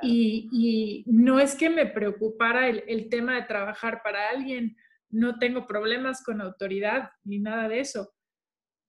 Y, 0.01 1.03
no 1.07 1.39
es 1.39 1.55
que 1.55 1.69
me 1.69 1.85
preocupara 1.85 2.67
el, 2.67 3.09
tema 3.09 3.35
de 3.35 3.43
trabajar 3.43 4.01
para 4.03 4.29
alguien, 4.29 4.75
no 5.09 5.37
tengo 5.39 5.67
problemas 5.67 6.23
con 6.23 6.41
autoridad 6.41 7.09
ni 7.23 7.39
nada 7.39 7.69
de 7.69 7.79
eso, 7.79 8.13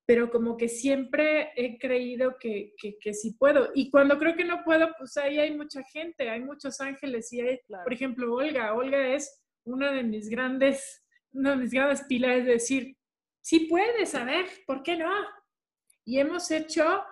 pero 0.07 0.31
como 0.31 0.57
que 0.57 0.69
siempre 0.69 1.53
he 1.57 1.79
creído 1.79 2.37
que, 2.39 2.75
que, 3.01 3.15
sí 3.15 3.35
puedo. 3.39 3.71
Y 3.75 3.91
cuando 3.91 4.19
creo 4.19 4.35
que 4.35 4.45
no 4.45 4.63
puedo, 4.65 4.91
pues 4.99 5.17
ahí 5.17 5.39
hay 5.39 5.57
mucha 5.57 5.83
gente, 5.85 6.29
hay 6.29 6.41
muchos 6.41 6.81
ángeles 6.81 7.33
y 7.33 7.41
hay, 7.41 7.61
por 7.69 7.93
ejemplo, 7.93 8.35
Olga. 8.35 8.75
Olga 8.75 9.15
es 9.15 9.43
una 9.65 9.93
de 9.93 10.03
mis 10.03 10.29
grandes, 10.29 11.05
una 11.33 11.51
de 11.51 11.57
mis 11.57 11.71
grandes 11.71 12.03
pilares 12.03 12.45
de 12.45 12.53
decir, 12.53 12.97
sí 13.41 13.67
puedes, 13.71 14.15
a 14.15 14.25
ver, 14.25 14.47
¿por 14.67 14.83
qué 14.83 14.97
no? 14.97 15.11
Y 16.05 16.19
hemos 16.19 16.51
hecho 16.51 17.05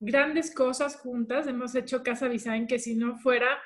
grandes 0.00 0.54
cosas 0.54 0.96
juntas. 0.96 1.46
Hemos 1.46 1.74
hecho 1.74 2.02
Casa 2.02 2.28
Design 2.28 2.66
que 2.66 2.78
si 2.78 2.94
no 2.94 3.18
fuera 3.18 3.60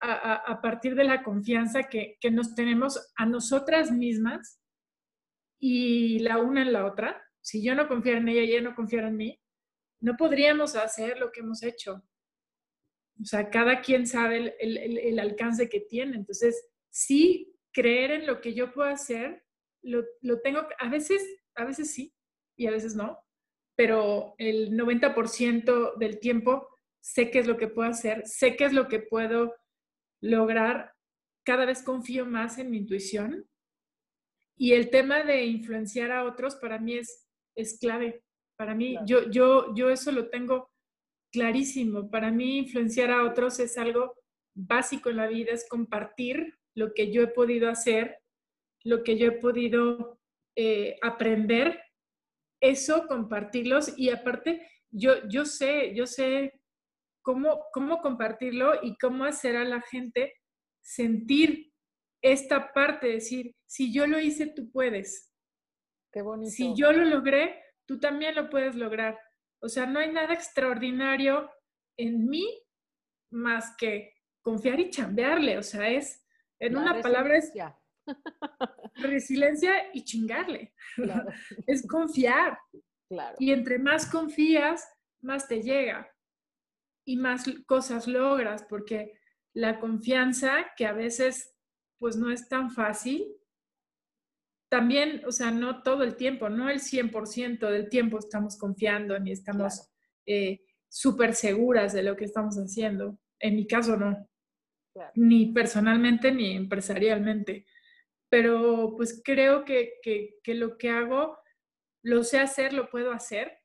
a, 0.00 0.60
partir 0.60 0.94
de 0.94 1.04
la 1.04 1.22
confianza 1.22 1.84
que, 1.84 2.18
nos 2.30 2.54
tenemos 2.54 3.12
a 3.16 3.26
nosotras 3.26 3.90
mismas 3.90 4.60
y 5.58 6.18
la 6.20 6.38
una 6.38 6.62
en 6.62 6.72
la 6.72 6.84
otra, 6.84 7.22
si 7.46 7.62
yo 7.62 7.76
no 7.76 7.86
confiara 7.86 8.18
en 8.18 8.28
ella 8.28 8.42
y 8.42 8.50
ella 8.50 8.60
no 8.62 8.74
confiara 8.74 9.06
en 9.06 9.16
mí, 9.16 9.40
no 10.00 10.16
podríamos 10.16 10.74
hacer 10.74 11.16
lo 11.20 11.30
que 11.30 11.40
hemos 11.40 11.62
hecho. 11.62 12.02
O 13.22 13.24
sea, 13.24 13.50
cada 13.50 13.82
quien 13.82 14.04
sabe 14.08 14.56
el, 14.58 15.18
alcance 15.20 15.68
que 15.68 15.78
tiene. 15.78 16.16
Entonces, 16.16 16.66
sí, 16.90 17.56
creer 17.72 18.10
en 18.10 18.26
lo 18.26 18.40
que 18.40 18.52
yo 18.52 18.72
puedo 18.72 18.88
hacer, 18.88 19.44
lo, 19.82 20.02
lo 20.22 20.40
tengo, 20.40 20.66
a 20.76 20.88
veces, 20.88 21.24
a 21.54 21.64
veces 21.64 21.94
sí 21.94 22.12
y 22.56 22.66
a 22.66 22.72
veces 22.72 22.96
no, 22.96 23.16
pero 23.76 24.34
el 24.38 24.72
90% 24.72 25.98
del 25.98 26.18
tiempo 26.18 26.68
sé 27.00 27.30
qué 27.30 27.38
es 27.38 27.46
lo 27.46 27.56
que 27.56 27.68
puedo 27.68 27.88
hacer, 27.88 28.26
sé 28.26 28.56
qué 28.56 28.64
es 28.64 28.72
lo 28.72 28.88
que 28.88 28.98
puedo 28.98 29.54
lograr, 30.20 30.94
cada 31.44 31.64
vez 31.64 31.84
confío 31.84 32.26
más 32.26 32.58
en 32.58 32.72
mi 32.72 32.78
intuición. 32.78 33.48
Y 34.58 34.72
el 34.72 34.90
tema 34.90 35.22
de 35.22 35.44
influenciar 35.44 36.10
a 36.10 36.24
otros 36.24 36.56
para 36.56 36.80
mí 36.80 36.98
es, 36.98 37.25
es 37.56 37.78
clave. 37.78 38.22
Para 38.56 38.74
mí, 38.74 38.96
yo, 39.06 39.30
yo, 39.30 39.74
yo 39.74 39.90
eso 39.90 40.12
lo 40.12 40.28
tengo 40.28 40.70
clarísimo. 41.32 42.10
Para 42.10 42.30
mí, 42.30 42.58
influenciar 42.58 43.10
a 43.10 43.24
otros 43.24 43.58
es 43.58 43.76
algo 43.76 44.14
básico 44.54 45.10
en 45.10 45.16
la 45.16 45.26
vida, 45.26 45.52
es 45.52 45.68
compartir 45.68 46.54
lo 46.74 46.94
que 46.94 47.12
yo 47.12 47.22
he 47.22 47.28
podido 47.28 47.68
hacer, 47.68 48.18
lo 48.84 49.02
que 49.02 49.18
yo 49.18 49.28
he 49.28 49.32
podido 49.32 50.18
eh, 50.56 50.98
aprender 51.02 51.82
eso, 52.62 53.06
compartirlos 53.06 53.98
y 53.98 54.10
aparte, 54.10 54.66
yo, 54.90 55.28
yo 55.28 55.44
sé, 55.44 55.94
yo 55.94 56.06
sé 56.06 56.60
cómo, 57.22 57.64
cómo 57.72 58.00
compartirlo 58.00 58.82
y 58.82 58.96
cómo 58.96 59.24
hacer 59.24 59.56
a 59.56 59.64
la 59.64 59.82
gente 59.82 60.34
sentir 60.82 61.72
esta 62.22 62.72
parte, 62.72 63.08
decir, 63.08 63.54
si 63.66 63.92
yo 63.92 64.06
lo 64.06 64.18
hice, 64.20 64.46
tú 64.46 64.70
puedes. 64.70 65.32
Qué 66.16 66.22
bonito. 66.22 66.50
Si 66.50 66.74
yo 66.74 66.92
lo 66.92 67.04
logré, 67.04 67.62
tú 67.84 68.00
también 68.00 68.34
lo 68.34 68.48
puedes 68.48 68.74
lograr. 68.74 69.20
O 69.60 69.68
sea, 69.68 69.84
no 69.84 69.98
hay 69.98 70.10
nada 70.10 70.32
extraordinario 70.32 71.50
en 71.98 72.26
mí 72.26 72.58
más 73.30 73.76
que 73.76 74.14
confiar 74.40 74.80
y 74.80 74.88
chambearle. 74.88 75.58
O 75.58 75.62
sea, 75.62 75.86
es, 75.90 76.26
en 76.58 76.78
una 76.78 77.02
palabra, 77.02 77.36
es 77.36 77.52
Resiliencia 78.94 79.74
y 79.92 80.04
chingarle. 80.04 80.72
es 81.66 81.86
confiar. 81.86 82.60
Y 83.38 83.52
entre 83.52 83.78
más 83.78 84.10
confías, 84.10 84.88
más 85.20 85.46
te 85.46 85.60
llega 85.60 86.10
y 87.04 87.18
más 87.18 87.44
cosas 87.66 88.06
logras, 88.06 88.64
porque 88.70 89.20
la 89.52 89.78
confianza, 89.78 90.64
que 90.78 90.86
a 90.86 90.94
veces 90.94 91.54
pues 91.98 92.16
no 92.16 92.30
es 92.30 92.48
tan 92.48 92.70
fácil, 92.70 93.36
también, 94.68 95.22
o 95.26 95.32
sea, 95.32 95.50
no 95.50 95.82
todo 95.82 96.02
el 96.02 96.16
tiempo, 96.16 96.48
no 96.48 96.68
el 96.68 96.80
100% 96.80 97.70
del 97.70 97.88
tiempo 97.88 98.18
estamos 98.18 98.58
confiando 98.58 99.18
ni 99.18 99.32
estamos 99.32 99.90
eh, 100.26 100.62
súper 100.88 101.34
seguras 101.34 101.92
de 101.92 102.02
lo 102.02 102.16
que 102.16 102.24
estamos 102.24 102.56
haciendo. 102.56 103.18
En 103.38 103.56
mi 103.56 103.66
caso, 103.66 103.96
no. 103.96 104.28
Ni 105.14 105.52
personalmente 105.52 106.32
ni 106.32 106.56
empresarialmente 106.56 107.66
pero 108.28 108.94
pues 108.96 109.22
creo 109.24 109.64
que, 109.64 109.94
lo 110.46 110.78
que 110.78 110.90
hago, 110.90 111.38
lo 112.02 112.24
sé 112.24 112.38
hacer, 112.38 112.72
lo 112.72 112.90
puedo 112.90 113.12
hacer. 113.12 113.58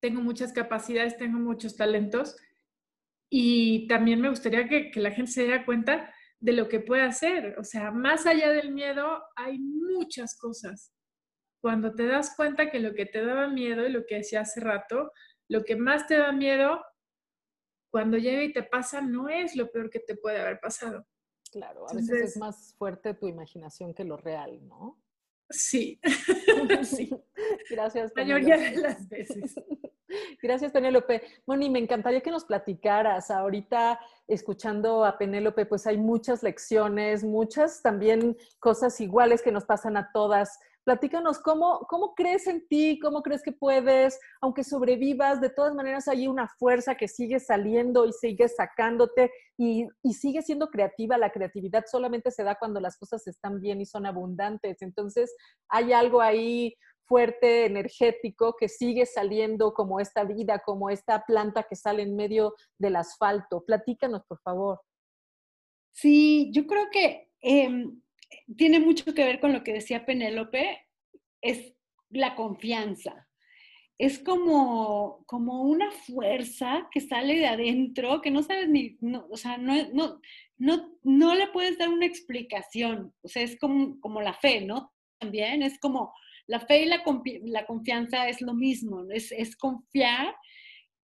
Tengo 0.00 0.20
muchas 0.20 0.52
capacidades, 0.52 1.16
tengo 1.16 1.38
muchos 1.38 1.76
talentos 1.76 2.36
y 3.30 3.86
también 3.88 4.20
me 4.20 4.30
gustaría 4.30 4.68
que, 4.68 4.90
la 4.96 5.10
gente 5.10 5.32
se 5.32 5.42
diera 5.44 5.64
cuenta 5.64 6.12
de 6.40 6.52
lo 6.52 6.68
que 6.68 6.80
puede 6.80 7.02
hacer. 7.02 7.58
O 7.58 7.64
sea, 7.64 7.90
más 7.90 8.26
allá 8.26 8.50
del 8.50 8.72
miedo, 8.72 9.22
hay 9.36 9.58
muchas 9.58 10.36
cosas. 10.38 10.92
Cuando 11.60 11.94
te 11.94 12.06
das 12.06 12.34
cuenta 12.36 12.70
que 12.70 12.78
lo 12.78 12.94
que 12.94 13.06
te 13.06 13.24
daba 13.24 13.48
miedo 13.48 13.86
y 13.86 13.90
lo 13.90 14.06
que 14.06 14.16
decía 14.16 14.42
hace 14.42 14.60
rato, 14.60 15.12
lo 15.48 15.64
que 15.64 15.76
más 15.76 16.06
te 16.06 16.16
da 16.16 16.32
miedo, 16.32 16.80
cuando 17.90 18.18
llega 18.18 18.44
y 18.44 18.52
te 18.52 18.62
pasa, 18.62 19.00
no 19.00 19.28
es 19.28 19.56
lo 19.56 19.70
peor 19.70 19.90
que 19.90 20.00
te 20.00 20.16
puede 20.16 20.40
haber 20.40 20.60
pasado. 20.60 21.06
Claro, 21.50 21.88
a 21.88 21.94
veces 21.94 22.20
es 22.20 22.36
más 22.36 22.74
fuerte 22.76 23.14
tu 23.14 23.26
imaginación 23.26 23.94
que 23.94 24.04
lo 24.04 24.16
real, 24.16 24.66
¿no? 24.68 25.02
Sí. 25.50 25.98
sí. 26.84 27.10
Gracias. 27.70 28.12
La 28.14 28.22
mayoría 28.22 28.56
de 28.56 28.76
las 28.76 29.08
veces. 29.08 29.54
Gracias, 30.42 30.72
Penélope. 30.72 31.22
Moni, 31.46 31.68
me 31.68 31.78
encantaría 31.78 32.20
que 32.20 32.30
nos 32.30 32.44
platicaras. 32.44 33.30
Ahorita, 33.30 34.00
escuchando 34.26 35.04
a 35.04 35.18
Penélope, 35.18 35.66
pues 35.66 35.86
hay 35.86 35.98
muchas 35.98 36.42
lecciones, 36.42 37.24
muchas 37.24 37.82
también 37.82 38.36
cosas 38.58 39.00
iguales 39.00 39.42
que 39.42 39.52
nos 39.52 39.64
pasan 39.64 39.96
a 39.96 40.10
todas. 40.12 40.58
Platícanos, 40.88 41.38
¿cómo, 41.40 41.80
¿cómo 41.80 42.14
crees 42.14 42.46
en 42.46 42.66
ti? 42.66 42.98
¿Cómo 42.98 43.22
crees 43.22 43.42
que 43.42 43.52
puedes? 43.52 44.18
Aunque 44.40 44.64
sobrevivas, 44.64 45.38
de 45.38 45.50
todas 45.50 45.74
maneras 45.74 46.08
hay 46.08 46.26
una 46.26 46.48
fuerza 46.48 46.94
que 46.94 47.08
sigue 47.08 47.40
saliendo 47.40 48.06
y 48.06 48.12
sigue 48.14 48.48
sacándote 48.48 49.30
y, 49.58 49.86
y 50.02 50.14
sigue 50.14 50.40
siendo 50.40 50.70
creativa. 50.70 51.18
La 51.18 51.30
creatividad 51.30 51.84
solamente 51.86 52.30
se 52.30 52.42
da 52.42 52.54
cuando 52.54 52.80
las 52.80 52.96
cosas 52.96 53.26
están 53.26 53.60
bien 53.60 53.82
y 53.82 53.84
son 53.84 54.06
abundantes. 54.06 54.80
Entonces, 54.80 55.36
hay 55.68 55.92
algo 55.92 56.22
ahí 56.22 56.74
fuerte, 57.04 57.66
energético, 57.66 58.56
que 58.58 58.70
sigue 58.70 59.04
saliendo 59.04 59.74
como 59.74 60.00
esta 60.00 60.24
vida, 60.24 60.62
como 60.64 60.88
esta 60.88 61.22
planta 61.26 61.64
que 61.64 61.76
sale 61.76 62.02
en 62.02 62.16
medio 62.16 62.54
del 62.78 62.96
asfalto. 62.96 63.62
Platícanos, 63.62 64.22
por 64.26 64.40
favor. 64.40 64.80
Sí, 65.92 66.50
yo 66.54 66.66
creo 66.66 66.88
que 66.90 67.30
em, 67.42 68.00
tiene 68.56 68.80
mucho 68.80 69.14
que 69.14 69.24
ver 69.24 69.40
con 69.40 69.52
lo 69.52 69.62
que 69.62 69.72
decía 69.72 70.06
Penélope, 70.06 70.86
es 71.40 71.74
la 72.10 72.34
confianza. 72.34 73.28
Es 73.98 74.20
como, 74.20 75.24
como 75.26 75.62
una 75.62 75.90
fuerza 75.90 76.88
que 76.92 77.00
sale 77.00 77.36
de 77.36 77.46
adentro, 77.46 78.20
que 78.22 78.30
no 78.30 78.42
sabes 78.42 78.68
ni, 78.68 78.96
o 79.28 79.36
sea, 79.36 79.58
no, 79.58 79.74
no, 79.92 80.20
no, 80.56 80.98
no 81.02 81.34
le 81.34 81.48
puedes 81.48 81.78
dar 81.78 81.88
una 81.88 82.06
explicación. 82.06 83.12
O 83.22 83.28
sea, 83.28 83.42
es 83.42 83.58
como, 83.58 83.98
como 84.00 84.20
la 84.20 84.34
fe, 84.34 84.60
¿no? 84.60 84.92
También 85.18 85.62
es 85.62 85.80
como, 85.80 86.14
la 86.46 86.60
fe 86.60 86.82
y 86.82 86.86
la, 86.86 87.02
la 87.44 87.66
confianza 87.66 88.28
es 88.28 88.40
lo 88.40 88.54
mismo, 88.54 89.04
es, 89.10 89.32
es 89.32 89.56
confiar 89.56 90.34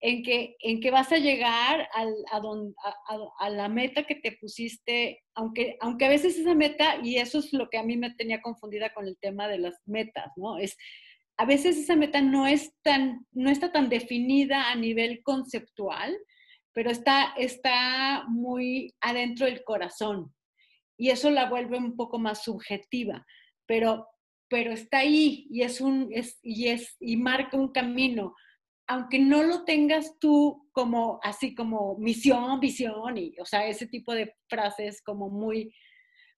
en 0.06 0.22
que, 0.22 0.56
en 0.60 0.81
que 0.81 0.90
vas 0.90 1.10
a 1.12 1.16
llegar 1.16 1.89
al, 1.94 2.14
a, 2.31 2.36
a, 2.36 3.18
a, 3.39 3.48
la 3.48 3.70
meta 3.70 4.02
que 4.05 4.16
te 4.16 4.32
pusiste, 4.32 5.22
aunque, 5.35 5.78
aunque 5.81 6.05
a 6.05 6.10
veces 6.10 6.39
esa 6.39 6.55
meta, 6.55 6.98
y 7.02 7.16
eso 7.16 7.39
es 7.39 7.55
lo 7.55 7.70
que 7.70 7.78
a 7.78 7.82
mí 7.82 7.97
me 7.97 8.14
tenía 8.14 8.43
confundida 8.43 8.93
con 8.93 9.06
el 9.06 9.16
tema 9.18 9.48
de 9.48 9.56
las 9.56 9.81
metas, 9.86 10.31
¿no? 10.36 10.59
Es, 10.59 10.76
a 11.39 11.47
veces 11.47 11.78
esa 11.78 11.97
meta 11.97 12.20
no, 12.20 12.47
es 12.47 12.74
tan, 12.82 13.26
no 13.32 13.48
está 13.48 13.72
tan 13.72 13.89
definida 13.89 14.70
a 14.70 14.76
nivel 14.76 15.22
conceptual, 15.22 16.14
pero 16.74 16.90
está, 16.90 17.32
está 17.39 18.24
muy 18.28 18.93
adentro 19.01 19.47
del 19.47 19.64
corazón. 19.64 20.35
Y 20.98 21.09
eso 21.09 21.31
la 21.31 21.48
vuelve 21.48 21.78
un 21.78 21.97
poco 21.97 22.18
más 22.18 22.44
subjetiva. 22.44 23.24
Pero 23.66 24.06
pero 24.51 24.72
está 24.72 24.98
ahí 24.98 25.47
y 25.51 25.62
es 25.62 25.81
un 25.81 26.10
es, 26.12 26.39
y 26.43 26.68
es 26.68 26.94
y 27.01 27.16
marca 27.16 27.56
un 27.56 27.72
camino 27.72 28.35
aunque 28.86 29.19
no 29.19 29.43
lo 29.43 29.65
tengas 29.65 30.19
tú 30.19 30.69
como 30.73 31.19
así 31.23 31.55
como 31.55 31.97
misión 31.98 32.61
visión 32.61 33.16
y 33.16 33.35
o 33.40 33.44
sea 33.44 33.66
ese 33.66 33.86
tipo 33.86 34.15
de 34.15 34.35
frases 34.48 35.02
como 35.02 35.31
muy 35.31 35.74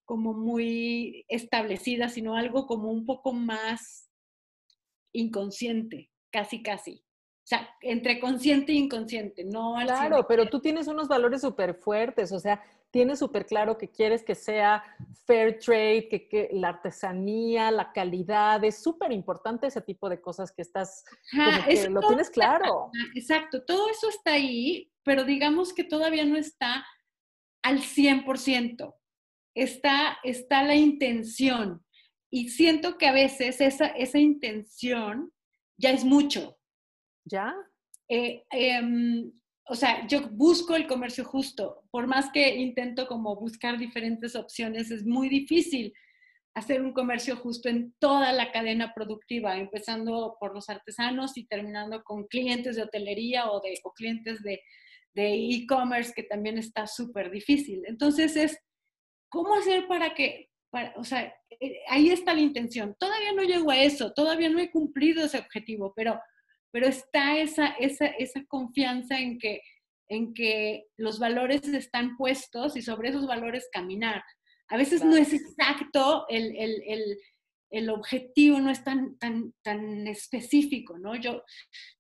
como 0.05 0.32
muy 0.35 1.24
establecidas 1.28 2.14
sino 2.14 2.36
algo 2.36 2.66
como 2.66 2.90
un 2.90 3.05
poco 3.05 3.32
más 3.32 4.10
inconsciente 5.12 6.10
casi 6.36 6.62
casi. 6.62 7.02
O 7.44 7.48
sea, 7.48 7.68
entre 7.81 8.18
consciente 8.18 8.73
e 8.73 8.74
inconsciente, 8.74 9.44
no 9.44 9.78
al 9.78 9.86
Claro, 9.86 10.27
pero 10.28 10.47
tú 10.47 10.60
tienes 10.60 10.89
unos 10.89 11.06
valores 11.09 11.40
súper 11.40 11.77
fuertes, 11.77 12.32
o 12.32 12.40
sea, 12.40 12.60
tienes 12.97 13.18
súper 13.18 13.44
claro 13.44 13.77
que 13.77 13.90
quieres 13.90 14.24
que 14.24 14.35
sea 14.35 14.82
fair 15.27 15.59
trade, 15.59 16.09
que, 16.09 16.48
la 16.52 16.70
artesanía, 16.70 17.70
la 17.70 17.93
calidad, 17.93 18.64
es 18.64 18.82
súper 18.82 19.12
importante 19.12 19.66
ese 19.66 19.82
tipo 19.82 20.09
de 20.09 20.18
cosas 20.18 20.51
que 20.51 20.62
estás, 20.62 21.05
que 21.31 21.90
lo 21.90 22.01
tienes 22.01 22.31
claro. 22.31 22.90
Exacto, 23.14 23.62
todo 23.66 23.90
eso 23.90 24.09
está 24.09 24.32
ahí, 24.32 24.90
pero 25.02 25.24
digamos 25.24 25.74
que 25.74 25.85
todavía 25.85 26.24
no 26.24 26.39
está 26.39 26.86
al 27.62 27.81
100%. 27.81 28.94
Está, 29.55 30.16
está 30.24 30.62
la 30.62 30.74
intención. 30.74 31.85
Y 32.31 32.48
siento 32.48 32.97
que 32.97 33.09
a 33.09 33.12
veces 33.12 33.60
esa, 33.60 33.89
esa 33.89 34.18
intención 34.18 35.35
ya 35.77 35.90
es 35.90 36.02
mucho. 36.02 36.59
¿Ya? 37.27 37.55
Eh, 38.09 38.43
em, 38.52 39.32
o 39.68 39.74
sea, 39.74 40.06
yo 40.06 40.28
busco 40.30 40.76
el 40.76 40.86
comercio 40.86 41.24
justo, 41.24 41.82
por 41.90 42.06
más 42.06 42.30
que 42.30 42.56
intento 42.56 43.06
como 43.06 43.36
buscar 43.36 43.78
diferentes 43.78 44.36
opciones, 44.36 44.90
es 44.90 45.05
muy 45.05 45.28
difícil 45.28 45.93
hacer 46.55 46.80
un 46.80 46.93
comercio 46.93 47.36
justo 47.36 47.68
en 47.68 47.94
toda 47.98 48.32
la 48.32 48.51
cadena 48.52 48.94
productiva, 48.94 49.59
empezando 49.59 50.36
por 50.40 50.55
los 50.55 50.70
artesanos 50.70 51.36
y 51.36 51.47
terminando 51.47 52.02
con 52.02 52.26
clientes 52.28 52.76
de 52.76 52.82
hotelería 52.82 53.51
o, 53.51 53.60
de, 53.60 53.78
clientes 53.94 54.43
de 54.43 54.62
e-commerce, 55.14 56.12
que 56.14 56.22
también 56.22 56.59
está 56.59 56.86
súper 56.86 57.30
difícil. 57.30 57.82
Entonces 57.86 58.36
es, 58.36 58.59
¿cómo 59.28 59.55
hacer 59.55 59.86
para 59.86 60.14
que, 60.14 60.48
o 60.97 61.05
sea, 61.05 61.34
eh, 61.60 61.80
ahí 61.88 62.10
está 62.10 62.34
la 62.34 62.40
intención. 62.40 62.97
Todavía 62.98 63.32
no 63.32 63.43
llego 63.43 63.70
a 63.70 63.78
eso, 63.78 64.12
todavía 64.12 64.48
no 64.48 64.59
he 64.59 64.70
cumplido 64.70 65.24
ese 65.24 65.38
objetivo, 65.38 65.93
pero 65.94 66.20
pero 66.76 66.88
está 66.88 67.38
esa, 67.38 67.68
esa, 67.80 68.04
esa 68.04 68.44
confianza 68.44 69.18
en 69.18 69.38
que, 69.38 69.62
en 70.10 70.34
que 70.34 70.84
los 70.98 71.18
valores 71.18 71.66
están 71.68 72.18
puestos 72.18 72.76
y 72.76 72.82
sobre 72.82 73.08
esos 73.08 73.26
valores 73.26 73.70
caminar. 73.72 74.22
A 74.68 74.76
veces 74.76 75.02
no 75.02 75.16
es 75.16 75.32
exacto 75.32 76.26
el, 76.28 76.54
el, 76.54 76.82
el, 76.86 77.18
el, 77.70 77.88
objetivo, 77.88 78.60
no 78.60 78.68
es 78.70 78.84
tan, 78.84 79.16
tan, 79.16 79.54
tan 79.62 80.06
específico, 80.06 80.98
¿no? 80.98 81.16
Yo, 81.16 81.42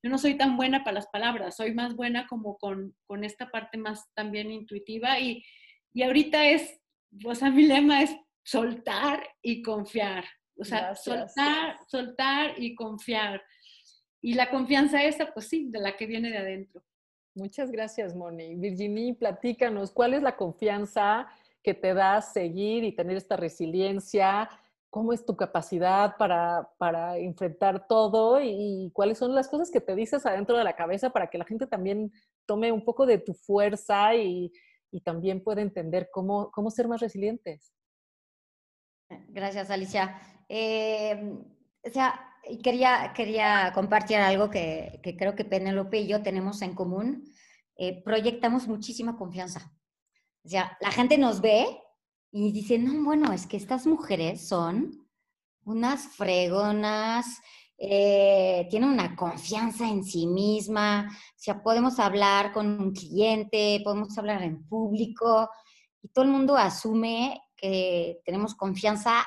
yo 0.02 0.10
no 0.10 0.18
soy 0.18 0.36
tan 0.36 0.58
buena 0.58 0.84
para 0.84 0.96
las 0.96 1.06
palabras, 1.06 1.56
soy 1.56 1.72
más 1.72 1.96
buena 1.96 2.26
como 2.26 2.58
con, 2.58 2.94
con 3.06 3.24
esta 3.24 3.50
parte 3.50 3.78
más 3.78 4.12
también 4.12 4.50
intuitiva 4.50 5.18
y, 5.18 5.42
y 5.94 6.02
ahorita 6.02 6.50
es, 6.50 6.78
o 7.24 7.34
sea, 7.34 7.48
mi 7.48 7.62
lema 7.62 8.02
es 8.02 8.14
soltar 8.44 9.26
y 9.40 9.62
confiar. 9.62 10.26
O 10.58 10.64
sea, 10.64 10.94
soltar, 10.94 11.78
soltar 11.88 12.54
y 12.58 12.74
confiar. 12.74 13.42
Y 14.26 14.34
la 14.34 14.50
confianza 14.50 15.04
esa, 15.04 15.32
pues 15.32 15.46
sí, 15.46 15.70
de 15.70 15.78
la 15.78 15.96
que 15.96 16.04
viene 16.04 16.30
de 16.30 16.38
adentro. 16.38 16.82
Muchas 17.36 17.70
gracias, 17.70 18.16
Moni. 18.16 18.56
Virginie, 18.56 19.14
platícanos, 19.14 19.92
¿cuál 19.92 20.14
es 20.14 20.22
la 20.24 20.36
confianza 20.36 21.28
que 21.62 21.74
te 21.74 21.94
da 21.94 22.20
seguir 22.20 22.82
y 22.82 22.90
tener 22.90 23.16
esta 23.16 23.36
resiliencia? 23.36 24.50
¿Cómo 24.90 25.12
es 25.12 25.24
tu 25.24 25.36
capacidad 25.36 26.16
para, 26.16 26.68
para 26.76 27.18
enfrentar 27.18 27.86
todo? 27.86 28.40
¿Y 28.42 28.90
cuáles 28.92 29.16
son 29.16 29.32
las 29.32 29.46
cosas 29.46 29.70
que 29.70 29.80
te 29.80 29.94
dices 29.94 30.26
adentro 30.26 30.58
de 30.58 30.64
la 30.64 30.74
cabeza 30.74 31.10
para 31.10 31.28
que 31.28 31.38
la 31.38 31.44
gente 31.44 31.68
también 31.68 32.10
tome 32.46 32.72
un 32.72 32.84
poco 32.84 33.06
de 33.06 33.18
tu 33.18 33.32
fuerza 33.32 34.12
y, 34.16 34.50
y 34.90 35.02
también 35.02 35.40
pueda 35.40 35.62
entender 35.62 36.08
cómo, 36.12 36.50
cómo 36.50 36.72
ser 36.72 36.88
más 36.88 37.00
resilientes? 37.00 37.72
Gracias, 39.28 39.70
Alicia. 39.70 40.20
Eh, 40.48 41.32
o 41.84 41.90
sea, 41.90 42.32
quería, 42.62 43.12
quería 43.14 43.72
compartir 43.74 44.18
algo 44.18 44.50
que, 44.50 45.00
que 45.02 45.16
creo 45.16 45.34
que 45.34 45.44
Penélope 45.44 46.00
y 46.00 46.06
yo 46.06 46.22
tenemos 46.22 46.62
en 46.62 46.74
común. 46.74 47.24
Eh, 47.76 48.02
proyectamos 48.02 48.66
muchísima 48.68 49.16
confianza. 49.16 49.72
O 50.44 50.48
sea, 50.48 50.76
la 50.80 50.90
gente 50.90 51.18
nos 51.18 51.40
ve 51.40 51.66
y 52.30 52.52
dice, 52.52 52.78
no, 52.78 53.04
bueno, 53.04 53.32
es 53.32 53.46
que 53.46 53.56
estas 53.56 53.86
mujeres 53.86 54.48
son 54.48 55.06
unas 55.64 56.06
fregonas, 56.06 57.26
eh, 57.76 58.66
tienen 58.70 58.88
una 58.88 59.14
confianza 59.14 59.88
en 59.88 60.04
sí 60.04 60.26
misma, 60.26 61.08
o 61.10 61.38
sea, 61.38 61.62
podemos 61.62 61.98
hablar 61.98 62.52
con 62.52 62.80
un 62.80 62.92
cliente, 62.92 63.80
podemos 63.84 64.16
hablar 64.16 64.42
en 64.42 64.66
público 64.66 65.50
y 66.00 66.08
todo 66.08 66.24
el 66.24 66.30
mundo 66.30 66.56
asume 66.56 67.42
que 67.54 68.20
tenemos 68.24 68.54
confianza 68.54 69.26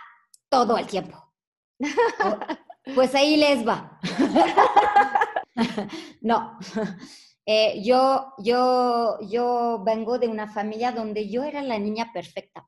todo 0.50 0.78
el 0.78 0.88
tiempo. 0.88 1.32
Pues 2.96 3.16
ahí 3.16 3.38
les 3.38 3.68
va. 3.68 4.00
no. 6.22 6.58
Eh, 7.46 7.82
yo, 7.84 8.34
yo, 8.38 9.18
yo 9.22 9.84
vengo 9.84 10.20
de 10.20 10.28
una 10.28 10.52
familia 10.52 10.92
donde 10.92 11.30
yo 11.30 11.44
era 11.44 11.64
la 11.64 11.80
niña 11.80 12.12
perfecta. 12.14 12.68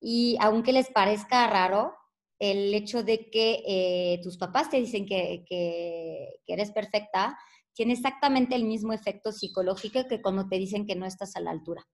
Y 0.00 0.36
aunque 0.40 0.72
les 0.72 0.90
parezca 0.90 1.46
raro, 1.46 1.94
el 2.38 2.74
hecho 2.74 3.04
de 3.04 3.30
que 3.30 3.62
eh, 3.66 4.20
tus 4.22 4.36
papás 4.36 4.68
te 4.68 4.78
dicen 4.78 5.06
que, 5.06 5.44
que, 5.46 6.40
eres 6.46 6.72
perfecta, 6.72 7.38
tiene 7.72 7.92
exactamente 7.92 8.56
el 8.56 8.64
mismo 8.64 8.92
efecto 8.92 9.30
psicológico 9.30 10.08
que 10.08 10.20
cuando 10.20 10.48
te 10.48 10.56
dicen 10.56 10.86
que 10.86 10.96
no 10.96 11.06
estás 11.06 11.36
a 11.36 11.40
la 11.40 11.52
altura. 11.52 11.86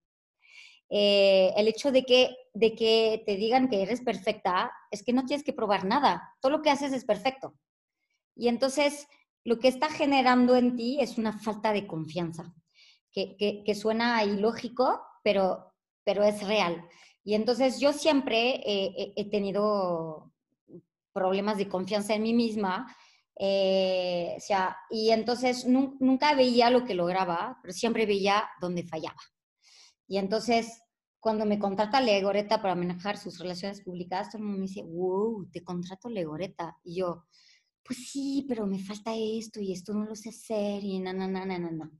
Eh, 0.89 1.53
el 1.55 1.67
hecho 1.67 1.91
de 1.91 2.03
que, 2.03 2.35
de 2.53 2.73
que 2.73 3.23
te 3.25 3.35
digan 3.35 3.69
que 3.69 3.83
eres 3.83 4.01
perfecta 4.01 4.71
es 4.89 5.03
que 5.03 5.13
no 5.13 5.25
tienes 5.25 5.43
que 5.43 5.53
probar 5.53 5.85
nada. 5.85 6.35
Todo 6.41 6.51
lo 6.53 6.61
que 6.61 6.71
haces 6.71 6.93
es 6.93 7.05
perfecto. 7.05 7.53
Y 8.35 8.47
entonces 8.47 9.07
lo 9.43 9.59
que 9.59 9.67
está 9.67 9.89
generando 9.89 10.55
en 10.55 10.75
ti 10.75 10.97
es 10.99 11.17
una 11.17 11.37
falta 11.37 11.71
de 11.73 11.87
confianza, 11.87 12.53
que, 13.11 13.75
suena 13.75 14.23
ilógico, 14.23 15.01
pero, 15.23 15.73
pero 16.03 16.23
es 16.23 16.45
real. 16.47 16.87
Y 17.23 17.35
entonces 17.35 17.79
yo 17.79 17.93
siempre 17.93 18.61
he 18.65 19.29
tenido 19.29 20.29
problemas 21.13 21.57
de 21.57 21.67
confianza 21.67 22.13
en 22.13 22.23
mí 22.23 22.33
misma. 22.33 22.95
Eh, 23.35 24.35
o 24.37 24.39
sea, 24.39 24.77
y 24.89 25.11
entonces 25.11 25.65
nunca 25.65 26.33
veía 26.35 26.69
lo 26.69 26.83
que 26.85 26.93
lograba, 26.93 27.57
pero 27.61 27.73
siempre 27.73 28.05
veía 28.05 28.49
dónde 28.59 28.83
fallaba. 28.83 29.21
Y 30.09 30.17
entonces, 30.17 30.81
cuando 31.19 31.45
me 31.45 31.59
contrata 31.59 32.01
Legoreta 32.01 32.61
para 32.61 32.73
manejar 32.73 33.17
sus 33.17 33.37
relaciones 33.37 33.81
públicas, 33.81 34.29
todo 34.29 34.39
el 34.39 34.43
mundo 34.43 34.59
me 34.59 34.67
dice, 34.67 34.81
wow, 34.83 35.47
te 35.51 35.63
contrato 35.63 36.09
Legoreta. 36.09 36.75
Y 36.83 36.95
yo, 36.95 37.25
pues 37.83 38.09
sí, 38.09 38.43
pero 38.49 38.65
me 38.65 38.79
falta 38.79 39.13
esto 39.15 39.61
y 39.61 39.71
esto 39.71 39.93
no 39.93 40.05
lo 40.05 40.15
sé 40.15 40.29
hacer 40.29 40.83
y 40.83 40.99
na, 40.99 41.13
na, 41.13 41.27
na, 41.27 41.45
na, 41.45 41.59
na. 41.59 41.91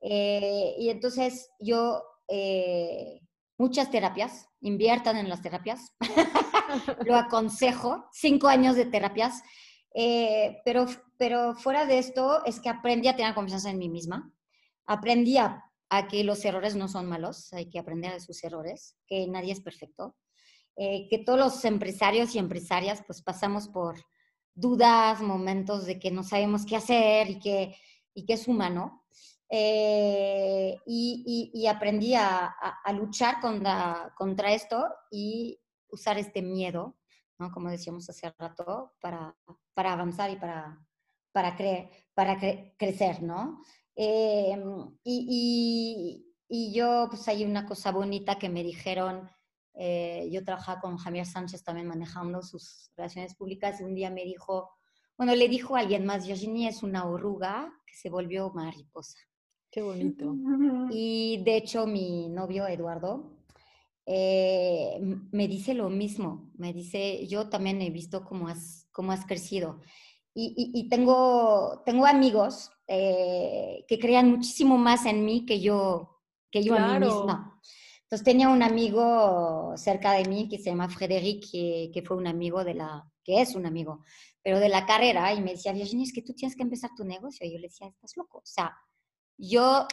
Eh, 0.00 0.74
y 0.78 0.88
entonces 0.88 1.50
yo, 1.60 2.02
eh, 2.28 3.20
muchas 3.58 3.90
terapias, 3.90 4.48
inviertan 4.60 5.18
en 5.18 5.28
las 5.28 5.42
terapias, 5.42 5.92
lo 7.04 7.14
aconsejo, 7.14 8.06
cinco 8.10 8.48
años 8.48 8.74
de 8.74 8.86
terapias, 8.86 9.42
eh, 9.94 10.62
pero, 10.64 10.86
pero 11.18 11.54
fuera 11.54 11.84
de 11.84 11.98
esto 11.98 12.42
es 12.46 12.58
que 12.58 12.70
aprendí 12.70 13.08
a 13.08 13.16
tener 13.16 13.34
confianza 13.34 13.68
en 13.68 13.78
mí 13.78 13.90
misma, 13.90 14.32
aprendí 14.86 15.36
a, 15.36 15.62
que 16.08 16.24
los 16.24 16.44
errores 16.44 16.76
no 16.76 16.88
son 16.88 17.06
malos, 17.06 17.52
hay 17.52 17.68
que 17.70 17.78
aprender 17.78 18.12
de 18.12 18.20
sus 18.20 18.42
errores, 18.44 18.96
que 19.06 19.26
nadie 19.26 19.52
es 19.52 19.60
perfecto, 19.60 20.16
que 20.76 21.22
todos 21.24 21.38
los 21.38 21.64
empresarios 21.64 22.34
y 22.34 22.38
empresarias 22.38 23.02
pues 23.06 23.22
pasamos 23.22 23.68
por 23.68 23.96
dudas, 24.54 25.20
momentos 25.20 25.86
de 25.86 25.98
que 25.98 26.10
no 26.10 26.22
sabemos 26.22 26.64
qué 26.64 26.76
hacer 26.76 27.30
y 27.30 27.38
que, 27.38 27.76
y 28.14 28.24
que 28.24 28.34
es 28.34 28.48
humano. 28.48 29.04
Eh, 29.50 30.76
y, 30.86 31.66
aprendí 31.66 32.14
a, 32.14 32.54
luchar 32.92 33.40
contra, 33.40 34.12
contra, 34.16 34.52
esto 34.52 34.88
y 35.10 35.60
usar 35.88 36.18
este 36.18 36.42
miedo, 36.42 36.96
¿no? 37.38 37.52
como 37.52 37.70
decíamos 37.70 38.08
hace 38.08 38.32
rato, 38.38 38.94
para, 39.00 39.36
para 39.74 39.92
avanzar 39.92 40.30
y 40.30 40.36
para, 40.36 40.84
para, 41.32 41.56
creer, 41.56 41.90
para 42.14 42.38
crecer. 42.76 43.22
¿no? 43.22 43.60
Eh, 43.96 44.56
y, 45.04 46.26
y, 46.48 46.72
yo, 46.72 47.06
pues 47.08 47.28
hay 47.28 47.44
una 47.44 47.64
cosa 47.66 47.92
bonita 47.92 48.38
que 48.38 48.48
me 48.48 48.62
dijeron 48.62 49.28
eh, 49.76 50.28
yo 50.30 50.44
trabajaba 50.44 50.80
con 50.80 50.96
Javier 50.96 51.26
Sánchez 51.26 51.64
también 51.64 51.88
manejando 51.88 52.42
sus 52.42 52.90
relaciones 52.96 53.34
públicas 53.34 53.80
y 53.80 53.84
un 53.84 53.94
día 53.94 54.08
me 54.08 54.24
dijo, 54.24 54.70
bueno, 55.16 55.34
le 55.34 55.48
dijo 55.48 55.74
a 55.74 55.80
alguien 55.80 56.06
más, 56.06 56.26
Virginia 56.26 56.68
es 56.68 56.82
una 56.82 57.06
oruga 57.06 57.72
que 57.86 57.94
se 57.94 58.08
volvió 58.08 58.50
mariposa. 58.50 59.18
Qué 59.70 59.82
bonito. 59.82 60.34
Y 60.92 61.42
de 61.44 61.56
hecho 61.56 61.86
mi 61.86 62.28
novio 62.28 62.66
Eduardo 62.68 63.32
eh, 64.06 65.00
me 65.32 65.48
dice 65.48 65.74
lo 65.74 65.90
mismo, 65.90 66.52
me 66.56 66.72
dice, 66.72 67.26
yo 67.26 67.48
también 67.48 67.82
he 67.82 67.90
visto 67.90 68.24
cómo 68.24 68.48
has, 68.48 68.86
cómo 68.92 69.10
has 69.10 69.26
crecido. 69.26 69.80
Y, 70.36 70.72
y, 70.74 70.88
tengo, 70.88 71.82
tengo 71.86 72.06
amigos 72.06 72.72
eh, 72.88 73.84
que 73.86 74.00
crean 74.00 74.32
muchísimo 74.32 74.76
más 74.76 75.06
en 75.06 75.24
mí 75.24 75.46
que 75.46 75.60
yo, 75.60 76.22
que 76.50 76.64
yo 76.64 76.74
a 76.74 76.98
mí 76.98 77.06
misma. 77.06 77.60
Entonces 78.02 78.24
tenía 78.24 78.48
un 78.48 78.62
amigo 78.62 79.74
cerca 79.76 80.12
de 80.12 80.24
mí 80.24 80.48
que 80.48 80.58
se 80.58 80.70
llama 80.70 80.88
Frederic, 80.88 81.50
que, 81.50 81.90
que, 81.94 82.02
fue 82.02 82.16
un 82.16 82.26
amigo 82.26 82.64
de 82.64 82.74
la, 82.74 83.08
que 83.22 83.40
es 83.40 83.54
un 83.54 83.64
amigo, 83.64 84.04
pero 84.42 84.58
de 84.58 84.68
la 84.68 84.86
carrera, 84.86 85.32
y 85.32 85.40
me 85.40 85.52
decía, 85.52 85.72
Virginia, 85.72 86.04
es 86.04 86.12
que 86.12 86.22
tú 86.22 86.34
tienes 86.34 86.56
que 86.56 86.62
empezar 86.62 86.90
tu 86.96 87.04
negocio. 87.04 87.46
Y 87.46 87.52
yo 87.52 87.58
le 87.58 87.68
decía, 87.68 87.86
estás 87.86 88.16
loco. 88.16 88.38
O 88.38 88.46
sea, 88.46 88.76
yo 89.38 89.86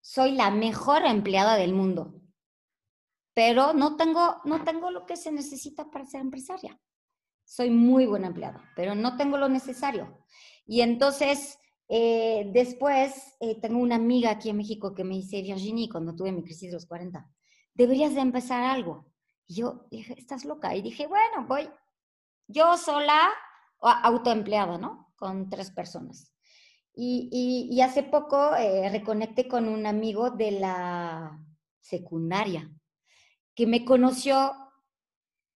soy 0.00 0.32
la 0.32 0.50
mejor 0.50 1.04
empleada 1.04 1.56
del 1.56 1.72
mundo, 1.72 2.20
pero 3.32 3.72
no 3.72 3.96
tengo, 3.96 4.40
no 4.44 4.64
tengo 4.64 4.90
lo 4.90 5.06
que 5.06 5.16
se 5.16 5.32
necesita 5.32 5.90
para 5.90 6.04
ser 6.04 6.20
empresaria. 6.20 6.78
Soy 7.48 7.70
muy 7.70 8.04
buena 8.04 8.26
empleada, 8.26 8.62
pero 8.76 8.94
no 8.94 9.16
tengo 9.16 9.38
lo 9.38 9.48
necesario. 9.48 10.18
Y 10.66 10.82
entonces, 10.82 11.58
eh, 11.88 12.50
después, 12.52 13.36
eh, 13.40 13.58
tengo 13.58 13.78
una 13.78 13.94
amiga 13.94 14.30
aquí 14.30 14.50
en 14.50 14.58
México 14.58 14.94
que 14.94 15.02
me 15.02 15.14
dice, 15.14 15.40
Virginia, 15.40 15.88
cuando 15.90 16.14
tuve 16.14 16.30
mi 16.30 16.42
crisis 16.44 16.70
de 16.70 16.74
los 16.74 16.84
40, 16.84 17.26
deberías 17.72 18.14
de 18.14 18.20
empezar 18.20 18.64
algo. 18.64 19.06
Y 19.46 19.54
yo 19.54 19.86
dije, 19.90 20.14
estás 20.18 20.44
loca. 20.44 20.76
Y 20.76 20.82
dije, 20.82 21.06
bueno, 21.06 21.46
voy 21.48 21.70
yo 22.48 22.76
sola, 22.76 23.30
autoempleada, 23.80 24.76
¿no? 24.76 25.14
Con 25.16 25.48
tres 25.48 25.70
personas. 25.70 26.34
Y, 26.94 27.30
y, 27.70 27.80
hace 27.80 28.02
poco 28.02 28.56
eh, 28.56 28.90
reconecté 28.90 29.48
con 29.48 29.68
un 29.68 29.86
amigo 29.86 30.30
de 30.32 30.50
la 30.50 31.40
secundaria 31.80 32.70
que 33.54 33.66
me 33.66 33.86
conoció 33.86 34.52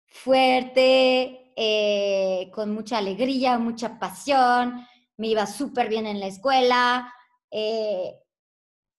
fuerte, 0.06 1.41
eh, 1.56 2.50
con 2.54 2.74
mucha 2.74 2.98
alegría, 2.98 3.58
mucha 3.58 4.00
pasión, 4.00 4.86
me 5.18 5.28
iba 5.28 5.46
súper 5.46 5.90
bien 5.90 6.08
en 6.08 6.20
la 6.20 6.28
escuela 6.28 7.14
eh, 7.52 8.16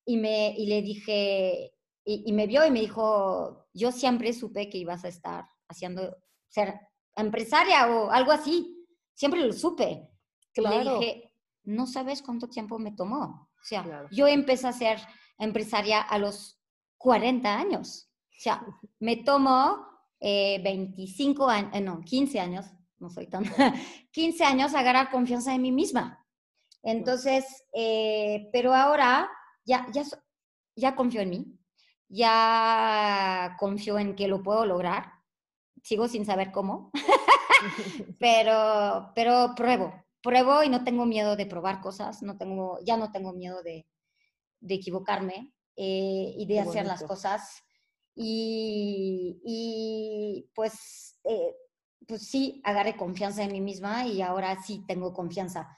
y, 0.04 0.16
me, 0.16 0.54
y 0.56 0.66
le 0.66 0.82
dije, 0.82 1.74
y, 2.04 2.32
me 2.32 2.46
vio 2.46 2.64
y 2.64 2.70
me 2.70 2.80
dijo, 2.80 3.66
yo 3.72 3.92
siempre 3.92 4.32
supe 4.32 4.68
que 4.68 4.78
ibas 4.78 5.04
a 5.04 5.08
estar 5.08 5.46
haciendo, 5.68 6.16
ser 6.48 6.78
empresaria 7.16 7.86
o 7.88 8.10
algo 8.10 8.32
así. 8.32 8.86
Siempre 9.14 9.40
lo 9.40 9.52
supe. 9.52 10.08
Claro. 10.52 11.00
Le 11.00 11.06
dije, 11.06 11.34
no 11.64 11.86
sabes 11.86 12.22
cuánto 12.22 12.48
tiempo 12.48 12.78
me 12.78 12.92
tomó. 12.92 13.48
O 13.60 13.64
sea, 13.64 14.08
yo 14.10 14.26
empecé 14.26 14.66
a 14.66 14.72
ser 14.72 14.98
empresaria 15.38 16.00
a 16.00 16.18
los 16.18 16.60
40 16.98 17.56
años. 17.56 18.10
O 18.28 18.40
sea, 18.40 18.66
me 18.98 19.16
tomó 19.16 19.86
25 20.22 21.48
años, 21.48 21.70
eh, 21.74 21.80
no, 21.80 22.00
15 22.00 22.40
años, 22.40 22.66
no 22.98 23.10
soy 23.10 23.26
tan, 23.26 23.44
15 24.12 24.44
años 24.44 24.74
agarrar 24.74 25.10
confianza 25.10 25.54
en 25.54 25.62
mí 25.62 25.72
misma. 25.72 26.24
Entonces, 26.82 27.64
eh, 27.72 28.48
pero 28.52 28.74
ahora 28.74 29.30
ya, 29.64 29.86
ya, 29.92 30.02
ya 30.76 30.96
confío 30.96 31.20
en 31.20 31.30
mí, 31.30 31.58
ya 32.08 33.56
confío 33.58 33.98
en 33.98 34.14
que 34.14 34.28
lo 34.28 34.42
puedo 34.42 34.66
lograr. 34.66 35.12
Sigo 35.82 36.06
sin 36.06 36.24
saber 36.24 36.52
cómo, 36.52 36.92
pero, 38.20 39.10
pero 39.14 39.54
pruebo, 39.56 39.92
pruebo 40.22 40.62
y 40.62 40.68
no 40.68 40.84
tengo 40.84 41.06
miedo 41.06 41.34
de 41.34 41.46
probar 41.46 41.80
cosas, 41.80 42.22
no 42.22 42.36
tengo, 42.36 42.78
ya 42.84 42.96
no 42.96 43.10
tengo 43.10 43.32
miedo 43.32 43.62
de, 43.62 43.86
de 44.60 44.74
equivocarme 44.74 45.52
eh, 45.76 46.34
y 46.36 46.46
de 46.46 46.60
hacer 46.60 46.86
las 46.86 47.02
cosas. 47.02 47.62
Y, 48.14 49.40
y 49.44 50.51
pues, 50.55 51.18
eh, 51.24 51.55
pues 52.06 52.26
sí, 52.26 52.60
agarré 52.64 52.97
confianza 52.97 53.43
en 53.43 53.52
mí 53.52 53.60
misma 53.60 54.06
y 54.06 54.22
ahora 54.22 54.62
sí 54.62 54.84
tengo 54.86 55.12
confianza. 55.12 55.74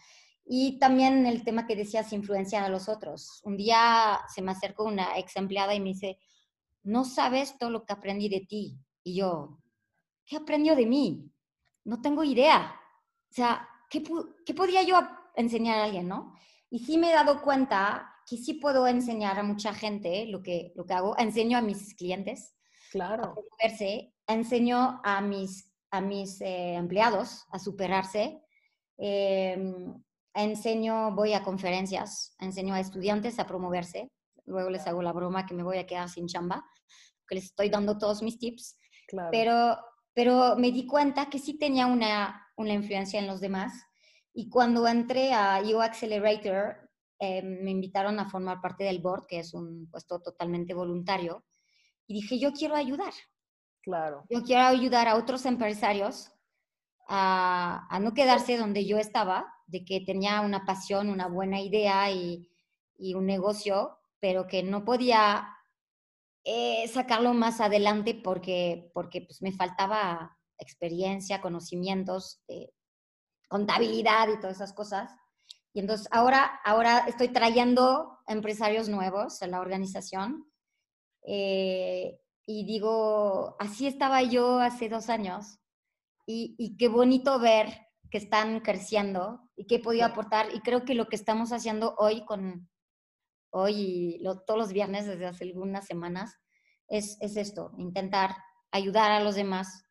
Y 0.47 0.79
también 0.79 1.27
el 1.27 1.43
tema 1.43 1.67
que 1.67 1.77
decías, 1.77 2.13
influenciar 2.13 2.65
a 2.65 2.69
los 2.69 2.89
otros. 2.89 3.41
Un 3.45 3.57
día 3.57 4.21
se 4.35 4.43
me 4.43 4.53
acercó 4.53 4.85
una 4.85 5.19
ex 5.19 5.37
empleada 5.37 5.75
y 5.75 5.81
me 5.81 5.91
dice, 5.91 6.19
no 6.83 7.05
sabes 7.05 7.57
todo 7.59 7.71
lo 7.71 7.85
que 7.85 7.95
aprendí 7.95 8.29
de 8.29 8.41
ti. 8.41 8.79
Y 9.03 9.17
yo, 9.17 9.59
¿qué 10.27 10.37
aprendió 10.37 10.77
de 10.77 10.87
mí? 10.87 11.31
No 11.85 12.01
tengo 12.03 12.25
idea. 12.25 12.79
O 13.31 13.35
sea, 13.35 13.69
¿qué, 13.89 14.03
qué 14.45 14.55
podía 14.55 14.83
yo 14.83 14.97
enseñar 15.35 15.79
a 15.79 15.85
alguien, 15.85 16.09
no? 16.09 16.35
Y 16.75 16.81
sí 16.81 16.99
me 16.99 17.13
he 17.13 17.15
dado 17.15 17.41
cuenta 17.41 18.17
que 18.27 18.37
sí 18.37 18.55
puedo 18.55 18.89
enseñar 18.89 19.39
a 19.39 19.45
mucha 19.45 19.73
gente 19.73 20.27
lo 20.27 20.43
que, 20.43 20.73
lo 20.75 20.85
que 20.85 20.93
hago. 20.93 21.17
Enseño 21.17 21.57
a 21.57 21.61
mis 21.61 21.95
clientes 21.95 22.57
claro. 22.91 23.23
a 23.23 23.35
superarse, 23.37 24.13
enseño 24.27 25.01
a 25.05 25.21
mis, 25.21 25.73
a 25.93 26.01
mis 26.01 26.41
eh, 26.41 26.75
empleados 26.75 27.47
a 27.53 27.61
superarse. 27.61 28.43
Em, 28.99 30.03
enseño, 30.35 31.15
voy 31.15 31.35
a 31.35 31.45
conferencias, 31.45 32.35
enseño 32.41 32.75
a 32.75 32.81
estudiantes 32.81 33.39
a 33.39 33.47
promoverse. 33.47 34.11
Luego 34.45 34.69
les 34.69 34.85
hago 34.89 35.01
la 35.01 35.13
broma 35.13 35.47
que 35.47 35.55
me 35.55 35.63
voy 35.63 35.79
a 35.79 35.87
quedar 35.87 36.09
sin 36.09 36.27
chamba, 36.27 36.65
que 37.29 37.37
les 37.37 37.45
estoy 37.45 37.69
dando 37.69 37.99
todos 37.99 38.21
mis 38.21 38.37
tips. 38.37 38.77
Pero, 39.31 39.79
pero 40.13 40.57
me 40.57 40.73
di 40.73 40.89
cuenta 40.89 41.31
que 41.31 41.39
sí 41.39 41.57
tenía 41.57 41.87
una, 41.87 42.49
una 42.57 42.73
influencia 42.73 43.21
en 43.21 43.29
los 43.29 43.41
demás. 43.41 43.75
Y 44.35 44.51
cuando 44.51 44.87
entré 44.87 45.33
a 45.33 45.63
U 45.63 45.81
Accelerator, 45.81 46.91
eh, 47.19 47.43
me 47.43 47.71
invitaron 47.71 48.19
a 48.19 48.29
formar 48.29 48.61
parte 48.61 48.85
del 48.85 49.01
board, 49.01 49.27
que 49.27 49.39
es 49.39 49.55
un 49.55 49.89
puesto 49.91 50.21
totalmente 50.21 50.75
voluntario. 50.75 51.45
Y 52.07 52.15
dije, 52.15 52.39
yo 52.39 52.53
quiero 52.53 52.75
ayudar. 52.75 53.15
Claro. 53.81 54.25
Yo 54.29 54.43
quiero 54.43 54.65
ayudar 54.65 55.09
a 55.09 55.17
otros 55.17 55.47
empresarios 55.47 56.33
a, 57.07 57.87
a 57.89 58.01
no 58.01 58.13
quedarse 58.13 58.59
donde 58.59 58.85
yo 58.85 58.99
estaba, 58.99 59.47
de 59.67 59.85
que 59.85 60.01
tenía 60.01 60.41
una 60.41 60.65
pasión, 60.67 61.09
una 61.09 61.29
buena 61.29 61.61
idea 61.61 62.11
y, 62.11 62.51
y 62.99 63.15
un 63.15 63.27
negocio, 63.27 63.99
pero 64.21 64.47
que 64.47 64.63
no 64.63 64.85
podía 64.85 65.49
eh, 66.45 66.87
sacarlo 66.89 67.33
más 67.35 67.61
adelante 67.61 68.15
porque, 68.15 68.91
porque 68.93 69.23
pues, 69.23 69.41
me 69.43 69.53
faltaba 69.53 70.37
experiencia, 70.59 71.41
conocimientos, 71.41 72.43
eh, 72.49 72.71
contabilidad 73.49 74.29
y 74.29 74.41
todas 74.41 74.57
esas 74.57 74.73
cosas. 74.73 75.11
Y 75.73 75.81
entonces 75.81 76.09
ahora, 76.11 76.61
ahora 76.65 77.05
estoy 77.07 77.29
trayendo 77.29 78.19
empresarios 78.27 78.89
nuevos 78.89 79.43
a 79.43 79.47
la 79.47 79.61
organización. 79.61 80.51
Eh, 81.27 82.21
y 82.47 82.65
digo, 82.67 83.57
así 83.59 83.87
estaba 83.87 84.23
yo 84.23 84.59
hace 84.59 84.89
dos 84.89 85.09
años 85.09 85.59
y, 86.27 86.55
y 86.59 86.77
qué 86.77 86.89
bonito 86.89 87.39
ver 87.39 87.69
que 88.11 88.19
están 88.19 88.61
creciendo 88.61 89.41
y 89.57 89.67
qué 89.67 89.77
he 89.77 89.81
podido 89.81 90.07
aportar. 90.07 90.55
Y 90.55 90.61
creo 90.61 90.85
que 90.85 90.95
lo 90.95 91.09
que 91.09 91.17
estamos 91.17 91.53
haciendo 91.53 91.95
hoy 91.99 92.25
con 92.25 92.69
hoy 93.55 94.19
y 94.21 94.25
todos 94.47 94.59
los 94.59 94.73
viernes 94.73 95.07
desde 95.07 95.27
hace 95.27 95.45
algunas 95.45 95.87
semanas 95.87 96.41
es, 96.89 97.17
es 97.21 97.37
esto, 97.37 97.73
intentar 97.79 98.35
ayudar 98.73 99.13
a 99.13 99.23
los 99.23 99.37
demás 99.37 99.85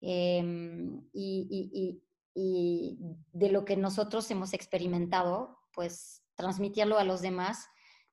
em, 0.00 1.02
y, 1.12 1.48
y, 1.50 2.03
y, 2.34 2.98
de 3.32 3.50
lo 3.50 3.64
que 3.64 3.76
nosotros 3.76 4.30
hemos 4.30 4.52
experimentado, 4.52 5.58
pues 5.72 6.22
transmitirlo 6.34 6.98
a 6.98 7.04
los 7.04 7.22
demás 7.22 7.68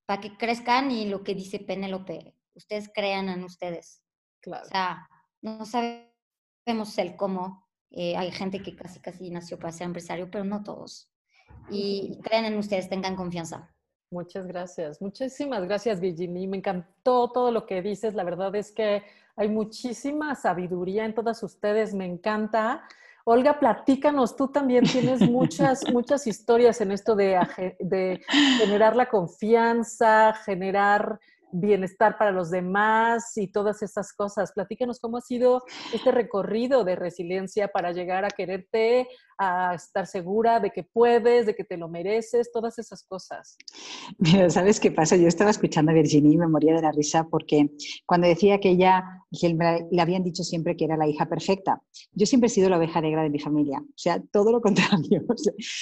para 0.06 0.22
que 0.22 0.38
crezcan 0.38 0.92
y 0.92 1.06
lo 1.06 1.24
que 1.24 1.36
dice 1.36 1.60
Penélope, 1.60 2.36
ustedes 2.54 2.90
crean 2.94 3.30
en 3.30 3.44
ustedes. 3.44 4.04
Claro. 4.42 4.66
O 4.66 4.70
sea, 4.70 5.10
no 5.42 5.66
sabemos 5.66 6.98
el 6.98 7.16
cómo, 7.16 7.68
eh, 7.92 8.16
hay 8.16 8.32
gente 8.32 8.62
que 8.62 8.76
casi, 8.76 9.00
casi 9.00 9.30
nació 9.30 9.60
para 9.60 9.72
ser 9.72 9.86
empresario, 9.86 10.30
pero 10.32 10.44
no 10.44 10.64
todos. 10.64 11.10
Y, 11.70 12.20
crean 12.24 12.46
en 12.46 12.58
ustedes, 12.58 12.90
tengan 12.90 13.16
confianza. 13.16 13.74
Muchas 14.10 14.46
gracias. 14.48 15.02
Muchísimas 15.02 15.64
gracias, 15.64 16.00
Virginie. 16.00 16.48
Me 16.48 16.58
encantó 16.58 17.32
todo 17.32 17.52
lo 17.52 17.66
que 17.66 17.82
dices. 17.82 18.14
La 18.14 18.24
verdad 18.24 18.54
es 18.56 18.72
que 18.72 19.04
hay 19.36 19.48
muchísima 19.48 20.36
sabiduría 20.36 21.06
en 21.06 21.16
todas 21.16 21.42
ustedes. 21.44 21.94
Me 21.94 22.06
encanta. 22.06 22.84
Olga, 23.26 23.60
platícanos, 23.60 24.36
tú 24.36 24.48
también 24.48 24.84
tienes 24.86 25.22
muchas, 25.30 25.84
muchas 25.92 26.28
historias 26.28 26.82
en 26.82 26.92
esto 26.92 27.16
de, 27.16 27.40
de 27.80 28.22
generar 28.60 28.96
la 28.96 29.08
confianza, 29.08 30.34
generar 30.46 31.20
bienestar 31.52 32.18
para 32.18 32.32
los 32.32 32.50
demás 32.50 33.38
y 33.38 33.48
todas 33.48 33.84
esas 33.84 34.14
cosas. 34.14 34.52
Platícanos 34.54 35.00
cómo 35.00 35.18
ha 35.18 35.22
sido 35.22 35.64
este 35.94 36.12
recorrido 36.12 36.84
de 36.84 36.96
resiliencia 36.96 37.68
para 37.68 37.92
llegar 37.92 38.26
a 38.26 38.30
quererte, 38.30 39.08
a 39.44 39.74
estar 39.74 40.06
segura 40.06 40.60
de 40.60 40.70
que 40.70 40.84
puedes, 40.84 41.48
de 41.48 41.56
que 41.56 41.64
te 41.64 41.76
lo 41.76 41.90
mereces, 41.90 42.52
todas 42.52 42.78
esas 42.78 43.04
cosas. 43.04 43.58
Mira, 44.20 44.48
¿sabes 44.52 44.80
qué 44.80 44.92
pasa? 44.92 45.16
Yo 45.16 45.28
estaba 45.28 45.50
escuchando 45.50 45.92
a 45.92 45.96
Virginie 45.96 46.34
y 46.34 46.38
me 46.38 46.48
moría 46.48 46.76
de 46.76 46.84
la 46.84 46.92
risa 46.92 47.28
porque 47.28 47.72
cuando 48.06 48.28
decía 48.28 48.60
que 48.60 48.70
ella, 48.70 49.04
le 49.32 50.02
habían 50.02 50.24
dicho 50.24 50.44
siempre 50.44 50.78
que 50.78 50.86
era 50.86 50.96
la 50.96 51.08
hija 51.08 51.26
perfecta, 51.28 51.82
yo 52.14 52.28
siempre 52.28 52.48
he 52.48 52.50
sido 52.52 52.70
la 52.70 52.78
oveja 52.78 53.02
negra 53.02 53.24
de 53.24 53.32
mi 53.32 53.40
familia, 53.40 53.80
o 53.80 53.98
sea, 53.98 54.22
todo 54.32 54.52
lo 54.52 54.62
contrario. 55.02 55.26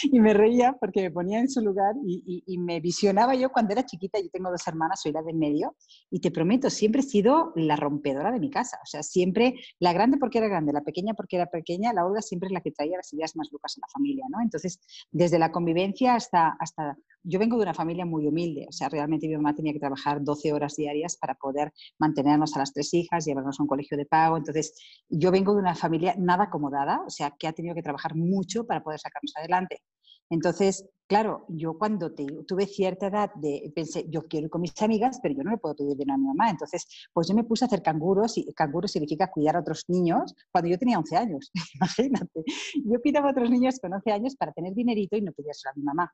y 0.03 0.19
me 0.21 0.33
reía 0.33 0.77
porque 0.79 1.01
me 1.01 1.11
ponía 1.11 1.39
en 1.39 1.49
su 1.49 1.59
lugar 1.59 1.95
y, 2.05 2.57
me 2.59 2.79
visionaba 2.79 3.35
yo 3.35 3.49
cuando 3.51 3.73
era 3.73 3.85
chiquita, 3.85 4.19
yo 4.19 4.29
tengo 4.29 4.51
dos 4.51 4.67
hermanas, 4.67 5.01
soy 5.01 5.11
la 5.11 5.21
de 5.21 5.33
medio, 5.33 5.75
y 6.09 6.19
te 6.19 6.31
prometo, 6.31 6.69
siempre 6.69 7.01
he 7.01 7.03
sido 7.03 7.51
la 7.55 7.75
rompedora 7.75 8.31
de 8.31 8.39
mi 8.39 8.49
casa. 8.49 8.77
O 8.83 8.85
sea, 8.85 9.01
siempre 9.01 9.55
la 9.79 9.93
grande 9.93 10.17
porque 10.17 10.37
era 10.37 10.47
grande, 10.47 10.73
la 10.73 10.81
pequeña 10.81 11.13
porque 11.13 11.37
era 11.37 11.47
pequeña, 11.47 11.93
la 11.93 12.05
Olga 12.05 12.21
siempre 12.21 12.47
es 12.47 12.53
la 12.53 12.61
que 12.61 12.71
traía 12.71 12.97
las 12.97 13.11
ideas 13.13 13.35
más 13.35 13.48
locas 13.51 13.77
en 13.77 13.81
la 13.81 13.87
familia, 13.91 14.25
¿no? 14.29 14.41
Entonces, 14.41 14.79
desde 15.11 15.39
la 15.39 15.51
convivencia 15.51 16.15
hasta, 16.15 16.55
hasta... 16.59 16.97
Yo 17.23 17.37
vengo 17.37 17.57
de 17.57 17.63
una 17.63 17.73
familia 17.73 18.05
muy 18.05 18.27
humilde, 18.27 18.65
o 18.69 18.71
sea, 18.71 18.87
realmente 18.87 19.27
mi 19.27 19.35
mamá 19.35 19.53
tenía 19.53 19.73
que 19.73 19.79
trabajar 19.79 20.23
12 20.23 20.53
horas 20.53 20.75
diarias 20.77 21.17
para 21.17 21.35
poder 21.35 21.73
mantenernos 21.97 22.55
a 22.55 22.59
las 22.59 22.71
tres 22.71 22.93
hijas, 22.93 23.25
llevarnos 23.25 23.59
a 23.59 23.63
un 23.63 23.67
colegio 23.67 23.97
de 23.97 24.05
pago. 24.05 24.37
Entonces, 24.37 24.73
yo 25.09 25.29
vengo 25.29 25.53
de 25.53 25.59
una 25.59 25.75
familia 25.75 26.15
nada 26.17 26.45
acomodada, 26.45 27.01
o 27.05 27.09
sea, 27.09 27.35
que 27.37 27.47
ha 27.47 27.53
tenido 27.53 27.75
que 27.75 27.83
trabajar 27.83 28.15
mucho 28.15 28.65
para 28.65 28.81
poder 28.81 28.99
sacarnos 28.99 29.33
adelante. 29.35 29.81
Entonces, 30.29 30.85
claro, 31.07 31.45
yo 31.49 31.77
cuando 31.77 32.13
tuve 32.13 32.67
cierta 32.67 33.07
edad, 33.07 33.31
de, 33.35 33.71
pensé, 33.75 34.05
yo 34.09 34.27
quiero 34.27 34.45
ir 34.45 34.49
con 34.51 34.61
mis 34.61 34.79
amigas, 34.81 35.19
pero 35.21 35.35
yo 35.35 35.43
no 35.43 35.51
le 35.51 35.57
puedo 35.57 35.75
pedir 35.75 35.97
dinero 35.97 36.15
a 36.15 36.17
mi 36.17 36.27
mamá. 36.27 36.49
Entonces, 36.49 36.85
pues 37.13 37.27
yo 37.27 37.35
me 37.35 37.43
puse 37.43 37.65
a 37.65 37.67
hacer 37.67 37.81
canguros, 37.81 38.37
y 38.37 38.53
canguros 38.53 38.91
significa 38.91 39.31
cuidar 39.31 39.55
a 39.55 39.61
otros 39.61 39.83
niños, 39.87 40.35
cuando 40.51 40.69
yo 40.69 40.77
tenía 40.77 40.99
11 40.99 41.17
años, 41.17 41.51
imagínate. 41.75 42.43
Yo 42.85 43.01
cuidaba 43.01 43.29
a 43.29 43.31
otros 43.31 43.49
niños 43.49 43.79
con 43.79 43.93
11 43.93 44.11
años 44.11 44.35
para 44.35 44.51
tener 44.51 44.73
dinerito 44.73 45.17
y 45.17 45.21
no 45.21 45.31
pedírselo 45.31 45.71
a 45.71 45.75
mi 45.75 45.83
mamá. 45.83 46.13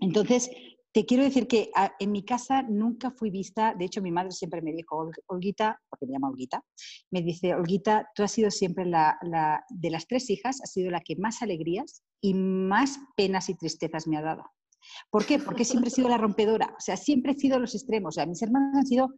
Entonces, 0.00 0.50
te 0.92 1.06
quiero 1.06 1.24
decir 1.24 1.46
que 1.48 1.70
ah, 1.74 1.92
en 1.98 2.12
mi 2.12 2.24
casa 2.24 2.62
nunca 2.62 3.10
fui 3.10 3.30
vista, 3.30 3.74
de 3.74 3.86
hecho 3.86 4.02
mi 4.02 4.12
madre 4.12 4.30
siempre 4.30 4.60
me 4.60 4.72
dijo, 4.72 5.10
Olguita, 5.26 5.80
porque 5.88 6.06
me 6.06 6.12
llama 6.12 6.28
Olguita, 6.28 6.62
me 7.10 7.22
dice, 7.22 7.54
Olguita, 7.54 8.10
tú 8.14 8.22
has 8.22 8.32
sido 8.32 8.50
siempre 8.50 8.84
la, 8.84 9.18
la, 9.22 9.64
de 9.70 9.90
las 9.90 10.06
tres 10.06 10.28
hijas, 10.28 10.60
has 10.62 10.72
sido 10.72 10.90
la 10.90 11.00
que 11.00 11.16
más 11.16 11.42
alegrías 11.42 12.02
y 12.20 12.34
más 12.34 12.98
penas 13.16 13.48
y 13.48 13.54
tristezas 13.54 14.06
me 14.06 14.18
ha 14.18 14.22
dado. 14.22 14.44
¿Por 15.10 15.24
qué? 15.24 15.38
Porque 15.38 15.64
siempre 15.64 15.88
he 15.88 15.92
sido 15.92 16.08
la 16.08 16.18
rompedora, 16.18 16.74
o 16.76 16.80
sea, 16.80 16.96
siempre 16.96 17.32
he 17.32 17.36
sido 17.36 17.58
los 17.58 17.74
extremos, 17.74 18.14
o 18.14 18.16
sea, 18.16 18.26
mis 18.26 18.42
hermanas 18.42 18.76
han 18.76 18.86
sido 18.86 19.08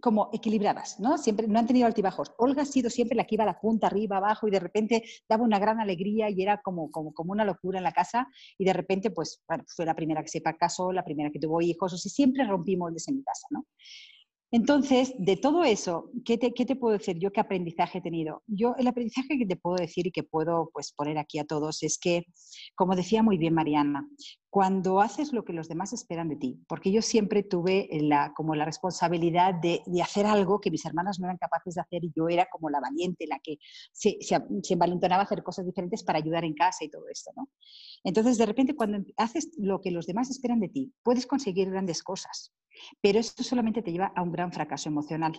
como 0.00 0.30
equilibradas, 0.32 1.00
¿no? 1.00 1.18
Siempre 1.18 1.46
no 1.48 1.58
han 1.58 1.66
tenido 1.66 1.86
altibajos. 1.86 2.32
Olga 2.38 2.62
ha 2.62 2.66
sido 2.66 2.90
siempre 2.90 3.16
la 3.16 3.24
que 3.24 3.36
iba 3.36 3.44
a 3.44 3.46
la 3.46 3.60
punta, 3.60 3.86
arriba, 3.86 4.18
abajo, 4.18 4.48
y 4.48 4.50
de 4.50 4.60
repente 4.60 5.04
daba 5.28 5.44
una 5.44 5.58
gran 5.58 5.80
alegría 5.80 6.30
y 6.30 6.42
era 6.42 6.60
como, 6.62 6.90
como, 6.90 7.12
como 7.12 7.32
una 7.32 7.44
locura 7.44 7.78
en 7.78 7.84
la 7.84 7.92
casa, 7.92 8.28
y 8.58 8.64
de 8.64 8.72
repente, 8.72 9.10
pues, 9.10 9.42
bueno, 9.48 9.64
fue 9.66 9.86
la 9.86 9.94
primera 9.94 10.22
que 10.22 10.28
se 10.28 10.42
casó, 10.42 10.92
la 10.92 11.04
primera 11.04 11.30
que 11.30 11.38
tuvo 11.38 11.60
hijos, 11.60 11.92
o 11.92 11.96
sea, 11.96 12.10
siempre 12.10 12.44
rompí 12.44 12.76
moldes 12.76 13.08
en 13.08 13.16
mi 13.16 13.22
casa, 13.22 13.46
¿no? 13.50 13.66
Entonces, 14.54 15.12
de 15.18 15.36
todo 15.36 15.64
eso, 15.64 16.12
¿qué 16.24 16.38
te, 16.38 16.54
¿qué 16.54 16.64
te, 16.64 16.76
puedo 16.76 16.96
decir 16.96 17.18
yo? 17.18 17.32
¿Qué 17.32 17.40
aprendizaje 17.40 17.98
he 17.98 18.00
tenido? 18.00 18.44
Yo 18.46 18.76
el 18.78 18.86
aprendizaje 18.86 19.36
que 19.36 19.46
te 19.46 19.56
puedo 19.56 19.74
decir 19.74 20.06
y 20.06 20.12
que 20.12 20.22
puedo 20.22 20.70
pues, 20.72 20.92
poner 20.92 21.18
aquí 21.18 21.40
a 21.40 21.44
todos 21.44 21.82
es 21.82 21.98
que, 21.98 22.22
como 22.76 22.94
decía 22.94 23.24
muy 23.24 23.36
bien 23.36 23.52
Mariana, 23.52 24.08
cuando 24.54 25.00
haces 25.00 25.32
lo 25.32 25.44
que 25.44 25.52
los 25.52 25.66
demás 25.66 25.92
esperan 25.92 26.28
de 26.28 26.36
ti, 26.36 26.62
porque 26.68 26.92
yo 26.92 27.02
siempre 27.02 27.42
tuve 27.42 27.88
la, 27.90 28.32
como 28.36 28.54
la 28.54 28.64
responsabilidad 28.64 29.52
de, 29.52 29.82
hacer 30.00 30.26
algo 30.26 30.60
que 30.60 30.70
mis 30.70 30.84
hermanas 30.84 31.18
no 31.18 31.26
eran 31.26 31.38
capaces 31.38 31.74
de 31.74 31.80
hacer 31.80 32.04
y 32.04 32.12
yo 32.14 32.28
era 32.28 32.46
como 32.46 32.70
la 32.70 32.78
valiente, 32.78 33.26
la 33.26 33.40
que 33.40 33.56
se, 33.92 34.16
se, 34.20 34.38
se 34.62 34.74
envalentonaba 34.74 35.22
a 35.22 35.24
hacer 35.24 35.42
cosas 35.42 35.66
diferentes 35.66 36.04
para 36.04 36.20
ayudar 36.20 36.44
en 36.44 36.54
casa 36.54 36.84
y 36.84 36.88
todo 36.88 37.08
esto, 37.08 37.32
¿no? 37.34 37.48
Entonces, 38.04 38.38
de 38.38 38.46
repente, 38.46 38.76
cuando 38.76 39.04
haces 39.16 39.50
lo 39.58 39.80
que 39.80 39.90
los 39.90 40.06
demás 40.06 40.30
esperan 40.30 40.60
de 40.60 40.68
ti, 40.68 40.94
puedes 41.02 41.26
conseguir 41.26 41.68
grandes 41.68 42.04
cosas, 42.04 42.54
pero 43.00 43.18
esto 43.18 43.42
solamente 43.42 43.82
te 43.82 43.90
lleva 43.90 44.12
a 44.14 44.22
un 44.22 44.30
gran 44.30 44.52
fracaso 44.52 44.88
emocional. 44.88 45.32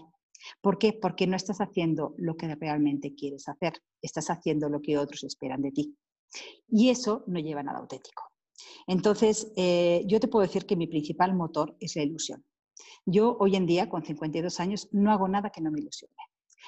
¿Por 0.59 0.77
qué? 0.77 0.91
Porque 0.91 1.25
no 1.25 1.37
estás 1.37 1.61
haciendo 1.61 2.15
lo 2.17 2.35
que 2.35 2.53
realmente 2.53 3.15
quieres 3.15 3.47
hacer, 3.47 3.81
estás 4.01 4.29
haciendo 4.29 4.67
lo 4.67 4.81
que 4.81 4.97
otros 4.97 5.23
esperan 5.23 5.61
de 5.61 5.71
ti. 5.71 5.97
Y 6.67 6.89
eso 6.89 7.23
no 7.27 7.39
lleva 7.39 7.61
a 7.61 7.63
nada 7.63 7.79
auténtico. 7.79 8.34
Entonces, 8.87 9.51
eh, 9.55 10.03
yo 10.07 10.19
te 10.19 10.27
puedo 10.27 10.45
decir 10.45 10.65
que 10.65 10.75
mi 10.75 10.87
principal 10.87 11.35
motor 11.35 11.75
es 11.79 11.95
la 11.95 12.03
ilusión. 12.03 12.43
Yo 13.05 13.37
hoy 13.39 13.55
en 13.55 13.65
día, 13.65 13.89
con 13.89 14.03
52 14.03 14.59
años, 14.59 14.89
no 14.91 15.11
hago 15.11 15.27
nada 15.27 15.49
que 15.49 15.61
no 15.61 15.71
me 15.71 15.79
ilusione. 15.79 16.13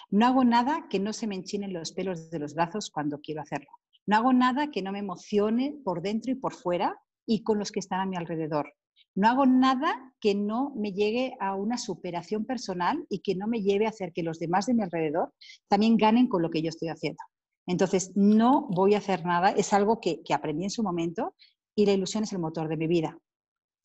No 0.09 0.25
hago 0.25 0.43
nada 0.43 0.87
que 0.89 0.99
no 0.99 1.13
se 1.13 1.27
me 1.27 1.35
enchinen 1.35 1.73
los 1.73 1.91
pelos 1.91 2.29
de 2.29 2.39
los 2.39 2.53
brazos 2.53 2.89
cuando 2.89 3.19
quiero 3.19 3.41
hacerlo. 3.41 3.69
No 4.05 4.17
hago 4.17 4.33
nada 4.33 4.71
que 4.71 4.81
no 4.81 4.91
me 4.91 4.99
emocione 4.99 5.77
por 5.83 6.01
dentro 6.01 6.31
y 6.31 6.35
por 6.35 6.53
fuera 6.53 6.97
y 7.25 7.43
con 7.43 7.59
los 7.59 7.71
que 7.71 7.79
están 7.79 7.99
a 7.99 8.05
mi 8.05 8.15
alrededor. 8.15 8.73
No 9.15 9.27
hago 9.27 9.45
nada 9.45 10.13
que 10.21 10.35
no 10.35 10.73
me 10.75 10.93
llegue 10.93 11.35
a 11.39 11.55
una 11.55 11.77
superación 11.77 12.45
personal 12.45 13.05
y 13.09 13.19
que 13.19 13.35
no 13.35 13.47
me 13.47 13.61
lleve 13.61 13.85
a 13.85 13.89
hacer 13.89 14.13
que 14.13 14.23
los 14.23 14.39
demás 14.39 14.67
de 14.67 14.75
mi 14.75 14.83
alrededor 14.83 15.33
también 15.67 15.97
ganen 15.97 16.27
con 16.27 16.41
lo 16.41 16.51
que 16.51 16.61
yo 16.61 16.69
estoy 16.69 16.89
haciendo. 16.89 17.21
Entonces, 17.65 18.11
no 18.15 18.67
voy 18.69 18.93
a 18.93 18.99
hacer 18.99 19.25
nada, 19.25 19.49
es 19.49 19.73
algo 19.73 19.99
que, 19.99 20.21
aprendí 20.33 20.63
en 20.63 20.69
su 20.69 20.83
momento 20.83 21.35
y 21.77 21.85
la 21.85 21.93
ilusión 21.93 22.23
es 22.23 22.33
el 22.33 22.39
motor 22.39 22.67
de 22.67 22.75
mi 22.75 22.87
vida. 22.87 23.17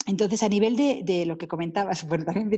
Entonces, 0.07 0.43
a 0.43 0.49
nivel 0.49 0.77
de, 0.77 1.27
lo 1.27 1.37
que 1.37 1.47
comentabas, 1.47 2.03
bueno, 2.09 2.25
también 2.25 2.49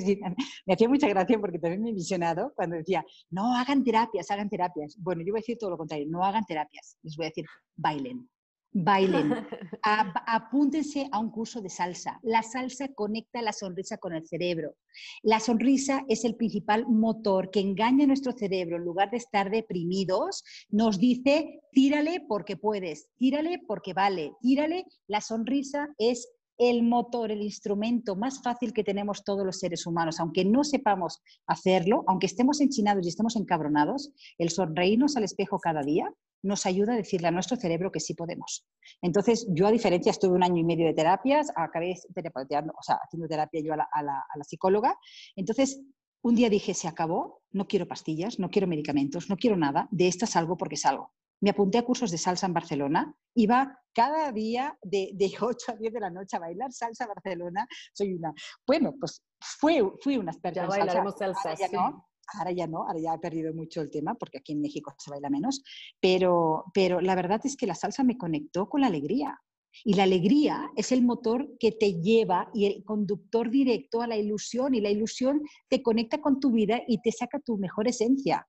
me 0.65 0.74
hacía 0.74 0.89
mucha 0.89 1.09
gracia 1.09 1.39
porque 1.39 1.59
también 1.59 1.82
me 1.82 1.90
he 1.90 1.93
visionado 1.93 2.52
cuando 2.55 2.77
decía, 2.77 3.05
no 3.31 3.55
hagan 3.56 3.82
terapias, 3.82 4.31
hagan 4.31 4.48
terapias. 4.48 4.97
Bueno, 4.98 5.23
yo 5.23 5.32
voy 5.32 5.40
a 5.40 5.43
decir 5.43 5.59
todo 5.59 5.70
lo 5.70 5.77
contrario, 5.77 6.06
no 6.09 6.24
hagan 6.24 6.44
terapias, 6.47 6.97
les 7.02 7.16
voy 7.16 7.27
a 7.27 7.28
decir, 7.31 7.44
bailen 7.77 8.28
bailen, 8.74 9.32
apúntense 9.82 11.09
a 11.10 11.18
un 11.18 11.30
curso 11.30 11.62
de 11.62 11.70
salsa. 11.70 12.18
La 12.22 12.42
salsa 12.42 12.88
conecta 12.88 13.40
la 13.40 13.52
sonrisa 13.52 13.96
con 13.98 14.14
el 14.14 14.26
cerebro. 14.26 14.74
La 15.22 15.40
sonrisa 15.40 16.05
es 16.09 16.24
el 16.24 16.34
principal 16.34 16.84
motor 16.86 17.51
que 17.51 17.60
engaña 17.60 18.05
a 18.05 18.09
nuestro 18.09 18.32
cerebro. 18.32 18.76
En 18.76 18.84
lugar 18.84 19.10
de 19.10 19.18
estar 19.18 19.51
deprimidos, 19.51 20.42
nos 20.68 20.98
dice, 20.98 21.60
tírale 21.72 22.24
porque 22.28 22.56
puedes, 22.56 23.09
tírale 23.16 23.60
porque 23.66 23.94
vale, 23.94 24.32
tírale. 24.40 24.84
La 25.06 25.20
sonrisa 25.20 25.88
es 25.96 26.28
el 26.59 26.82
motor, 26.82 27.30
el 27.30 27.42
instrumento 27.42 28.16
más 28.16 28.42
fácil 28.42 28.72
que 28.72 28.84
tenemos 28.84 29.24
todos 29.24 29.44
los 29.44 29.59
seres 29.59 29.86
humanos, 29.86 30.20
aunque 30.20 30.44
no 30.44 30.62
sepamos 30.62 31.20
hacerlo, 31.46 32.05
aunque 32.06 32.26
estemos 32.26 32.60
enchinados 32.60 33.05
y 33.05 33.09
estemos 33.09 33.36
encabronados, 33.36 34.12
el 34.38 34.51
sonreírnos 34.51 35.16
al 35.16 35.24
espejo 35.24 35.59
cada 35.59 35.82
día 35.82 36.12
nos 36.44 36.66
ayuda 36.66 36.92
a 36.92 36.96
decirle 36.96 37.28
a 37.28 37.30
nuestro 37.30 37.56
cerebro 37.56 37.90
que 37.90 38.00
sí 38.00 38.14
podemos. 38.14 38.66
Entonces, 39.02 39.46
yo 39.50 39.66
a 39.66 39.72
diferencia, 39.72 40.10
estuve 40.10 40.36
un 40.36 40.44
año 40.44 40.58
y 40.58 40.64
medio 40.64 40.86
de 40.86 40.94
terapias, 40.94 41.48
acabé 41.56 41.94
o 41.94 42.82
sea, 42.82 42.98
haciendo 43.04 43.28
terapia 43.28 43.60
yo 43.62 43.72
a 43.72 43.76
la, 43.76 43.88
a 43.92 44.02
la 44.38 44.44
psicóloga. 44.44 44.96
Entonces, 45.36 45.80
un 46.22 46.34
día 46.34 46.48
dije, 46.48 46.74
se 46.74 46.88
acabó, 46.88 47.42
no 47.52 47.66
quiero 47.66 47.88
pastillas, 47.88 48.38
no 48.38 48.50
quiero 48.50 48.66
medicamentos, 48.66 49.28
no 49.28 49.36
quiero 49.36 49.56
nada, 49.56 49.88
de 49.90 50.08
esto 50.08 50.26
salgo 50.26 50.56
porque 50.56 50.76
salgo 50.76 51.12
me 51.44 51.50
apunté 51.50 51.76
a 51.76 51.84
cursos 51.84 52.10
de 52.10 52.16
salsa 52.16 52.46
en 52.46 52.54
Barcelona, 52.54 53.14
iba 53.34 53.78
cada 53.92 54.32
día 54.32 54.78
de, 54.82 55.10
de 55.12 55.30
8 55.40 55.72
a 55.72 55.76
10 55.76 55.92
de 55.92 56.00
la 56.00 56.10
noche 56.10 56.36
a 56.36 56.40
bailar 56.40 56.72
salsa 56.72 57.04
en 57.04 57.08
Barcelona. 57.08 57.68
Soy 57.92 58.14
una, 58.14 58.32
bueno, 58.66 58.94
pues 58.98 59.22
fui, 59.40 59.82
fui 60.02 60.16
una 60.16 60.32
experta 60.32 60.60
ya 60.60 60.64
en 60.64 60.68
bailaremos 60.70 61.14
salsa. 61.18 61.54
ya 61.54 61.68
no. 61.68 62.08
Ahora 62.32 62.52
ya 62.52 62.66
no, 62.66 62.86
ahora 62.86 62.98
ya 63.01 63.14
he 63.14 63.18
perdido 63.18 63.52
mucho 63.55 63.80
el 63.80 63.90
tema 63.90 64.14
porque 64.14 64.38
aquí 64.38 64.52
en 64.52 64.60
México 64.62 64.94
se 64.98 65.10
baila 65.10 65.30
menos, 65.30 65.62
pero, 66.01 66.64
pero 66.72 67.01
la 67.01 67.14
verdad 67.14 67.40
es 67.44 67.56
que 67.56 67.66
la 67.66 67.74
salsa 67.74 68.05
me 68.05 68.18
conectó 68.18 68.68
con 68.68 68.80
la 68.80 68.88
alegría. 68.88 69.38
Y 69.82 69.94
la 69.94 70.05
alegría 70.05 70.70
es 70.76 70.92
el 70.92 71.02
motor 71.02 71.59
que 71.59 71.72
te 71.72 71.94
lleva 71.94 72.48
y 72.55 72.66
el 72.66 72.84
conductor 72.84 73.51
directo 73.51 74.02
a 74.02 74.06
la 74.06 74.16
ilusión 74.16 74.74
y 74.74 74.80
la 74.80 74.90
ilusión 74.90 75.42
te 75.68 75.82
conecta 75.82 76.20
con 76.20 76.38
tu 76.38 76.52
vida 76.52 76.82
y 76.86 77.02
te 77.02 77.10
saca 77.10 77.40
tu 77.40 77.59
mejor 77.59 77.88
esencia. 77.88 78.46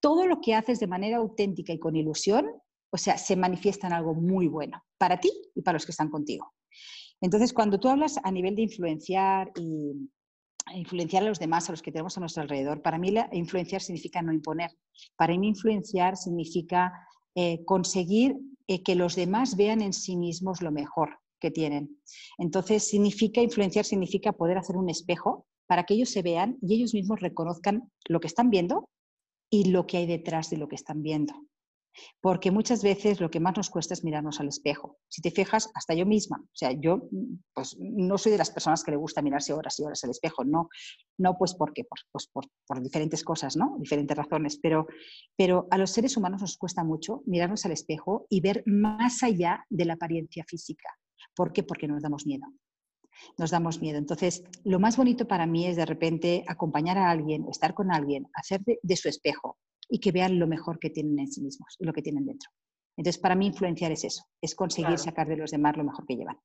Todo 0.00 0.26
lo 0.26 0.42
que 0.42 0.54
haces 0.54 0.78
de 0.78 0.86
manera 0.86 1.16
auténtica 1.16 1.72
y 1.72 1.78
con 1.78 1.96
ilusión, 1.96 2.50
o 2.90 2.98
sea, 2.98 3.16
se 3.16 3.34
manifiesta 3.34 3.86
en 3.86 3.94
algo 3.94 4.14
muy 4.14 4.46
bueno 4.46 4.82
para 4.98 5.18
ti 5.18 5.30
y 5.54 5.62
para 5.62 5.76
los 5.76 5.86
que 5.86 5.92
están 5.92 6.10
contigo. 6.10 6.52
Entonces, 7.20 7.52
cuando 7.52 7.80
tú 7.80 7.88
hablas 7.88 8.18
a 8.22 8.30
nivel 8.30 8.54
de 8.54 8.62
influenciar 8.62 9.50
y 9.56 10.10
influenciar 10.74 11.22
a 11.22 11.26
los 11.26 11.38
demás, 11.38 11.68
a 11.68 11.72
los 11.72 11.82
que 11.82 11.92
tenemos 11.92 12.16
a 12.16 12.20
nuestro 12.20 12.42
alrededor, 12.42 12.82
para 12.82 12.98
mí 12.98 13.14
influenciar 13.32 13.80
significa 13.80 14.22
no 14.22 14.32
imponer. 14.32 14.70
Para 15.16 15.36
mí 15.36 15.48
influenciar 15.48 16.16
significa 16.16 16.92
eh, 17.34 17.64
conseguir 17.64 18.36
eh, 18.66 18.82
que 18.82 18.94
los 18.94 19.16
demás 19.16 19.56
vean 19.56 19.80
en 19.82 19.92
sí 19.92 20.16
mismos 20.16 20.60
lo 20.60 20.72
mejor 20.72 21.18
que 21.40 21.50
tienen. 21.50 22.00
Entonces, 22.36 22.88
significa 22.88 23.40
influenciar, 23.40 23.84
significa 23.84 24.32
poder 24.32 24.58
hacer 24.58 24.76
un 24.76 24.90
espejo 24.90 25.46
para 25.66 25.84
que 25.84 25.94
ellos 25.94 26.10
se 26.10 26.22
vean 26.22 26.58
y 26.62 26.74
ellos 26.74 26.94
mismos 26.94 27.20
reconozcan 27.20 27.90
lo 28.08 28.20
que 28.20 28.26
están 28.26 28.50
viendo 28.50 28.88
y 29.50 29.70
lo 29.70 29.86
que 29.86 29.98
hay 29.98 30.06
detrás 30.06 30.50
de 30.50 30.56
lo 30.56 30.68
que 30.68 30.76
están 30.76 31.02
viendo. 31.02 31.34
Porque 32.20 32.50
muchas 32.50 32.82
veces 32.82 33.20
lo 33.20 33.30
que 33.30 33.40
más 33.40 33.56
nos 33.56 33.70
cuesta 33.70 33.94
es 33.94 34.04
mirarnos 34.04 34.40
al 34.40 34.48
espejo. 34.48 34.98
Si 35.08 35.22
te 35.22 35.30
fijas, 35.30 35.70
hasta 35.74 35.94
yo 35.94 36.06
misma, 36.06 36.38
o 36.42 36.56
sea, 36.56 36.72
yo 36.72 37.08
pues 37.54 37.76
no 37.78 38.18
soy 38.18 38.32
de 38.32 38.38
las 38.38 38.50
personas 38.50 38.82
que 38.82 38.90
le 38.90 38.96
gusta 38.96 39.22
mirarse 39.22 39.52
horas 39.52 39.78
y 39.78 39.84
horas 39.84 40.02
al 40.04 40.10
espejo, 40.10 40.44
no, 40.44 40.68
no 41.18 41.36
pues 41.38 41.54
porque, 41.54 41.84
pues 41.84 42.28
por, 42.32 42.44
por, 42.66 42.82
diferentes 42.82 43.22
cosas, 43.24 43.56
¿no? 43.56 43.76
Diferentes 43.78 44.16
razones, 44.16 44.58
pero, 44.62 44.86
pero 45.36 45.66
a 45.70 45.78
los 45.78 45.90
seres 45.90 46.16
humanos 46.16 46.40
nos 46.40 46.56
cuesta 46.56 46.84
mucho 46.84 47.22
mirarnos 47.26 47.64
al 47.64 47.72
espejo 47.72 48.26
y 48.28 48.40
ver 48.40 48.62
más 48.66 49.22
allá 49.22 49.64
de 49.68 49.84
la 49.84 49.94
apariencia 49.94 50.44
física. 50.46 50.88
¿Por 51.34 51.52
qué? 51.52 51.62
Porque 51.62 51.88
nos 51.88 52.02
damos 52.02 52.26
miedo 52.26 52.46
nos 53.36 53.50
damos 53.50 53.80
miedo. 53.80 53.98
Entonces, 53.98 54.44
lo 54.64 54.78
más 54.78 54.96
bonito 54.96 55.26
para 55.26 55.46
mí 55.46 55.66
es 55.66 55.76
de 55.76 55.86
repente 55.86 56.44
acompañar 56.46 56.98
a 56.98 57.10
alguien, 57.10 57.46
estar 57.48 57.74
con 57.74 57.92
alguien, 57.92 58.26
hacer 58.34 58.62
de, 58.64 58.96
su 58.96 59.08
espejo 59.08 59.58
y 59.88 60.00
que 60.00 60.12
vean 60.12 60.38
lo 60.38 60.46
mejor 60.46 60.78
que 60.78 60.90
tienen 60.90 61.18
en 61.18 61.32
sí 61.32 61.40
mismos 61.40 61.76
y 61.78 61.84
lo 61.84 61.92
que 61.92 62.02
tienen 62.02 62.26
dentro. 62.26 62.50
Entonces, 62.96 63.20
para 63.20 63.34
mí 63.34 63.46
influenciar 63.46 63.92
es 63.92 64.04
eso, 64.04 64.24
es 64.42 64.54
conseguir 64.54 64.98
sacar 64.98 65.28
de 65.28 65.36
los 65.36 65.52
demás 65.52 65.76
lo 65.76 65.84
mejor 65.84 66.04
que 66.06 66.16
llevan. 66.16 66.36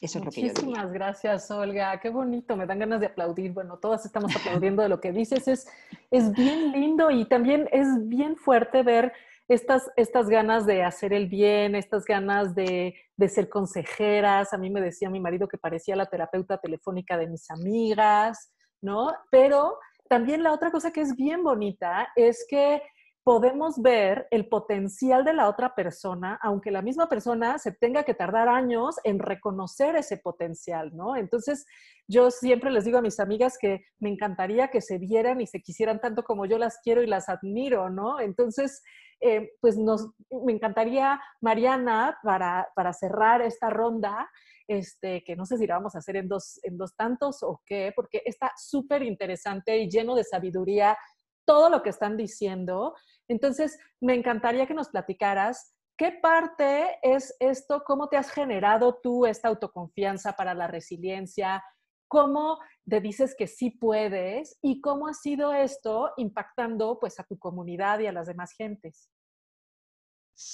Eso 0.00 0.18
es 0.18 0.24
lo 0.24 0.30
que 0.30 0.40
yo 0.40 0.48
Muchísimas 0.48 0.92
gracias, 0.92 1.50
Olga. 1.50 2.00
Qué 2.00 2.08
bonito, 2.08 2.56
me 2.56 2.66
dan 2.66 2.78
ganas 2.78 3.00
de 3.00 3.06
aplaudir. 3.06 3.52
Bueno, 3.52 3.78
todas 3.78 4.04
estamos 4.06 4.34
aplaudiendo 4.36 4.82
de 4.82 4.88
lo 4.88 5.00
que 5.00 5.12
dices. 5.12 5.46
Es, 5.48 5.68
es 6.10 6.32
bien 6.32 6.72
lindo 6.72 7.10
y 7.10 7.26
también 7.26 7.68
es 7.72 7.86
bien 8.08 8.36
fuerte 8.36 8.82
ver 8.82 9.12
estas, 9.48 9.90
estas 9.96 10.28
ganas 10.28 10.64
de 10.64 10.84
hacer 10.84 11.12
el 11.12 11.28
bien, 11.28 11.74
estas 11.74 12.04
ganas 12.04 12.54
de, 12.54 12.94
de 13.16 13.28
ser 13.28 13.48
consejeras. 13.48 14.54
A 14.54 14.58
mí 14.58 14.70
me 14.70 14.80
decía 14.80 15.10
mi 15.10 15.20
marido 15.20 15.48
que 15.48 15.58
parecía 15.58 15.96
la 15.96 16.06
terapeuta 16.06 16.58
telefónica 16.58 17.18
de 17.18 17.26
mis 17.26 17.50
amigas, 17.50 18.52
¿no? 18.80 19.12
Pero 19.30 19.78
también 20.10 20.42
la 20.42 20.52
otra 20.52 20.72
cosa 20.72 20.90
que 20.90 21.02
es 21.02 21.14
bien 21.14 21.44
bonita 21.44 22.08
es 22.16 22.44
que 22.50 22.82
podemos 23.22 23.80
ver 23.80 24.26
el 24.32 24.48
potencial 24.48 25.24
de 25.24 25.32
la 25.32 25.48
otra 25.48 25.76
persona, 25.76 26.36
aunque 26.42 26.72
la 26.72 26.82
misma 26.82 27.08
persona 27.08 27.58
se 27.58 27.70
tenga 27.70 28.02
que 28.02 28.14
tardar 28.14 28.48
años 28.48 28.96
en 29.04 29.20
reconocer 29.20 29.94
ese 29.94 30.16
potencial, 30.16 30.90
¿no? 30.96 31.14
Entonces, 31.14 31.64
yo 32.08 32.32
siempre 32.32 32.72
les 32.72 32.84
digo 32.84 32.98
a 32.98 33.02
mis 33.02 33.20
amigas 33.20 33.56
que 33.56 33.84
me 34.00 34.08
encantaría 34.08 34.66
que 34.66 34.80
se 34.80 34.98
vieran 34.98 35.40
y 35.40 35.46
se 35.46 35.60
quisieran 35.60 36.00
tanto 36.00 36.24
como 36.24 36.44
yo 36.44 36.58
las 36.58 36.80
quiero 36.82 37.04
y 37.04 37.06
las 37.06 37.28
admiro, 37.28 37.88
¿no? 37.88 38.18
Entonces, 38.18 38.82
eh, 39.20 39.52
pues 39.60 39.78
nos, 39.78 40.08
me 40.44 40.52
encantaría, 40.52 41.20
Mariana, 41.40 42.18
para, 42.24 42.68
para 42.74 42.92
cerrar 42.92 43.42
esta 43.42 43.70
ronda, 43.70 44.28
este, 44.70 45.24
que 45.24 45.34
no 45.34 45.44
sé 45.46 45.58
si 45.58 45.66
la 45.66 45.74
vamos 45.74 45.96
a 45.96 45.98
hacer 45.98 46.14
en 46.14 46.28
dos, 46.28 46.60
en 46.62 46.78
dos 46.78 46.94
tantos 46.94 47.42
o 47.42 47.60
qué, 47.66 47.92
porque 47.96 48.22
está 48.24 48.52
súper 48.56 49.02
interesante 49.02 49.76
y 49.76 49.90
lleno 49.90 50.14
de 50.14 50.22
sabiduría 50.22 50.96
todo 51.44 51.68
lo 51.70 51.82
que 51.82 51.90
están 51.90 52.16
diciendo. 52.16 52.94
Entonces, 53.26 53.76
me 54.00 54.14
encantaría 54.14 54.68
que 54.68 54.74
nos 54.74 54.90
platicaras 54.90 55.74
qué 55.98 56.12
parte 56.12 57.00
es 57.02 57.34
esto, 57.40 57.82
cómo 57.84 58.08
te 58.08 58.16
has 58.16 58.30
generado 58.30 59.00
tú 59.02 59.26
esta 59.26 59.48
autoconfianza 59.48 60.34
para 60.34 60.54
la 60.54 60.68
resiliencia, 60.68 61.64
cómo 62.06 62.60
te 62.88 63.00
dices 63.00 63.34
que 63.36 63.48
sí 63.48 63.70
puedes 63.70 64.56
y 64.62 64.80
cómo 64.80 65.08
ha 65.08 65.14
sido 65.14 65.52
esto 65.52 66.12
impactando 66.16 67.00
pues 67.00 67.18
a 67.18 67.24
tu 67.24 67.36
comunidad 67.40 67.98
y 67.98 68.06
a 68.06 68.12
las 68.12 68.28
demás 68.28 68.52
gentes. 68.52 69.10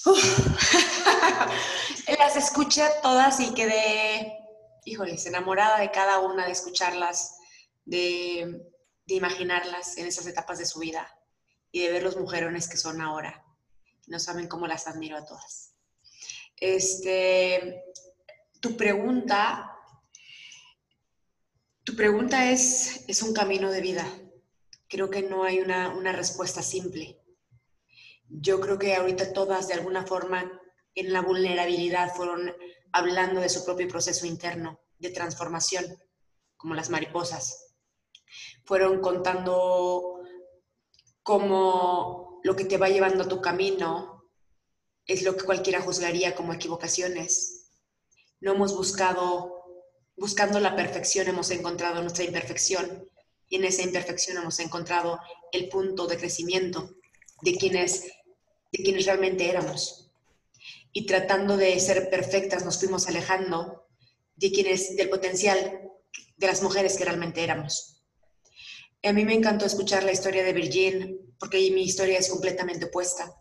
Las 2.19 2.37
escuché 2.37 2.83
todas 3.03 3.41
y 3.41 3.53
quedé, 3.55 4.39
híjoles, 4.85 5.27
enamorada 5.27 5.81
de 5.81 5.91
cada 5.91 6.21
una, 6.21 6.47
de 6.47 6.53
escucharlas, 6.53 7.39
de, 7.85 8.63
imaginarlas 9.07 9.99
en 9.99 10.07
esas 10.07 10.27
etapas 10.27 10.59
de 10.59 10.67
su 10.67 10.81
vida 10.81 11.09
y 11.71 11.81
de 11.81 11.93
ver 11.93 12.03
los 12.03 12.17
mujerones 12.17 12.69
que 12.69 12.77
son 12.77 13.01
ahora. 13.01 13.45
No 14.07 14.19
saben 14.19 14.49
cómo 14.49 14.67
las 14.67 14.87
admiro 14.87 15.17
a 15.17 15.25
todas. 15.25 15.73
Este, 16.57 17.85
tu 18.61 18.77
pregunta, 18.77 19.73
tu 21.85 21.97
pregunta 21.97 22.51
es, 22.51 23.05
es 23.09 23.23
un 23.23 23.35
camino 23.35 23.71
de 23.71 23.81
vida. 23.81 24.07
Creo 24.89 25.11
que 25.11 25.23
no 25.23 25.45
hay 25.45 25.61
una, 25.61 25.91
una 25.91 26.13
respuesta 26.13 26.63
simple 26.63 27.21
yo 28.29 28.61
creo 28.61 28.79
que 28.79 28.95
ahorita 28.95 29.33
todas 29.33 29.69
de 29.69 29.75
alguna 29.75 30.07
forma 30.07 30.51
en 30.95 31.13
la 31.13 31.23
vulnerabilidad 31.23 32.15
fueron 32.15 32.53
hablando 32.93 33.41
de 33.41 33.49
su 33.49 33.65
propio 33.65 33.89
proceso 33.89 34.27
interno 34.27 34.81
de 34.99 35.11
transformación, 35.11 35.85
como 36.57 36.75
las 36.75 36.91
mariposas. 36.91 37.75
Fueron 38.65 39.01
contando 39.01 40.21
cómo 41.23 42.41
lo 42.43 42.57
que 42.57 42.65
te 42.65 42.79
va 42.79 42.89
llevando 42.89 43.25
a 43.25 43.29
tu 43.29 43.41
camino 43.41 44.25
es 45.07 45.23
lo 45.23 45.37
que 45.37 45.45
cualquiera 45.45 45.81
juzgaría 45.81 46.35
como 46.35 46.53
equivocaciones. 46.53 47.71
No 48.41 48.53
hemos 48.53 48.75
buscado, 48.75 49.65
buscando 50.17 50.59
la 50.61 50.75
perfección, 50.75 51.29
hemos 51.29 51.51
encontrado 51.51 52.01
nuestra 52.01 52.25
imperfección 52.25 53.09
y 53.49 53.57
en 53.57 53.65
esa 53.65 53.83
imperfección 53.83 54.39
hemos 54.39 54.59
encontrado 54.59 55.21
el 55.53 55.69
punto 55.69 56.07
de 56.07 56.17
crecimiento 56.17 56.97
de 57.43 57.57
quienes, 57.57 58.05
de 58.77 58.85
quienes 58.85 59.07
realmente 59.07 59.49
éramos. 59.49 60.11
Y 60.93 61.07
tratando 61.07 61.57
de 61.57 61.79
ser 61.81 62.11
perfectas 62.11 62.65
nos 62.65 62.79
fuimos 62.79 63.09
alejando 63.09 63.87
de 64.35 64.53
quienes, 64.53 64.97
del 64.97 65.09
potencial 65.09 65.91
de 66.37 66.47
las 66.47 66.63
mujeres 66.63 66.97
que 66.97 67.05
realmente 67.05 67.43
éramos. 67.43 68.03
A 69.03 69.13
mí 69.13 69.25
me 69.25 69.35
encantó 69.35 69.65
escuchar 69.65 70.05
la 70.05 70.13
historia 70.13 70.43
de 70.43 70.53
Virgin, 70.53 71.35
porque 71.39 71.59
mi 71.71 71.83
historia 71.83 72.19
es 72.19 72.29
completamente 72.29 72.87
opuesta, 72.87 73.35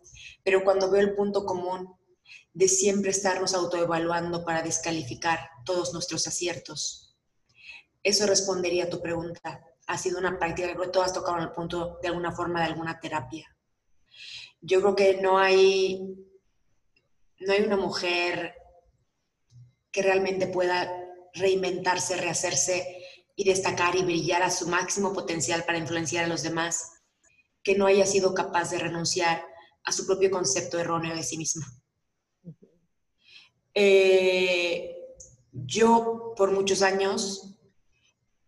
pero 0.44 0.64
cuando 0.64 0.90
veo 0.90 1.02
el 1.02 1.16
punto 1.16 1.46
común 1.46 1.96
de 2.54 2.68
siempre 2.68 3.12
estarnos 3.12 3.54
autoevaluando 3.54 4.46
para 4.46 4.62
descalificar 4.62 5.40
todos 5.66 5.94
nuestros 5.94 6.28
aciertos, 6.28 7.18
eso 8.04 8.26
respondería 8.28 8.86
a 8.86 8.90
tu 8.90 9.02
pregunta. 9.02 9.66
Ha 9.88 9.98
sido 9.98 10.20
una 10.20 10.38
práctica, 10.38 10.70
creo 10.70 10.84
que 10.84 10.90
todas 10.90 11.14
tocaron 11.14 11.42
el 11.42 11.52
punto 11.52 12.00
de 12.02 12.10
alguna 12.10 12.32
forma 12.32 12.60
de 12.60 12.68
alguna 12.68 13.00
terapia 13.00 13.55
yo 14.66 14.82
creo 14.82 14.96
que 14.96 15.22
no 15.22 15.38
hay, 15.38 16.18
no 17.40 17.54
hay 17.54 17.62
una 17.62 17.78
mujer 17.78 18.56
que 19.92 20.02
realmente 20.02 20.48
pueda 20.48 20.92
reinventarse, 21.34 22.18
rehacerse 22.18 23.04
y 23.36 23.44
destacar 23.44 23.96
y 23.96 24.04
brillar 24.04 24.42
a 24.42 24.50
su 24.50 24.68
máximo 24.68 25.14
potencial 25.14 25.64
para 25.66 25.78
influenciar 25.78 26.26
a 26.26 26.28
los 26.28 26.42
demás, 26.42 26.94
que 27.64 27.76
no 27.76 27.86
haya 27.86 28.06
sido 28.06 28.34
capaz 28.34 28.72
de 28.72 28.80
renunciar 28.80 29.46
a 29.84 29.92
su 29.92 30.08
propio 30.08 30.32
concepto 30.32 30.80
erróneo 30.80 31.16
de 31.16 31.24
sí 31.24 31.38
misma. 31.38 31.66
Eh, 33.76 34.96
yo 35.52 36.34
por 36.36 36.52
muchos 36.52 36.82
años 36.82 37.56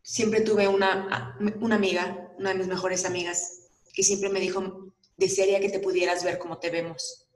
siempre 0.01 0.41
tuve 0.41 0.67
una, 0.67 1.37
una 1.59 1.75
amiga, 1.75 2.33
una 2.39 2.49
de 2.49 2.55
mis 2.55 2.67
mejores 2.67 3.05
amigas, 3.05 3.67
que 3.93 4.03
siempre 4.03 4.29
me 4.29 4.39
dijo, 4.39 4.87
Desearía 5.17 5.59
que 5.59 5.69
te 5.69 5.79
pudieras 5.79 6.23
ver 6.23 6.37
como 6.37 6.59
te 6.59 6.69
vemos. 6.69 7.27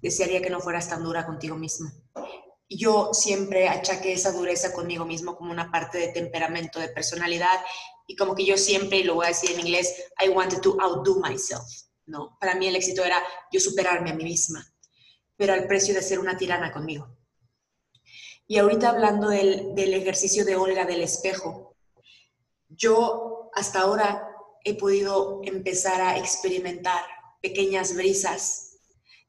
Desearía 0.00 0.42
que 0.42 0.50
no 0.50 0.60
fueras 0.60 0.88
tan 0.88 1.02
dura 1.02 1.24
contigo 1.24 1.56
misma. 1.56 1.92
Yo 2.68 3.14
siempre 3.14 3.68
achaqué 3.68 4.12
esa 4.12 4.32
dureza 4.32 4.72
conmigo 4.72 5.04
mismo 5.04 5.36
como 5.36 5.52
una 5.52 5.70
parte 5.70 5.98
de 5.98 6.08
temperamento, 6.08 6.80
de 6.80 6.88
personalidad, 6.88 7.60
y 8.06 8.16
como 8.16 8.34
que 8.34 8.44
yo 8.44 8.56
siempre, 8.56 8.98
y 8.98 9.04
lo 9.04 9.14
voy 9.14 9.26
a 9.26 9.28
decir 9.28 9.52
en 9.52 9.60
inglés, 9.60 9.94
I 10.24 10.28
wanted 10.28 10.60
to 10.60 10.76
outdo 10.80 11.20
myself. 11.20 11.62
¿no? 12.06 12.36
Para 12.40 12.54
mí 12.54 12.66
el 12.66 12.76
éxito 12.76 13.04
era 13.04 13.22
yo 13.52 13.60
superarme 13.60 14.10
a 14.10 14.14
mí 14.14 14.24
misma, 14.24 14.66
pero 15.36 15.52
al 15.52 15.66
precio 15.66 15.94
de 15.94 16.02
ser 16.02 16.18
una 16.18 16.36
tirana 16.36 16.72
conmigo. 16.72 17.16
Y 18.46 18.58
ahorita 18.58 18.90
hablando 18.90 19.28
del 19.28 19.94
ejercicio 19.94 20.44
de 20.44 20.56
Olga 20.56 20.84
del 20.84 21.02
espejo, 21.02 21.76
yo 22.68 23.50
hasta 23.54 23.80
ahora 23.80 24.31
he 24.64 24.74
podido 24.74 25.40
empezar 25.44 26.00
a 26.00 26.18
experimentar 26.18 27.04
pequeñas 27.40 27.94
brisas 27.94 28.78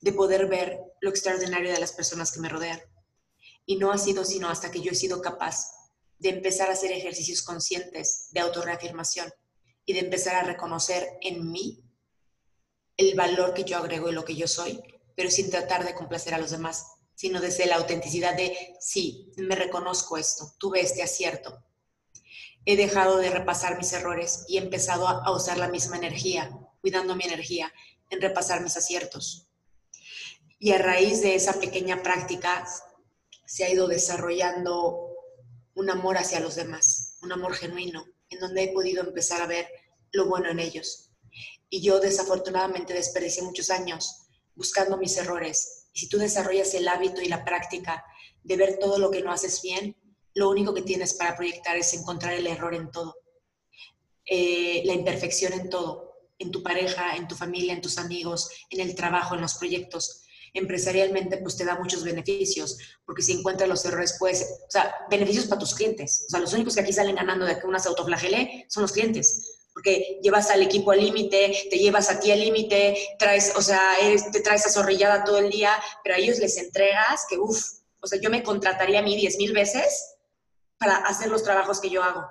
de 0.02 0.14
poder 0.14 0.48
ver 0.48 0.80
lo 1.02 1.10
extraordinario 1.10 1.72
de 1.72 1.80
las 1.80 1.94
personas 1.94 2.32
que 2.32 2.40
me 2.40 2.50
rodean. 2.50 2.82
Y 3.66 3.78
no 3.78 3.92
ha 3.92 3.98
sido 3.98 4.26
sino 4.26 4.50
hasta 4.50 4.70
que 4.72 4.82
yo 4.82 4.92
he 4.92 4.96
sido 4.96 5.22
capaz 5.22 5.68
de 6.20 6.30
empezar 6.30 6.70
a 6.70 6.74
hacer 6.74 6.92
ejercicios 6.92 7.42
conscientes 7.42 8.28
de 8.32 8.40
autorreafirmación 8.42 9.32
y 9.86 9.94
de 9.94 10.00
empezar 10.00 10.36
a 10.36 10.44
reconocer 10.44 11.18
en 11.22 11.52
mí 11.52 11.84
el 12.98 13.16
valor 13.16 13.54
que 13.54 13.64
yo 13.64 13.78
agrego 13.78 14.10
y 14.10 14.14
lo 14.14 14.24
que 14.24 14.36
yo 14.36 14.48
soy, 14.48 14.82
pero 15.16 15.32
sin 15.32 15.50
tratar 15.50 15.86
de 15.86 15.96
complacer 15.96 16.34
a 16.34 16.38
los 16.38 16.52
demás, 16.52 16.86
sino 17.16 17.42
desde 17.42 17.66
la 17.66 17.76
autenticidad 17.76 18.36
de, 18.36 18.76
sí, 18.80 19.32
me 19.38 19.56
reconozco 19.56 20.18
esto, 20.18 20.54
tuve 20.58 20.82
este 20.82 21.04
acierto. 21.04 21.64
He 22.66 22.78
dejado 22.78 23.18
de 23.18 23.30
repasar 23.30 23.78
mis 23.78 23.92
errores 23.94 24.46
y 24.48 24.58
he 24.58 24.62
empezado 24.62 25.08
a, 25.08 25.32
usar 25.36 25.58
la 25.58 25.68
misma 25.68 25.98
energía, 25.98 26.50
cuidando 26.82 27.16
mi 27.16 27.26
energía, 27.26 27.74
en 28.10 28.22
repasar 28.22 28.62
mis 28.62 28.78
aciertos. 28.78 29.48
Y 30.60 30.72
a 30.72 30.78
raíz 30.78 31.22
de 31.22 31.36
esa 31.36 31.60
pequeña 31.60 32.02
práctica 32.02 32.66
se 33.46 33.66
ha 33.66 33.70
ido 33.70 33.88
desarrollando 33.88 35.10
un 35.76 35.90
amor 35.90 36.18
hacia 36.18 36.40
los 36.40 36.56
demás, 36.56 37.18
un 37.22 37.34
amor 37.34 37.54
genuino, 37.54 38.06
en 38.30 38.40
donde 38.40 38.64
he 38.64 38.74
podido 38.74 39.04
empezar 39.04 39.42
a 39.42 39.48
ver 39.48 39.68
lo 40.12 40.28
bueno 40.28 40.50
en 40.50 40.60
ellos. 40.60 41.12
Y 41.70 41.82
yo 41.82 42.00
desafortunadamente 42.00 42.94
desperdicié 42.94 43.44
muchos 43.44 43.70
años 43.70 44.28
buscando 44.56 44.98
mis 44.98 45.18
errores. 45.18 45.88
Y 45.94 46.00
si 46.00 46.10
tú 46.10 46.18
desarrollas 46.18 46.74
el 46.76 46.88
hábito 46.88 47.22
y 47.22 47.28
la 47.28 47.44
práctica 47.44 48.06
de 48.44 48.58
ver 48.58 48.78
todo 48.80 49.00
lo 49.00 49.12
que 49.12 49.22
no 49.22 49.32
haces 49.32 49.62
bien, 49.62 49.98
lo 50.36 50.50
único 50.50 50.74
que 50.74 50.82
tienes 50.82 51.14
para 51.14 51.36
proyectar 51.36 51.78
es 51.78 51.94
encontrar 51.94 52.34
el 52.34 52.48
error 52.48 52.74
en 52.74 52.92
todo, 52.92 53.16
eh, 54.26 54.82
la 54.86 54.94
imperfección 54.94 55.54
en 55.54 55.70
todo, 55.70 56.30
en 56.40 56.52
tu 56.52 56.64
pareja, 56.64 57.16
en 57.16 57.28
tu 57.28 57.36
familia, 57.36 57.74
en 57.74 57.82
tus 57.82 57.98
amigos, 57.98 58.50
en 58.70 58.80
el 58.80 58.96
trabajo, 58.96 59.36
en 59.36 59.42
los 59.42 59.56
proyectos. 59.56 60.22
Empresarialmente 60.54 61.38
pues 61.38 61.58
te 61.58 61.66
da 61.66 61.80
muchos 61.80 62.04
beneficios, 62.04 62.78
porque 63.06 63.22
si 63.22 63.34
encuentras 63.34 63.70
los 63.70 63.84
errores, 63.86 64.16
pues, 64.20 64.62
o 64.68 64.72
sea, 64.72 64.96
beneficios 65.10 65.46
para 65.46 65.60
tus 65.60 65.74
clientes. 65.74 66.26
O 66.28 66.30
sea, 66.32 66.40
los 66.40 66.54
únicos 66.54 66.76
que 66.76 66.82
aquí 66.82 66.94
salen 66.94 67.16
ganando 67.16 67.46
de 67.46 67.60
que 67.60 67.68
una 67.68 67.80
se 67.80 67.90
autoflagele 67.90 68.66
son 68.70 68.84
los 68.84 68.92
clientes, 68.92 69.60
porque 69.74 70.20
llevas 70.22 70.50
al 70.52 70.62
equipo 70.62 70.92
al 70.92 71.02
límite, 71.02 71.68
te 71.70 71.78
llevas 71.78 72.10
a 72.10 72.20
ti 72.20 72.32
al 72.32 72.40
límite, 72.40 72.96
traes, 73.18 73.54
o 73.56 73.62
sea, 73.62 73.82
te 74.32 74.40
traes 74.42 74.66
azorrillada 74.66 75.24
todo 75.24 75.40
el 75.40 75.50
día, 75.50 75.74
pero 76.04 76.16
a 76.16 76.20
ellos 76.20 76.38
les 76.38 76.58
entregas 76.58 77.26
que, 77.28 77.38
uff, 77.40 77.60
o 78.00 78.08
sea, 78.08 78.20
yo 78.20 78.30
me 78.30 78.44
contrataría 78.44 79.00
a 79.00 79.02
mí 79.02 79.16
diez 79.16 79.38
mil 79.38 79.54
veces 79.54 80.13
para 80.84 80.98
hacer 80.98 81.30
los 81.30 81.44
trabajos 81.44 81.80
que 81.80 81.90
yo 81.90 82.04
hago. 82.04 82.28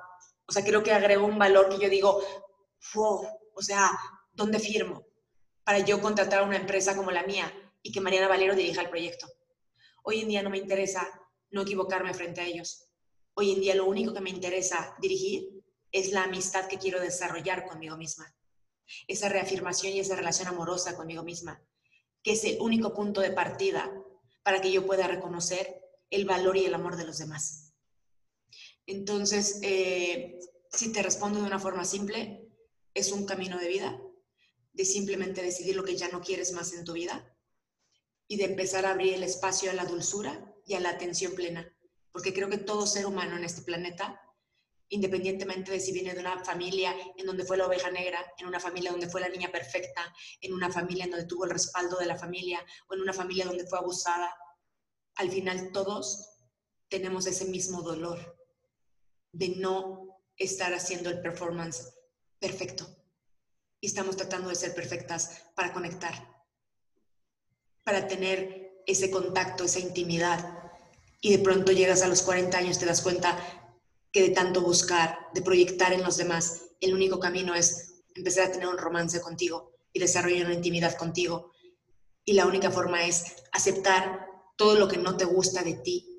O 0.46 0.52
sea, 0.52 0.62
creo 0.62 0.82
que 0.82 0.92
agrego 0.92 1.24
un 1.24 1.38
valor 1.38 1.70
que 1.70 1.78
yo 1.78 1.88
digo, 1.88 2.22
wow, 2.92 3.26
o 3.54 3.62
sea, 3.62 3.90
¿dónde 4.34 4.58
firmo? 4.58 5.06
Para 5.64 5.78
yo 5.78 6.02
contratar 6.02 6.40
a 6.40 6.44
una 6.44 6.58
empresa 6.58 6.94
como 6.94 7.10
la 7.10 7.22
mía 7.22 7.50
y 7.80 7.92
que 7.92 8.02
Mariana 8.02 8.28
Valero 8.28 8.54
dirija 8.54 8.82
el 8.82 8.90
proyecto. 8.90 9.26
Hoy 10.02 10.20
en 10.20 10.28
día 10.28 10.42
no 10.42 10.50
me 10.50 10.58
interesa 10.58 11.08
no 11.50 11.62
equivocarme 11.62 12.12
frente 12.12 12.42
a 12.42 12.44
ellos. 12.44 12.90
Hoy 13.32 13.52
en 13.52 13.60
día 13.60 13.74
lo 13.74 13.86
único 13.86 14.12
que 14.12 14.20
me 14.20 14.28
interesa 14.28 14.96
dirigir 15.00 15.64
es 15.90 16.12
la 16.12 16.24
amistad 16.24 16.66
que 16.66 16.78
quiero 16.78 17.00
desarrollar 17.00 17.66
conmigo 17.66 17.96
misma. 17.96 18.34
Esa 19.08 19.30
reafirmación 19.30 19.94
y 19.94 20.00
esa 20.00 20.14
relación 20.14 20.48
amorosa 20.48 20.94
conmigo 20.94 21.22
misma, 21.22 21.62
que 22.22 22.32
es 22.32 22.44
el 22.44 22.60
único 22.60 22.92
punto 22.92 23.22
de 23.22 23.30
partida 23.30 23.90
para 24.42 24.60
que 24.60 24.70
yo 24.70 24.84
pueda 24.84 25.06
reconocer 25.06 25.80
el 26.10 26.26
valor 26.26 26.58
y 26.58 26.66
el 26.66 26.74
amor 26.74 26.96
de 26.96 27.06
los 27.06 27.16
demás. 27.16 27.61
Entonces, 28.86 29.60
eh, 29.62 30.38
si 30.70 30.92
te 30.92 31.02
respondo 31.02 31.40
de 31.40 31.46
una 31.46 31.58
forma 31.58 31.84
simple, 31.84 32.48
es 32.94 33.12
un 33.12 33.26
camino 33.26 33.58
de 33.58 33.68
vida, 33.68 34.00
de 34.72 34.84
simplemente 34.84 35.42
decidir 35.42 35.76
lo 35.76 35.84
que 35.84 35.96
ya 35.96 36.08
no 36.08 36.20
quieres 36.20 36.52
más 36.52 36.72
en 36.72 36.84
tu 36.84 36.94
vida 36.94 37.36
y 38.26 38.36
de 38.36 38.44
empezar 38.44 38.86
a 38.86 38.92
abrir 38.92 39.14
el 39.14 39.22
espacio 39.22 39.70
a 39.70 39.74
la 39.74 39.84
dulzura 39.84 40.54
y 40.66 40.74
a 40.74 40.80
la 40.80 40.90
atención 40.90 41.34
plena. 41.34 41.70
Porque 42.10 42.32
creo 42.32 42.48
que 42.48 42.58
todo 42.58 42.86
ser 42.86 43.06
humano 43.06 43.36
en 43.36 43.44
este 43.44 43.62
planeta, 43.62 44.20
independientemente 44.88 45.72
de 45.72 45.80
si 45.80 45.92
viene 45.92 46.14
de 46.14 46.20
una 46.20 46.44
familia 46.44 46.94
en 47.16 47.26
donde 47.26 47.44
fue 47.44 47.56
la 47.56 47.66
oveja 47.66 47.90
negra, 47.90 48.24
en 48.38 48.46
una 48.46 48.60
familia 48.60 48.90
donde 48.90 49.08
fue 49.08 49.20
la 49.20 49.28
niña 49.28 49.50
perfecta, 49.50 50.12
en 50.40 50.52
una 50.52 50.70
familia 50.70 51.04
en 51.04 51.10
donde 51.10 51.26
tuvo 51.26 51.44
el 51.44 51.50
respaldo 51.50 51.98
de 51.98 52.06
la 52.06 52.18
familia 52.18 52.64
o 52.88 52.94
en 52.94 53.00
una 53.00 53.12
familia 53.12 53.44
donde 53.44 53.66
fue 53.66 53.78
abusada, 53.78 54.34
al 55.16 55.30
final 55.30 55.70
todos 55.72 56.28
tenemos 56.88 57.26
ese 57.26 57.46
mismo 57.46 57.82
dolor 57.82 58.41
de 59.32 59.50
no 59.56 60.20
estar 60.36 60.72
haciendo 60.74 61.10
el 61.10 61.20
performance 61.20 61.94
perfecto. 62.38 62.86
Y 63.80 63.86
estamos 63.86 64.16
tratando 64.16 64.48
de 64.48 64.54
ser 64.54 64.74
perfectas 64.74 65.42
para 65.54 65.72
conectar 65.72 66.32
para 67.84 68.06
tener 68.06 68.82
ese 68.86 69.10
contacto, 69.10 69.64
esa 69.64 69.80
intimidad. 69.80 70.58
Y 71.20 71.36
de 71.36 71.42
pronto 71.42 71.72
llegas 71.72 72.02
a 72.02 72.08
los 72.08 72.22
40 72.22 72.56
años, 72.58 72.78
te 72.78 72.86
das 72.86 73.02
cuenta 73.02 73.38
que 74.10 74.22
de 74.22 74.30
tanto 74.30 74.60
buscar, 74.60 75.18
de 75.34 75.42
proyectar 75.42 75.92
en 75.92 76.02
los 76.02 76.16
demás, 76.16 76.62
el 76.80 76.94
único 76.94 77.18
camino 77.18 77.54
es 77.54 78.02
empezar 78.14 78.48
a 78.48 78.52
tener 78.52 78.68
un 78.68 78.78
romance 78.78 79.20
contigo 79.20 79.72
y 79.92 80.00
desarrollar 80.00 80.46
una 80.46 80.54
intimidad 80.54 80.96
contigo. 80.96 81.52
Y 82.24 82.34
la 82.34 82.46
única 82.46 82.70
forma 82.70 83.04
es 83.04 83.36
aceptar 83.52 84.26
todo 84.56 84.76
lo 84.76 84.88
que 84.88 84.98
no 84.98 85.16
te 85.16 85.24
gusta 85.24 85.62
de 85.62 85.74
ti, 85.74 86.11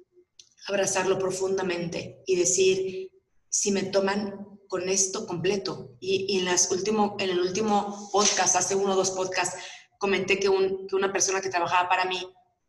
abrazarlo 0.68 1.20
profundamente 1.20 2.24
y 2.26 2.36
decir, 2.36 3.12
si 3.50 3.72
me 3.72 3.84
toman 3.84 4.54
con 4.74 4.90
esto 4.90 5.28
completo. 5.28 5.98
Y, 6.00 6.40
en, 6.40 6.46
las 6.46 6.72
último, 6.72 7.16
en 7.20 7.30
el 7.30 7.40
último 7.40 8.10
podcast, 8.12 8.56
hace 8.56 8.74
uno 8.74 8.94
o 8.94 8.96
dos 8.96 9.12
podcasts, 9.12 9.56
comenté 10.00 10.40
que, 10.40 10.50
una 10.50 11.14
persona 11.14 11.42
que 11.42 11.50
trabajaba 11.50 11.88
para 11.88 12.06
mí 12.06 12.20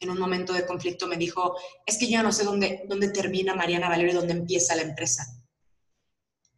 en 0.01 0.11
un 0.11 0.19
momento 0.19 0.53
de 0.53 0.67
conflicto 0.67 1.07
me 1.07 1.17
dijo, 1.17 1.57
es 1.87 1.97
que 1.97 2.11
yo 2.11 2.23
no 2.23 2.31
sé 2.31 2.45
dónde, 2.45 2.83
dónde 2.89 3.09
termina 3.09 3.55
Mariana 3.55 3.89
Valero 3.89 4.11
y 4.11 4.15
dónde 4.15 4.35
empieza 4.35 4.77
la 4.77 4.83
empresa. 4.83 5.25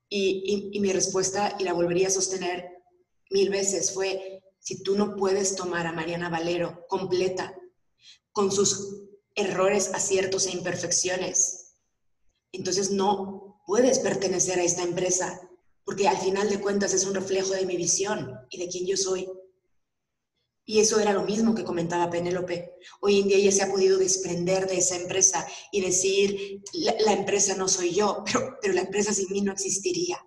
Y, 0.09 0.71
y, 0.73 0.81
mi 0.81 0.93
respuesta, 0.93 1.57
y 1.61 1.63
la 1.63 1.73
volvería 1.73 2.09
a 2.09 2.11
sostener 2.11 2.69
mil 3.31 3.49
veces, 3.51 3.95
fue, 3.95 4.43
si 4.59 4.83
tú 4.83 4.97
no 4.97 5.15
puedes 5.15 5.55
tomar 5.55 5.87
a 5.87 5.93
Mariana 5.93 6.29
Valero 6.29 6.87
completa, 6.89 7.55
con 8.33 8.51
sus 8.51 9.06
errores, 9.37 9.91
aciertos 9.95 10.47
e 10.47 10.51
imperfecciones, 10.51 11.67
entonces 12.53 12.91
no 12.91 13.61
puedes 13.67 13.99
pertenecer 13.99 14.59
a 14.59 14.65
esta 14.65 14.83
empresa, 14.83 15.41
porque 15.85 16.09
al 16.09 16.17
final 16.17 16.49
de 16.49 16.61
cuentas 16.61 16.95
es 16.95 17.05
un 17.05 17.15
reflejo 17.15 17.51
de 17.51 17.67
mi 17.67 17.77
visión 17.77 18.35
y 18.51 18.59
de 18.59 18.69
quién 18.69 18.87
yo 18.87 18.97
soy. 18.97 19.29
Y 20.65 20.81
eso 20.81 20.99
era 20.99 21.13
lo 21.13 21.23
mismo 21.23 21.55
que 21.55 21.63
comentaba 21.63 22.11
Penélope. 22.11 22.75
Hoy 23.01 23.21
en 23.21 23.29
día 23.29 23.37
ella 23.37 23.53
se 23.53 23.63
ha 23.63 23.71
podido 23.71 23.99
desprender 23.99 24.67
de 24.67 24.79
esa 24.79 24.97
empresa 24.97 25.47
y 25.71 25.81
decir, 25.81 26.61
la, 26.73 27.13
empresa 27.13 27.55
no 27.55 27.69
soy 27.69 27.95
yo, 27.95 28.25
pero, 28.33 28.59
pero 28.61 28.75
la 28.75 28.81
empresa 28.81 29.13
sin 29.13 29.31
mí 29.31 29.43
no 29.43 29.53
existiría. 29.53 30.19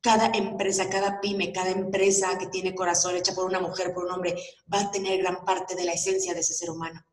Cada 0.00 0.28
empresa, 0.28 0.88
cada 0.88 1.20
pyme, 1.20 1.52
cada 1.52 1.70
empresa 1.70 2.38
que 2.38 2.46
tiene 2.46 2.76
corazón 2.76 3.16
hecha 3.16 3.34
por 3.34 3.44
una 3.44 3.58
mujer, 3.58 3.92
por 3.92 4.04
un 4.04 4.12
hombre, 4.12 4.36
va 4.72 4.82
a 4.82 4.90
tener 4.92 5.18
gran 5.18 5.44
parte 5.44 5.74
de 5.74 5.84
la 5.84 5.94
esencia 5.94 6.32
de 6.32 6.40
ese 6.40 6.54
ser 6.54 6.70
humano. 6.70 7.04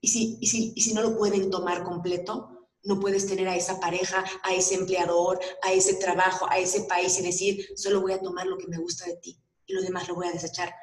Y 0.00 0.08
si, 0.08 0.38
y 0.40 0.46
si, 0.46 0.72
y 0.74 0.80
si 0.80 0.94
no 0.94 1.02
lo 1.02 1.16
pueden 1.16 1.50
tomar 1.50 1.84
completo, 1.84 2.68
no 2.82 2.98
puedes 2.98 3.26
tener 3.26 3.48
a 3.48 3.56
esa 3.56 3.78
pareja, 3.78 4.24
a 4.42 4.54
ese 4.54 4.74
empleador, 4.74 5.38
a 5.62 5.72
ese 5.72 5.94
trabajo, 5.94 6.46
a 6.50 6.58
ese 6.58 6.82
país 6.82 7.18
y 7.18 7.22
decir, 7.22 7.66
solo 7.76 8.00
voy 8.00 8.12
a 8.12 8.20
tomar 8.20 8.46
lo 8.46 8.56
que 8.56 8.68
me 8.68 8.78
gusta 8.78 9.06
de 9.06 9.16
ti 9.16 9.38
y 9.66 9.74
lo 9.74 9.82
demás 9.82 10.08
lo 10.08 10.14
voy 10.14 10.28
a 10.28 10.32
desechar 10.32 10.74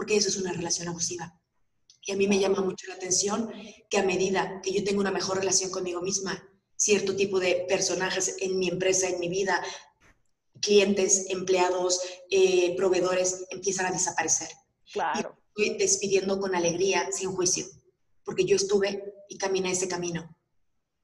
porque 0.00 0.16
eso 0.16 0.28
es 0.28 0.36
una 0.36 0.52
relación 0.52 0.88
abusiva. 0.88 1.38
Y 2.06 2.12
a 2.12 2.16
mí 2.16 2.26
me 2.26 2.38
llama 2.38 2.62
mucho 2.62 2.86
la 2.88 2.94
atención 2.94 3.52
que 3.90 3.98
a 3.98 4.02
medida 4.02 4.62
que 4.62 4.72
yo 4.72 4.82
tengo 4.82 5.00
una 5.00 5.10
mejor 5.10 5.36
relación 5.36 5.70
conmigo 5.70 6.00
misma, 6.00 6.42
cierto 6.74 7.14
tipo 7.14 7.38
de 7.38 7.66
personajes 7.68 8.36
en 8.40 8.58
mi 8.58 8.68
empresa, 8.68 9.08
en 9.08 9.20
mi 9.20 9.28
vida, 9.28 9.62
clientes, 10.62 11.26
empleados, 11.28 12.00
eh, 12.30 12.74
proveedores, 12.76 13.44
empiezan 13.50 13.86
a 13.86 13.90
desaparecer. 13.90 14.48
Claro. 14.90 15.36
Y 15.54 15.64
estoy 15.64 15.78
despidiendo 15.78 16.40
con 16.40 16.54
alegría, 16.54 17.10
sin 17.12 17.32
juicio, 17.32 17.66
porque 18.24 18.44
yo 18.44 18.56
estuve 18.56 19.14
y 19.28 19.38
caminé 19.38 19.70
ese 19.72 19.88
camino 19.88 20.36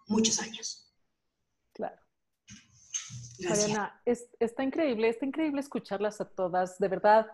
muchos 0.07 0.41
años. 0.41 0.93
Claro. 1.73 2.01
Mariana, 3.49 4.01
está 4.05 4.63
increíble, 4.63 5.09
está 5.09 5.27
increíble 5.27 5.61
escucharlas 5.61 6.21
a 6.21 6.29
todas, 6.29 6.79
de 6.79 6.89
verdad 6.89 7.27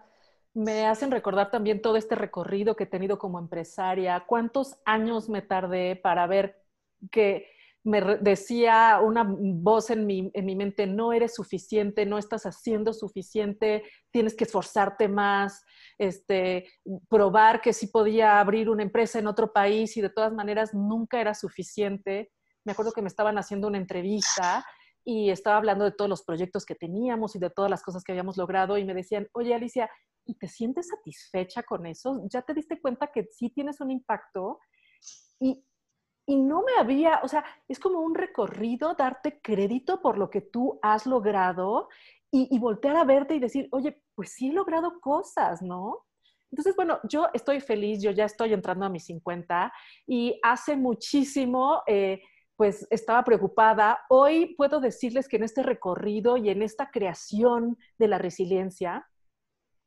me 0.54 0.86
hacen 0.86 1.10
recordar 1.10 1.50
también 1.50 1.80
todo 1.80 1.96
este 1.96 2.14
recorrido 2.14 2.76
que 2.76 2.84
he 2.84 2.86
tenido 2.86 3.18
como 3.18 3.38
empresaria, 3.38 4.24
cuántos 4.26 4.76
años 4.84 5.28
me 5.28 5.42
tardé 5.42 5.96
para 5.96 6.26
ver 6.26 6.62
que 7.10 7.46
me 7.84 8.00
decía 8.20 9.00
una 9.02 9.26
voz 9.28 9.90
en 9.90 10.06
mi, 10.06 10.30
en 10.34 10.46
mi 10.46 10.54
mente, 10.54 10.86
no 10.86 11.12
eres 11.12 11.34
suficiente, 11.34 12.06
no 12.06 12.18
estás 12.18 12.46
haciendo 12.46 12.92
suficiente, 12.92 13.82
tienes 14.12 14.36
que 14.36 14.44
esforzarte 14.44 15.09
más, 15.09 15.64
este, 15.98 16.68
probar 17.09 17.60
que 17.60 17.72
sí 17.72 17.88
podía 17.88 18.38
abrir 18.38 18.70
una 18.70 18.84
empresa 18.84 19.18
en 19.18 19.26
otro 19.26 19.52
país 19.52 19.96
y 19.96 20.00
de 20.00 20.10
todas 20.10 20.32
maneras 20.32 20.74
nunca 20.74 21.20
era 21.20 21.34
suficiente. 21.34 22.30
Me 22.64 22.72
acuerdo 22.72 22.92
que 22.92 23.02
me 23.02 23.09
estaban 23.09 23.36
haciendo 23.36 23.66
una 23.66 23.78
entrevista 23.78 24.64
y 25.04 25.30
estaba 25.30 25.56
hablando 25.56 25.84
de 25.84 25.92
todos 25.92 26.09
los 26.09 26.22
proyectos 26.22 26.64
que 26.64 26.76
teníamos 26.76 27.34
y 27.34 27.40
de 27.40 27.50
todas 27.50 27.70
las 27.70 27.82
cosas 27.82 28.04
que 28.04 28.12
habíamos 28.12 28.36
logrado 28.36 28.78
y 28.78 28.84
me 28.84 28.94
decían, 28.94 29.26
oye 29.32 29.54
Alicia, 29.54 29.90
¿y 30.24 30.34
te 30.34 30.46
sientes 30.46 30.86
satisfecha 30.86 31.64
con 31.64 31.86
eso? 31.86 32.22
¿Ya 32.30 32.42
te 32.42 32.54
diste 32.54 32.80
cuenta 32.80 33.10
que 33.12 33.26
sí 33.32 33.50
tienes 33.50 33.80
un 33.80 33.90
impacto? 33.90 34.60
Y, 35.40 35.64
y 36.27 36.36
no 36.36 36.62
me 36.62 36.73
había, 36.78 37.20
o 37.23 37.28
sea, 37.28 37.44
es 37.69 37.78
como 37.78 38.01
un 38.01 38.15
recorrido, 38.15 38.94
darte 38.94 39.40
crédito 39.40 40.01
por 40.01 40.19
lo 40.19 40.31
que 40.31 40.40
tú 40.40 40.78
has 40.82 41.07
logrado 41.07 41.89
y, 42.31 42.49
y 42.55 42.59
voltear 42.59 42.97
a 42.97 43.05
verte 43.05 43.35
y 43.35 43.40
decir, 43.40 43.69
oye, 43.73 44.01
pues 44.15 44.32
sí 44.32 44.51
he 44.51 44.53
logrado 44.53 45.01
cosas, 45.01 45.62
¿no? 45.62 46.07
Entonces, 46.53 46.77
bueno, 46.77 47.01
yo 47.09 47.28
estoy 47.32 47.61
feliz, 47.61 48.03
yo 48.03 48.11
ya 48.11 48.27
estoy 48.27 48.53
entrando 48.53 48.85
a 48.85 48.90
mis 48.90 49.07
50 49.07 49.73
y 50.07 50.39
hace 50.43 50.77
muchísimo, 50.77 51.82
eh, 51.86 52.20
pues 52.57 52.86
estaba 52.90 53.24
preocupada. 53.24 54.01
Hoy 54.11 54.55
puedo 54.55 54.78
decirles 54.78 55.28
que 55.28 55.36
en 55.36 55.44
este 55.44 55.62
recorrido 55.62 56.36
y 56.36 56.51
en 56.51 56.62
esta 56.62 56.90
creación 56.90 57.78
de 57.99 58.09
la 58.09 58.19
resiliencia, 58.19 59.09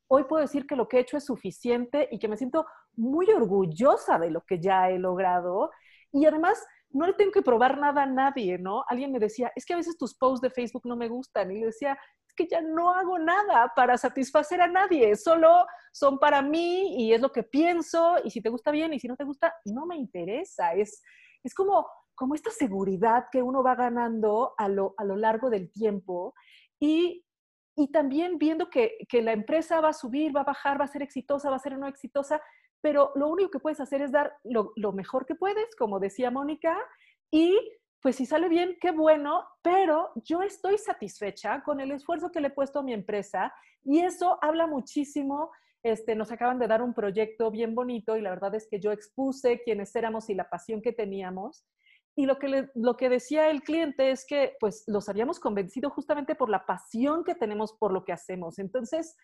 hoy 0.07 0.23
puedo 0.23 0.41
decir 0.41 0.65
que 0.65 0.75
lo 0.75 0.87
que 0.87 0.97
he 0.97 1.01
hecho 1.01 1.17
es 1.17 1.25
suficiente 1.25 2.09
y 2.11 2.17
que 2.17 2.27
me 2.27 2.35
siento 2.35 2.65
muy 2.95 3.29
orgullosa 3.31 4.17
de 4.17 4.31
lo 4.31 4.41
que 4.41 4.59
ya 4.59 4.89
he 4.89 4.97
logrado. 4.97 5.69
Y 6.15 6.25
además, 6.25 6.57
no 6.89 7.05
le 7.05 7.13
tengo 7.13 7.31
que 7.31 7.41
probar 7.41 7.77
nada 7.77 8.03
a 8.03 8.07
nadie, 8.07 8.57
¿no? 8.57 8.85
Alguien 8.87 9.11
me 9.11 9.19
decía, 9.19 9.51
es 9.55 9.65
que 9.65 9.73
a 9.73 9.77
veces 9.77 9.97
tus 9.97 10.15
posts 10.15 10.39
de 10.39 10.49
Facebook 10.49 10.83
no 10.85 10.95
me 10.95 11.09
gustan. 11.09 11.51
Y 11.51 11.59
le 11.59 11.65
decía, 11.67 11.97
que 12.35 12.47
ya 12.47 12.61
no 12.61 12.91
hago 12.91 13.17
nada 13.17 13.71
para 13.75 13.97
satisfacer 13.97 14.61
a 14.61 14.67
nadie, 14.67 15.15
solo 15.15 15.65
son 15.91 16.19
para 16.19 16.41
mí 16.41 16.95
y 16.97 17.13
es 17.13 17.21
lo 17.21 17.31
que 17.31 17.43
pienso 17.43 18.15
y 18.23 18.29
si 18.29 18.41
te 18.41 18.49
gusta 18.49 18.71
bien 18.71 18.93
y 18.93 18.99
si 18.99 19.07
no 19.07 19.15
te 19.15 19.23
gusta, 19.23 19.53
no 19.65 19.85
me 19.85 19.95
interesa. 19.95 20.73
Es, 20.73 21.01
es 21.43 21.53
como, 21.53 21.87
como 22.13 22.35
esta 22.35 22.51
seguridad 22.51 23.25
que 23.31 23.41
uno 23.41 23.63
va 23.63 23.75
ganando 23.75 24.53
a 24.57 24.67
lo, 24.67 24.93
a 24.97 25.03
lo 25.03 25.15
largo 25.15 25.49
del 25.49 25.71
tiempo 25.71 26.33
y, 26.79 27.25
y 27.75 27.91
también 27.91 28.37
viendo 28.37 28.69
que, 28.69 28.97
que, 29.09 29.21
la 29.21 29.31
empresa 29.33 29.81
va 29.81 29.89
a 29.89 29.93
subir, 29.93 30.35
va 30.35 30.41
a 30.41 30.45
bajar, 30.45 30.79
va 30.79 30.85
a 30.85 30.89
ser 30.89 31.01
exitosa, 31.01 31.49
va 31.49 31.55
a 31.55 31.59
ser 31.59 31.77
no 31.77 31.87
exitosa, 31.87 32.41
pero 32.85 33.11
lo 33.15 33.29
único 33.29 33.49
que 33.49 33.57
puedes 33.57 33.79
hacer 33.79 34.03
es 34.03 34.11
dar 34.11 34.37
lo, 34.43 34.93
mejor 34.93 35.25
que 35.25 35.33
puedes, 35.33 35.75
como 35.75 35.99
decía 35.99 36.29
Mónica, 36.29 36.77
y 37.31 37.57
pues 37.99 38.15
si 38.15 38.27
sale 38.27 38.47
bien, 38.47 38.77
qué 38.79 38.91
bueno, 38.91 39.43
pero 39.63 40.11
yo 40.23 40.43
estoy 40.43 40.77
satisfecha 40.77 41.63
con 41.63 41.79
el 41.79 41.89
esfuerzo 41.89 42.31
que 42.31 42.39
le 42.41 42.49
he 42.49 42.51
puesto 42.51 42.77
a 42.77 42.83
mi 42.83 42.93
empresa 42.93 43.51
y 43.83 44.01
eso 44.01 44.37
habla 44.39 44.67
muchísimo. 44.67 45.49
Este, 45.81 46.13
nos 46.13 46.31
acaban 46.31 46.59
de 46.59 46.67
dar 46.67 46.83
un 46.83 46.93
proyecto 46.93 47.49
bien 47.49 47.73
bonito 47.73 48.17
y 48.17 48.21
la 48.21 48.29
verdad 48.29 48.53
es 48.53 48.67
que 48.69 48.79
yo 48.79 48.91
expuse 48.91 49.63
quiénes 49.63 49.95
éramos 49.95 50.29
y 50.29 50.35
la 50.35 50.47
pasión 50.47 50.79
que 50.79 50.93
teníamos. 50.93 51.65
Y 52.15 52.27
lo 52.27 52.37
que, 52.37 52.69
lo 52.75 52.97
que 52.97 53.09
decía 53.09 53.49
el 53.49 53.63
cliente 53.63 54.11
es 54.11 54.27
que 54.27 54.57
pues 54.59 54.83
los 54.85 55.09
habíamos 55.09 55.39
convencido 55.39 55.89
justamente 55.89 56.35
por 56.35 56.51
la 56.51 56.67
pasión 56.67 57.23
que 57.23 57.33
tenemos 57.33 57.73
por 57.73 57.91
lo 57.91 58.05
que 58.05 58.13
hacemos. 58.13 58.59
Entonces, 58.59 59.17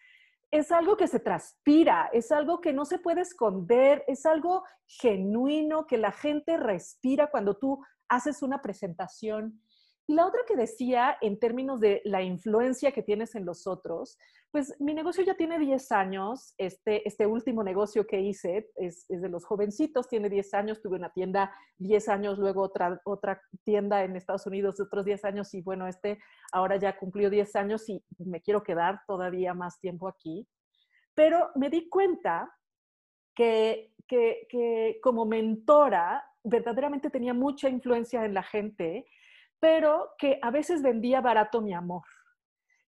es 0.51 0.71
algo 0.71 0.97
que 0.97 1.07
se 1.07 1.21
transpira, 1.21 2.09
es 2.11 2.31
algo 2.31 2.59
que 2.59 2.73
no 2.73 2.83
se 2.83 2.99
puede 2.99 3.21
esconder, 3.21 4.03
es 4.07 4.25
algo 4.25 4.63
genuino 4.85 5.87
que 5.87 5.97
la 5.97 6.11
gente 6.11 6.57
respira 6.57 7.31
cuando 7.31 7.57
tú 7.57 7.81
haces 8.09 8.43
una 8.43 8.61
presentación. 8.61 9.61
Y 10.11 10.13
la 10.13 10.27
otra 10.27 10.41
que 10.45 10.57
decía 10.57 11.17
en 11.21 11.39
términos 11.39 11.79
de 11.79 12.01
la 12.03 12.21
influencia 12.21 12.91
que 12.91 13.01
tienes 13.01 13.33
en 13.33 13.45
los 13.45 13.65
otros, 13.65 14.17
pues 14.51 14.75
mi 14.81 14.93
negocio 14.93 15.23
ya 15.23 15.35
tiene 15.35 15.57
10 15.57 15.89
años, 15.93 16.53
este, 16.57 17.07
este 17.07 17.25
último 17.25 17.63
negocio 17.63 18.05
que 18.05 18.19
hice 18.19 18.69
es, 18.75 19.05
es 19.07 19.21
de 19.21 19.29
los 19.29 19.45
jovencitos, 19.45 20.09
tiene 20.09 20.29
10 20.29 20.53
años, 20.53 20.81
tuve 20.81 20.97
una 20.97 21.13
tienda 21.13 21.55
10 21.77 22.09
años, 22.09 22.39
luego 22.39 22.61
otra, 22.61 22.99
otra 23.05 23.41
tienda 23.63 24.03
en 24.03 24.17
Estados 24.17 24.45
Unidos 24.45 24.75
de 24.75 24.83
otros 24.83 25.05
10 25.05 25.23
años 25.23 25.53
y 25.53 25.61
bueno, 25.61 25.87
este 25.87 26.19
ahora 26.51 26.75
ya 26.75 26.97
cumplió 26.97 27.29
10 27.29 27.55
años 27.55 27.87
y 27.87 28.03
me 28.17 28.41
quiero 28.41 28.63
quedar 28.63 28.99
todavía 29.07 29.53
más 29.53 29.79
tiempo 29.79 30.09
aquí. 30.09 30.45
Pero 31.15 31.51
me 31.55 31.69
di 31.69 31.87
cuenta 31.87 32.53
que, 33.33 33.93
que, 34.09 34.45
que 34.49 34.99
como 35.01 35.23
mentora 35.23 36.21
verdaderamente 36.43 37.09
tenía 37.09 37.33
mucha 37.33 37.69
influencia 37.69 38.25
en 38.25 38.33
la 38.33 38.43
gente, 38.43 39.05
pero 39.61 40.09
que 40.17 40.39
a 40.41 40.51
veces 40.51 40.81
vendía 40.81 41.21
barato 41.21 41.61
mi 41.61 41.73
amor. 41.73 42.03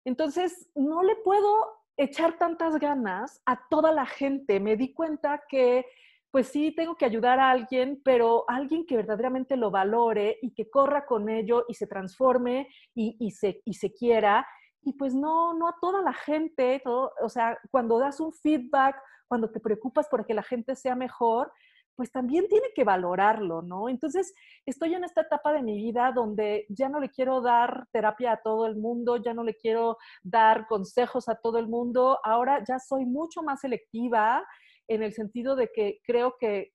Entonces, 0.05 0.71
no 0.75 1.03
le 1.03 1.15
puedo 1.17 1.83
echar 1.97 2.39
tantas 2.39 2.79
ganas 2.81 3.41
a 3.47 3.69
toda 3.69 3.93
la 3.93 4.07
gente. 4.07 4.59
Me 4.59 4.77
di 4.77 4.95
cuenta 4.95 5.45
que, 5.49 5.85
pues 6.31 6.49
sí, 6.49 6.75
tengo 6.75 6.97
que 6.97 7.05
ayudar 7.05 7.39
a 7.39 7.51
alguien, 7.51 8.01
pero 8.03 8.45
alguien 8.49 8.87
que 8.87 8.97
verdaderamente 8.97 9.57
lo 9.57 9.71
valore 9.71 10.39
y 10.41 10.55
que 10.55 10.71
corra 10.71 11.05
con 11.05 11.29
ello 11.29 11.67
y 11.69 11.75
se 11.75 11.87
transforme 11.87 12.69
y, 12.95 13.31
se, 13.31 13.93
quiera. 13.93 14.47
Y 14.81 14.95
pues 14.95 15.15
no, 15.15 15.53
no 15.53 15.69
a 15.69 15.77
toda 15.79 16.01
la 16.01 16.15
gente, 16.15 16.83
o 16.87 17.29
sea, 17.29 17.59
cuando 17.71 17.99
das 17.99 18.19
un 18.19 18.33
feedback, 18.33 18.97
cuando 19.29 19.51
te 19.51 19.61
preocupas 19.61 20.09
por 20.09 20.25
que 20.25 20.35
la 20.35 20.43
gente 20.43 20.75
sea 20.75 20.97
mejor, 20.97 21.53
pues 22.03 22.11
también 22.11 22.49
tiene 22.49 22.67
que 22.75 22.83
valorarlo, 22.83 23.63
¿no? 23.63 23.89
Entonces, 23.89 24.35
estoy 24.67 24.93
en 24.93 25.05
esta 25.05 25.21
etapa 25.21 25.53
de 25.53 25.63
mi 25.63 25.77
vida 25.77 26.11
donde 26.11 26.67
ya 26.69 26.89
no 26.89 26.99
le 26.99 27.11
quiero 27.11 27.41
dar 27.41 27.87
terapia 27.93 28.33
a 28.33 28.43
todo 28.43 28.67
el 28.67 28.75
mundo, 28.75 29.19
ya 29.19 29.33
no 29.35 29.45
le 29.45 29.55
quiero 29.55 29.99
dar 30.25 30.67
consejos 30.67 31.29
a 31.29 31.37
todo 31.37 31.61
el 31.61 31.69
mundo, 31.69 32.19
ahora 32.25 32.65
ya 32.67 32.81
soy 32.81 33.05
mucho 33.05 33.45
más 33.45 33.61
selectiva 33.61 34.45
en 34.89 35.05
el 35.05 35.13
sentido 35.13 35.55
de 35.55 35.71
que 35.73 36.01
creo 36.03 36.35
que 36.41 36.73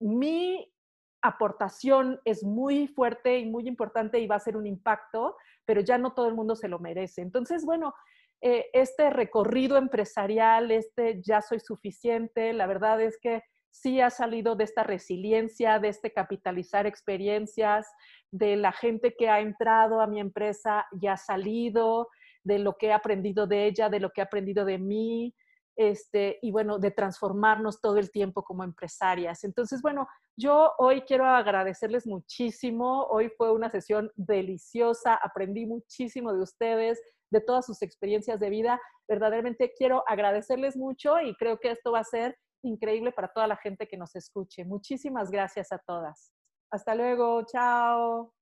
mi 0.00 0.72
aportación 1.20 2.18
es 2.24 2.42
muy 2.42 2.88
fuerte 2.88 3.40
y 3.40 3.44
muy 3.44 3.68
importante 3.68 4.20
y 4.20 4.26
va 4.26 4.36
a 4.36 4.40
ser 4.40 4.56
un 4.56 4.66
impacto, 4.66 5.36
pero 5.66 5.82
ya 5.82 5.98
no 5.98 6.14
todo 6.14 6.28
el 6.28 6.34
mundo 6.34 6.56
se 6.56 6.68
lo 6.68 6.78
merece. 6.78 7.20
Entonces, 7.20 7.66
bueno, 7.66 7.92
eh, 8.40 8.70
este 8.72 9.10
recorrido 9.10 9.76
empresarial, 9.76 10.70
este 10.70 11.20
ya 11.20 11.42
soy 11.42 11.60
suficiente, 11.60 12.54
la 12.54 12.66
verdad 12.66 13.02
es 13.02 13.18
que 13.20 13.42
sí 13.72 14.00
ha 14.00 14.10
salido 14.10 14.54
de 14.54 14.64
esta 14.64 14.84
resiliencia, 14.84 15.80
de 15.80 15.88
este 15.88 16.12
capitalizar 16.12 16.86
experiencias, 16.86 17.86
de 18.30 18.56
la 18.56 18.70
gente 18.70 19.14
que 19.18 19.28
ha 19.28 19.40
entrado 19.40 20.00
a 20.00 20.06
mi 20.06 20.20
empresa 20.20 20.86
y 21.00 21.08
ha 21.08 21.16
salido, 21.16 22.08
de 22.44 22.58
lo 22.58 22.76
que 22.76 22.88
he 22.88 22.92
aprendido 22.92 23.46
de 23.46 23.66
ella, 23.66 23.88
de 23.88 24.00
lo 24.00 24.10
que 24.10 24.20
he 24.20 24.24
aprendido 24.24 24.64
de 24.64 24.78
mí, 24.78 25.34
este, 25.76 26.38
y 26.42 26.50
bueno, 26.50 26.78
de 26.78 26.90
transformarnos 26.90 27.80
todo 27.80 27.96
el 27.96 28.10
tiempo 28.10 28.44
como 28.44 28.62
empresarias. 28.62 29.42
Entonces, 29.44 29.80
bueno, 29.80 30.06
yo 30.36 30.72
hoy 30.78 31.02
quiero 31.02 31.24
agradecerles 31.24 32.06
muchísimo. 32.06 33.04
Hoy 33.04 33.30
fue 33.36 33.52
una 33.52 33.70
sesión 33.70 34.10
deliciosa, 34.16 35.14
aprendí 35.14 35.66
muchísimo 35.66 36.32
de 36.34 36.42
ustedes, 36.42 37.00
de 37.30 37.40
todas 37.40 37.64
sus 37.64 37.80
experiencias 37.80 38.38
de 38.38 38.50
vida. 38.50 38.80
Verdaderamente 39.08 39.72
quiero 39.76 40.04
agradecerles 40.06 40.76
mucho 40.76 41.18
y 41.20 41.34
creo 41.36 41.58
que 41.58 41.70
esto 41.70 41.92
va 41.92 42.00
a 42.00 42.04
ser 42.04 42.36
increíble 42.62 43.12
para 43.12 43.28
toda 43.28 43.46
la 43.46 43.56
gente 43.56 43.86
que 43.86 43.96
nos 43.96 44.14
escuche. 44.16 44.64
Muchísimas 44.64 45.30
gracias 45.30 45.72
a 45.72 45.78
todas. 45.78 46.32
Hasta 46.70 46.94
luego, 46.94 47.44
chao. 47.46 48.32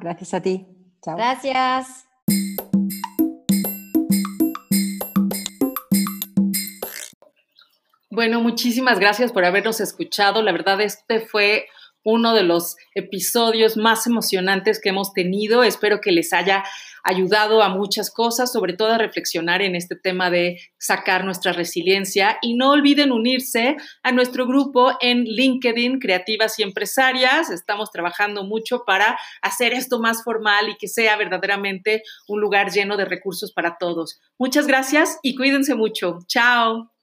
Gracias 0.00 0.34
a 0.34 0.40
ti. 0.40 0.66
Chao. 1.02 1.16
Gracias. 1.16 2.06
Bueno, 8.10 8.40
muchísimas 8.40 9.00
gracias 9.00 9.32
por 9.32 9.44
habernos 9.44 9.80
escuchado. 9.80 10.40
La 10.40 10.52
verdad, 10.52 10.80
este 10.80 11.20
fue 11.20 11.66
uno 12.04 12.34
de 12.34 12.44
los 12.44 12.76
episodios 12.94 13.76
más 13.76 14.06
emocionantes 14.06 14.80
que 14.80 14.90
hemos 14.90 15.12
tenido. 15.12 15.64
Espero 15.64 16.00
que 16.00 16.12
les 16.12 16.32
haya 16.32 16.64
ayudado 17.02 17.62
a 17.62 17.68
muchas 17.68 18.10
cosas, 18.10 18.52
sobre 18.52 18.74
todo 18.74 18.92
a 18.92 18.98
reflexionar 18.98 19.60
en 19.62 19.74
este 19.74 19.96
tema 19.96 20.30
de 20.30 20.60
sacar 20.78 21.24
nuestra 21.24 21.52
resiliencia. 21.52 22.38
Y 22.40 22.54
no 22.54 22.70
olviden 22.70 23.12
unirse 23.12 23.76
a 24.02 24.12
nuestro 24.12 24.46
grupo 24.46 24.92
en 25.00 25.24
LinkedIn, 25.24 25.98
Creativas 25.98 26.58
y 26.58 26.62
Empresarias. 26.62 27.50
Estamos 27.50 27.90
trabajando 27.90 28.44
mucho 28.44 28.84
para 28.86 29.18
hacer 29.42 29.72
esto 29.72 29.98
más 29.98 30.22
formal 30.24 30.70
y 30.70 30.76
que 30.76 30.88
sea 30.88 31.16
verdaderamente 31.16 32.02
un 32.28 32.40
lugar 32.40 32.70
lleno 32.70 32.96
de 32.96 33.04
recursos 33.04 33.52
para 33.52 33.76
todos. 33.78 34.20
Muchas 34.38 34.66
gracias 34.66 35.18
y 35.22 35.34
cuídense 35.36 35.74
mucho. 35.74 36.18
Chao. 36.26 36.93